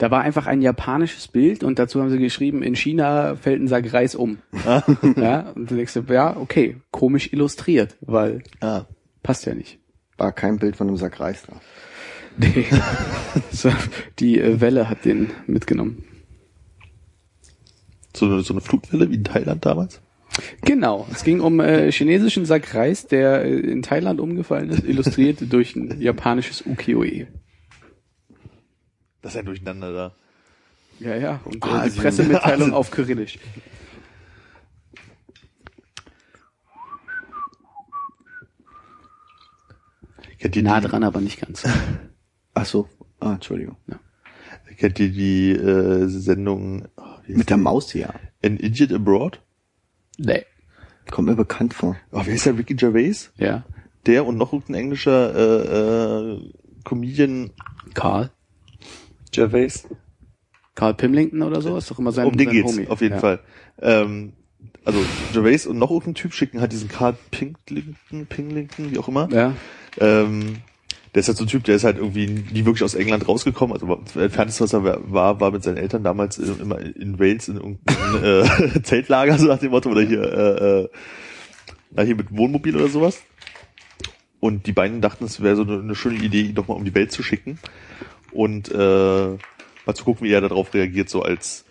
Da 0.00 0.10
war 0.10 0.22
einfach 0.22 0.46
ein 0.46 0.62
japanisches 0.62 1.28
Bild 1.28 1.62
und 1.62 1.78
dazu 1.78 2.00
haben 2.00 2.08
sie 2.08 2.16
geschrieben, 2.18 2.62
in 2.62 2.74
China 2.74 3.36
fällt 3.36 3.60
ein 3.60 3.68
Sack 3.68 3.92
Reis 3.92 4.14
um. 4.14 4.38
ja, 5.16 5.50
und 5.54 5.70
du 5.70 5.76
denkst 5.76 5.92
ja, 6.08 6.36
okay, 6.38 6.76
komisch 6.90 7.34
illustriert, 7.34 7.96
weil 8.00 8.42
Ah. 8.62 8.86
passt 9.22 9.44
ja 9.44 9.54
nicht. 9.54 9.78
War 10.16 10.32
kein 10.32 10.58
Bild 10.58 10.76
von 10.76 10.88
einem 10.88 10.96
Sack 10.96 11.20
Reis 11.20 11.42
da. 11.46 11.60
Nee. 12.38 12.64
so, 13.52 13.70
die 14.20 14.40
äh, 14.40 14.60
Welle 14.62 14.88
hat 14.88 15.04
den 15.04 15.30
mitgenommen. 15.46 16.04
So, 18.16 18.24
eine- 18.26 18.40
so 18.42 18.54
eine 18.54 18.60
Flutwelle 18.62 19.10
wie 19.10 19.16
in 19.16 19.24
Thailand 19.24 19.66
damals? 19.66 20.00
Genau, 20.62 21.06
es 21.12 21.24
ging 21.24 21.40
um 21.40 21.60
äh, 21.60 21.90
chinesischen 21.92 22.46
Sack 22.46 22.74
Reis, 22.74 23.06
der 23.06 23.44
äh, 23.44 23.58
in 23.58 23.82
Thailand 23.82 24.20
umgefallen 24.20 24.70
ist, 24.70 24.84
illustriert 24.84 25.38
durch 25.52 25.76
ein 25.76 26.00
japanisches 26.00 26.64
Ukiyo-e. 26.64 27.26
Das 29.22 29.32
ist 29.32 29.36
ja 29.36 29.42
durcheinander 29.42 29.92
da. 29.92 30.14
Ja, 30.98 31.16
ja, 31.16 31.40
und 31.44 31.56
äh, 31.56 31.90
die. 31.90 32.00
Pressemitteilung 32.00 32.62
Asien. 32.62 32.74
auf 32.74 32.90
Kyrillisch. 32.90 33.38
Kennt 40.38 40.56
ihr 40.56 40.62
Nah 40.62 40.80
dran, 40.80 41.04
aber 41.04 41.20
nicht 41.20 41.40
ganz. 41.40 41.68
Ach 42.54 42.64
so. 42.64 42.88
Ah, 43.20 43.34
Entschuldigung. 43.34 43.76
kennt 44.78 44.98
ihr 44.98 45.10
die 45.10 45.50
äh, 45.50 46.08
Sendung 46.08 46.88
oh, 46.96 47.02
Mit 47.26 47.50
der 47.50 47.58
die? 47.58 47.62
Maus 47.62 47.92
hier. 47.92 48.14
An 48.42 48.58
Idiot 48.58 48.92
Abroad? 48.92 49.42
Nee. 50.16 50.44
Kommt 51.10 51.28
mir 51.28 51.36
bekannt 51.36 51.74
vor. 51.74 51.96
Oh, 52.12 52.22
wer 52.24 52.34
ist 52.34 52.46
der 52.46 52.56
Ricky 52.56 52.74
Gervais? 52.74 53.32
Ja. 53.36 53.64
Der 54.06 54.24
und 54.26 54.38
noch 54.38 54.54
irgendein 54.54 54.76
englischer 54.76 55.34
äh, 55.34 56.32
äh, 56.36 56.52
Comedian. 56.84 57.50
Karl. 57.92 58.30
Gervais. 59.32 59.88
Karl 60.74 60.94
Pimlington 60.94 61.42
oder 61.42 61.60
so, 61.60 61.76
ist 61.76 61.90
doch 61.90 61.98
immer 61.98 62.12
sein, 62.12 62.26
um 62.26 62.36
den 62.36 62.46
sein 62.46 62.54
geht's, 62.54 62.72
Homie. 62.72 62.88
auf 62.88 63.00
jeden 63.00 63.14
ja. 63.14 63.20
Fall. 63.20 63.40
Ähm, 63.82 64.32
also 64.84 65.04
Gervais 65.32 65.66
und 65.66 65.78
noch 65.78 65.90
irgendein 65.90 66.14
Typ 66.14 66.32
schicken 66.32 66.60
halt 66.60 66.72
diesen 66.72 66.88
Carl 66.88 67.16
Pinklington, 67.30 68.26
Pinklington, 68.26 68.90
wie 68.90 68.98
auch 68.98 69.08
immer. 69.08 69.28
Ja. 69.30 69.54
Ähm, 69.98 70.58
der 71.14 71.20
ist 71.20 71.28
halt 71.28 71.38
so 71.38 71.44
ein 71.44 71.48
Typ, 71.48 71.64
der 71.64 71.74
ist 71.74 71.84
halt 71.84 71.96
irgendwie 71.98 72.26
nie 72.26 72.64
wirklich 72.64 72.84
aus 72.84 72.94
England 72.94 73.26
rausgekommen. 73.26 73.74
Also 73.74 73.86
das 74.04 74.16
entfernteste, 74.16 74.64
was 74.64 74.72
er 74.72 75.12
war, 75.12 75.40
war 75.40 75.50
mit 75.50 75.62
seinen 75.64 75.76
Eltern 75.76 76.04
damals 76.04 76.38
äh, 76.38 76.52
immer 76.60 76.78
in 76.78 77.18
Wales 77.18 77.48
in 77.48 77.56
irgendeinem 77.56 78.44
äh, 78.44 78.82
Zeltlager, 78.82 79.36
so 79.38 79.46
nach 79.46 79.58
dem 79.58 79.72
Motto, 79.72 79.90
oder 79.90 80.02
hier, 80.02 80.22
äh, 80.22 80.82
äh, 80.82 80.88
na, 81.90 82.02
hier 82.04 82.14
mit 82.14 82.34
Wohnmobil 82.36 82.76
oder 82.76 82.88
sowas. 82.88 83.22
Und 84.38 84.66
die 84.66 84.72
beiden 84.72 85.00
dachten, 85.00 85.24
es 85.24 85.42
wäre 85.42 85.56
so 85.56 85.62
eine, 85.62 85.80
eine 85.80 85.94
schöne 85.94 86.22
Idee, 86.22 86.42
ihn 86.42 86.54
doch 86.54 86.68
mal 86.68 86.74
um 86.74 86.84
die 86.84 86.94
Welt 86.94 87.10
zu 87.10 87.22
schicken. 87.22 87.58
Und 88.32 88.70
äh, 88.70 88.74
mal 89.86 89.94
zu 89.94 90.04
gucken, 90.04 90.26
wie 90.26 90.32
er 90.32 90.40
darauf 90.40 90.72
reagiert, 90.74 91.08
so 91.08 91.22
als 91.22 91.64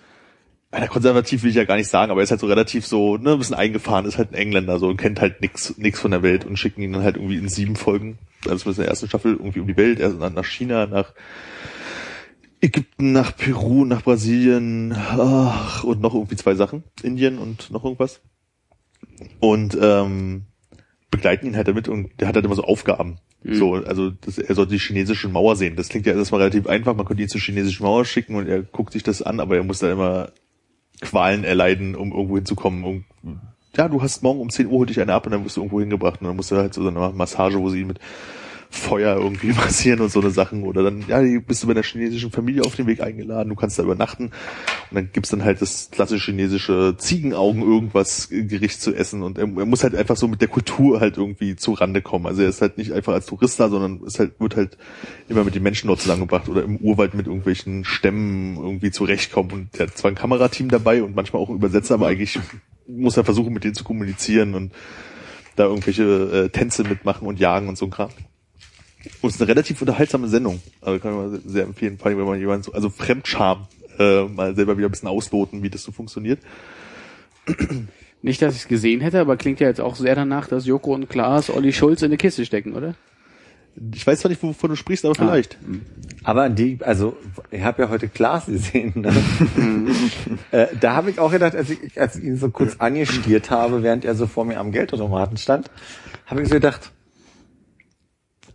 einer 0.72 0.88
konservativ 0.88 1.44
will 1.44 1.50
ich 1.50 1.56
ja 1.56 1.64
gar 1.64 1.78
nicht 1.78 1.90
sagen, 1.90 2.12
aber 2.12 2.22
er 2.22 2.24
ist 2.24 2.32
halt 2.32 2.42
so 2.42 2.48
relativ 2.48 2.86
so, 2.86 3.18
ne, 3.18 3.34
ein 3.34 3.40
bisschen 3.40 3.56
eingefahren, 3.56 4.06
ist 4.06 4.18
halt 4.18 4.32
ein 4.32 4.36
Engländer 4.36 4.78
so 4.78 4.88
und 4.88 4.98
kennt 4.98 5.20
halt 5.20 5.42
nix, 5.42 5.76
nix 5.78 6.00
von 6.00 6.12
der 6.12 6.22
Welt 6.22 6.46
und 6.46 6.58
schicken 6.58 6.82
ihn 6.82 6.94
dann 6.94 7.04
halt 7.04 7.16
irgendwie 7.16 7.38
in 7.38 7.50
sieben 7.50 7.76
Folgen, 7.76 8.20
also 8.48 8.70
in 8.70 8.76
der 8.76 8.88
ersten 8.88 9.08
Staffel, 9.08 9.34
irgendwie 9.34 9.62
um 9.62 9.68
die 9.68 9.78
Welt, 9.78 10.00
erst 10.00 10.20
nach 10.20 10.46
China, 10.46 10.86
nach 10.86 11.14
Ägypten, 12.62 13.14
nach 13.14 13.36
Peru, 13.36 13.86
nach 13.86 14.04
Brasilien, 14.04 14.94
ach, 14.96 15.84
und 15.84 16.02
noch 16.02 16.14
irgendwie 16.14 16.36
zwei 16.36 16.56
Sachen, 16.56 16.84
Indien 17.02 17.40
und 17.40 17.72
noch 17.72 17.84
irgendwas. 17.84 18.22
Und 19.40 19.78
ähm, 19.82 20.44
begleiten 21.10 21.48
ihn 21.48 21.56
halt 21.56 21.68
damit 21.68 21.88
und 21.88 22.12
der 22.20 22.28
hat 22.28 22.36
halt 22.36 22.46
immer 22.46 22.56
so 22.56 22.64
Aufgaben. 22.64 23.18
So, 23.44 23.76
also 23.76 24.10
das, 24.10 24.38
er 24.38 24.54
sollte 24.54 24.74
die 24.74 24.80
chinesische 24.80 25.30
Mauer 25.30 25.56
sehen. 25.56 25.76
Das 25.78 25.88
klingt 25.88 26.06
ja 26.06 26.14
erstmal 26.14 26.42
relativ 26.42 26.68
einfach. 26.68 26.96
Man 26.96 27.06
könnte 27.06 27.24
ihn 27.24 27.30
zur 27.30 27.40
chinesischen 27.40 27.84
Mauer 27.84 28.04
schicken 28.04 28.36
und 28.36 28.48
er 28.48 28.62
guckt 28.62 28.94
sich 28.94 29.04
das 29.04 29.22
an, 29.22 29.40
aber 29.40 29.56
er 29.56 29.64
muss 29.64 29.80
da 29.80 29.92
immer 29.92 30.30
Qualen 31.02 31.46
erleiden, 31.46 31.96
um 31.96 32.12
irgendwo 32.12 32.36
hinzukommen. 32.36 32.84
Um, 32.84 33.40
ja, 33.78 33.88
du 33.88 34.02
hast 34.02 34.24
morgen 34.24 34.42
um 34.42 34.50
10 34.50 34.68
Uhr 34.68 34.80
hol 34.80 34.86
dich 34.88 35.00
eine 35.00 35.14
ab 35.14 35.26
und 35.26 35.32
dann 35.32 35.46
wirst 35.46 35.56
du 35.56 35.62
irgendwo 35.62 35.80
hingebracht 35.80 36.20
und 36.22 36.28
dann 36.28 36.36
musst 36.36 36.52
du 36.52 36.58
halt 36.58 36.74
so 36.74 36.86
eine 36.86 37.14
Massage, 37.14 37.60
wo 37.60 37.70
sie 37.70 37.82
ihn 37.82 37.88
mit 37.88 38.00
Feuer 38.72 39.16
irgendwie 39.18 39.48
massieren 39.54 40.02
und 40.02 40.12
so 40.12 40.22
eine 40.22 40.30
Sachen. 40.30 40.64
Oder 40.64 40.84
dann, 40.84 41.04
ja, 41.08 41.20
bist 41.40 41.64
du 41.64 41.68
bei 41.68 41.74
einer 41.74 41.84
chinesischen 41.84 42.32
Familie 42.32 42.64
auf 42.64 42.76
den 42.76 42.88
Weg 42.88 43.02
eingeladen, 43.02 43.50
du 43.50 43.56
kannst 43.56 43.80
da 43.80 43.84
übernachten. 43.84 44.26
Und 44.26 44.96
dann 44.96 45.10
gibt's 45.12 45.30
dann 45.30 45.44
halt 45.44 45.62
das 45.62 45.90
klassische 45.92 46.32
chinesische 46.32 46.96
Ziegenaugen 46.98 47.62
irgendwas 47.62 48.32
äh, 48.32 48.44
Gericht 48.44 48.82
zu 48.82 48.94
essen. 48.94 49.24
Und 49.24 49.38
er, 49.38 49.44
er 49.44 49.66
muss 49.66 49.84
halt 49.84 49.96
einfach 49.96 50.16
so 50.16 50.28
mit 50.28 50.42
der 50.42 50.48
Kultur 50.48 51.00
halt 51.00 51.18
irgendwie 51.18 51.56
zu 51.56 51.74
Rande 51.74 52.02
kommen. 52.02 52.28
Also 52.28 52.44
er 52.44 52.50
ist 52.50 52.62
halt 52.62 52.78
nicht 52.78 52.92
einfach 52.94 53.14
als 53.14 53.26
Tourist 53.26 53.60
da, 53.60 53.70
sondern 53.70 54.02
ist 54.06 54.20
halt, 54.20 54.40
wird 54.40 54.56
halt 54.56 54.78
immer 55.28 55.44
mit 55.44 55.56
den 55.56 55.64
Menschen 55.64 55.88
dort 55.88 56.02
zusammengebracht 56.02 56.48
oder 56.48 56.64
im 56.64 56.78
Urwald 56.78 57.16
mit 57.16 57.26
irgendwelchen 57.26 57.84
Stämmen 57.86 58.58
irgendwie 58.58 58.92
zurechtkommen. 58.92 59.52
Und 59.52 59.80
er 59.80 59.88
hat 59.88 59.98
zwar 59.98 60.12
ein 60.12 60.16
Kamerateam 60.16 60.70
dabei 60.70 61.02
und 61.02 61.16
manchmal 61.16 61.42
auch 61.42 61.50
einen 61.50 61.58
Übersetzer, 61.58 61.96
aber 61.96 62.08
eigentlich 62.08 62.40
muss 62.88 63.18
er 63.18 63.24
versuchen, 63.24 63.54
mit 63.54 63.64
denen 63.64 63.76
zu 63.76 63.84
kommunizieren 63.84 64.56
und 64.56 64.74
da 65.56 65.66
irgendwelche 65.66 66.04
äh, 66.46 66.50
Tänze 66.50 66.84
mitmachen 66.84 67.28
und 67.28 67.40
jagen 67.40 67.68
und 67.68 67.78
so 67.78 67.86
ein 67.86 67.92
Kram. 67.92 68.10
Und 69.22 69.30
es 69.30 69.36
ist 69.36 69.42
eine 69.42 69.50
relativ 69.50 69.82
unterhaltsame 69.82 70.28
Sendung. 70.28 70.62
Also 70.82 71.00
kann 71.00 71.16
man 71.16 71.42
sehr 71.46 71.64
empfehlen, 71.64 71.98
vor 71.98 72.08
allem 72.08 72.20
wenn 72.20 72.26
man 72.26 72.40
jemanden 72.40 72.64
so, 72.64 72.74
also 72.74 72.90
Fremdscham 72.90 73.68
äh, 73.98 74.24
mal 74.24 74.56
selber 74.56 74.78
wieder 74.78 74.88
ein 74.88 74.92
bisschen 74.92 75.08
ausloten, 75.08 75.64
wie 75.64 75.70
das 75.70 75.84
so 75.84 75.92
funktioniert. 75.92 76.40
Nicht, 78.22 78.42
dass 78.42 78.56
ich 78.56 78.62
es 78.62 78.68
gesehen 78.68 79.00
hätte, 79.00 79.20
aber 79.20 79.38
klingt 79.38 79.62
ja 79.62 79.68
jetzt 79.68 79.80
auch 79.80 79.96
sehr 79.96 80.16
danach, 80.16 80.48
dass 80.48 80.66
Joko 80.66 80.94
und 80.94 81.10
Klaas 81.10 81.50
Olli 81.50 81.72
Schulz 81.72 82.02
in 82.02 82.08
eine 82.08 82.18
Kiste 82.18 82.46
stecken, 82.46 82.74
oder? 82.74 82.96
Ich 83.94 84.06
weiß 84.06 84.20
zwar 84.20 84.30
nicht, 84.30 84.44
wovon 84.44 84.72
du 84.72 84.76
sprichst, 84.76 85.06
aber 85.06 85.16
vielleicht. 85.16 85.58
Aber 86.24 86.50
die, 86.50 86.80
also 86.82 87.16
ich 87.50 87.62
habe 87.62 87.84
ja 87.84 87.90
heute 87.90 88.10
Klaas 88.10 88.48
gesehen. 88.48 88.92
Ne? 88.96 89.14
äh, 90.52 90.68
da 90.78 90.96
habe 90.96 91.12
ich 91.12 91.20
auch 91.20 91.32
gedacht, 91.32 91.56
als 91.56 91.70
ich, 91.70 92.00
als 92.00 92.18
ich 92.18 92.26
ihn 92.26 92.36
so 92.36 92.50
kurz 92.50 92.76
angestiert 92.80 93.52
habe, 93.52 93.82
während 93.82 94.04
er 94.04 94.16
so 94.16 94.28
vor 94.28 94.44
mir 94.44 94.60
am 94.60 94.74
Geldautomaten 94.74 95.38
stand, 95.38 95.72
habe 96.26 96.42
ich 96.42 96.50
so 96.50 96.56
gedacht, 96.56 96.92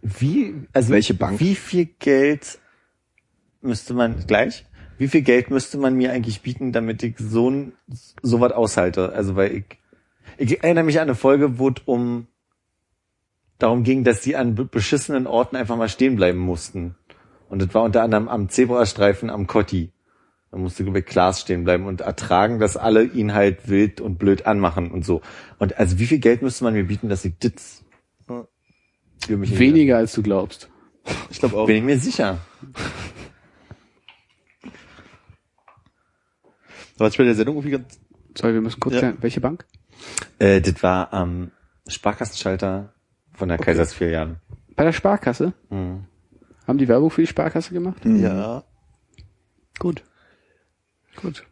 wie, 0.05 0.55
also 0.73 0.91
Welche 0.93 1.15
Bank? 1.15 1.41
wie 1.41 1.55
viel 1.55 1.87
Geld 1.87 2.59
müsste 3.63 3.95
man 3.95 4.27
gleich? 4.27 4.67
Wie 4.99 5.09
viel 5.09 5.23
Geld 5.23 5.51
müsste 5.51 5.79
man 5.79 5.95
mir 5.97 6.13
eigentlich 6.13 6.43
bieten, 6.43 6.73
damit 6.73 7.03
ich 7.03 7.17
so 7.19 7.51
ein 7.51 7.73
so 8.23 8.41
was 8.41 8.53
aushalte? 8.53 9.13
Also 9.13 9.35
weil 9.35 9.57
ich, 9.57 9.65
ich 10.37 10.63
erinnere 10.63 10.85
mich 10.85 10.99
an 11.01 11.05
eine 11.09 11.15
Folge, 11.15 11.59
wo 11.59 11.69
es 11.71 11.77
um 11.87 12.27
darum 13.59 13.83
ging, 13.83 14.05
dass 14.05 14.23
sie 14.23 14.37
an 14.37 14.55
be- 14.55 14.67
beschissenen 14.67 15.27
Orten 15.27 15.57
einfach 15.57 15.77
mal 15.77 15.89
stehen 15.89 16.17
bleiben 16.17 16.39
mussten. 16.39 16.95
Und 17.49 17.63
das 17.63 17.73
war 17.75 17.83
unter 17.83 18.03
anderem 18.03 18.29
am 18.29 18.49
Zebrastreifen 18.49 19.31
am 19.31 19.47
Kotti. 19.47 19.91
Da 20.51 20.59
musste 20.59 20.85
bei 20.85 21.03
Klaas 21.03 21.41
stehen 21.41 21.65
bleiben 21.65 21.87
und 21.87 22.01
ertragen, 22.03 22.59
dass 22.61 22.77
alle 22.77 23.05
ihn 23.05 23.33
halt 23.35 23.69
wild 23.69 24.01
und 24.01 24.19
blöd 24.19 24.47
anmachen 24.47 24.91
und 24.91 25.05
so. 25.05 25.23
Und 25.59 25.79
also 25.79 25.99
wie 25.99 26.07
viel 26.07 26.19
Geld 26.19 26.43
müsste 26.43 26.63
man 26.65 26.75
mir 26.75 26.85
bieten, 26.85 27.09
dass 27.09 27.25
ich 27.25 27.35
das 27.41 27.84
mich 29.29 29.59
Weniger 29.59 29.97
als 29.99 30.13
du 30.15 30.23
glaubst. 30.23 30.69
Ich 31.31 31.39
glaube 31.39 31.57
auch. 31.57 31.67
Bin 31.67 31.77
ich 31.77 31.83
mir 31.83 31.99
sicher. 31.99 32.39
Aber 36.97 37.07
was 37.07 37.17
bei 37.17 37.25
der 37.25 37.35
Sendung 37.35 37.57
irgendwie 37.57 37.73
ganz, 37.73 37.99
Sorry, 38.37 38.55
wir 38.55 38.61
müssen 38.61 38.81
kurz 38.81 38.95
Ja. 38.95 39.01
klären. 39.01 39.19
Welche 39.21 39.41
Bank? 39.41 39.67
Äh, 40.39 40.61
das 40.61 40.83
war 40.83 41.13
am 41.13 41.51
Sparkassenschalter 41.87 42.93
von 43.33 43.49
der 43.49 43.59
Kaisersfiliale. 43.59 44.41
Bei 44.77 44.85
der 44.85 44.93
Sparkasse? 44.93 45.53
Mhm. 45.71 46.05
Haben 46.67 46.79
die 46.79 46.89
Werbung 46.89 47.11
für 47.11 47.21
die 47.21 47.27
Sparkasse 47.27 47.73
gemacht? 47.73 48.05
ja. 48.05 48.65
Gut. 49.79 50.05
Gut. 51.17 51.45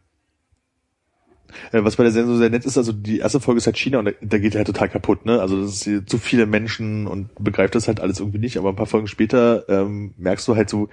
Äh, 1.71 1.83
Was 1.83 1.95
bei 1.95 2.03
der 2.03 2.11
Sendung 2.11 2.37
sehr 2.37 2.49
nett 2.49 2.65
ist, 2.65 2.77
also 2.77 2.91
die 2.91 3.19
erste 3.19 3.39
Folge 3.39 3.59
ist 3.59 3.65
halt 3.65 3.77
China 3.77 3.99
und 3.99 4.05
da, 4.05 4.11
da 4.21 4.37
geht 4.37 4.55
er 4.55 4.59
halt 4.59 4.67
total 4.67 4.89
kaputt, 4.89 5.25
ne? 5.25 5.41
Also 5.41 5.61
das 5.61 5.75
ist 5.75 5.83
hier 5.83 6.05
zu 6.05 6.17
viele 6.17 6.45
Menschen 6.45 7.07
und 7.07 7.29
begreift 7.43 7.75
das 7.75 7.87
halt 7.87 7.99
alles 7.99 8.19
irgendwie 8.19 8.39
nicht, 8.39 8.57
aber 8.57 8.69
ein 8.69 8.75
paar 8.75 8.85
Folgen 8.85 9.07
später 9.07 9.67
ähm, 9.69 10.13
merkst 10.17 10.47
du 10.47 10.55
halt 10.55 10.69
so, 10.69 10.89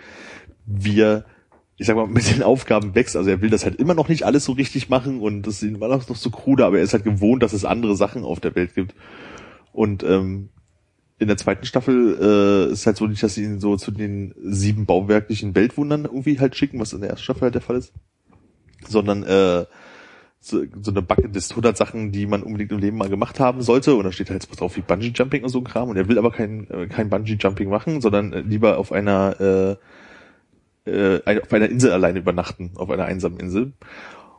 wie 0.66 1.00
er, 1.00 1.24
ich 1.76 1.86
sag 1.86 1.96
mal, 1.96 2.06
mit 2.06 2.30
den 2.34 2.42
Aufgaben 2.42 2.94
wächst. 2.94 3.16
Also 3.16 3.30
er 3.30 3.40
will 3.40 3.50
das 3.50 3.64
halt 3.64 3.76
immer 3.76 3.94
noch 3.94 4.08
nicht 4.08 4.24
alles 4.24 4.44
so 4.44 4.52
richtig 4.52 4.88
machen 4.88 5.20
und 5.20 5.42
das 5.42 5.54
ist 5.54 5.62
ihm 5.62 5.76
immer 5.76 5.88
noch 5.88 6.02
so 6.02 6.30
krude, 6.30 6.64
aber 6.64 6.78
er 6.78 6.84
ist 6.84 6.92
halt 6.92 7.04
gewohnt, 7.04 7.42
dass 7.42 7.52
es 7.52 7.64
andere 7.64 7.96
Sachen 7.96 8.24
auf 8.24 8.40
der 8.40 8.54
Welt 8.54 8.74
gibt. 8.74 8.94
Und 9.72 10.02
ähm, 10.02 10.50
in 11.20 11.28
der 11.28 11.36
zweiten 11.36 11.66
Staffel 11.66 12.18
äh, 12.20 12.72
ist 12.72 12.86
halt 12.86 12.96
so 12.96 13.06
nicht, 13.06 13.22
dass 13.22 13.34
sie 13.34 13.44
ihn 13.44 13.60
so 13.60 13.76
zu 13.76 13.90
den 13.90 14.34
sieben 14.42 14.86
bauwerklichen 14.86 15.54
Weltwundern 15.54 16.06
irgendwie 16.06 16.40
halt 16.40 16.56
schicken, 16.56 16.80
was 16.80 16.94
in 16.94 17.02
der 17.02 17.10
ersten 17.10 17.24
Staffel 17.24 17.42
halt 17.42 17.54
der 17.54 17.60
Fall 17.60 17.76
ist, 17.76 17.92
sondern 18.88 19.22
äh, 19.24 19.66
so, 20.42 20.64
so 20.80 20.90
eine 20.90 21.02
Bucketlist 21.02 21.52
100 21.52 21.76
Sachen, 21.76 22.12
die 22.12 22.26
man 22.26 22.42
unbedingt 22.42 22.72
im 22.72 22.78
Leben 22.78 22.96
mal 22.96 23.10
gemacht 23.10 23.38
haben 23.38 23.60
sollte. 23.60 23.94
Und 23.94 24.04
da 24.04 24.12
steht 24.12 24.30
halt 24.30 24.48
was 24.50 24.56
drauf 24.56 24.76
wie 24.76 24.80
Bungee 24.80 25.12
Jumping 25.14 25.42
und 25.42 25.50
so 25.50 25.58
ein 25.58 25.64
Kram. 25.64 25.90
Und 25.90 25.96
er 25.96 26.08
will 26.08 26.18
aber 26.18 26.30
kein, 26.30 26.68
äh, 26.70 26.86
kein 26.86 27.10
Bungee 27.10 27.36
Jumping 27.38 27.68
machen, 27.68 28.00
sondern 28.00 28.32
äh, 28.32 28.40
lieber 28.40 28.78
auf 28.78 28.90
einer, 28.90 29.78
äh, 30.86 30.90
äh, 30.90 31.40
auf 31.42 31.52
einer 31.52 31.68
Insel 31.68 31.92
alleine 31.92 32.20
übernachten, 32.20 32.72
auf 32.76 32.90
einer 32.90 33.04
einsamen 33.04 33.38
Insel. 33.38 33.72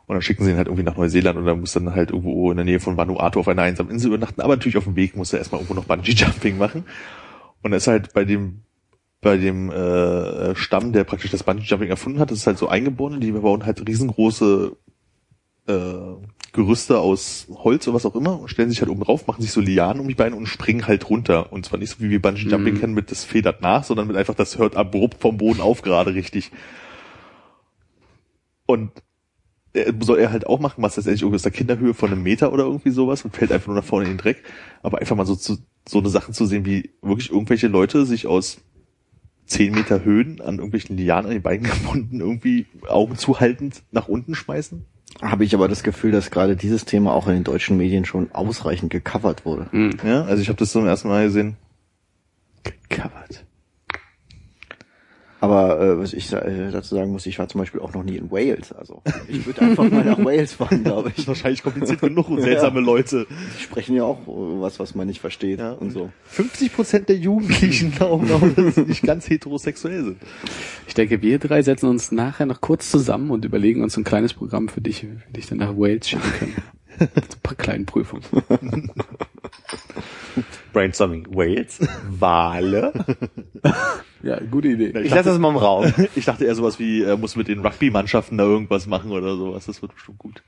Und 0.06 0.16
dann 0.16 0.22
schicken 0.22 0.44
sie 0.44 0.50
ihn 0.50 0.56
halt 0.56 0.66
irgendwie 0.66 0.84
nach 0.84 0.96
Neuseeland 0.96 1.38
und 1.38 1.46
er 1.46 1.54
muss 1.54 1.72
dann 1.72 1.94
halt 1.94 2.10
irgendwo 2.10 2.50
in 2.50 2.56
der 2.56 2.66
Nähe 2.66 2.80
von 2.80 2.96
Vanuatu 2.96 3.38
auf 3.38 3.48
einer 3.48 3.62
einsamen 3.62 3.92
Insel 3.92 4.08
übernachten. 4.08 4.40
Aber 4.40 4.56
natürlich 4.56 4.76
auf 4.76 4.84
dem 4.84 4.96
Weg 4.96 5.16
muss 5.16 5.32
er 5.32 5.38
erstmal 5.38 5.60
irgendwo 5.60 5.74
noch 5.74 5.84
Bungee 5.84 6.12
Jumping 6.12 6.58
machen. 6.58 6.84
Und 7.62 7.72
er 7.72 7.76
ist 7.76 7.86
halt 7.86 8.12
bei 8.12 8.24
dem 8.24 8.62
bei 9.20 9.36
dem 9.36 9.70
äh, 9.70 10.56
Stamm, 10.56 10.92
der 10.92 11.04
praktisch 11.04 11.30
das 11.30 11.44
Bungee 11.44 11.62
Jumping 11.62 11.90
erfunden 11.90 12.18
hat, 12.18 12.32
das 12.32 12.38
ist 12.38 12.46
halt 12.48 12.58
so 12.58 12.66
eingeboren, 12.66 13.20
die 13.20 13.30
bauen 13.30 13.64
halt 13.64 13.86
riesengroße 13.86 14.76
äh, 15.66 16.16
Gerüste 16.52 16.98
aus 16.98 17.46
Holz 17.50 17.86
oder 17.88 17.94
was 17.94 18.04
auch 18.04 18.14
immer 18.14 18.38
und 18.38 18.48
stellen 18.48 18.68
sich 18.68 18.80
halt 18.80 18.90
oben 18.90 19.02
drauf, 19.02 19.26
machen 19.26 19.40
sich 19.40 19.52
so 19.52 19.60
Lianen 19.60 20.00
um 20.00 20.08
die 20.08 20.14
Beine 20.14 20.36
und 20.36 20.46
springen 20.46 20.86
halt 20.86 21.08
runter. 21.08 21.50
Und 21.52 21.64
zwar 21.64 21.78
nicht 21.78 21.90
so 21.90 22.00
wie 22.00 22.10
wir 22.10 22.20
Bungee 22.20 22.48
Jumping 22.48 22.74
Mhm. 22.74 22.80
kennen 22.80 22.94
mit 22.94 23.10
das 23.10 23.24
federt 23.24 23.62
nach, 23.62 23.84
sondern 23.84 24.06
mit 24.06 24.16
einfach 24.16 24.34
das 24.34 24.58
hört 24.58 24.76
abrupt 24.76 25.20
vom 25.20 25.38
Boden 25.38 25.60
auf 25.60 25.80
gerade 25.82 26.14
richtig. 26.14 26.50
Und 28.66 28.90
er, 29.72 29.94
soll 30.00 30.18
er 30.18 30.30
halt 30.30 30.46
auch 30.46 30.60
machen, 30.60 30.82
was 30.82 30.96
letztendlich 30.96 31.22
irgendwie 31.22 31.36
aus 31.36 31.42
der 31.42 31.52
Kinderhöhe 31.52 31.94
von 31.94 32.12
einem 32.12 32.22
Meter 32.22 32.52
oder 32.52 32.64
irgendwie 32.64 32.90
sowas 32.90 33.24
und 33.24 33.34
fällt 33.34 33.52
einfach 33.52 33.68
nur 33.68 33.76
nach 33.76 33.84
vorne 33.84 34.04
in 34.04 34.12
den 34.12 34.18
Dreck. 34.18 34.42
Aber 34.82 34.98
einfach 34.98 35.16
mal 35.16 35.26
so 35.26 35.36
zu, 35.36 35.56
so 35.88 35.98
eine 35.98 36.10
Sachen 36.10 36.34
zu 36.34 36.44
sehen, 36.44 36.66
wie 36.66 36.90
wirklich 37.00 37.30
irgendwelche 37.30 37.68
Leute 37.68 38.04
sich 38.04 38.26
aus 38.26 38.58
zehn 39.46 39.72
Meter 39.72 40.04
Höhen 40.04 40.40
an 40.40 40.56
irgendwelchen 40.56 40.96
Lianen 40.96 41.26
an 41.26 41.32
den 41.32 41.42
Beinen 41.42 41.62
gebunden 41.70 42.20
irgendwie 42.20 42.66
Augen 42.88 43.16
zuhaltend 43.16 43.82
nach 43.90 44.08
unten 44.08 44.34
schmeißen. 44.34 44.84
Habe 45.22 45.44
ich 45.44 45.54
aber 45.54 45.68
das 45.68 45.84
Gefühl, 45.84 46.10
dass 46.10 46.32
gerade 46.32 46.56
dieses 46.56 46.84
Thema 46.84 47.12
auch 47.12 47.28
in 47.28 47.34
den 47.34 47.44
deutschen 47.44 47.76
Medien 47.76 48.04
schon 48.04 48.32
ausreichend 48.32 48.90
gecovert 48.90 49.44
wurde. 49.44 49.68
Mhm. 49.70 49.96
Ja, 50.04 50.24
also 50.24 50.42
ich 50.42 50.48
habe 50.48 50.58
das 50.58 50.72
zum 50.72 50.84
ersten 50.84 51.08
Mal 51.08 51.26
gesehen. 51.26 51.56
Covered. 52.90 53.44
Aber 55.42 55.80
äh, 55.80 55.98
was 55.98 56.12
ich 56.12 56.32
äh, 56.32 56.70
dazu 56.70 56.94
sagen 56.94 57.10
muss, 57.10 57.26
ich 57.26 57.36
war 57.40 57.48
zum 57.48 57.60
Beispiel 57.60 57.80
auch 57.80 57.92
noch 57.92 58.04
nie 58.04 58.16
in 58.16 58.30
Wales. 58.30 58.70
Also 58.72 59.02
ich 59.26 59.44
würde 59.44 59.62
einfach 59.62 59.90
mal 59.90 60.04
nach 60.04 60.24
Wales 60.24 60.52
fahren, 60.52 60.84
glaube 60.84 61.08
Das 61.08 61.14
ist 61.14 61.22
ich. 61.22 61.26
wahrscheinlich 61.28 61.64
kompliziert 61.64 62.00
genug 62.00 62.28
und 62.28 62.42
seltsame 62.42 62.78
Leute. 62.78 63.26
Die 63.58 63.62
sprechen 63.64 63.96
ja 63.96 64.04
auch 64.04 64.20
äh, 64.20 64.60
was, 64.60 64.78
was 64.78 64.94
man 64.94 65.08
nicht 65.08 65.20
versteht 65.20 65.58
Ja. 65.58 65.72
und 65.72 65.90
so. 65.90 66.10
50 66.26 66.72
Prozent 66.72 67.08
der 67.08 67.16
Jugendlichen 67.16 67.90
glauben 67.96 68.30
auch, 68.30 68.40
dass 68.54 68.76
sie 68.76 68.82
nicht 68.82 69.02
ganz 69.02 69.28
heterosexuell 69.28 70.04
sind. 70.04 70.16
Ich 70.86 70.94
denke, 70.94 71.20
wir 71.22 71.40
drei 71.40 71.60
setzen 71.62 71.88
uns 71.88 72.12
nachher 72.12 72.46
noch 72.46 72.60
kurz 72.60 72.88
zusammen 72.88 73.32
und 73.32 73.44
überlegen 73.44 73.82
uns 73.82 73.96
ein 73.96 74.04
kleines 74.04 74.34
Programm 74.34 74.68
für 74.68 74.80
dich, 74.80 75.02
wie 75.02 75.08
wir 75.08 75.32
dich 75.36 75.48
dann 75.48 75.58
nach 75.58 75.76
Wales 75.76 76.08
schicken 76.08 76.32
können. 76.38 76.56
Mit 77.00 77.10
ein 77.16 77.40
paar 77.42 77.56
kleinen 77.56 77.84
Prüfungen. 77.86 78.22
Brainstorming. 80.72 81.28
Wales, 81.34 81.80
Wale. 82.08 82.92
Ja, 84.24 84.38
gute 84.38 84.68
Idee. 84.68 84.96
Ich 85.00 85.10
lasse 85.10 85.30
das 85.30 85.38
mal 85.40 85.48
im 85.48 85.56
Raum. 85.56 85.92
Ich 86.14 86.26
dachte 86.26 86.44
eher 86.44 86.54
sowas 86.54 86.78
wie, 86.78 87.02
er 87.02 87.16
muss 87.16 87.34
mit 87.34 87.48
den 87.48 87.58
Rugby-Mannschaften 87.58 88.38
da 88.38 88.44
irgendwas 88.44 88.86
machen 88.86 89.10
oder 89.10 89.36
sowas. 89.36 89.66
Das 89.66 89.82
wird 89.82 89.94
bestimmt 89.94 90.18
gut. 90.18 90.44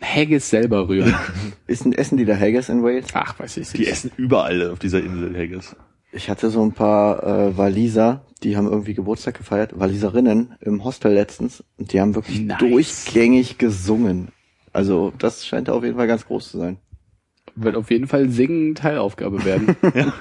Haggis 0.00 0.48
selber 0.48 0.88
rühren. 0.88 1.14
Ist 1.66 1.84
ein 1.84 1.92
Essen 1.92 2.16
die 2.16 2.24
da 2.24 2.36
Haggis 2.36 2.68
in 2.68 2.84
Wales? 2.84 3.06
Ach, 3.14 3.36
weiß 3.38 3.56
ich 3.56 3.72
nicht. 3.72 3.78
Die 3.78 3.86
essen 3.88 4.12
überall 4.16 4.70
auf 4.70 4.78
dieser 4.78 5.00
Insel 5.02 5.36
Haggis. 5.36 5.74
Ich 6.12 6.30
hatte 6.30 6.50
so 6.50 6.62
ein 6.62 6.72
paar 6.72 7.22
äh, 7.24 7.56
Waliser, 7.58 8.24
die 8.44 8.56
haben 8.56 8.68
irgendwie 8.68 8.94
Geburtstag 8.94 9.36
gefeiert, 9.36 9.78
Waliserinnen 9.78 10.54
im 10.60 10.84
Hostel 10.84 11.12
letztens 11.12 11.64
und 11.78 11.92
die 11.92 12.00
haben 12.00 12.14
wirklich 12.14 12.40
Nice. 12.42 12.58
durchgängig 12.60 13.58
gesungen. 13.58 14.28
Also 14.72 15.12
das 15.18 15.44
scheint 15.44 15.68
da 15.68 15.72
auf 15.72 15.82
jeden 15.82 15.96
Fall 15.96 16.06
ganz 16.06 16.24
groß 16.24 16.50
zu 16.52 16.58
sein. 16.58 16.78
Wird 17.60 17.74
auf 17.76 17.90
jeden 17.90 18.06
Fall 18.06 18.28
Singen 18.28 18.74
Teilaufgabe 18.74 19.44
werden. 19.44 19.76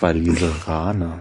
Waliseraner. 0.00 1.20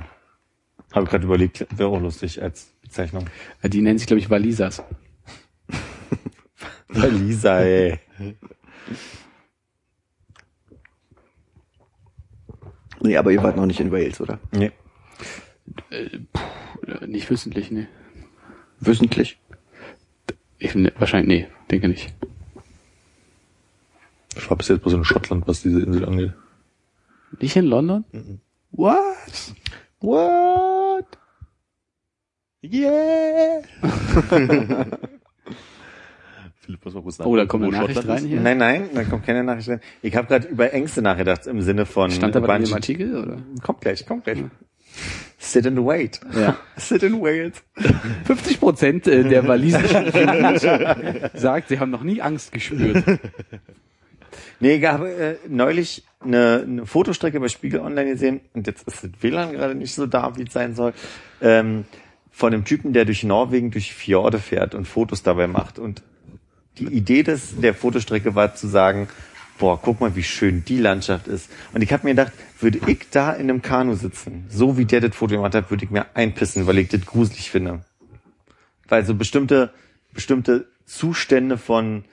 Habe 0.92 1.06
gerade 1.06 1.26
überlegt, 1.26 1.68
wäre 1.78 1.90
auch 1.90 2.02
lustig 2.02 2.42
als 2.42 2.74
Bezeichnung. 2.82 3.26
Ja, 3.62 3.70
Die 3.70 3.82
nennen 3.82 4.00
sich, 4.00 4.08
glaube 4.08 4.20
ich, 4.20 4.30
Walisas. 4.32 4.84
Waliser, 6.88 7.60
ey. 7.60 8.00
Nee, 13.02 13.18
aber 13.18 13.32
ihr 13.32 13.44
wart 13.44 13.56
noch 13.56 13.68
nicht 13.68 13.80
in 13.80 13.92
Wales, 13.92 14.20
oder? 14.20 14.40
Nee. 14.52 14.72
Äh, 15.92 16.20
Nicht 17.06 17.30
wissentlich, 17.30 17.70
nee. 17.70 17.88
Wissentlich. 18.80 19.40
Ich, 20.58 20.74
ne, 20.74 20.92
wahrscheinlich, 20.98 21.28
nee, 21.44 21.48
denke 21.70 21.88
nicht. 21.88 22.14
Ich 24.40 24.50
war 24.50 24.58
bis 24.58 24.70
jetzt 24.70 24.82
bloß 24.82 24.94
in 24.94 25.04
Schottland, 25.06 25.48
was 25.48 25.62
diese 25.62 25.82
Insel 25.82 26.06
angeht. 26.06 26.34
Nicht 27.40 27.56
in 27.56 27.66
London? 27.66 28.06
What? 28.72 28.96
What? 30.00 31.06
Yeah! 32.64 33.62
Philipp 36.62 36.86
muss 36.86 36.94
mal 36.94 37.02
kurz 37.04 37.20
Oh, 37.22 37.36
da 37.36 37.46
kommt 37.46 37.64
eine 37.66 37.74
Nachricht 37.74 37.96
Schottland 37.96 38.18
rein 38.20 38.26
ist. 38.26 38.30
hier. 38.30 38.42
Nein, 38.42 38.58
nein, 38.58 38.90
da 38.94 39.04
kommt 39.04 39.26
keine 39.26 39.44
Nachricht 39.44 39.70
rein. 39.70 39.82
Ich 40.02 40.16
habe 40.16 40.28
gerade 40.28 40.48
über 40.48 40.72
Ängste 40.74 41.02
nachgedacht 41.02 41.48
im 41.48 41.62
Sinne 41.62 41.86
von 41.86 42.12
Stand 42.12 42.36
da 42.36 42.42
was 42.48 42.60
in 42.60 42.66
dem 42.66 42.74
Artikel, 42.74 43.18
oder? 43.18 43.38
Kommt 43.62 43.82
gleich, 43.82 44.06
kommt 44.06 44.24
gleich. 44.24 44.44
Sit 45.38 45.66
and 45.68 45.80
wait. 45.86 46.20
Ja. 46.34 46.58
Sit 46.78 47.04
and 47.04 47.22
wait. 47.22 47.64
50 48.26 48.60
Prozent 48.60 49.08
äh, 49.08 49.24
der 49.24 49.48
walisischen 49.48 50.12
sagt, 51.34 51.70
sie 51.70 51.80
haben 51.80 51.92
noch 51.92 52.04
nie 52.04 52.22
Angst 52.22 52.52
gespürt. 52.52 53.04
Nee, 54.60 54.76
ich 54.76 54.86
habe 54.86 55.10
äh, 55.10 55.36
neulich 55.48 56.04
eine, 56.20 56.66
eine 56.68 56.86
Fotostrecke 56.86 57.40
bei 57.40 57.48
Spiegel 57.48 57.80
Online 57.80 58.12
gesehen 58.12 58.42
und 58.54 58.68
jetzt 58.68 58.88
ist 58.88 59.04
das 59.04 59.12
WLAN 59.22 59.54
gerade 59.54 59.76
nicht 59.76 59.94
so 59.94 60.06
da, 60.06 60.36
wie 60.38 60.44
es 60.44 60.54
sein 60.54 60.76
soll. 60.76 60.94
Ähm, 61.42 61.86
von 62.32 62.54
einem 62.54 62.66
Typen, 62.66 62.94
der 62.94 63.06
durch 63.06 63.24
Norwegen 63.24 63.72
durch 63.72 63.94
Fjorde 63.94 64.40
fährt 64.40 64.76
und 64.76 64.86
Fotos 64.86 65.24
dabei 65.24 65.48
macht. 65.48 65.80
Und 65.80 66.04
die 66.78 66.86
Idee 66.86 67.24
des, 67.24 67.60
der 67.60 67.74
Fotostrecke 67.74 68.36
war 68.36 68.56
zu 68.56 68.68
sagen, 68.68 69.10
boah, 69.58 69.80
guck 69.82 70.00
mal, 70.00 70.16
wie 70.16 70.24
schön 70.24 70.64
die 70.66 70.78
Landschaft 70.78 71.28
ist. 71.28 71.50
Und 71.74 71.82
ich 71.82 71.92
habe 71.92 72.06
mir 72.06 72.12
gedacht, 72.12 72.34
würde 72.60 72.80
ich 72.88 73.10
da 73.12 73.34
in 73.34 73.50
einem 73.50 73.62
Kanu 73.62 73.96
sitzen, 73.96 74.46
so 74.50 74.78
wie 74.78 74.86
der 74.86 75.02
das 75.02 75.16
Foto 75.16 75.36
gemacht 75.36 75.54
hat, 75.54 75.70
würde 75.70 75.84
ich 75.84 75.92
mir 75.92 76.06
einpissen, 76.16 76.66
weil 76.66 76.78
ich 76.78 76.88
das 76.88 77.06
gruselig 77.06 77.52
finde. 77.52 77.84
Weil 78.88 79.06
so 79.06 79.16
bestimmte, 79.16 79.72
bestimmte 80.14 80.68
Zustände 80.86 81.58
von 81.58 82.06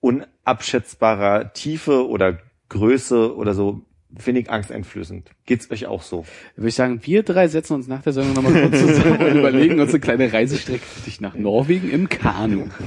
unabschätzbarer 0.00 1.52
Tiefe 1.52 2.08
oder 2.08 2.38
Größe 2.68 3.34
oder 3.36 3.54
so, 3.54 3.82
finde 4.16 4.40
ich 4.40 4.50
angsteinflößend. 4.50 5.30
Geht's 5.46 5.70
euch 5.70 5.86
auch 5.86 6.02
so? 6.02 6.24
Würde 6.56 6.68
ich 6.68 6.74
sagen, 6.74 7.00
wir 7.04 7.22
drei 7.22 7.48
setzen 7.48 7.74
uns 7.74 7.88
nach 7.88 8.02
der 8.02 8.12
Sendung 8.12 8.34
nochmal 8.34 8.68
kurz 8.68 8.80
zusammen 8.80 9.18
und 9.18 9.36
überlegen 9.36 9.80
uns 9.80 9.90
eine 9.90 10.00
kleine 10.00 10.32
Reisestrecke 10.32 10.84
für 10.84 11.02
dich 11.02 11.20
nach 11.20 11.34
Norwegen 11.34 11.90
im 11.90 12.08
Kanu. 12.08 12.68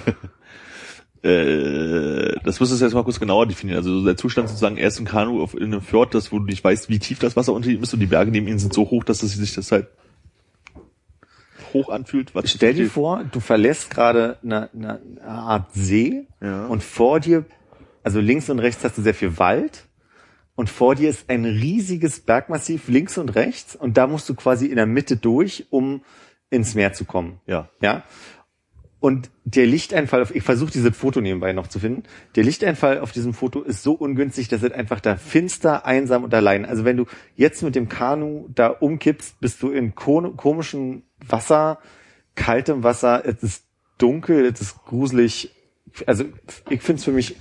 Äh, 1.23 2.35
das 2.43 2.59
müsstest 2.59 2.81
du 2.81 2.85
jetzt 2.85 2.93
mal 2.93 3.03
kurz 3.05 3.17
genauer 3.17 3.47
definieren. 3.47 3.77
Also 3.77 4.03
der 4.03 4.17
Zustand 4.17 4.49
sozusagen, 4.49 4.75
er 4.75 4.89
ist 4.89 4.99
im 4.99 5.05
Kanu 5.05 5.41
auf, 5.41 5.53
in 5.53 5.63
einem 5.63 5.81
Fjord, 5.81 6.13
das, 6.13 6.33
wo 6.33 6.39
du 6.39 6.43
nicht 6.43 6.61
weißt, 6.61 6.89
wie 6.89 6.99
tief 6.99 7.17
das 7.19 7.37
Wasser 7.37 7.53
unter 7.53 7.69
ihm 7.69 7.81
ist 7.81 7.93
und 7.93 8.01
die 8.01 8.07
Berge 8.07 8.29
neben 8.29 8.45
ihm 8.45 8.59
sind 8.59 8.73
so 8.73 8.89
hoch, 8.89 9.05
dass 9.05 9.23
es 9.23 9.33
sich 9.33 9.53
das 9.53 9.71
halt 9.71 9.87
hoch 11.73 11.89
anfühlt. 11.89 12.33
Was 12.35 12.51
Stell 12.51 12.73
dir 12.73 12.89
vor, 12.89 13.23
du 13.31 13.39
verlässt 13.39 13.89
gerade 13.89 14.37
eine, 14.43 14.69
eine 14.73 14.99
Art 15.25 15.73
See 15.73 16.27
Ja. 16.41 16.65
und 16.67 16.83
vor 16.83 17.19
dir, 17.19 17.45
also 18.03 18.19
links 18.19 18.49
und 18.49 18.59
rechts 18.59 18.83
hast 18.83 18.97
du 18.97 19.01
sehr 19.01 19.13
viel 19.13 19.37
Wald 19.37 19.85
und 20.55 20.69
vor 20.69 20.95
dir 20.95 21.09
ist 21.09 21.29
ein 21.29 21.45
riesiges 21.45 22.19
Bergmassiv 22.19 22.87
links 22.87 23.17
und 23.17 23.35
rechts 23.35 23.75
und 23.75 23.97
da 23.97 24.07
musst 24.07 24.29
du 24.29 24.35
quasi 24.35 24.67
in 24.67 24.75
der 24.75 24.85
Mitte 24.85 25.17
durch, 25.17 25.65
um 25.69 26.03
ins 26.49 26.75
Meer 26.75 26.93
zu 26.93 27.05
kommen. 27.05 27.39
Ja. 27.47 27.69
Ja. 27.81 28.03
Und 28.99 29.31
der 29.43 29.65
Lichteinfall, 29.65 30.21
auf, 30.21 30.33
ich 30.33 30.43
versuche 30.43 30.71
dieses 30.71 30.95
Foto 30.95 31.19
nebenbei 31.19 31.51
noch 31.51 31.67
zu 31.67 31.77
finden, 31.77 32.03
der 32.37 32.45
Lichteinfall 32.45 33.01
auf 33.01 33.11
diesem 33.11 33.33
Foto 33.33 33.61
ist 33.61 33.83
so 33.83 33.91
ungünstig, 33.91 34.47
dass 34.47 34.63
es 34.63 34.71
einfach 34.71 35.01
da 35.01 35.17
finster, 35.17 35.85
einsam 35.85 36.23
und 36.23 36.33
allein. 36.33 36.65
Also 36.65 36.85
wenn 36.85 36.95
du 36.95 37.05
jetzt 37.35 37.63
mit 37.63 37.75
dem 37.75 37.89
Kanu 37.89 38.47
da 38.55 38.67
umkippst, 38.67 39.41
bist 39.41 39.61
du 39.61 39.71
in 39.71 39.93
ko 39.93 40.31
komischen 40.37 41.03
Wasser, 41.27 41.79
kaltem 42.35 42.83
Wasser, 42.83 43.23
es 43.25 43.41
ist 43.43 43.65
dunkel, 43.97 44.45
es 44.45 44.61
ist 44.61 44.83
gruselig. 44.85 45.51
Also 46.07 46.25
ich 46.69 46.81
finde 46.81 46.99
es 46.99 47.05
für 47.05 47.11
mich 47.11 47.35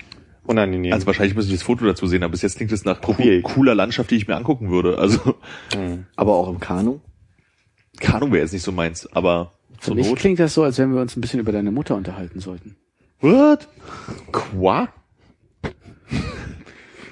unangenehm. 0.44 0.92
Also 0.92 1.06
wahrscheinlich 1.06 1.34
muss 1.34 1.46
ich 1.46 1.52
das 1.52 1.62
Foto 1.62 1.84
dazu 1.84 2.06
sehen, 2.06 2.22
aber 2.22 2.32
bis 2.32 2.42
jetzt 2.42 2.56
klingt 2.56 2.72
es 2.72 2.84
nach 2.84 3.00
Probier 3.00 3.42
cooler 3.42 3.74
Landschaft, 3.74 4.10
die 4.10 4.16
ich 4.16 4.28
mir 4.28 4.36
angucken 4.36 4.70
würde. 4.70 4.98
Also 4.98 5.36
Aber 6.16 6.34
auch 6.34 6.48
im 6.48 6.60
Kanu. 6.60 7.00
Kanu 8.00 8.26
wäre 8.32 8.42
jetzt 8.42 8.52
nicht 8.52 8.62
so 8.62 8.72
meins, 8.72 9.06
aber 9.12 9.52
Für 9.78 9.94
mich 9.94 10.08
Not. 10.08 10.18
klingt 10.18 10.38
das 10.40 10.54
so, 10.54 10.62
als 10.64 10.78
wenn 10.78 10.92
wir 10.94 11.00
uns 11.00 11.16
ein 11.16 11.20
bisschen 11.20 11.40
über 11.40 11.52
deine 11.52 11.70
Mutter 11.70 11.94
unterhalten 11.94 12.40
sollten. 12.40 12.76
What? 13.20 13.68
Qua? 14.32 14.88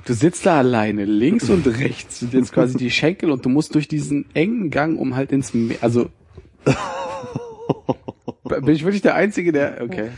Du 0.07 0.15
sitzt 0.15 0.45
da 0.47 0.59
alleine, 0.59 1.05
links 1.05 1.51
und 1.51 1.67
rechts 1.67 2.19
sind 2.21 2.33
jetzt 2.33 2.53
quasi 2.53 2.77
die 2.77 2.91
Schenkel 2.91 3.31
und 3.31 3.45
du 3.45 3.49
musst 3.49 3.75
durch 3.77 3.87
diesen 3.87 4.25
engen 4.35 4.71
Gang, 4.71 4.99
um 4.99 5.15
halt 5.15 5.31
ins 5.31 5.55
Meer, 5.55 5.77
also 5.83 6.11
bin 8.45 8.75
ich 8.75 8.85
wirklich 8.85 9.03
der 9.03 9.15
Einzige, 9.15 9.53
der, 9.53 9.83
okay. 9.83 10.11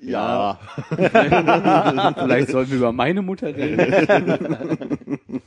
Ja. 0.00 0.58
Vielleicht 0.90 2.50
sollten 2.50 2.70
wir 2.70 2.78
über 2.78 2.92
meine 2.92 3.22
Mutter 3.22 3.54
reden. 3.54 3.78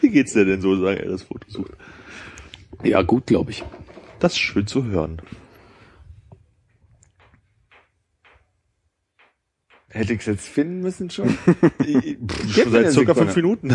Wie 0.00 0.10
geht's 0.10 0.32
dir 0.32 0.44
denn 0.44 0.60
so, 0.60 0.76
sagen 0.76 0.98
er 0.98 1.08
das 1.08 1.22
Foto 1.22 1.48
sucht? 1.50 1.72
Ja, 2.82 3.02
gut, 3.02 3.26
glaube 3.26 3.50
ich. 3.50 3.64
Das 4.20 4.32
ist 4.32 4.38
schön 4.38 4.66
zu 4.66 4.84
hören. 4.84 5.22
Hätte 9.90 10.12
ich 10.12 10.20
es 10.20 10.26
jetzt 10.26 10.48
finden 10.48 10.80
müssen 10.80 11.08
schon? 11.10 11.30
Schon 11.30 11.56
mir 11.80 11.88
eine 11.88 12.70
seit 12.70 12.92
circa 12.92 13.14
Sekunde. 13.14 13.14
fünf 13.14 13.36
Minuten. 13.36 13.74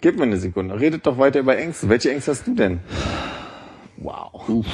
Gib 0.00 0.16
mir 0.16 0.24
eine 0.24 0.36
Sekunde. 0.36 0.78
Redet 0.78 1.06
doch 1.06 1.18
weiter 1.18 1.40
über 1.40 1.56
Ängste. 1.56 1.88
Welche 1.88 2.12
Ängste 2.12 2.32
hast 2.32 2.46
du 2.46 2.54
denn? 2.54 2.80
Wow. 3.96 4.64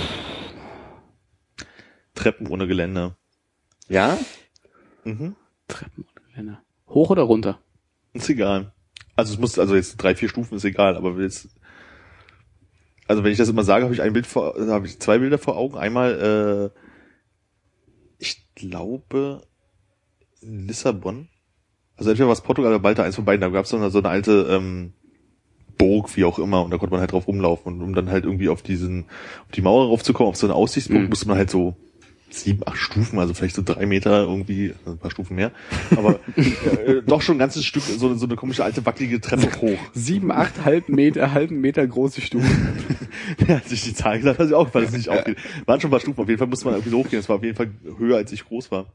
Treppen 2.15 2.47
ohne 2.49 2.66
Geländer. 2.66 3.16
Ja? 3.89 4.19
Mhm. 5.05 5.36
Treppen 5.69 6.05
und 6.05 6.27
Geländer. 6.27 6.62
Hoch 6.89 7.11
oder 7.11 7.23
runter? 7.23 7.61
Ist 8.12 8.28
egal. 8.28 8.73
Also 9.16 9.35
es 9.35 9.40
muss, 9.40 9.59
also 9.59 9.74
jetzt 9.74 9.97
drei, 9.97 10.15
vier 10.15 10.28
Stufen 10.28 10.57
ist 10.57 10.65
egal, 10.65 10.97
aber 10.97 11.20
jetzt, 11.20 11.49
also 13.07 13.24
wenn 13.24 13.32
ich 13.32 13.39
das 13.39 13.49
immer 13.49 13.62
sage, 13.62 13.85
habe 13.85 13.94
ich 13.94 14.03
ein 14.03 14.12
Bild 14.12 14.27
vor, 14.27 14.55
habe 14.69 14.86
ich 14.86 15.01
zwei 15.01 15.19
Bilder 15.19 15.39
vor 15.39 15.57
Augen. 15.57 15.77
Einmal, 15.77 16.73
äh, 16.74 16.78
ich 18.19 18.55
glaube, 18.55 19.43
Lissabon. 20.40 21.28
Also 21.97 22.11
entweder 22.11 22.28
war 22.28 22.32
es 22.32 22.40
Portugal 22.40 22.73
oder 22.73 22.82
Malta, 22.82 23.03
eins 23.03 23.16
von 23.16 23.24
beiden. 23.24 23.40
Da 23.40 23.49
gab 23.49 23.65
es 23.65 23.70
so 23.70 23.77
eine, 23.77 23.90
so 23.90 23.99
eine 23.99 24.09
alte 24.09 24.47
ähm, 24.51 24.94
Burg, 25.82 26.16
wie 26.16 26.24
auch 26.24 26.38
immer, 26.38 26.64
und 26.64 26.70
da 26.70 26.78
konnte 26.78 26.92
man 26.92 27.00
halt 27.00 27.10
drauf 27.12 27.26
rumlaufen. 27.26 27.72
Und 27.74 27.82
um 27.82 27.94
dann 27.94 28.10
halt 28.10 28.24
irgendwie 28.24 28.48
auf 28.48 28.62
diesen, 28.62 29.04
auf 29.46 29.52
die 29.54 29.62
Mauer 29.62 29.86
raufzukommen, 29.88 30.28
auf 30.30 30.36
so 30.36 30.46
eine 30.46 30.54
Aussichtspunkt, 30.54 31.02
Mhm. 31.04 31.09
musste 31.09 31.26
man 31.28 31.36
halt 31.38 31.50
so 31.50 31.74
sieben, 32.30 32.62
acht 32.64 32.78
Stufen, 32.78 33.18
also 33.18 33.34
vielleicht 33.34 33.54
so 33.56 33.62
drei 33.64 33.84
Meter 33.84 34.22
irgendwie, 34.22 34.72
also 34.86 34.92
ein 34.92 34.98
paar 34.98 35.10
Stufen 35.10 35.34
mehr, 35.36 35.50
aber 35.96 36.18
äh, 36.36 37.02
doch 37.06 37.20
schon 37.20 37.36
ein 37.36 37.38
ganzes 37.40 37.64
Stück, 37.66 37.82
so, 37.82 38.14
so 38.14 38.24
eine 38.26 38.36
komische 38.36 38.64
alte 38.64 38.86
wackelige 38.86 39.20
Treppe 39.20 39.48
hoch. 39.60 39.78
Sieben, 39.92 40.30
acht, 40.32 40.64
halb 40.64 40.88
Meter, 40.88 41.32
halben 41.32 41.60
Meter 41.60 41.86
große 41.86 42.20
Stufen. 42.22 42.48
Ja, 43.46 43.56
als 43.56 43.70
ich 43.70 43.82
die 43.84 43.94
Zahl 43.94 44.18
gesagt 44.18 44.38
habe, 44.38 44.56
auch, 44.56 44.72
weil 44.72 44.84
es 44.84 44.92
nicht 44.92 45.09
aufgeht. 45.10 45.36
Waren 45.66 45.80
schon 45.80 45.88
ein 45.88 45.92
paar 45.92 46.00
Stufen, 46.00 46.20
auf 46.20 46.28
jeden 46.28 46.38
Fall 46.38 46.48
musste 46.48 46.64
man 46.64 46.74
irgendwie 46.74 46.90
so 46.90 46.98
hochgehen. 46.98 47.20
Es 47.20 47.28
war 47.28 47.36
auf 47.36 47.44
jeden 47.44 47.56
Fall 47.56 47.70
höher, 47.98 48.16
als 48.16 48.32
ich 48.32 48.44
groß 48.46 48.70
war. 48.70 48.86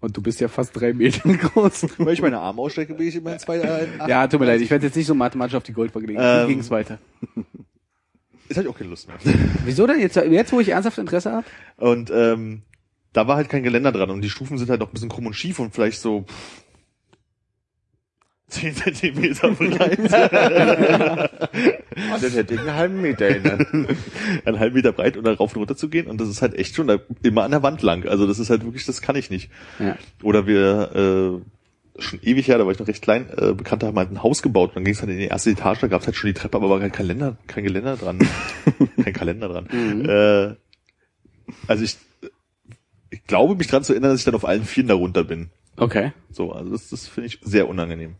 Und 0.00 0.16
du 0.16 0.22
bist 0.22 0.40
ja 0.40 0.46
fast 0.48 0.78
drei 0.78 0.92
Meter 0.92 1.28
groß. 1.32 1.86
Weil 1.98 2.14
ich 2.14 2.22
meine 2.22 2.38
Arme 2.38 2.60
ausstrecke, 2.60 2.94
bin 2.94 3.08
ich 3.08 3.16
immerhin 3.16 3.38
zwei, 3.40 3.58
äh, 3.58 3.86
acht. 3.98 4.08
Ja, 4.08 4.26
tut 4.28 4.38
mir 4.40 4.46
leid, 4.46 4.60
ich 4.60 4.70
werde 4.70 4.86
jetzt 4.86 4.94
nicht 4.96 5.06
so 5.06 5.14
mathematisch 5.14 5.56
auf 5.56 5.64
die 5.64 5.72
Goldwaage 5.72 6.06
legen. 6.06 6.20
Wie 6.20 6.24
Ähm. 6.24 6.48
ging's 6.48 6.70
weiter? 6.70 6.98
Jetzt 8.48 8.56
habe 8.56 8.66
ich 8.66 8.72
auch 8.72 8.78
keine 8.78 8.90
Lust 8.90 9.08
mehr. 9.08 9.18
Wieso 9.64 9.86
denn 9.86 10.00
jetzt, 10.00 10.16
jetzt 10.16 10.52
wo 10.52 10.60
ich 10.60 10.68
ernsthaft 10.68 10.98
Interesse 10.98 11.32
habe? 11.32 11.46
Und 11.76 12.10
ähm, 12.14 12.62
da 13.12 13.26
war 13.26 13.36
halt 13.36 13.48
kein 13.48 13.62
Geländer 13.62 13.90
dran 13.92 14.10
und 14.10 14.22
die 14.22 14.30
Stufen 14.30 14.56
sind 14.56 14.70
halt 14.70 14.80
noch 14.80 14.88
ein 14.88 14.92
bisschen 14.92 15.08
krumm 15.08 15.26
und 15.26 15.34
schief 15.34 15.58
und 15.58 15.74
vielleicht 15.74 16.00
so 16.00 16.22
pff, 16.22 16.64
10 18.48 18.74
Zentimeter 18.76 19.50
breit. 19.50 19.98
Das 22.20 22.34
hätte 22.34 22.54
ich 22.54 22.60
einen 22.60 22.74
halben 22.74 23.02
Meter 23.02 23.26
hin. 23.26 23.86
einen 24.44 24.58
halben 24.58 24.74
Meter 24.74 24.92
breit 24.92 25.16
und 25.16 25.24
da 25.24 25.32
rauf 25.32 25.54
und 25.54 25.60
runter 25.60 25.76
zu 25.76 25.88
gehen 25.88 26.06
und 26.06 26.20
das 26.20 26.28
ist 26.28 26.42
halt 26.42 26.54
echt 26.54 26.74
schon 26.74 27.00
immer 27.22 27.42
an 27.42 27.50
der 27.50 27.62
Wand 27.62 27.82
lang. 27.82 28.06
Also 28.06 28.26
das 28.26 28.38
ist 28.38 28.50
halt 28.50 28.64
wirklich, 28.64 28.86
das 28.86 29.02
kann 29.02 29.16
ich 29.16 29.30
nicht. 29.30 29.50
Ja. 29.78 29.96
Oder 30.22 30.46
wir, 30.46 31.42
äh, 31.98 32.00
schon 32.00 32.20
ewig 32.22 32.46
her, 32.48 32.58
da 32.58 32.64
war 32.64 32.72
ich 32.72 32.78
noch 32.78 32.86
recht 32.86 33.02
klein, 33.02 33.28
äh, 33.36 33.52
Bekannte 33.52 33.86
haben 33.86 33.98
halt 33.98 34.10
ein 34.10 34.22
Haus 34.22 34.42
gebaut 34.42 34.70
und 34.70 34.76
dann 34.76 34.84
ging 34.84 34.94
es 34.94 35.00
halt 35.00 35.10
in 35.10 35.18
die 35.18 35.26
erste 35.26 35.50
Etage, 35.50 35.80
da 35.80 35.88
gab 35.88 36.00
es 36.00 36.06
halt 36.06 36.16
schon 36.16 36.28
die 36.28 36.34
Treppe, 36.34 36.56
aber 36.56 36.70
war 36.70 36.78
kein 36.78 36.92
Kalender, 36.92 37.36
kein 37.46 37.64
Geländer 37.64 37.96
dran. 37.96 38.18
kein 39.02 39.12
Kalender 39.12 39.48
dran. 39.48 39.66
Äh, 40.06 40.54
also 41.66 41.84
ich, 41.84 41.96
ich 43.10 43.24
glaube 43.24 43.56
mich 43.56 43.66
dran 43.66 43.82
zu 43.82 43.92
erinnern, 43.92 44.12
dass 44.12 44.20
ich 44.20 44.24
dann 44.24 44.34
auf 44.34 44.44
allen 44.44 44.64
Vieren 44.64 44.88
da 44.88 44.94
runter 44.94 45.24
bin. 45.24 45.50
Okay. 45.76 46.12
So, 46.30 46.52
also 46.52 46.70
das, 46.70 46.88
das 46.90 47.08
finde 47.08 47.28
ich 47.28 47.40
sehr 47.42 47.68
unangenehm. 47.68 48.16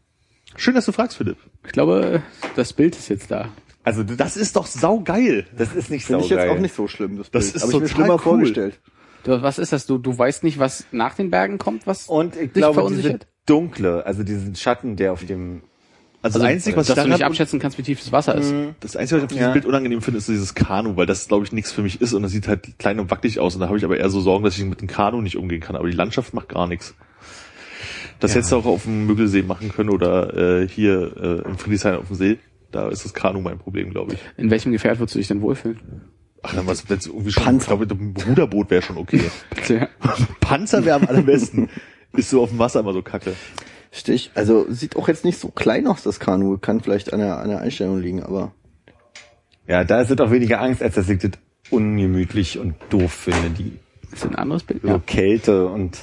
Schön, 0.56 0.74
dass 0.74 0.86
du 0.86 0.92
fragst, 0.92 1.16
Philipp. 1.16 1.36
Ich 1.64 1.72
glaube, 1.72 2.22
das 2.56 2.72
Bild 2.72 2.96
ist 2.96 3.08
jetzt 3.08 3.30
da. 3.30 3.48
Also 3.84 4.02
das, 4.02 4.16
Das 4.16 4.36
ist 4.36 4.56
doch 4.56 4.66
saugeil. 4.66 5.46
das 5.56 5.74
ist 5.74 5.90
nicht 5.90 6.04
Finde 6.04 6.22
ich 6.24 6.30
jetzt 6.30 6.40
saugeil. 6.40 6.56
auch 6.56 6.60
nicht 6.60 6.74
so 6.74 6.88
schlimm, 6.88 7.16
das, 7.16 7.30
Das 7.30 7.44
Bild. 7.52 7.56
ist 7.56 7.62
Habe 7.62 7.72
ich 7.72 7.78
mir 7.78 7.86
total 7.86 7.94
schlimmer 7.96 8.14
cool. 8.14 8.18
vorgestellt. 8.20 8.80
Du, 9.24 9.42
was 9.42 9.58
ist 9.58 9.72
das? 9.72 9.86
Du, 9.86 9.98
du 9.98 10.16
weißt 10.16 10.44
nicht, 10.44 10.58
was 10.58 10.86
nach 10.92 11.14
den 11.14 11.30
Bergen 11.30 11.58
kommt, 11.58 11.86
was 11.86 12.06
Und 12.06 12.34
ich 12.36 12.52
dich 12.52 12.52
glaube, 12.54 12.86
diese 12.90 13.18
dunkle, 13.46 14.04
also 14.06 14.22
diesen 14.22 14.54
Schatten, 14.56 14.96
der 14.96 15.12
auf 15.12 15.24
dem 15.24 15.62
Also, 16.22 16.38
das 16.38 16.48
Einzige, 16.48 16.76
was 16.76 16.84
ich 16.86 16.88
dass 16.88 16.94
du 16.94 17.08
daran 17.08 17.10
nicht 17.10 17.24
abschätzen 17.24 17.58
kannst, 17.60 17.78
wie 17.78 17.82
tief 17.82 18.00
das 18.00 18.12
Wasser 18.12 18.34
ist. 18.36 18.52
Das 18.80 18.96
Einzige, 18.96 19.16
was 19.16 19.22
ich 19.22 19.24
auf 19.24 19.28
diesem 19.28 19.42
Ja. 19.42 19.52
Bild 19.52 19.64
unangenehm 19.64 20.02
finde, 20.02 20.18
ist 20.18 20.28
dieses 20.28 20.54
Kanu, 20.54 20.96
weil 20.96 21.06
das, 21.06 21.28
glaube 21.28 21.44
ich, 21.44 21.52
nichts 21.52 21.72
für 21.72 21.82
mich 21.82 22.00
ist 22.00 22.12
und 22.12 22.22
das 22.22 22.32
sieht 22.32 22.46
halt 22.48 22.78
klein 22.78 23.00
und 23.00 23.10
wackelig 23.10 23.40
aus 23.40 23.54
und 23.54 23.60
da 23.60 23.68
habe 23.68 23.78
ich 23.78 23.84
aber 23.84 23.96
eher 23.98 24.10
so 24.10 24.20
Sorgen, 24.20 24.44
dass 24.44 24.56
ich 24.56 24.64
mit 24.64 24.80
dem 24.80 24.88
Kanu 24.88 25.20
nicht 25.20 25.36
umgehen 25.36 25.60
kann. 25.60 25.76
Aber 25.76 25.88
die 25.88 25.96
Landschaft 25.96 26.32
macht 26.34 26.48
gar 26.50 26.66
nichts. 26.66 26.94
Das 28.20 28.34
hättest 28.34 28.52
du 28.52 28.56
auch 28.56 28.66
auf 28.66 28.82
dem 28.84 29.06
Müggelsee 29.06 29.42
machen 29.42 29.70
können 29.72 29.90
oder 29.90 30.60
äh, 30.62 30.68
hier 30.68 31.16
äh, 31.44 31.48
im 31.48 31.56
Friedrichshain 31.58 31.94
auf 31.96 32.08
dem 32.08 32.16
See. 32.16 32.38
Da 32.70 32.88
ist 32.88 33.04
das 33.04 33.14
Kanu 33.14 33.40
mein 33.40 33.58
Problem, 33.58 33.90
glaube 33.90 34.14
ich. 34.14 34.20
In 34.36 34.50
welchem 34.50 34.72
Gefährt 34.72 34.98
würdest 34.98 35.14
du 35.14 35.18
dich 35.20 35.28
denn 35.28 35.40
wohlfühlen? 35.40 35.78
Ach, 36.42 36.54
dann 36.54 36.66
was, 36.66 36.88
wenn's 36.90 37.06
irgendwie 37.06 37.32
schon, 37.32 37.42
Panzer. 37.42 37.72
ich 37.80 37.88
glaube, 37.88 37.94
ein 37.94 38.14
Ruderboot 38.28 38.70
wäre 38.70 38.82
schon 38.82 38.96
okay. 38.96 39.22
Ja. 39.68 39.88
Panzer 40.40 40.84
wäre 40.84 40.96
am 41.00 41.06
allerbesten. 41.08 41.68
Ist 42.12 42.30
so 42.30 42.42
auf 42.42 42.50
dem 42.50 42.58
Wasser 42.58 42.80
immer 42.80 42.92
so 42.92 43.02
kacke. 43.02 43.34
Stich, 43.90 44.30
also 44.34 44.66
sieht 44.70 44.96
auch 44.96 45.08
jetzt 45.08 45.24
nicht 45.24 45.38
so 45.38 45.48
klein 45.48 45.86
aus, 45.86 46.02
das 46.02 46.20
Kanu. 46.20 46.58
Kann 46.58 46.80
vielleicht 46.80 47.12
an 47.12 47.20
der, 47.20 47.38
an 47.38 47.48
der 47.48 47.60
Einstellung 47.60 48.00
liegen, 48.00 48.22
aber 48.22 48.52
Ja, 49.66 49.84
da 49.84 50.00
ist 50.00 50.10
es 50.10 50.18
auch 50.20 50.30
weniger 50.30 50.60
Angst, 50.60 50.82
als 50.82 50.94
dass 50.96 51.08
ich 51.08 51.18
das 51.18 51.32
ungemütlich 51.70 52.58
und 52.58 52.74
doof 52.90 53.12
finde, 53.12 53.50
die 53.50 53.72
Ist 54.12 54.24
ein 54.26 54.34
anderes 54.34 54.62
Bild? 54.62 54.82
so 54.82 55.00
Kälte 55.06 55.66
und 55.66 55.98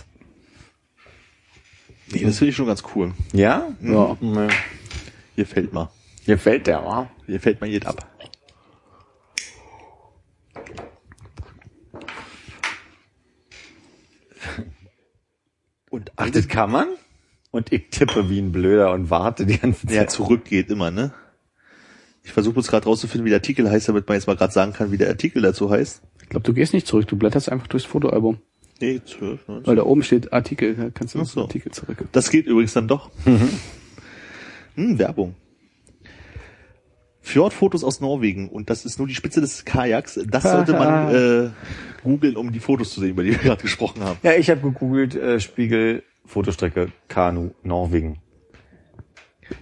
Nee, 2.12 2.24
das 2.24 2.38
finde 2.38 2.50
ich 2.52 2.56
schon 2.56 2.68
ganz 2.68 2.84
cool. 2.96 3.14
ja, 3.34 3.68
Ja. 3.82 4.16
ja. 4.22 4.48
Hier 5.36 5.46
fällt 5.46 5.74
mal. 5.74 5.90
Hier 6.24 6.38
fällt 6.38 6.68
der, 6.68 6.84
wa? 6.84 7.10
Hier 7.26 7.40
fällt 7.40 7.60
mal 7.62 7.68
jed 7.70 7.86
ab. 7.86 8.08
Und 15.90 16.12
Ach, 16.16 16.30
das 16.30 16.48
kann 16.48 16.72
man? 16.72 16.88
Und 17.52 17.72
ich 17.72 17.90
tippe 17.90 18.30
wie 18.30 18.40
ein 18.40 18.52
Blöder 18.52 18.92
und 18.92 19.10
warte 19.10 19.46
die 19.46 19.58
ganze 19.58 19.88
Ja, 19.88 20.02
Zeit. 20.02 20.12
zurück 20.12 20.46
geht 20.46 20.70
immer, 20.70 20.92
ne? 20.92 21.14
Ich 22.24 22.34
versuche 22.34 22.56
jetzt 22.58 22.68
gerade 22.70 22.86
rauszufinden, 22.86 23.24
wie 23.26 23.30
der 23.30 23.38
Artikel 23.38 23.70
heißt, 23.70 23.88
damit 23.88 24.08
man 24.08 24.16
jetzt 24.18 24.28
mal 24.28 24.36
gerade 24.36 24.52
sagen 24.52 24.74
kann, 24.74 24.92
wie 24.92 24.98
der 24.98 25.10
Artikel 25.10 25.42
dazu 25.42 25.70
heißt. 25.70 26.02
Ich 26.24 26.30
glaube, 26.30 26.44
du 26.44 26.54
gehst 26.54 26.74
nicht 26.74 26.88
zurück, 26.88 27.08
du 27.08 27.16
blätterst 27.16 27.50
einfach 27.52 27.68
durchs 27.68 27.86
Fotoalbum. 27.86 28.40
Nee, 28.82 29.02
12, 29.06 29.48
19. 29.48 29.68
Weil 29.68 29.76
da 29.76 29.84
oben 29.84 30.04
steht 30.04 30.34
Artikel, 30.34 30.76
da 30.76 30.90
kannst 30.90 31.16
du 31.16 31.20
Ach 31.22 31.26
so. 31.26 31.42
Artikel 31.42 31.72
zurück. 31.72 31.98
Das 32.12 32.30
geht 32.30 32.46
übrigens 32.48 32.74
dann 32.74 32.88
doch. 32.88 33.10
Hm, 34.76 35.00
Werbung. 35.00 35.36
Fjordfotos 37.22 37.84
aus 37.86 38.02
Norwegen 38.02 38.50
und 38.50 38.70
das 38.70 38.84
ist 38.84 39.00
nur 39.00 39.08
die 39.08 39.16
Spitze 39.16 39.40
des 39.40 39.64
Kajaks. 39.64 40.20
Das 40.30 40.44
sollte 40.52 40.74
man 40.74 41.16
äh, 41.16 41.50
googeln, 42.04 42.36
um 42.36 42.52
die 42.52 42.60
Fotos 42.60 42.92
zu 42.94 43.00
sehen, 43.00 43.12
über 43.12 43.24
die 43.24 43.32
wir 43.32 43.38
gerade 43.38 43.62
gesprochen 43.62 44.04
haben. 44.04 44.20
Ja, 44.22 44.34
ich 44.34 44.50
habe 44.50 44.60
gegoogelt, 44.60 45.16
äh, 45.16 45.40
Spiegel, 45.40 46.04
Fotostrecke, 46.26 46.90
Kanu, 47.08 47.52
Norwegen. 47.64 48.20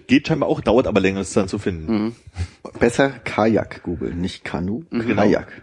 Geht 0.07 0.27
scheinbar 0.27 0.49
auch, 0.49 0.61
dauert 0.61 0.87
aber 0.87 0.99
länger, 0.99 1.19
es 1.19 1.31
dann 1.33 1.47
zu 1.47 1.59
finden. 1.59 2.15
Besser 2.79 3.09
Kajak 3.11 3.83
googeln, 3.83 4.19
nicht 4.19 4.43
Kanu, 4.43 4.83
Genau. 4.89 5.13
Kajak. 5.21 5.61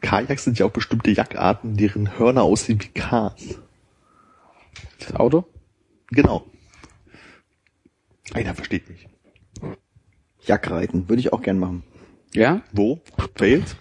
Kajaks 0.00 0.44
sind 0.44 0.58
ja 0.58 0.66
auch 0.66 0.70
bestimmte 0.70 1.10
Jackarten, 1.10 1.76
deren 1.76 2.18
Hörner 2.18 2.42
aussehen 2.42 2.80
wie 2.80 2.88
Ks. 2.88 3.60
Das 4.98 5.14
Auto? 5.14 5.44
Genau. 6.08 6.46
Einer 8.32 8.54
versteht 8.54 8.88
mich. 8.88 9.08
Jackreiten, 10.40 11.08
würde 11.08 11.20
ich 11.20 11.32
auch 11.32 11.42
gern 11.42 11.58
machen. 11.58 11.82
Ja? 12.34 12.62
Wo? 12.72 13.00
Wales? 13.36 13.76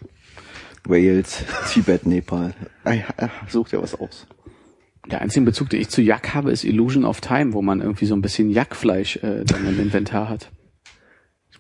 Wales, 0.86 1.44
Tibet, 1.72 2.06
Nepal. 2.06 2.54
Ah, 2.84 2.94
ja, 2.94 3.06
ah, 3.18 3.30
Such 3.48 3.70
dir 3.70 3.82
was 3.82 3.96
aus. 3.96 4.28
Der 5.10 5.22
einzige 5.22 5.46
Bezug, 5.46 5.70
den 5.70 5.82
ich 5.82 5.90
zu 5.90 6.02
Jack 6.02 6.34
habe, 6.34 6.52
ist 6.52 6.64
Illusion 6.64 7.06
of 7.06 7.22
Time, 7.22 7.54
wo 7.54 7.62
man 7.62 7.82
irgendwie 7.82 8.06
so 8.06 8.16
ein 8.16 8.22
bisschen 8.22 8.50
Jackfleisch 8.50 9.18
äh, 9.18 9.44
dann 9.46 9.68
im 9.68 9.80
Inventar 9.80 10.30
hat. 10.30 10.52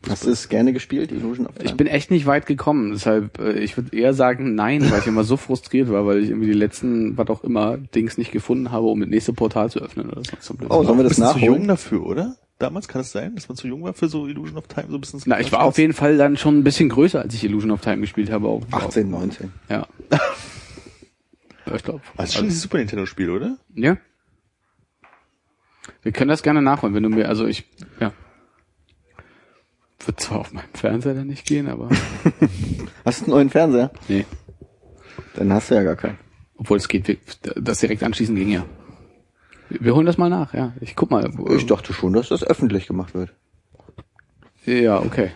Hast 0.07 0.25
du 0.25 0.31
es 0.31 0.47
gerne 0.47 0.71
gespielt, 0.71 1.11
Illusion 1.11 1.45
of 1.45 1.55
Time? 1.55 1.69
Ich 1.69 1.75
bin 1.75 1.87
echt 1.87 2.09
nicht 2.09 2.25
weit 2.25 2.45
gekommen, 2.45 2.91
deshalb 2.91 3.37
äh, 3.39 3.59
ich 3.59 3.75
würde 3.75 3.95
eher 3.95 4.13
sagen 4.13 4.55
nein, 4.55 4.89
weil 4.89 4.99
ich 4.99 5.07
immer 5.07 5.25
so 5.25 5.35
frustriert 5.35 5.91
war, 5.91 6.05
weil 6.05 6.23
ich 6.23 6.29
irgendwie 6.29 6.47
die 6.47 6.53
letzten, 6.53 7.17
was 7.17 7.27
auch 7.27 7.43
immer, 7.43 7.77
Dings 7.77 8.17
nicht 8.17 8.31
gefunden 8.31 8.71
habe, 8.71 8.87
um 8.87 9.01
das 9.01 9.09
nächste 9.09 9.33
Portal 9.33 9.69
zu 9.69 9.79
öffnen 9.79 10.09
oder 10.09 10.21
so. 10.23 10.55
Oh, 10.69 10.83
sollen 10.83 10.97
wir 10.99 11.03
das 11.03 11.09
Bist 11.09 11.19
du 11.19 11.23
zu 11.23 11.29
nachholen? 11.29 11.53
jung 11.53 11.67
dafür, 11.67 12.05
oder? 12.05 12.37
Damals 12.59 12.87
kann 12.87 13.01
es 13.01 13.11
sein, 13.11 13.35
dass 13.35 13.47
man 13.47 13.57
zu 13.57 13.67
jung 13.67 13.83
war 13.83 13.93
für 13.93 14.07
so 14.07 14.27
Illusion 14.27 14.57
of 14.57 14.67
Time, 14.67 14.87
so 14.89 14.97
ein 14.97 15.01
bisschen. 15.01 15.21
Na, 15.25 15.39
ich 15.39 15.51
war 15.51 15.63
auf 15.63 15.77
jeden 15.77 15.93
Fall 15.93 16.17
dann 16.17 16.37
schon 16.37 16.59
ein 16.59 16.63
bisschen 16.63 16.89
größer, 16.89 17.21
als 17.21 17.33
ich 17.33 17.43
Illusion 17.43 17.71
of 17.71 17.81
Time 17.81 18.01
gespielt 18.01 18.31
habe. 18.31 18.47
Auch, 18.47 18.61
18, 18.71 19.09
19. 19.09 19.51
Ja. 19.69 19.87
ja 21.65 21.75
ich 21.75 21.83
glaube. 21.83 22.01
Das 22.17 22.29
ist 22.29 22.35
schon 22.35 22.45
dieses 22.45 22.61
Super 22.61 22.77
Nintendo 22.77 23.05
Spiel, 23.05 23.29
oder? 23.29 23.57
Ja. 23.75 23.97
Wir 26.01 26.11
können 26.11 26.29
das 26.29 26.43
gerne 26.43 26.61
nachholen, 26.61 26.93
wenn 26.95 27.03
du 27.03 27.09
mir, 27.09 27.27
also 27.27 27.45
ich, 27.45 27.65
ja. 27.99 28.13
Wird 30.05 30.19
zwar 30.19 30.39
auf 30.39 30.53
meinem 30.53 30.73
Fernseher 30.73 31.13
dann 31.13 31.27
nicht 31.27 31.45
gehen, 31.45 31.67
aber. 31.67 31.89
Hast 33.05 33.21
du 33.21 33.25
einen 33.25 33.33
neuen 33.33 33.49
Fernseher? 33.49 33.91
nee. 34.07 34.25
Dann 35.35 35.53
hast 35.53 35.69
du 35.69 35.75
ja 35.75 35.83
gar 35.83 35.95
keinen. 35.95 36.17
Obwohl 36.57 36.77
es 36.77 36.87
geht, 36.87 37.19
das 37.55 37.79
direkt 37.79 38.03
anschließen 38.03 38.35
ging 38.35 38.49
ja. 38.49 38.65
Wir 39.69 39.93
holen 39.95 40.05
das 40.05 40.17
mal 40.17 40.29
nach, 40.29 40.53
ja. 40.53 40.73
Ich 40.81 40.95
guck 40.95 41.11
mal. 41.11 41.29
Ich 41.55 41.65
dachte 41.65 41.93
schon, 41.93 42.13
dass 42.13 42.29
das 42.29 42.43
öffentlich 42.43 42.87
gemacht 42.87 43.13
wird. 43.13 43.33
Ja, 44.65 44.99
okay. 44.99 45.31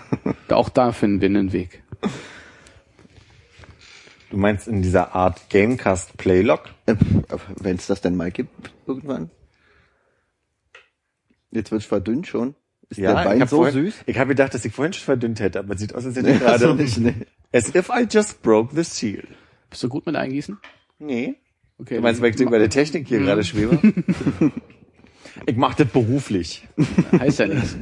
Auch 0.50 0.68
da 0.68 0.92
finden 0.92 1.20
wir 1.20 1.28
einen 1.28 1.52
Weg. 1.52 1.82
Du 4.30 4.36
meinst 4.36 4.68
in 4.68 4.80
dieser 4.82 5.14
Art 5.14 5.50
Gamecast 5.50 6.16
Playlog? 6.16 6.62
Äh, 6.86 6.94
Wenn 7.56 7.76
es 7.76 7.86
das 7.86 8.00
denn 8.00 8.16
mal 8.16 8.30
gibt, 8.30 8.72
irgendwann. 8.86 9.30
Jetzt 11.50 11.70
wird's 11.70 11.84
verdünnt 11.84 12.26
schon. 12.26 12.54
Ist 12.92 13.00
der 13.00 13.10
ich 13.18 13.24
Wein 13.24 13.46
so 13.48 13.56
vorhin, 13.56 13.86
süß? 13.86 13.94
Ich 14.06 14.18
habe 14.18 14.28
gedacht, 14.28 14.52
dass 14.54 14.64
ich 14.64 14.72
vorhin 14.74 14.92
schon 14.92 15.04
verdünnt 15.04 15.40
hätte, 15.40 15.58
aber 15.58 15.76
sieht 15.78 15.94
aus, 15.94 16.04
als 16.04 16.16
hätte 16.16 16.26
Nee, 16.26 16.32
ich 16.34 16.40
gerade... 16.40 16.52
also 16.52 16.74
nicht, 16.74 16.98
nee. 16.98 17.14
As 17.52 17.74
if 17.74 17.88
I 17.88 18.06
just 18.10 18.42
broke 18.42 18.74
the 18.74 18.84
seal. 18.84 19.24
Bist 19.70 19.82
du 19.82 19.88
gut 19.88 20.04
mit 20.06 20.14
Eingießen? 20.16 20.58
Nee. 20.98 21.36
Okay. 21.78 21.96
Du 21.96 22.02
meinst, 22.02 22.20
weil 22.20 22.30
ich 22.34 22.40
über 22.40 22.58
der 22.58 22.68
Technik 22.70 23.08
hier 23.08 23.20
gerade 23.20 23.42
schwebe? 23.44 23.80
ich 25.46 25.56
mache 25.56 25.84
das 25.84 25.92
beruflich. 25.92 26.68
heißt 27.18 27.38
ja 27.40 27.46
nichts. 27.46 27.76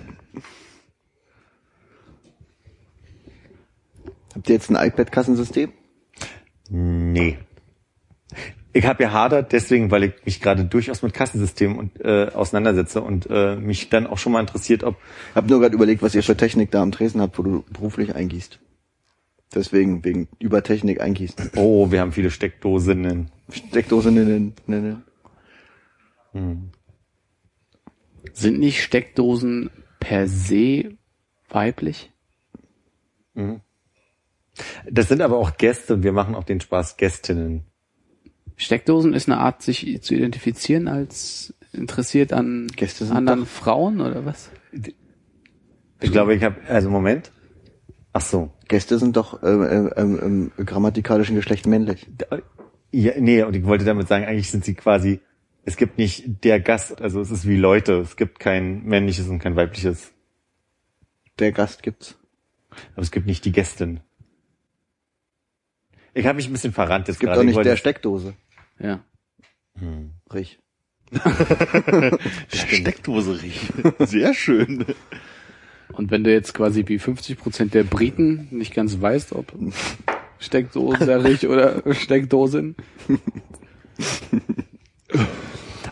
Habt 4.35 4.49
ihr 4.49 4.55
jetzt 4.55 4.70
ein 4.70 4.77
iPad-Kassensystem? 4.77 5.73
Nee. 6.70 7.39
Ich 8.73 8.87
habe 8.87 9.03
ja 9.03 9.13
hadert 9.13 9.53
deswegen, 9.53 9.91
weil 9.91 10.05
ich 10.05 10.13
mich 10.25 10.41
gerade 10.41 10.65
durchaus 10.65 11.03
mit 11.03 11.13
Kassensystemen 11.13 11.77
und, 11.77 12.01
äh, 12.01 12.31
auseinandersetze 12.33 13.01
und 13.03 13.27
äh, 13.29 13.57
mich 13.57 13.89
dann 13.89 14.07
auch 14.07 14.19
schon 14.19 14.33
mal 14.33 14.41
interessiert, 14.41 14.85
ob 14.85 14.97
Hab 15.35 15.49
nur 15.49 15.61
gerade 15.61 15.75
überlegt, 15.75 16.03
was 16.03 16.15
ihr 16.15 16.23
für 16.23 16.37
Technik 16.37 16.71
da 16.71 16.83
am 16.83 16.93
Tresen 16.93 17.21
habt, 17.21 17.39
wo 17.39 17.43
du 17.43 17.65
beruflich 17.73 18.15
eingießt. 18.15 18.61
Deswegen, 19.53 20.05
wegen 20.05 20.29
über 20.39 20.63
Technik 20.63 21.01
eingießen. 21.01 21.51
oh, 21.57 21.91
wir 21.91 22.01
haben 22.01 22.13
viele 22.13 22.31
Steckdosinnen. 22.31 23.33
Steckdose, 23.51 24.13
ne, 24.13 24.53
ne, 24.67 24.81
ne. 24.81 25.03
Sind 28.33 28.61
nicht 28.61 28.83
Steckdosen 28.83 29.71
per 29.99 30.29
se 30.29 30.97
weiblich? 31.49 32.13
Das 34.89 35.09
sind 35.09 35.21
aber 35.23 35.39
auch 35.39 35.57
Gäste. 35.57 36.03
Wir 36.03 36.13
machen 36.13 36.35
auch 36.37 36.45
den 36.45 36.61
Spaß 36.61 36.97
Gästinnen. 36.97 37.70
Steckdosen 38.65 39.15
ist 39.15 39.28
eine 39.28 39.39
Art, 39.39 39.62
sich 39.62 40.01
zu 40.03 40.15
identifizieren 40.15 40.87
als 40.89 41.55
interessiert 41.73 42.32
an 42.32 42.66
anderen 43.11 43.41
doch- 43.41 43.47
Frauen 43.47 44.01
oder 44.01 44.24
was? 44.27 44.51
Ich 46.03 46.12
glaube, 46.12 46.35
ich 46.35 46.43
habe 46.43 46.57
also 46.69 46.91
Moment. 46.91 47.32
Ach 48.12 48.20
so. 48.20 48.53
Gäste 48.69 48.99
sind 48.99 49.16
doch 49.16 49.43
ähm, 49.43 49.62
ähm, 49.97 50.19
ähm, 50.23 50.53
im 50.59 50.66
grammatikalischen 50.66 51.37
Geschlecht 51.37 51.66
männlich. 51.66 52.07
Ja, 52.93 53.12
nee, 53.19 53.43
und 53.43 53.55
ich 53.55 53.65
wollte 53.65 53.85
damit 53.85 54.09
sagen, 54.09 54.24
eigentlich 54.24 54.51
sind 54.51 54.65
sie 54.65 54.74
quasi, 54.74 55.20
es 55.65 55.77
gibt 55.77 55.97
nicht 55.97 56.45
der 56.45 56.59
Gast, 56.61 57.01
also 57.01 57.20
es 57.20 57.31
ist 57.31 57.47
wie 57.47 57.57
Leute, 57.57 57.95
es 58.01 58.16
gibt 58.16 58.41
kein 58.41 58.82
männliches 58.85 59.28
und 59.28 59.39
kein 59.39 59.55
weibliches, 59.57 60.12
Der 61.39 61.53
Gast 61.53 61.82
gibt's. 61.85 62.19
aber 62.95 63.03
es 63.03 63.11
gibt 63.12 63.27
nicht 63.27 63.45
die 63.45 63.53
Gästin. 63.53 64.01
Ich 66.15 66.27
habe 66.27 66.37
mich 66.37 66.49
ein 66.49 66.53
bisschen 66.53 66.73
verrannt 66.73 67.07
jetzt 67.07 67.16
Es 67.16 67.20
gibt 67.20 67.28
gerade. 67.28 67.39
auch 67.41 67.43
Ich 67.43 67.47
nicht 67.49 67.57
wollte- 67.57 67.69
der 67.70 67.77
Steckdose. 67.77 68.35
Ja. 68.81 69.05
Rich. 70.32 70.59
Der 71.12 72.19
Steckdose 72.48 73.43
riecht. 73.43 73.73
Sehr 73.98 74.35
schön. 74.35 74.85
Und 75.93 76.11
wenn 76.11 76.24
du 76.24 76.32
jetzt 76.32 76.55
quasi 76.55 76.85
wie 76.86 76.98
50 76.98 77.39
Prozent 77.39 77.74
der 77.74 77.82
Briten 77.82 78.48
nicht 78.51 78.74
ganz 78.74 79.01
weißt, 79.01 79.32
ob 79.32 79.52
Steckdoserig 80.39 81.47
oder 81.48 81.82
Steckdosen, 81.94 82.77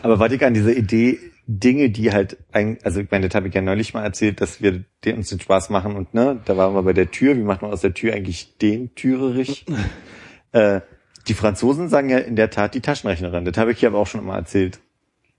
Aber 0.01 0.19
warte 0.19 0.45
an 0.45 0.53
diese 0.53 0.73
Idee, 0.73 1.19
Dinge, 1.45 1.89
die 1.89 2.11
halt, 2.11 2.37
ein, 2.51 2.77
also 2.83 3.01
ich 3.01 3.09
meine, 3.09 3.27
das 3.27 3.35
habe 3.35 3.47
ich 3.47 3.53
ja 3.53 3.61
neulich 3.61 3.93
mal 3.93 4.03
erzählt, 4.03 4.39
dass 4.39 4.61
wir 4.61 4.83
den, 5.03 5.17
uns 5.17 5.29
den 5.29 5.39
Spaß 5.39 5.69
machen 5.71 5.95
und 5.95 6.13
ne, 6.13 6.39
da 6.45 6.57
waren 6.57 6.75
wir 6.75 6.83
bei 6.83 6.93
der 6.93 7.11
Tür, 7.11 7.35
wie 7.35 7.43
macht 7.43 7.61
man 7.61 7.71
aus 7.71 7.81
der 7.81 7.93
Tür 7.93 8.13
eigentlich 8.13 8.57
den 8.57 8.93
Türerich? 8.95 9.65
äh, 10.51 10.81
die 11.29 11.35
Franzosen 11.35 11.89
sagen 11.89 12.09
ja 12.09 12.17
in 12.17 12.35
der 12.35 12.49
Tat 12.49 12.73
die 12.73 12.81
Taschenrechnerin, 12.81 13.45
das 13.45 13.57
habe 13.57 13.71
ich 13.71 13.79
hier 13.79 13.89
aber 13.89 13.99
auch 13.99 14.07
schon 14.07 14.25
mal 14.25 14.37
erzählt. 14.37 14.79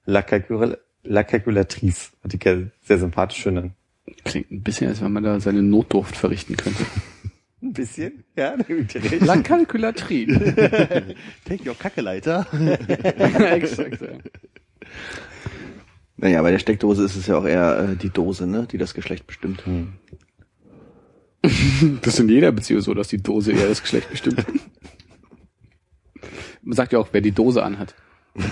La, 0.06 0.22
Calcul 0.22 0.78
La 1.02 1.24
Calculatrice, 1.24 2.10
was 2.22 2.34
ich 2.34 2.44
ja 2.44 2.56
sehr 2.82 2.98
sympathisch 2.98 3.42
finde. 3.42 3.72
klingt 4.24 4.50
ein 4.50 4.62
bisschen, 4.62 4.88
als 4.88 5.02
wenn 5.02 5.12
man 5.12 5.22
da 5.22 5.40
seine 5.40 5.62
Notdurft 5.62 6.16
verrichten 6.16 6.56
könnte. 6.56 6.84
Ein 7.62 7.74
bisschen, 7.74 8.24
ja. 8.36 8.54
La 9.20 9.36
Calculatrice. 9.36 10.54
Take 11.44 11.68
your 11.68 11.76
Kackeleiter. 11.78 12.46
Exakt, 13.52 14.00
ja. 14.00 14.08
Naja, 16.16 16.40
bei 16.40 16.50
der 16.52 16.58
Steckdose 16.58 17.04
ist 17.04 17.16
es 17.16 17.26
ja 17.26 17.36
auch 17.36 17.44
eher 17.44 17.90
äh, 17.90 17.96
die 17.96 18.08
Dose, 18.08 18.46
ne, 18.46 18.66
die 18.70 18.78
das 18.78 18.94
Geschlecht 18.94 19.26
bestimmt. 19.26 19.62
Das 21.42 22.14
ist 22.14 22.20
in 22.20 22.30
jeder 22.30 22.50
Beziehung 22.52 22.80
so, 22.80 22.94
dass 22.94 23.08
die 23.08 23.22
Dose 23.22 23.52
eher 23.52 23.68
das 23.68 23.82
Geschlecht 23.82 24.10
bestimmt. 24.10 24.44
Man 26.62 26.76
sagt 26.76 26.92
ja 26.92 26.98
auch, 26.98 27.08
wer 27.12 27.20
die 27.20 27.32
Dose 27.32 27.62
anhat. 27.62 27.94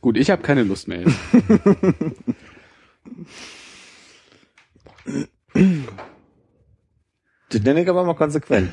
Gut, 0.00 0.16
ich 0.16 0.30
habe 0.30 0.42
keine 0.42 0.62
Lust 0.62 0.88
mehr. 0.88 1.00
Jetzt. 1.00 1.18
Das 7.50 7.62
nenne 7.62 7.82
ich 7.82 7.88
aber 7.88 8.04
mal 8.04 8.14
konsequent. 8.14 8.72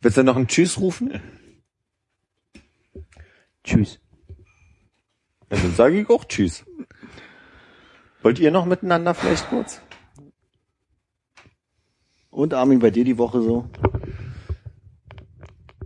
Willst 0.00 0.18
du 0.18 0.24
noch 0.24 0.36
einen 0.36 0.48
Tschüss 0.48 0.80
rufen? 0.80 1.20
Tschüss. 3.64 4.00
Ja, 5.50 5.56
dann 5.56 5.74
sage 5.74 6.00
ich 6.00 6.10
auch 6.10 6.24
Tschüss. 6.24 6.64
Wollt 8.22 8.40
ihr 8.40 8.50
noch 8.50 8.66
miteinander 8.66 9.14
vielleicht 9.14 9.48
kurz? 9.48 9.80
Und 12.30 12.54
Armin, 12.54 12.80
bei 12.80 12.90
dir 12.90 13.04
die 13.04 13.18
Woche 13.18 13.40
so? 13.40 13.70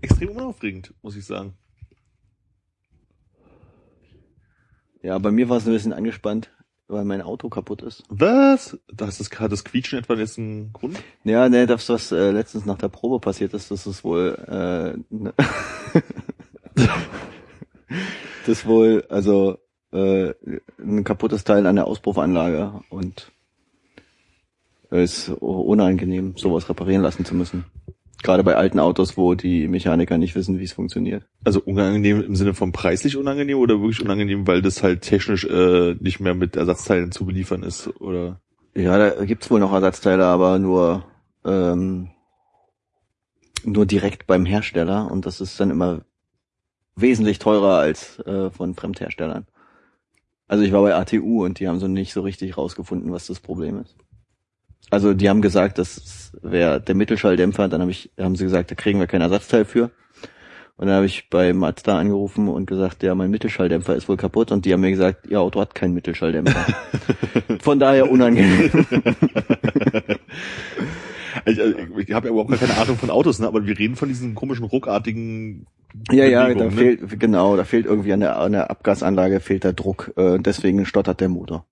Extrem 0.02 0.30
unaufregend, 0.30 0.94
muss 1.02 1.16
ich 1.16 1.24
sagen. 1.24 1.54
Ja, 5.02 5.18
bei 5.18 5.30
mir 5.30 5.48
war 5.48 5.56
es 5.56 5.66
ein 5.66 5.72
bisschen 5.72 5.92
angespannt, 5.94 6.50
weil 6.88 7.04
mein 7.04 7.22
Auto 7.22 7.48
kaputt 7.48 7.82
ist. 7.82 8.04
Was? 8.08 8.78
Das 8.92 9.20
ist 9.20 9.38
hat 9.40 9.52
das 9.52 9.64
Quietschen 9.64 9.98
etwa 9.98 10.14
jetzt 10.14 10.38
einen 10.38 10.72
Grund? 10.72 11.02
Ja, 11.24 11.48
ne, 11.48 11.66
das, 11.66 11.88
was 11.88 12.12
äh, 12.12 12.30
letztens 12.30 12.66
nach 12.66 12.78
der 12.78 12.88
Probe 12.88 13.18
passiert 13.18 13.54
ist, 13.54 13.70
das 13.70 13.86
ist 13.86 14.04
wohl 14.04 14.36
äh, 14.46 14.98
ne 15.14 15.32
das 18.46 18.58
ist 18.58 18.66
wohl, 18.66 19.04
also 19.08 19.58
äh, 19.92 20.34
ein 20.78 21.04
kaputtes 21.04 21.44
Teil 21.44 21.66
an 21.66 21.76
der 21.76 21.86
Auspuffanlage 21.86 22.82
und 22.90 23.32
es 24.90 25.28
ist 25.28 25.30
unangenehm, 25.40 26.36
sowas 26.36 26.68
reparieren 26.68 27.02
lassen 27.02 27.24
zu 27.24 27.34
müssen. 27.34 27.64
Gerade 28.22 28.44
bei 28.44 28.54
alten 28.54 28.78
Autos, 28.78 29.16
wo 29.16 29.34
die 29.34 29.66
Mechaniker 29.66 30.18
nicht 30.18 30.34
wissen, 30.34 30.58
wie 30.58 30.64
es 30.64 30.72
funktioniert. 30.72 31.24
Also 31.44 31.60
unangenehm 31.60 32.22
im 32.22 32.36
Sinne 32.36 32.52
von 32.52 32.72
preislich 32.72 33.16
unangenehm 33.16 33.58
oder 33.58 33.80
wirklich 33.80 34.02
unangenehm, 34.02 34.46
weil 34.46 34.60
das 34.60 34.82
halt 34.82 35.02
technisch 35.02 35.44
äh, 35.44 35.94
nicht 36.00 36.20
mehr 36.20 36.34
mit 36.34 36.56
Ersatzteilen 36.56 37.12
zu 37.12 37.24
beliefern 37.24 37.62
ist, 37.62 37.88
oder? 38.00 38.40
Ja, 38.74 38.98
da 38.98 39.24
gibt's 39.24 39.50
wohl 39.50 39.60
noch 39.60 39.72
Ersatzteile, 39.72 40.26
aber 40.26 40.58
nur 40.58 41.04
ähm, 41.44 42.10
nur 43.64 43.86
direkt 43.86 44.26
beim 44.26 44.46
Hersteller 44.46 45.10
und 45.10 45.26
das 45.26 45.40
ist 45.40 45.58
dann 45.58 45.70
immer 45.70 46.02
wesentlich 46.96 47.38
teurer 47.38 47.78
als 47.78 48.18
äh, 48.20 48.50
von 48.50 48.74
Fremdherstellern. 48.74 49.46
Also 50.48 50.64
ich 50.64 50.72
war 50.72 50.82
bei 50.82 50.94
ATU 50.94 51.44
und 51.44 51.60
die 51.60 51.68
haben 51.68 51.78
so 51.78 51.88
nicht 51.88 52.12
so 52.12 52.22
richtig 52.22 52.56
rausgefunden, 52.56 53.12
was 53.12 53.26
das 53.26 53.40
Problem 53.40 53.78
ist. 53.80 53.96
Also 54.90 55.14
die 55.14 55.28
haben 55.28 55.40
gesagt, 55.40 55.78
das 55.78 56.32
wäre 56.42 56.80
der 56.80 56.94
Mittelschalldämpfer, 56.94 57.68
dann 57.68 57.82
hab 57.82 57.88
ich, 57.88 58.10
haben 58.18 58.36
sie 58.36 58.44
gesagt, 58.44 58.70
da 58.70 58.74
kriegen 58.74 58.98
wir 58.98 59.06
kein 59.06 59.20
Ersatzteil 59.20 59.64
für. 59.64 59.90
Und 60.76 60.86
dann 60.86 60.96
habe 60.96 61.06
ich 61.06 61.28
bei 61.28 61.52
Mazda 61.52 61.98
angerufen 61.98 62.48
und 62.48 62.66
gesagt, 62.66 63.02
ja, 63.02 63.14
mein 63.14 63.30
Mittelschalldämpfer 63.30 63.94
ist 63.94 64.08
wohl 64.08 64.16
kaputt. 64.16 64.50
Und 64.50 64.64
die 64.64 64.72
haben 64.72 64.80
mir 64.80 64.90
gesagt, 64.90 65.26
ihr 65.28 65.38
Auto 65.40 65.60
hat 65.60 65.74
keinen 65.74 65.92
Mittelschalldämpfer. 65.92 66.64
Von 67.60 67.78
daher 67.78 68.10
unangenehm. 68.10 68.70
Ich, 71.46 71.60
also, 71.60 71.74
ich 71.96 72.12
habe 72.12 72.26
ja 72.26 72.32
überhaupt 72.32 72.50
gar 72.50 72.58
keine 72.58 72.76
Ahnung 72.76 72.98
von 72.98 73.08
Autos, 73.08 73.38
ne? 73.38 73.46
aber 73.46 73.64
wir 73.64 73.78
reden 73.78 73.96
von 73.96 74.08
diesen 74.08 74.34
komischen 74.34 74.64
ruckartigen 74.64 75.66
ja, 76.10 76.24
ja, 76.24 76.52
da 76.54 76.64
ne? 76.64 76.70
fehlt, 76.70 77.18
genau, 77.18 77.56
da 77.56 77.64
fehlt 77.64 77.86
irgendwie 77.86 78.12
an 78.12 78.20
der, 78.20 78.38
an 78.38 78.52
der 78.52 78.70
Abgasanlage 78.70 79.40
fehlt 79.40 79.64
der 79.64 79.72
Druck. 79.72 80.12
Äh, 80.16 80.38
deswegen 80.38 80.84
stottert 80.86 81.20
der 81.20 81.28
Motor. 81.28 81.66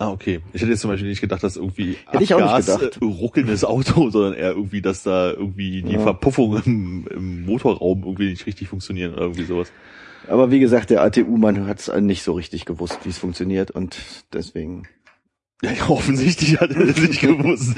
Ah, 0.00 0.10
okay. 0.12 0.40
Ich 0.54 0.62
hätte 0.62 0.70
jetzt 0.70 0.80
zum 0.80 0.90
Beispiel 0.90 1.10
nicht 1.10 1.20
gedacht, 1.20 1.42
dass 1.42 1.56
irgendwie 1.56 1.96
Hätte 2.10 2.24
ich 2.24 2.32
auch 2.32 2.38
nicht 2.40 2.70
Abgas, 2.70 2.96
äh, 2.96 3.04
ruckelndes 3.04 3.64
Auto, 3.66 4.08
sondern 4.10 4.32
eher 4.32 4.52
irgendwie, 4.52 4.80
dass 4.80 5.02
da 5.02 5.30
irgendwie 5.30 5.82
die 5.82 5.92
Ja. 5.92 6.00
Verpuffungen 6.00 6.62
im, 6.64 7.06
im 7.14 7.44
Motorraum 7.44 8.04
irgendwie 8.04 8.30
nicht 8.30 8.46
richtig 8.46 8.68
funktionieren 8.68 9.12
oder 9.12 9.22
irgendwie 9.24 9.44
sowas. 9.44 9.70
Aber 10.26 10.50
wie 10.50 10.58
gesagt, 10.58 10.88
der 10.88 11.02
ATU-Mann 11.02 11.66
hat 11.66 11.80
es 11.80 11.92
nicht 12.00 12.22
so 12.22 12.32
richtig 12.32 12.64
gewusst, 12.64 12.98
wie 13.04 13.10
es 13.10 13.18
funktioniert 13.18 13.70
und 13.72 13.98
deswegen. 14.32 14.84
Ja, 15.62 15.72
ja, 15.72 15.90
offensichtlich 15.90 16.58
hat 16.58 16.70
er 16.70 16.86
das 16.86 16.96
nicht 16.96 17.20
gewusst. 17.20 17.74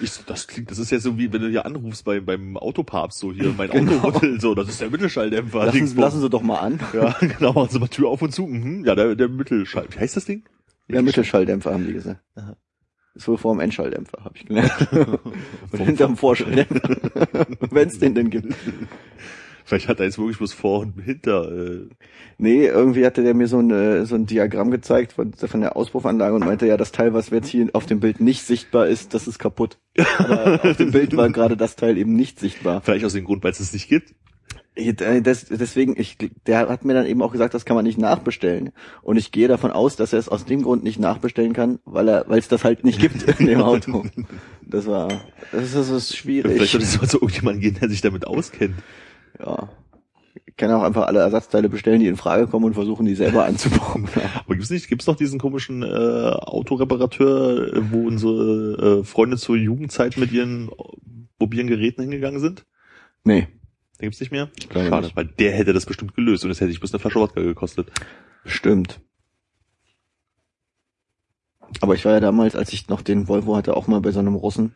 Ich 0.00 0.12
so, 0.12 0.22
das 0.24 0.46
klingt, 0.46 0.70
das 0.70 0.78
ist 0.78 0.90
ja 0.90 0.98
so 0.98 1.18
wie, 1.18 1.30
wenn 1.30 1.42
du 1.42 1.50
hier 1.50 1.66
anrufst 1.66 2.06
bei, 2.06 2.20
beim 2.20 2.56
Autopapst, 2.56 3.18
so 3.18 3.34
hier, 3.34 3.52
mein 3.58 3.68
Genau. 3.68 3.98
Auto 3.98 4.08
rüttelt, 4.20 4.40
so, 4.40 4.54
das 4.54 4.70
ist 4.70 4.80
der 4.80 4.88
Mittelschalldämpfer. 4.88 5.66
Lassen, 5.66 5.94
lassen 5.96 6.20
Sie 6.22 6.30
doch 6.30 6.40
mal 6.40 6.60
an. 6.60 6.80
Ja, 6.94 7.14
genau, 7.20 7.52
machen 7.52 7.68
Sie 7.70 7.78
mal 7.78 7.88
Tür 7.88 8.08
auf 8.08 8.22
und 8.22 8.32
zu. 8.32 8.46
Mhm. 8.46 8.86
Ja, 8.86 8.94
der, 8.94 9.14
der 9.14 9.28
Mittelschall. 9.28 9.86
Wie 9.90 9.98
heißt 9.98 10.16
das 10.16 10.24
Ding? 10.24 10.44
Der 10.88 11.02
Mittelschalldämpfer 11.02 11.72
haben 11.72 11.86
die 11.86 11.92
gesagt. 11.94 12.20
Aha. 12.34 12.56
Ist 13.14 13.28
wohl 13.28 13.38
vor 13.38 13.54
dem 13.54 13.60
Endschalldämpfer, 13.60 14.24
habe 14.24 14.36
ich 14.36 14.46
gelernt. 14.46 14.88
Und 15.70 15.80
hinterm 15.80 16.16
Vorschalldämpfer. 16.16 17.46
Wenn 17.70 17.88
es 17.88 17.98
den 18.00 18.14
denn 18.14 18.28
gibt. 18.28 18.52
Vielleicht 19.64 19.88
hat 19.88 19.98
er 20.00 20.06
jetzt 20.06 20.18
wirklich 20.18 20.36
bloß 20.38 20.52
vor 20.52 20.80
und 20.80 21.00
hinter. 21.00 21.50
Äh, 21.50 21.88
Nee, 22.36 22.66
irgendwie 22.66 23.06
hatte 23.06 23.22
der 23.22 23.32
mir 23.32 23.46
so 23.46 23.60
ein, 23.60 23.70
äh, 23.70 24.04
so 24.04 24.14
ein 24.14 24.26
Diagramm 24.26 24.70
gezeigt 24.70 25.14
von, 25.14 25.32
von 25.32 25.60
der 25.60 25.76
Auspuffanlage 25.76 26.34
und 26.34 26.44
meinte, 26.44 26.66
ja, 26.66 26.76
das 26.76 26.92
Teil, 26.92 27.14
was 27.14 27.30
jetzt 27.30 27.48
hier 27.48 27.68
auf 27.72 27.86
dem 27.86 28.00
Bild 28.00 28.20
nicht 28.20 28.42
sichtbar 28.42 28.88
ist, 28.88 29.14
das 29.14 29.26
ist 29.26 29.38
kaputt. 29.38 29.78
Aber 30.18 30.62
auf 30.62 30.76
dem 30.76 30.90
Bild 30.90 31.16
war 31.16 31.30
gerade 31.30 31.56
das 31.56 31.76
Teil 31.76 31.96
eben 31.96 32.14
nicht 32.14 32.40
sichtbar. 32.40 32.82
vielleicht 32.82 33.04
aus 33.06 33.14
dem 33.14 33.24
Grund, 33.24 33.42
weil 33.44 33.52
es 33.52 33.60
es 33.60 33.72
nicht 33.72 33.88
gibt. 33.88 34.14
Äh, 34.74 35.22
Das, 35.22 35.46
deswegen, 35.46 35.94
ich, 35.98 36.16
der 36.46 36.68
hat 36.68 36.84
mir 36.84 36.94
dann 36.94 37.06
eben 37.06 37.22
auch 37.22 37.32
gesagt, 37.32 37.54
das 37.54 37.64
kann 37.64 37.76
man 37.76 37.84
nicht 37.84 37.98
nachbestellen. 37.98 38.72
Und 39.02 39.16
ich 39.16 39.32
gehe 39.32 39.48
davon 39.48 39.70
aus, 39.70 39.96
dass 39.96 40.12
er 40.12 40.18
es 40.18 40.28
aus 40.28 40.44
dem 40.44 40.62
Grund 40.62 40.82
nicht 40.82 40.98
nachbestellen 40.98 41.52
kann, 41.52 41.78
weil 41.84 42.08
er, 42.08 42.24
weil 42.28 42.38
es 42.38 42.48
das 42.48 42.64
halt 42.64 42.84
nicht 42.84 42.98
gibt 42.98 43.22
in 43.40 43.46
dem 43.46 43.62
Auto. 43.62 44.04
Das 44.62 44.86
war, 44.86 45.08
das 45.52 45.64
ist, 45.64 45.76
das 45.76 45.90
ist 45.90 46.16
schwierig. 46.16 46.52
Vielleicht 46.52 46.72
sollte 46.72 46.86
es 46.86 47.00
mal 47.00 47.08
zu 47.08 47.18
irgendjemandem 47.18 47.60
gehen, 47.60 47.78
der 47.80 47.88
sich 47.88 48.00
damit 48.00 48.26
auskennt. 48.26 48.74
Ja. 49.38 49.68
Ich 50.46 50.56
kann 50.56 50.70
auch 50.70 50.82
einfach 50.82 51.06
alle 51.06 51.20
Ersatzteile 51.20 51.68
bestellen, 51.68 52.00
die 52.00 52.06
in 52.06 52.16
Frage 52.16 52.46
kommen 52.46 52.64
und 52.64 52.74
versuchen, 52.74 53.06
die 53.06 53.14
selber 53.14 53.44
anzubauen. 53.44 54.08
Aber 54.44 54.54
gibt's 54.54 54.70
nicht, 54.70 54.88
gibt's 54.88 55.06
noch 55.06 55.16
diesen 55.16 55.38
komischen 55.38 55.82
äh, 55.82 55.86
Autoreparateur, 55.86 57.74
äh, 57.74 57.92
wo 57.92 58.06
unsere 58.06 59.00
äh, 59.00 59.04
Freunde 59.04 59.36
zur 59.36 59.56
Jugendzeit 59.56 60.16
mit 60.16 60.32
ihren 60.32 60.70
mobilen 61.38 61.66
Geräten 61.66 62.02
hingegangen 62.02 62.40
sind? 62.40 62.66
Nee, 63.24 63.48
Den 64.00 64.06
gibt's 64.06 64.20
nicht 64.20 64.32
mehr? 64.32 64.48
Schade, 64.72 65.06
nicht. 65.06 65.16
weil 65.16 65.26
der 65.26 65.52
hätte 65.52 65.72
das 65.72 65.86
bestimmt 65.86 66.14
gelöst 66.14 66.44
und 66.44 66.50
es 66.50 66.60
hätte 66.60 66.70
sich 66.70 66.80
bis 66.80 66.92
eine 66.92 66.98
Flasche 66.98 67.20
Wodka 67.20 67.40
gekostet. 67.40 67.90
stimmt. 68.44 69.00
Aber 71.80 71.94
ich 71.94 72.04
war 72.04 72.12
ja 72.12 72.20
damals, 72.20 72.56
als 72.56 72.72
ich 72.72 72.88
noch 72.88 73.02
den 73.02 73.28
Volvo 73.28 73.56
hatte, 73.56 73.76
auch 73.76 73.86
mal 73.86 74.00
bei 74.00 74.12
so 74.12 74.20
einem 74.20 74.34
Russen, 74.34 74.74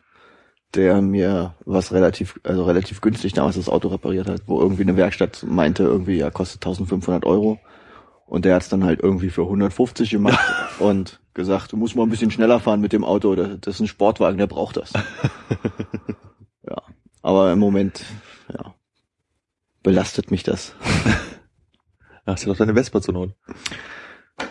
der 0.75 1.01
mir 1.01 1.55
was 1.65 1.91
relativ, 1.91 2.39
also 2.43 2.63
relativ 2.63 3.01
günstig 3.01 3.33
damals 3.33 3.55
das 3.55 3.69
Auto 3.69 3.87
repariert 3.87 4.29
hat, 4.29 4.43
wo 4.45 4.59
irgendwie 4.59 4.83
eine 4.83 4.97
Werkstatt 4.97 5.43
meinte, 5.47 5.83
irgendwie, 5.83 6.17
ja, 6.17 6.29
kostet 6.29 6.63
1500 6.65 7.25
Euro. 7.25 7.59
Und 8.25 8.45
der 8.45 8.55
hat's 8.55 8.69
dann 8.69 8.83
halt 8.83 8.99
irgendwie 9.01 9.31
für 9.31 9.41
150 9.41 10.11
gemacht 10.11 10.39
und 10.79 11.19
gesagt, 11.33 11.71
du 11.71 11.77
musst 11.77 11.95
mal 11.95 12.03
ein 12.03 12.09
bisschen 12.09 12.31
schneller 12.31 12.59
fahren 12.59 12.81
mit 12.81 12.93
dem 12.93 13.03
Auto, 13.03 13.35
das, 13.35 13.75
ist 13.75 13.79
ein 13.79 13.87
Sportwagen, 13.87 14.37
der 14.37 14.47
braucht 14.47 14.77
das. 14.77 14.93
ja, 16.67 16.77
aber 17.23 17.51
im 17.51 17.59
Moment, 17.59 18.05
belastet 19.89 20.29
mich 20.29 20.43
das. 20.43 20.75
Da 22.25 22.33
hast 22.33 22.45
du 22.45 22.49
doch 22.51 22.57
deine 22.57 22.75
Vespa 22.75 23.01
zur 23.01 23.15
Not. 23.15 23.33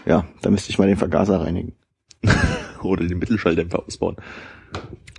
Ja, 0.04 0.26
da 0.42 0.50
müsste 0.50 0.70
ich 0.70 0.78
mal 0.80 0.88
den 0.88 0.96
Vergaser 0.96 1.40
reinigen. 1.40 1.76
Oder 2.82 3.06
den 3.06 3.18
Mittelschalldämpfer 3.18 3.84
ausbauen. 3.86 4.16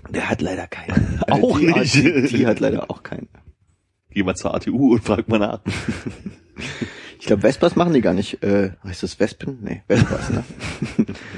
Der 0.09 0.29
hat 0.29 0.41
leider 0.41 0.67
keinen. 0.67 1.21
Auch 1.29 1.57
die, 1.57 1.67
nicht. 1.67 1.93
Die, 1.93 2.27
die 2.27 2.47
hat 2.47 2.59
leider 2.59 2.91
auch 2.91 3.01
keinen. 3.01 3.29
Geh 4.09 4.23
mal 4.23 4.35
zur 4.35 4.53
ATU 4.53 4.91
und 4.95 5.05
frag 5.05 5.29
mal 5.29 5.39
nach. 5.39 5.61
Ich 7.17 7.27
glaube, 7.27 7.43
Vespas 7.43 7.77
machen 7.77 7.93
die 7.93 8.01
gar 8.01 8.13
nicht. 8.13 8.43
Äh, 8.43 8.71
heißt 8.83 9.03
das 9.03 9.13
Vespen? 9.13 9.59
Nee, 9.61 9.83
Vespas, 9.87 10.29
ne? 10.29 10.43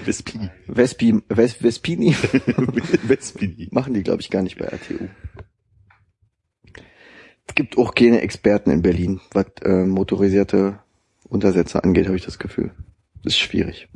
Vespi. 0.05 0.49
Vespi, 0.65 1.21
Ves, 1.29 1.61
Vespini 1.61 2.15
Vespini. 3.03 3.67
machen 3.69 3.93
die, 3.93 4.01
glaube 4.01 4.21
ich, 4.21 4.31
gar 4.31 4.41
nicht 4.41 4.57
bei 4.57 4.65
RTU. 4.65 5.07
Es 7.51 7.55
gibt 7.55 7.77
auch 7.77 7.93
keine 7.95 8.21
Experten 8.21 8.71
in 8.71 8.81
Berlin, 8.81 9.19
was 9.33 9.45
äh, 9.63 9.83
motorisierte 9.83 10.79
Untersetzer 11.27 11.83
angeht, 11.83 12.05
habe 12.05 12.15
ich 12.15 12.23
das 12.23 12.39
Gefühl. 12.39 12.71
Das 13.25 13.33
ist 13.33 13.39
schwierig. 13.39 13.89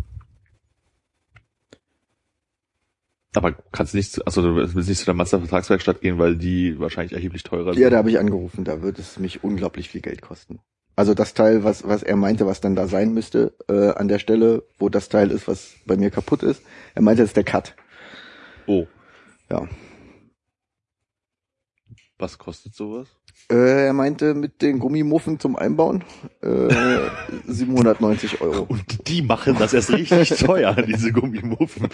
Aber 3.34 3.54
kannst 3.72 3.96
nicht, 3.96 4.12
zu- 4.12 4.26
also 4.26 4.42
du 4.42 4.56
willst 4.76 4.90
nicht 4.90 4.98
zu 5.00 5.06
der 5.06 5.14
Mazda 5.14 5.40
Vertragswerkstatt 5.40 6.02
gehen, 6.02 6.20
weil 6.20 6.36
die 6.36 6.78
wahrscheinlich 6.82 7.14
erheblich 7.14 7.44
teurer 7.44 7.74
sind. 7.74 7.82
Ja, 7.82 7.90
da 7.90 7.96
habe 7.96 8.10
ich 8.10 8.20
angerufen, 8.20 8.66
da 8.66 8.82
wird 8.82 9.00
es 9.00 9.20
mich 9.20 9.42
unglaublich 9.46 9.88
viel 9.88 10.02
Geld 10.02 10.22
kosten. 10.22 10.60
Also 10.98 11.14
das 11.14 11.34
Teil, 11.34 11.64
was, 11.64 11.88
was 11.88 12.04
er 12.04 12.18
meinte, 12.18 12.46
was 12.46 12.60
dann 12.60 12.76
da 12.76 12.88
sein 12.90 13.14
müsste, 13.14 13.54
äh, 13.70 13.92
an 13.92 14.10
der 14.10 14.20
Stelle, 14.20 14.64
wo 14.80 14.90
das 14.90 15.08
Teil 15.08 15.32
ist, 15.32 15.48
was 15.48 15.76
bei 15.86 15.96
mir 15.96 16.12
kaputt 16.12 16.44
ist, 16.44 16.62
er 16.94 17.02
meinte, 17.04 17.22
das 17.22 17.30
ist 17.30 17.38
der 17.38 17.46
Cut. 17.46 17.74
Oh, 18.68 18.86
Ja. 19.50 19.66
was 22.18 22.38
kostet 22.38 22.76
sowas? 22.76 23.08
Äh, 23.52 23.86
er 23.86 23.94
meinte 23.94 24.34
mit 24.34 24.62
den 24.64 24.80
Gummimuffen 24.80 25.40
zum 25.40 25.56
Einbauen 25.56 26.04
äh, 26.42 26.70
790 27.48 28.42
Euro. 28.42 28.64
Und 28.64 29.08
die 29.08 29.22
machen 29.22 29.56
das 29.60 29.74
erst 29.74 29.92
richtig 29.92 30.30
teuer, 30.40 30.74
diese 30.74 31.12
Gummimuffen. 31.12 31.90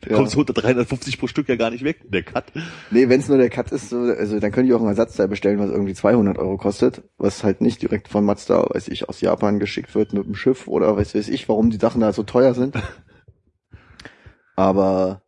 Da 0.00 0.10
Ja. 0.10 0.16
kommst 0.16 0.34
du 0.34 0.40
unter 0.40 0.54
350 0.54 1.18
pro 1.18 1.26
Stück 1.26 1.48
ja 1.48 1.56
gar 1.56 1.70
nicht 1.70 1.84
weg, 1.84 2.10
der 2.10 2.22
Cut. 2.22 2.46
Nee, 2.90 3.08
wenn 3.10 3.20
es 3.20 3.28
nur 3.28 3.36
der 3.38 3.50
Cut 3.50 3.70
ist, 3.72 3.90
so, 3.90 3.98
also 3.98 4.40
dann 4.40 4.50
könnte 4.52 4.68
ich 4.70 4.74
auch 4.74 4.80
ein 4.80 4.88
Ersatzteil 4.88 5.28
bestellen, 5.28 5.58
was 5.60 5.70
irgendwie 5.70 5.94
200 5.94 6.38
Euro 6.38 6.56
kostet, 6.56 7.02
was 7.18 7.44
halt 7.44 7.60
nicht 7.60 7.82
direkt 7.82 8.08
von 8.08 8.24
Mazda, 8.24 8.66
weiß 8.70 8.88
ich, 8.88 9.08
aus 9.08 9.20
Japan 9.20 9.58
geschickt 9.60 9.94
wird 9.94 10.12
mit 10.14 10.24
dem 10.24 10.34
Schiff 10.34 10.66
oder 10.66 10.96
weiß 10.96 11.14
weiß 11.14 11.28
ich, 11.28 11.48
warum 11.48 11.70
die 11.70 11.76
Sachen 11.76 12.00
da 12.00 12.12
so 12.12 12.22
teuer 12.22 12.54
sind. 12.54 12.74
Aber 14.56 15.22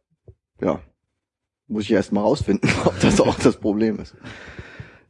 ja, 0.61 0.81
muss 1.69 1.85
ich 1.85 1.93
erst 1.93 2.13
mal 2.13 2.23
rausfinden, 2.23 2.69
ob 2.85 2.99
das 3.01 3.21
auch 3.21 3.39
das 3.39 3.57
Problem 3.59 3.99
ist. 4.01 4.15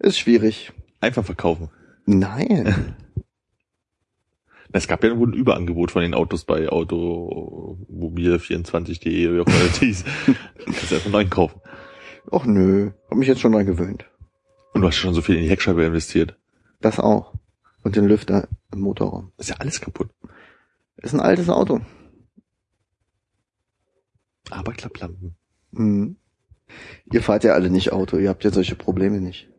Ist 0.05 0.19
schwierig. 0.19 0.73
Einfach 1.01 1.25
verkaufen. 1.25 1.71
Nein. 2.05 2.95
Es 4.77 4.89
gab 4.89 5.05
ja 5.05 5.17
wohl 5.17 5.29
ein 5.29 5.35
Überangebot 5.35 5.93
von 5.93 6.03
den 6.03 6.15
Autos 6.15 6.45
bei 6.45 6.69
Automobil24.de 6.69 9.29
oder 9.29 9.37
wie 9.37 9.41
auch 9.41 9.47
immer 9.47 9.69
das 9.69 9.79
hieß. 9.79 10.05
Kannst 10.65 10.91
du 10.91 10.95
erstmal 10.97 11.13
neuen 11.13 11.31
kaufen. 11.31 11.61
Och 12.29 12.45
nö, 12.45 12.91
hab 13.09 13.17
mich 13.17 13.29
jetzt 13.29 13.41
schon 13.41 13.53
dran 13.53 13.67
gewöhnt. 13.67 14.11
Und 14.73 14.81
du 14.81 14.89
hast 14.89 14.97
schon 14.97 15.15
so 15.15 15.23
viel 15.23 15.37
in 15.37 15.43
die 15.43 15.49
Heckscheibe 15.49 15.85
investiert. 15.85 16.37
Das 16.81 16.99
auch. 16.99 17.35
Und 17.85 17.95
den 17.95 18.07
Lüfter 18.07 18.49
im 18.73 18.81
Motorraum. 18.81 19.31
Ist 19.39 19.51
ja 19.51 19.57
alles 19.61 19.81
kaputt. 19.81 20.11
Ist 20.97 21.15
ein 21.15 21.21
altes 21.21 21.49
Auto. 21.49 21.81
Aber 24.51 24.73
Klapplampen. 24.73 25.37
Mhm. 25.71 26.17
Ihr 27.13 27.23
fahrt 27.23 27.45
ja 27.45 27.53
alle 27.53 27.71
nicht 27.71 27.93
Auto, 27.93 28.19
ihr 28.19 28.31
habt 28.31 28.43
ja 28.43 28.51
solche 28.51 28.75
Probleme 28.75 29.21
nicht. 29.21 29.54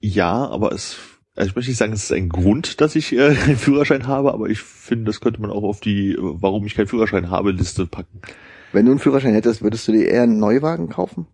Ja, 0.00 0.46
aber 0.48 0.72
es, 0.72 0.96
also 1.34 1.50
ich 1.50 1.56
möchte 1.56 1.70
nicht 1.70 1.78
sagen, 1.78 1.92
es 1.92 2.04
ist 2.04 2.12
ein 2.12 2.28
Grund, 2.28 2.80
dass 2.80 2.96
ich 2.96 3.12
äh, 3.12 3.36
einen 3.46 3.56
Führerschein 3.56 4.06
habe, 4.06 4.32
aber 4.32 4.48
ich 4.48 4.60
finde, 4.60 5.04
das 5.04 5.20
könnte 5.20 5.40
man 5.40 5.50
auch 5.50 5.62
auf 5.62 5.80
die, 5.80 6.16
warum 6.18 6.66
ich 6.66 6.74
keinen 6.74 6.88
Führerschein 6.88 7.30
habe, 7.30 7.52
Liste 7.52 7.86
packen. 7.86 8.20
Wenn 8.72 8.84
du 8.84 8.92
einen 8.92 9.00
Führerschein 9.00 9.34
hättest, 9.34 9.62
würdest 9.62 9.88
du 9.88 9.92
dir 9.92 10.08
eher 10.08 10.22
einen 10.22 10.38
Neuwagen 10.38 10.88
kaufen? 10.88 11.26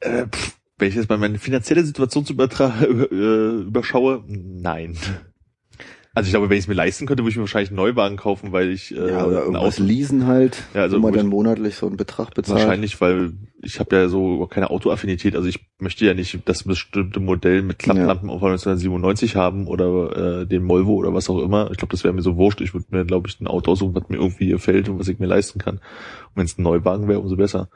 Äh, 0.00 0.26
pff, 0.26 0.58
wenn 0.78 0.88
ich 0.88 0.94
jetzt 0.96 1.08
mal 1.08 1.18
meine 1.18 1.38
finanzielle 1.38 1.84
Situation 1.84 2.24
zu 2.24 2.32
übertra 2.32 2.80
äh, 2.82 3.60
überschaue, 3.60 4.24
nein. 4.26 4.96
Also 6.16 6.28
ich 6.28 6.32
glaube, 6.32 6.48
wenn 6.48 6.56
ich 6.56 6.64
es 6.64 6.68
mir 6.68 6.74
leisten 6.74 7.06
könnte, 7.06 7.24
würde 7.24 7.30
ich 7.30 7.36
mir 7.36 7.42
wahrscheinlich 7.42 7.70
einen 7.70 7.76
Neuwagen 7.76 8.16
kaufen, 8.16 8.52
weil 8.52 8.70
ich 8.70 8.96
äh, 8.96 9.10
ja, 9.10 9.26
oder 9.26 9.40
irgendwas 9.40 9.78
Auto 9.78 9.82
leasen 9.82 10.28
halt, 10.28 10.62
Ja, 10.72 10.82
also 10.82 10.98
wo 10.98 11.02
man 11.02 11.12
dann 11.12 11.26
monatlich 11.26 11.74
so 11.74 11.88
einen 11.88 11.96
Betrag 11.96 12.34
bezahlt. 12.34 12.60
Wahrscheinlich, 12.60 13.00
weil 13.00 13.32
ich 13.62 13.80
habe 13.80 13.96
ja 13.96 14.08
so 14.08 14.46
keine 14.46 14.70
Autoaffinität. 14.70 15.34
Also 15.34 15.48
ich 15.48 15.66
möchte 15.78 16.06
ja 16.06 16.14
nicht 16.14 16.38
das 16.44 16.62
bestimmte 16.62 17.18
Modell 17.18 17.62
mit 17.62 17.80
Klapplampen 17.80 18.30
auf 18.30 18.42
1997 18.42 19.34
haben 19.34 19.66
oder 19.66 20.42
äh, 20.42 20.46
den 20.46 20.68
Volvo 20.68 20.94
oder 20.94 21.12
was 21.12 21.28
auch 21.28 21.40
immer. 21.40 21.70
Ich 21.72 21.78
glaube, 21.78 21.90
das 21.90 22.04
wäre 22.04 22.14
mir 22.14 22.22
so 22.22 22.36
wurscht. 22.36 22.60
Ich 22.60 22.74
würde 22.74 22.86
mir, 22.90 23.04
glaube 23.04 23.28
ich, 23.28 23.40
ein 23.40 23.48
Auto 23.48 23.72
aussuchen, 23.72 23.96
was 23.96 24.08
mir 24.08 24.18
irgendwie 24.18 24.48
gefällt 24.48 24.88
und 24.88 25.00
was 25.00 25.08
ich 25.08 25.18
mir 25.18 25.26
leisten 25.26 25.58
kann. 25.58 25.76
Und 25.76 26.36
wenn 26.36 26.46
es 26.46 26.56
ein 26.58 26.62
Neuwagen 26.62 27.08
wäre, 27.08 27.18
umso 27.18 27.36
besser. 27.36 27.68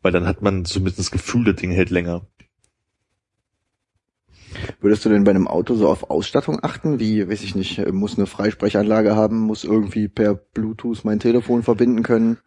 Weil 0.00 0.12
dann 0.12 0.26
hat 0.26 0.40
man 0.40 0.64
zumindest 0.64 0.98
das 0.98 1.10
Gefühl, 1.10 1.44
das 1.44 1.56
Ding 1.56 1.70
hält 1.70 1.90
länger. 1.90 2.26
Würdest 4.80 5.04
du 5.04 5.08
denn 5.08 5.24
bei 5.24 5.30
einem 5.30 5.48
Auto 5.48 5.74
so 5.74 5.88
auf 5.88 6.10
Ausstattung 6.10 6.58
achten? 6.62 7.00
Wie, 7.00 7.28
weiß 7.28 7.42
ich 7.42 7.54
nicht, 7.54 7.78
äh, 7.78 7.92
muss 7.92 8.16
eine 8.16 8.26
Freisprechanlage 8.26 9.16
haben, 9.16 9.40
muss 9.40 9.64
irgendwie 9.64 10.08
per 10.08 10.34
Bluetooth 10.34 11.04
mein 11.04 11.20
Telefon 11.20 11.62
verbinden 11.62 12.02
können 12.02 12.38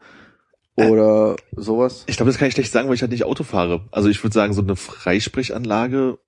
oder 0.76 1.36
sowas? 1.56 2.04
Ich 2.08 2.18
glaube, 2.18 2.32
das 2.32 2.40
kann 2.40 2.48
ich 2.48 2.54
schlecht 2.54 2.72
sagen, 2.72 2.88
weil 2.88 2.96
ich 2.96 3.02
halt 3.02 3.12
nicht 3.12 3.26
Auto 3.26 3.44
fahre. 3.44 3.88
Also 3.92 4.10
ich 4.10 4.24
würde 4.24 4.34
sagen, 4.34 4.54
so 4.54 4.62
eine 4.62 4.76
Freisprechanlage, 4.76 6.20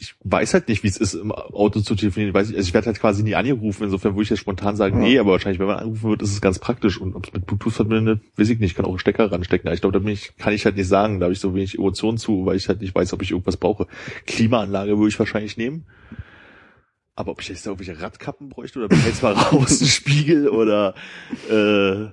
ich 0.00 0.14
weiß 0.22 0.54
halt 0.54 0.68
nicht, 0.68 0.84
wie 0.84 0.88
es 0.88 0.96
ist, 0.96 1.14
im 1.14 1.32
Auto 1.32 1.80
zu 1.80 1.96
telefonieren. 1.96 2.30
Ich, 2.30 2.34
weiß 2.34 2.48
nicht, 2.48 2.56
also 2.56 2.68
ich 2.68 2.72
werde 2.74 2.86
halt 2.86 3.00
quasi 3.00 3.24
nie 3.24 3.34
angerufen, 3.34 3.82
insofern 3.82 4.14
würde 4.14 4.22
ich 4.22 4.30
jetzt 4.30 4.38
spontan 4.38 4.76
sagen, 4.76 5.02
Ja. 5.02 5.08
nee, 5.08 5.18
aber 5.18 5.32
wahrscheinlich, 5.32 5.58
wenn 5.58 5.66
man 5.66 5.78
angerufen 5.78 6.10
wird, 6.10 6.22
ist 6.22 6.32
es 6.32 6.40
ganz 6.40 6.60
praktisch. 6.60 7.00
Und 7.00 7.16
ob 7.16 7.26
es 7.26 7.32
mit 7.32 7.46
Bluetooth 7.46 7.72
verbindet, 7.72 8.22
weiß 8.36 8.48
ich 8.48 8.60
nicht, 8.60 8.70
ich 8.70 8.76
kann 8.76 8.84
auch 8.84 8.90
einen 8.90 9.00
Stecker 9.00 9.30
ranstecken. 9.32 9.72
Ich 9.72 9.80
glaube, 9.80 9.98
da 9.98 10.04
bin 10.04 10.12
ich, 10.12 10.36
kann 10.36 10.52
ich 10.52 10.64
halt 10.64 10.76
nicht 10.76 10.86
sagen, 10.86 11.18
da 11.18 11.24
habe 11.24 11.32
ich 11.32 11.40
so 11.40 11.52
wenig 11.52 11.76
Emotionen 11.76 12.16
zu, 12.16 12.46
weil 12.46 12.56
ich 12.56 12.68
halt 12.68 12.80
nicht 12.80 12.94
weiß, 12.94 13.12
ob 13.12 13.22
ich 13.22 13.32
irgendwas 13.32 13.56
brauche. 13.56 13.88
Klimaanlage 14.26 14.96
würde 14.98 15.08
ich 15.08 15.18
wahrscheinlich 15.18 15.56
nehmen. 15.56 15.84
Aber 17.16 17.32
ob 17.32 17.40
ich 17.40 17.48
jetzt 17.48 17.66
da 17.66 17.70
irgendwelche 17.70 18.00
Radkappen 18.00 18.50
bräuchte 18.50 18.78
oder 18.78 18.86
beheizbare 18.88 19.50
Außenspiegel 19.50 20.48
oder 20.50 20.94
äh, 21.50 22.12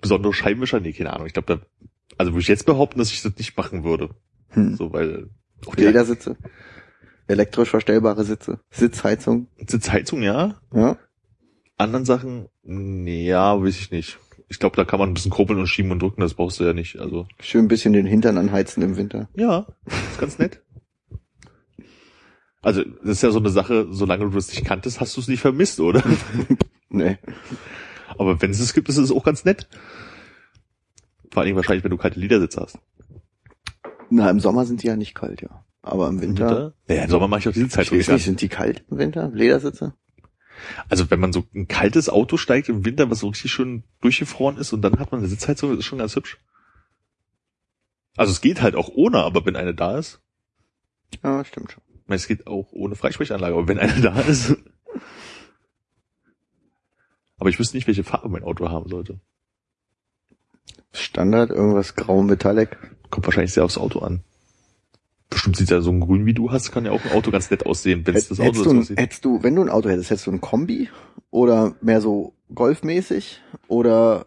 besondere 0.00 0.32
Scheibenwischer? 0.32 0.78
Nee, 0.78 0.92
keine 0.92 1.12
Ahnung. 1.12 1.26
Ich 1.26 1.32
glaube, 1.32 1.56
da, 1.56 1.86
also 2.18 2.30
würde 2.32 2.42
ich 2.42 2.48
jetzt 2.48 2.66
behaupten, 2.66 3.00
dass 3.00 3.10
ich 3.10 3.20
das 3.20 3.36
nicht 3.36 3.56
machen 3.56 3.82
würde. 3.82 4.10
Hm. 4.50 4.76
So, 4.76 4.92
weil 4.92 5.30
auch 5.66 5.74
die 5.74 5.84
Ledersitze, 5.84 6.36
elektrisch 7.26 7.70
verstellbare 7.70 8.24
Sitze, 8.24 8.60
Sitzheizung, 8.70 9.48
Sitzheizung, 9.66 10.22
ja. 10.22 10.60
ja. 10.74 10.96
Anderen 11.76 12.04
Sachen, 12.04 12.48
ja, 12.64 13.62
weiß 13.62 13.78
ich 13.78 13.90
nicht. 13.90 14.18
Ich 14.50 14.58
glaube, 14.58 14.76
da 14.76 14.84
kann 14.84 14.98
man 14.98 15.10
ein 15.10 15.14
bisschen 15.14 15.30
kurbeln 15.30 15.58
und 15.58 15.66
schieben 15.66 15.92
und 15.92 16.00
drücken, 16.00 16.22
das 16.22 16.34
brauchst 16.34 16.58
du 16.58 16.64
ja 16.64 16.72
nicht. 16.72 16.98
Also, 16.98 17.26
Schön 17.40 17.66
ein 17.66 17.68
bisschen 17.68 17.92
den 17.92 18.06
Hintern 18.06 18.38
anheizen 18.38 18.82
im 18.82 18.96
Winter. 18.96 19.28
ja, 19.34 19.66
ist 19.86 20.18
ganz 20.18 20.38
nett. 20.38 20.62
Also, 22.62 22.82
das 23.02 23.10
ist 23.12 23.22
ja 23.22 23.30
so 23.30 23.38
eine 23.38 23.50
Sache, 23.50 23.86
solange 23.90 24.28
du 24.28 24.36
es 24.36 24.48
nicht 24.48 24.64
kanntest, 24.64 25.00
hast 25.00 25.16
du 25.16 25.20
es 25.20 25.28
nicht 25.28 25.40
vermisst, 25.40 25.80
oder? 25.80 26.02
Nee. 26.90 27.18
Aber 28.16 28.40
wenn 28.40 28.50
es 28.50 28.60
es 28.60 28.72
gibt, 28.72 28.88
ist 28.88 28.96
es 28.96 29.12
auch 29.12 29.22
ganz 29.22 29.44
nett. 29.44 29.68
Vor 31.30 31.42
allen 31.42 31.48
Dingen 31.48 31.56
wahrscheinlich, 31.56 31.84
wenn 31.84 31.90
du 31.90 31.98
kalte 31.98 32.18
Ledersitze 32.18 32.62
hast. 32.62 32.78
Na, 34.10 34.30
im 34.30 34.40
Sommer 34.40 34.64
sind 34.66 34.82
die 34.82 34.86
ja 34.86 34.96
nicht 34.96 35.14
kalt, 35.14 35.42
ja. 35.42 35.64
Aber 35.82 36.08
im 36.08 36.20
Winter, 36.20 36.74
Ja, 36.88 37.04
im 37.04 37.10
Sommer 37.10 37.28
mache 37.28 37.40
ich 37.40 37.48
auch 37.48 37.52
die 37.52 37.60
ich 37.60 37.66
Sitzheizung 37.66 37.98
weiß 37.98 38.08
nicht 38.08 38.24
sind 38.24 38.40
die 38.40 38.48
kalt 38.48 38.84
im 38.90 38.98
Winter? 38.98 39.30
Ledersitze? 39.32 39.94
Also 40.88 41.10
wenn 41.10 41.20
man 41.20 41.32
so 41.32 41.44
ein 41.54 41.68
kaltes 41.68 42.08
Auto 42.08 42.36
steigt 42.36 42.68
im 42.68 42.84
Winter, 42.84 43.10
was 43.10 43.20
so 43.20 43.28
richtig 43.28 43.52
schön 43.52 43.84
durchgefroren 44.00 44.56
ist 44.58 44.72
und 44.72 44.82
dann 44.82 44.98
hat 44.98 45.12
man 45.12 45.20
eine 45.20 45.28
Sitzheizung, 45.28 45.70
das 45.70 45.78
ist 45.80 45.84
schon 45.84 45.98
ganz 45.98 46.16
hübsch. 46.16 46.38
Also 48.16 48.32
es 48.32 48.40
geht 48.40 48.60
halt 48.60 48.74
auch 48.74 48.88
ohne, 48.88 49.18
aber 49.22 49.46
wenn 49.46 49.54
eine 49.56 49.74
da 49.74 49.96
ist, 49.98 50.20
Ja, 51.22 51.44
stimmt 51.44 51.72
schon. 51.72 51.82
ich 52.02 52.08
meine, 52.08 52.16
es 52.16 52.26
geht 52.26 52.46
auch 52.48 52.72
ohne 52.72 52.96
Freisprechanlage, 52.96 53.54
aber 53.54 53.68
wenn 53.68 53.78
eine 53.78 54.00
da 54.00 54.20
ist. 54.22 54.56
Aber 57.38 57.50
ich 57.50 57.58
wüsste 57.60 57.76
nicht, 57.76 57.86
welche 57.86 58.02
Farbe 58.04 58.28
mein 58.28 58.42
Auto 58.42 58.68
haben 58.68 58.88
sollte. 58.88 59.20
Standard, 60.92 61.50
irgendwas 61.50 61.94
grau 61.94 62.22
Metallic. 62.22 62.76
Kommt 63.10 63.26
wahrscheinlich 63.26 63.52
sehr 63.52 63.64
aufs 63.64 63.78
Auto 63.78 64.00
an. 64.00 64.22
Bestimmt 65.30 65.56
sieht 65.56 65.70
ja 65.70 65.80
so 65.80 65.90
ein 65.90 66.00
Grün 66.00 66.24
wie 66.24 66.34
du 66.34 66.50
hast, 66.50 66.72
kann 66.72 66.86
ja 66.86 66.92
auch 66.92 67.04
ein 67.04 67.12
Auto 67.12 67.30
ganz 67.30 67.50
nett 67.50 67.66
aussehen, 67.66 68.06
wenn 68.06 68.14
es 68.14 68.28
das 68.28 68.40
Auto 68.40 68.64
du, 68.64 68.78
aussieht. 68.80 68.98
hättest 68.98 69.24
du, 69.24 69.42
wenn 69.42 69.54
du 69.54 69.62
ein 69.62 69.68
Auto 69.68 69.90
hättest, 69.90 70.10
hättest 70.10 70.26
du 70.26 70.32
ein 70.32 70.40
Kombi 70.40 70.88
oder 71.30 71.74
mehr 71.82 72.00
so 72.00 72.32
golfmäßig 72.54 73.42
oder 73.68 74.26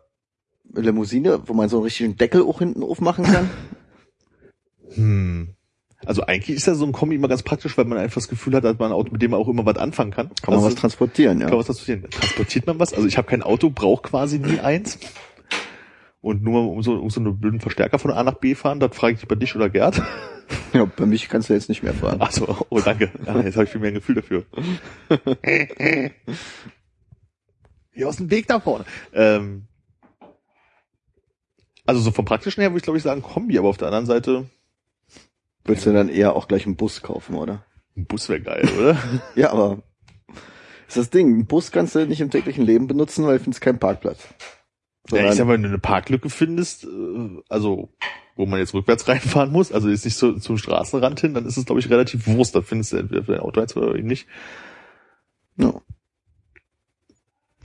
eine 0.76 0.86
Limousine, 0.86 1.42
wo 1.48 1.54
man 1.54 1.70
so 1.70 1.78
einen 1.78 1.86
richtigen 1.86 2.18
Deckel 2.18 2.44
auch 2.44 2.60
hinten 2.60 2.84
aufmachen 2.84 3.26
kann? 3.26 3.50
Hm. 4.94 5.56
Also 6.06 6.24
eigentlich 6.24 6.58
ist 6.58 6.66
ja 6.68 6.76
so 6.76 6.86
ein 6.86 6.92
Kombi 6.92 7.16
immer 7.16 7.28
ganz 7.28 7.44
praktisch, 7.44 7.78
weil 7.78 7.86
man 7.86 7.98
einfach 7.98 8.16
das 8.16 8.28
Gefühl 8.28 8.56
hat, 8.56 8.64
dass 8.64 8.78
man 8.78 8.90
ein 8.90 8.94
Auto, 8.94 9.12
mit 9.12 9.22
dem 9.22 9.32
man 9.32 9.40
auch 9.40 9.48
immer 9.48 9.66
was 9.66 9.78
anfangen 9.78 10.12
kann. 10.12 10.30
Kann 10.42 10.54
man 10.54 10.56
also, 10.56 10.68
was 10.68 10.76
transportieren, 10.76 11.40
ja. 11.40 11.48
Kann 11.48 11.58
was 11.58 11.68
transportieren. 11.68 12.10
Transportiert 12.10 12.68
man 12.68 12.80
was? 12.80 12.94
Also 12.94 13.08
ich 13.08 13.18
habe 13.18 13.28
kein 13.28 13.44
Auto, 13.44 13.70
brauche 13.70 14.02
quasi 14.02 14.40
nie 14.40 14.60
eins. 14.60 14.98
Und 16.22 16.44
nur 16.44 16.70
um 16.70 16.84
so, 16.84 16.94
um 16.94 17.10
so 17.10 17.20
einen 17.20 17.40
blöden 17.40 17.60
Verstärker 17.60 17.98
von 17.98 18.12
A 18.12 18.24
nach 18.24 18.36
B 18.36 18.54
fahren, 18.54 18.80
das 18.80 18.96
frage 18.96 19.16
ich 19.16 19.22
lieber 19.22 19.36
dich 19.36 19.56
oder 19.56 19.70
Gerd. 19.70 20.02
ja. 20.74 20.86
Bei 20.86 21.06
mich 21.06 21.28
kannst 21.30 21.50
du 21.50 21.54
jetzt 21.54 21.68
nicht 21.68 21.82
mehr 21.82 21.94
fahren. 21.94 22.18
Ach 22.20 22.32
so, 22.32 22.66
oh 22.70 22.80
danke. 22.80 23.12
Ja, 23.26 23.40
jetzt 23.42 23.56
habe 23.56 23.66
ich 23.66 23.72
viel 23.72 23.82
mehr 23.82 23.90
ein 23.90 23.96
Gefühl 23.96 24.16
dafür. 24.16 24.46
Hier 27.92 28.08
aus 28.08 28.18
dem 28.18 28.30
Weg 28.30 28.48
da 28.48 28.60
vorne. 28.60 28.86
Ähm, 29.14 29.68
also 31.86 32.02
so 32.02 32.12
vom 32.12 32.26
praktischen 32.26 32.62
her 32.62 32.70
würde 32.70 32.78
ich 32.78 32.84
glaube 32.84 32.98
ich 32.98 33.04
sagen 33.04 33.24
Kombi, 33.24 33.58
aber 33.58 33.70
auf 33.70 33.78
der 33.78 33.88
anderen 33.88 34.06
Seite 34.06 34.46
Würdest 35.64 35.86
du 35.86 35.94
dann 35.94 36.10
eher 36.10 36.36
auch 36.36 36.48
gleich 36.48 36.66
einen 36.66 36.76
Bus 36.76 37.02
kaufen, 37.02 37.36
oder? 37.36 37.66
ein 37.96 38.06
Bus 38.06 38.30
wäre 38.30 38.42
geil, 38.42 38.70
oder? 38.80 38.98
Ja, 39.36 39.52
aber 39.52 39.84
ist 40.88 40.98
das 40.98 41.10
Ding, 41.10 41.28
einen 41.28 41.46
Bus 41.46 41.72
kannst 41.72 41.96
du 41.96 42.06
nicht 42.06 42.22
im 42.22 42.32
täglichen 42.32 42.66
Leben 42.66 42.88
benutzen, 42.88 43.26
weil 43.26 43.38
du 43.38 43.44
findest 43.44 43.62
keinen 43.62 43.80
Parkplatz. 43.80 44.28
Ja, 45.12 45.30
ich 45.30 45.36
sag 45.36 45.46
mal, 45.48 45.54
wenn 45.54 45.64
du 45.64 45.70
eine 45.70 45.80
Parklücke 45.80 46.30
findest, 46.30 46.84
äh, 46.86 47.42
also 47.50 47.90
wo 48.36 48.46
man 48.46 48.60
jetzt 48.60 48.74
rückwärts 48.74 49.08
reinfahren 49.08 49.52
muss, 49.52 49.72
also 49.72 49.90
jetzt 49.90 50.06
nicht 50.06 50.16
so 50.18 50.38
zum 50.40 50.58
Straßenrand 50.58 51.20
hin, 51.20 51.34
dann 51.34 51.46
ist 51.46 51.58
es, 51.58 51.66
glaube 51.66 51.80
ich, 51.82 51.90
relativ 51.90 52.28
Wurst. 52.28 52.56
Da 52.56 52.62
findest 52.62 52.94
du 52.94 52.98
entweder 52.98 53.24
für 53.24 53.32
dein 53.34 53.42
Auto 53.42 53.62
eins 53.62 53.76
oder 53.76 53.96
eben 53.96 54.08
nicht. 54.08 54.28
ja. 55.58 55.74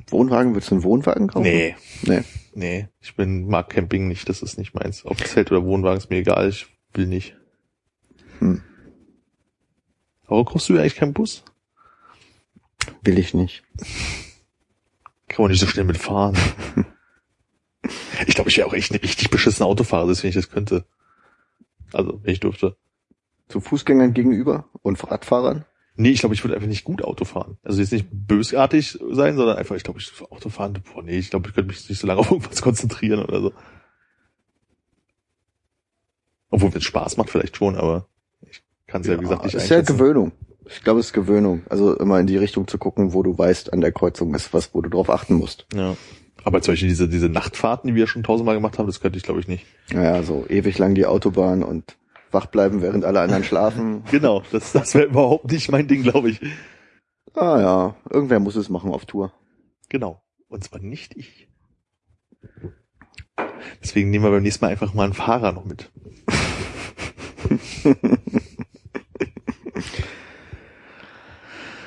Wohnwagen, 0.09 0.55
würdest 0.55 0.71
du 0.71 0.77
einen 0.77 0.85
Wohnwagen 0.85 1.27
kaufen? 1.27 1.43
Nee, 1.43 1.75
Nee. 2.03 2.23
nee. 2.55 2.89
Ich 3.01 3.17
bin, 3.17 3.49
mag 3.49 3.69
Camping 3.71 4.07
nicht, 4.07 4.29
das 4.29 4.41
ist 4.41 4.57
nicht 4.57 4.73
meins. 4.73 5.05
Ob 5.05 5.19
Zelt 5.19 5.51
oder 5.51 5.65
Wohnwagen 5.65 5.99
ist 5.99 6.11
mir 6.11 6.19
egal, 6.19 6.49
ich 6.49 6.69
will 6.95 7.07
nicht. 7.09 7.37
Hm. 8.39 8.63
Aber 10.29 10.45
kaufst 10.45 10.69
du 10.69 10.79
eigentlich 10.79 10.95
keinen 10.95 11.13
Bus? 11.13 11.43
Will 13.03 13.19
ich 13.19 13.35
nicht. 13.35 13.65
Kann 15.27 15.43
man 15.43 15.51
nicht 15.51 15.61
so 15.61 15.67
schnell 15.67 15.85
mitfahren. 15.87 16.37
ich 18.27 18.35
glaube, 18.35 18.51
ich 18.51 18.57
wäre 18.57 18.69
auch 18.69 18.75
echt 18.75 18.93
ein 18.93 18.99
richtig 18.99 19.31
beschissener 19.31 19.67
Autofahrer, 19.67 20.09
wenn 20.09 20.29
ich 20.29 20.35
das 20.35 20.51
könnte. 20.51 20.85
Also, 21.93 22.21
wenn 22.23 22.33
ich 22.33 22.41
durfte. 22.41 22.77
Zu 23.49 23.61
Fußgängern 23.61 24.13
gegenüber 24.13 24.69
und 24.83 25.03
Radfahrern? 25.09 25.65
Nee, 25.99 26.11
ich 26.11 26.21
glaube, 26.21 26.35
ich 26.35 26.45
würde 26.45 26.55
einfach 26.55 26.69
nicht 26.69 26.85
gut 26.85 27.03
Auto 27.03 27.25
fahren. 27.25 27.57
Also 27.63 27.81
jetzt 27.81 27.93
nicht 27.93 28.07
bösartig 28.11 28.99
sein, 29.13 29.37
sondern 29.37 29.57
einfach, 29.57 29.77
ich 29.77 29.83
glaube, 29.83 29.99
ich 29.99 30.13
Auto 30.31 30.51
fahren, 30.51 30.83
boah, 30.93 31.03
nee, 31.03 31.17
ich 31.17 31.31
glaube, 31.31 31.49
ich 31.49 31.55
könnte 31.55 31.69
mich 31.69 31.89
nicht 31.89 31.99
so 31.99 32.07
lange 32.07 32.21
auf 32.21 32.31
irgendwas 32.31 32.61
konzentrieren 32.61 33.23
oder 33.23 33.41
so. 33.41 33.53
Obwohl, 36.51 36.73
wenn 36.73 36.79
es 36.79 36.85
Spaß 36.85 37.17
macht, 37.17 37.31
vielleicht 37.31 37.57
schon, 37.57 37.77
aber 37.77 38.09
ich 38.43 38.63
kann 38.87 39.01
es 39.01 39.07
ja, 39.07 39.17
wie 39.17 39.23
gesagt, 39.23 39.45
nicht 39.45 39.55
ist 39.55 39.69
ja. 39.71 39.81
Gewöhnung. 39.81 40.33
Ich 40.69 40.83
glaube, 40.83 41.01
es 41.01 41.07
ist 41.07 41.13
Gewöhnung. 41.13 41.63
Also 41.71 41.97
immer 41.97 42.21
in 42.21 42.27
die 42.27 42.37
Richtung 42.37 42.69
zu 42.69 42.77
gucken, 42.77 43.15
wo 43.15 43.23
du 43.23 43.37
weißt, 43.37 43.73
an 43.73 43.81
der 43.81 43.93
Kreuzung 43.93 44.35
ist 44.35 44.53
was, 44.53 44.75
wo 44.75 44.83
du 44.83 44.91
drauf 44.91 45.09
achten 45.09 45.35
musst. 45.35 45.67
ja. 45.75 45.97
Aber 46.47 46.63
zum 46.63 46.73
Beispiel 46.73 46.89
diese, 46.89 47.09
diese 47.09 47.29
Nachtfahrten, 47.29 47.89
die 47.89 47.97
wir 47.97 48.07
schon 48.07 48.23
tausendmal 48.23 48.55
gemacht 48.55 48.79
haben, 48.79 48.87
das 48.87 49.01
könnte 49.01 49.19
ich, 49.19 49.25
glaube 49.25 49.41
ich, 49.41 49.49
nicht. 49.49 49.67
Naja, 49.93 50.23
so 50.23 50.47
ewig 50.49 50.79
lang 50.79 50.95
die 50.95 51.05
Autobahn 51.05 51.65
und 51.65 51.97
wach 52.31 52.47
bleiben, 52.47 52.83
während 52.83 53.05
alle 53.05 53.21
anderen 53.21 53.43
schlafen. 53.51 54.05
Genau, 54.13 54.45
das, 54.53 54.71
das 54.71 54.95
wäre 54.95 55.07
überhaupt 55.07 55.51
nicht 55.51 55.73
mein 55.73 55.89
Ding, 55.89 56.05
glaube 56.05 56.31
ich. 56.31 56.41
Ah 57.35 57.61
ja, 57.61 57.97
irgendwer 58.09 58.39
muss 58.39 58.55
es 58.55 58.69
machen 58.69 58.93
auf 58.93 59.07
Tour. 59.07 59.33
Genau. 59.89 60.23
Und 60.47 60.63
zwar 60.63 60.79
nicht 60.81 61.17
ich. 61.17 61.49
Deswegen 63.83 64.11
nehmen 64.11 64.25
wir 64.25 64.31
beim 64.31 64.45
nächsten 64.45 64.65
Mal 64.65 64.71
einfach 64.71 64.95
mal 64.95 65.03
einen 65.03 65.15
Fahrer 65.15 65.51
noch 65.51 65.65
mit. 65.65 65.91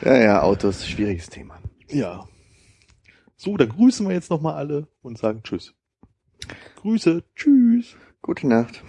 Ja, 0.01 0.15
ja, 0.15 0.41
Autos, 0.43 0.87
schwieriges 0.87 1.27
Thema. 1.27 1.59
Ja. 1.89 2.25
So, 3.41 3.55
dann 3.55 3.69
grüßen 3.69 4.05
wir 4.05 4.13
jetzt 4.13 4.29
nochmal 4.29 4.55
alle 4.55 4.89
und 5.01 5.17
sagen 5.17 5.43
Tschüss. 5.43 5.73
Grüße. 6.75 7.23
Tschüss. 7.35 7.95
Gute 8.21 8.45
Nacht. 8.45 8.83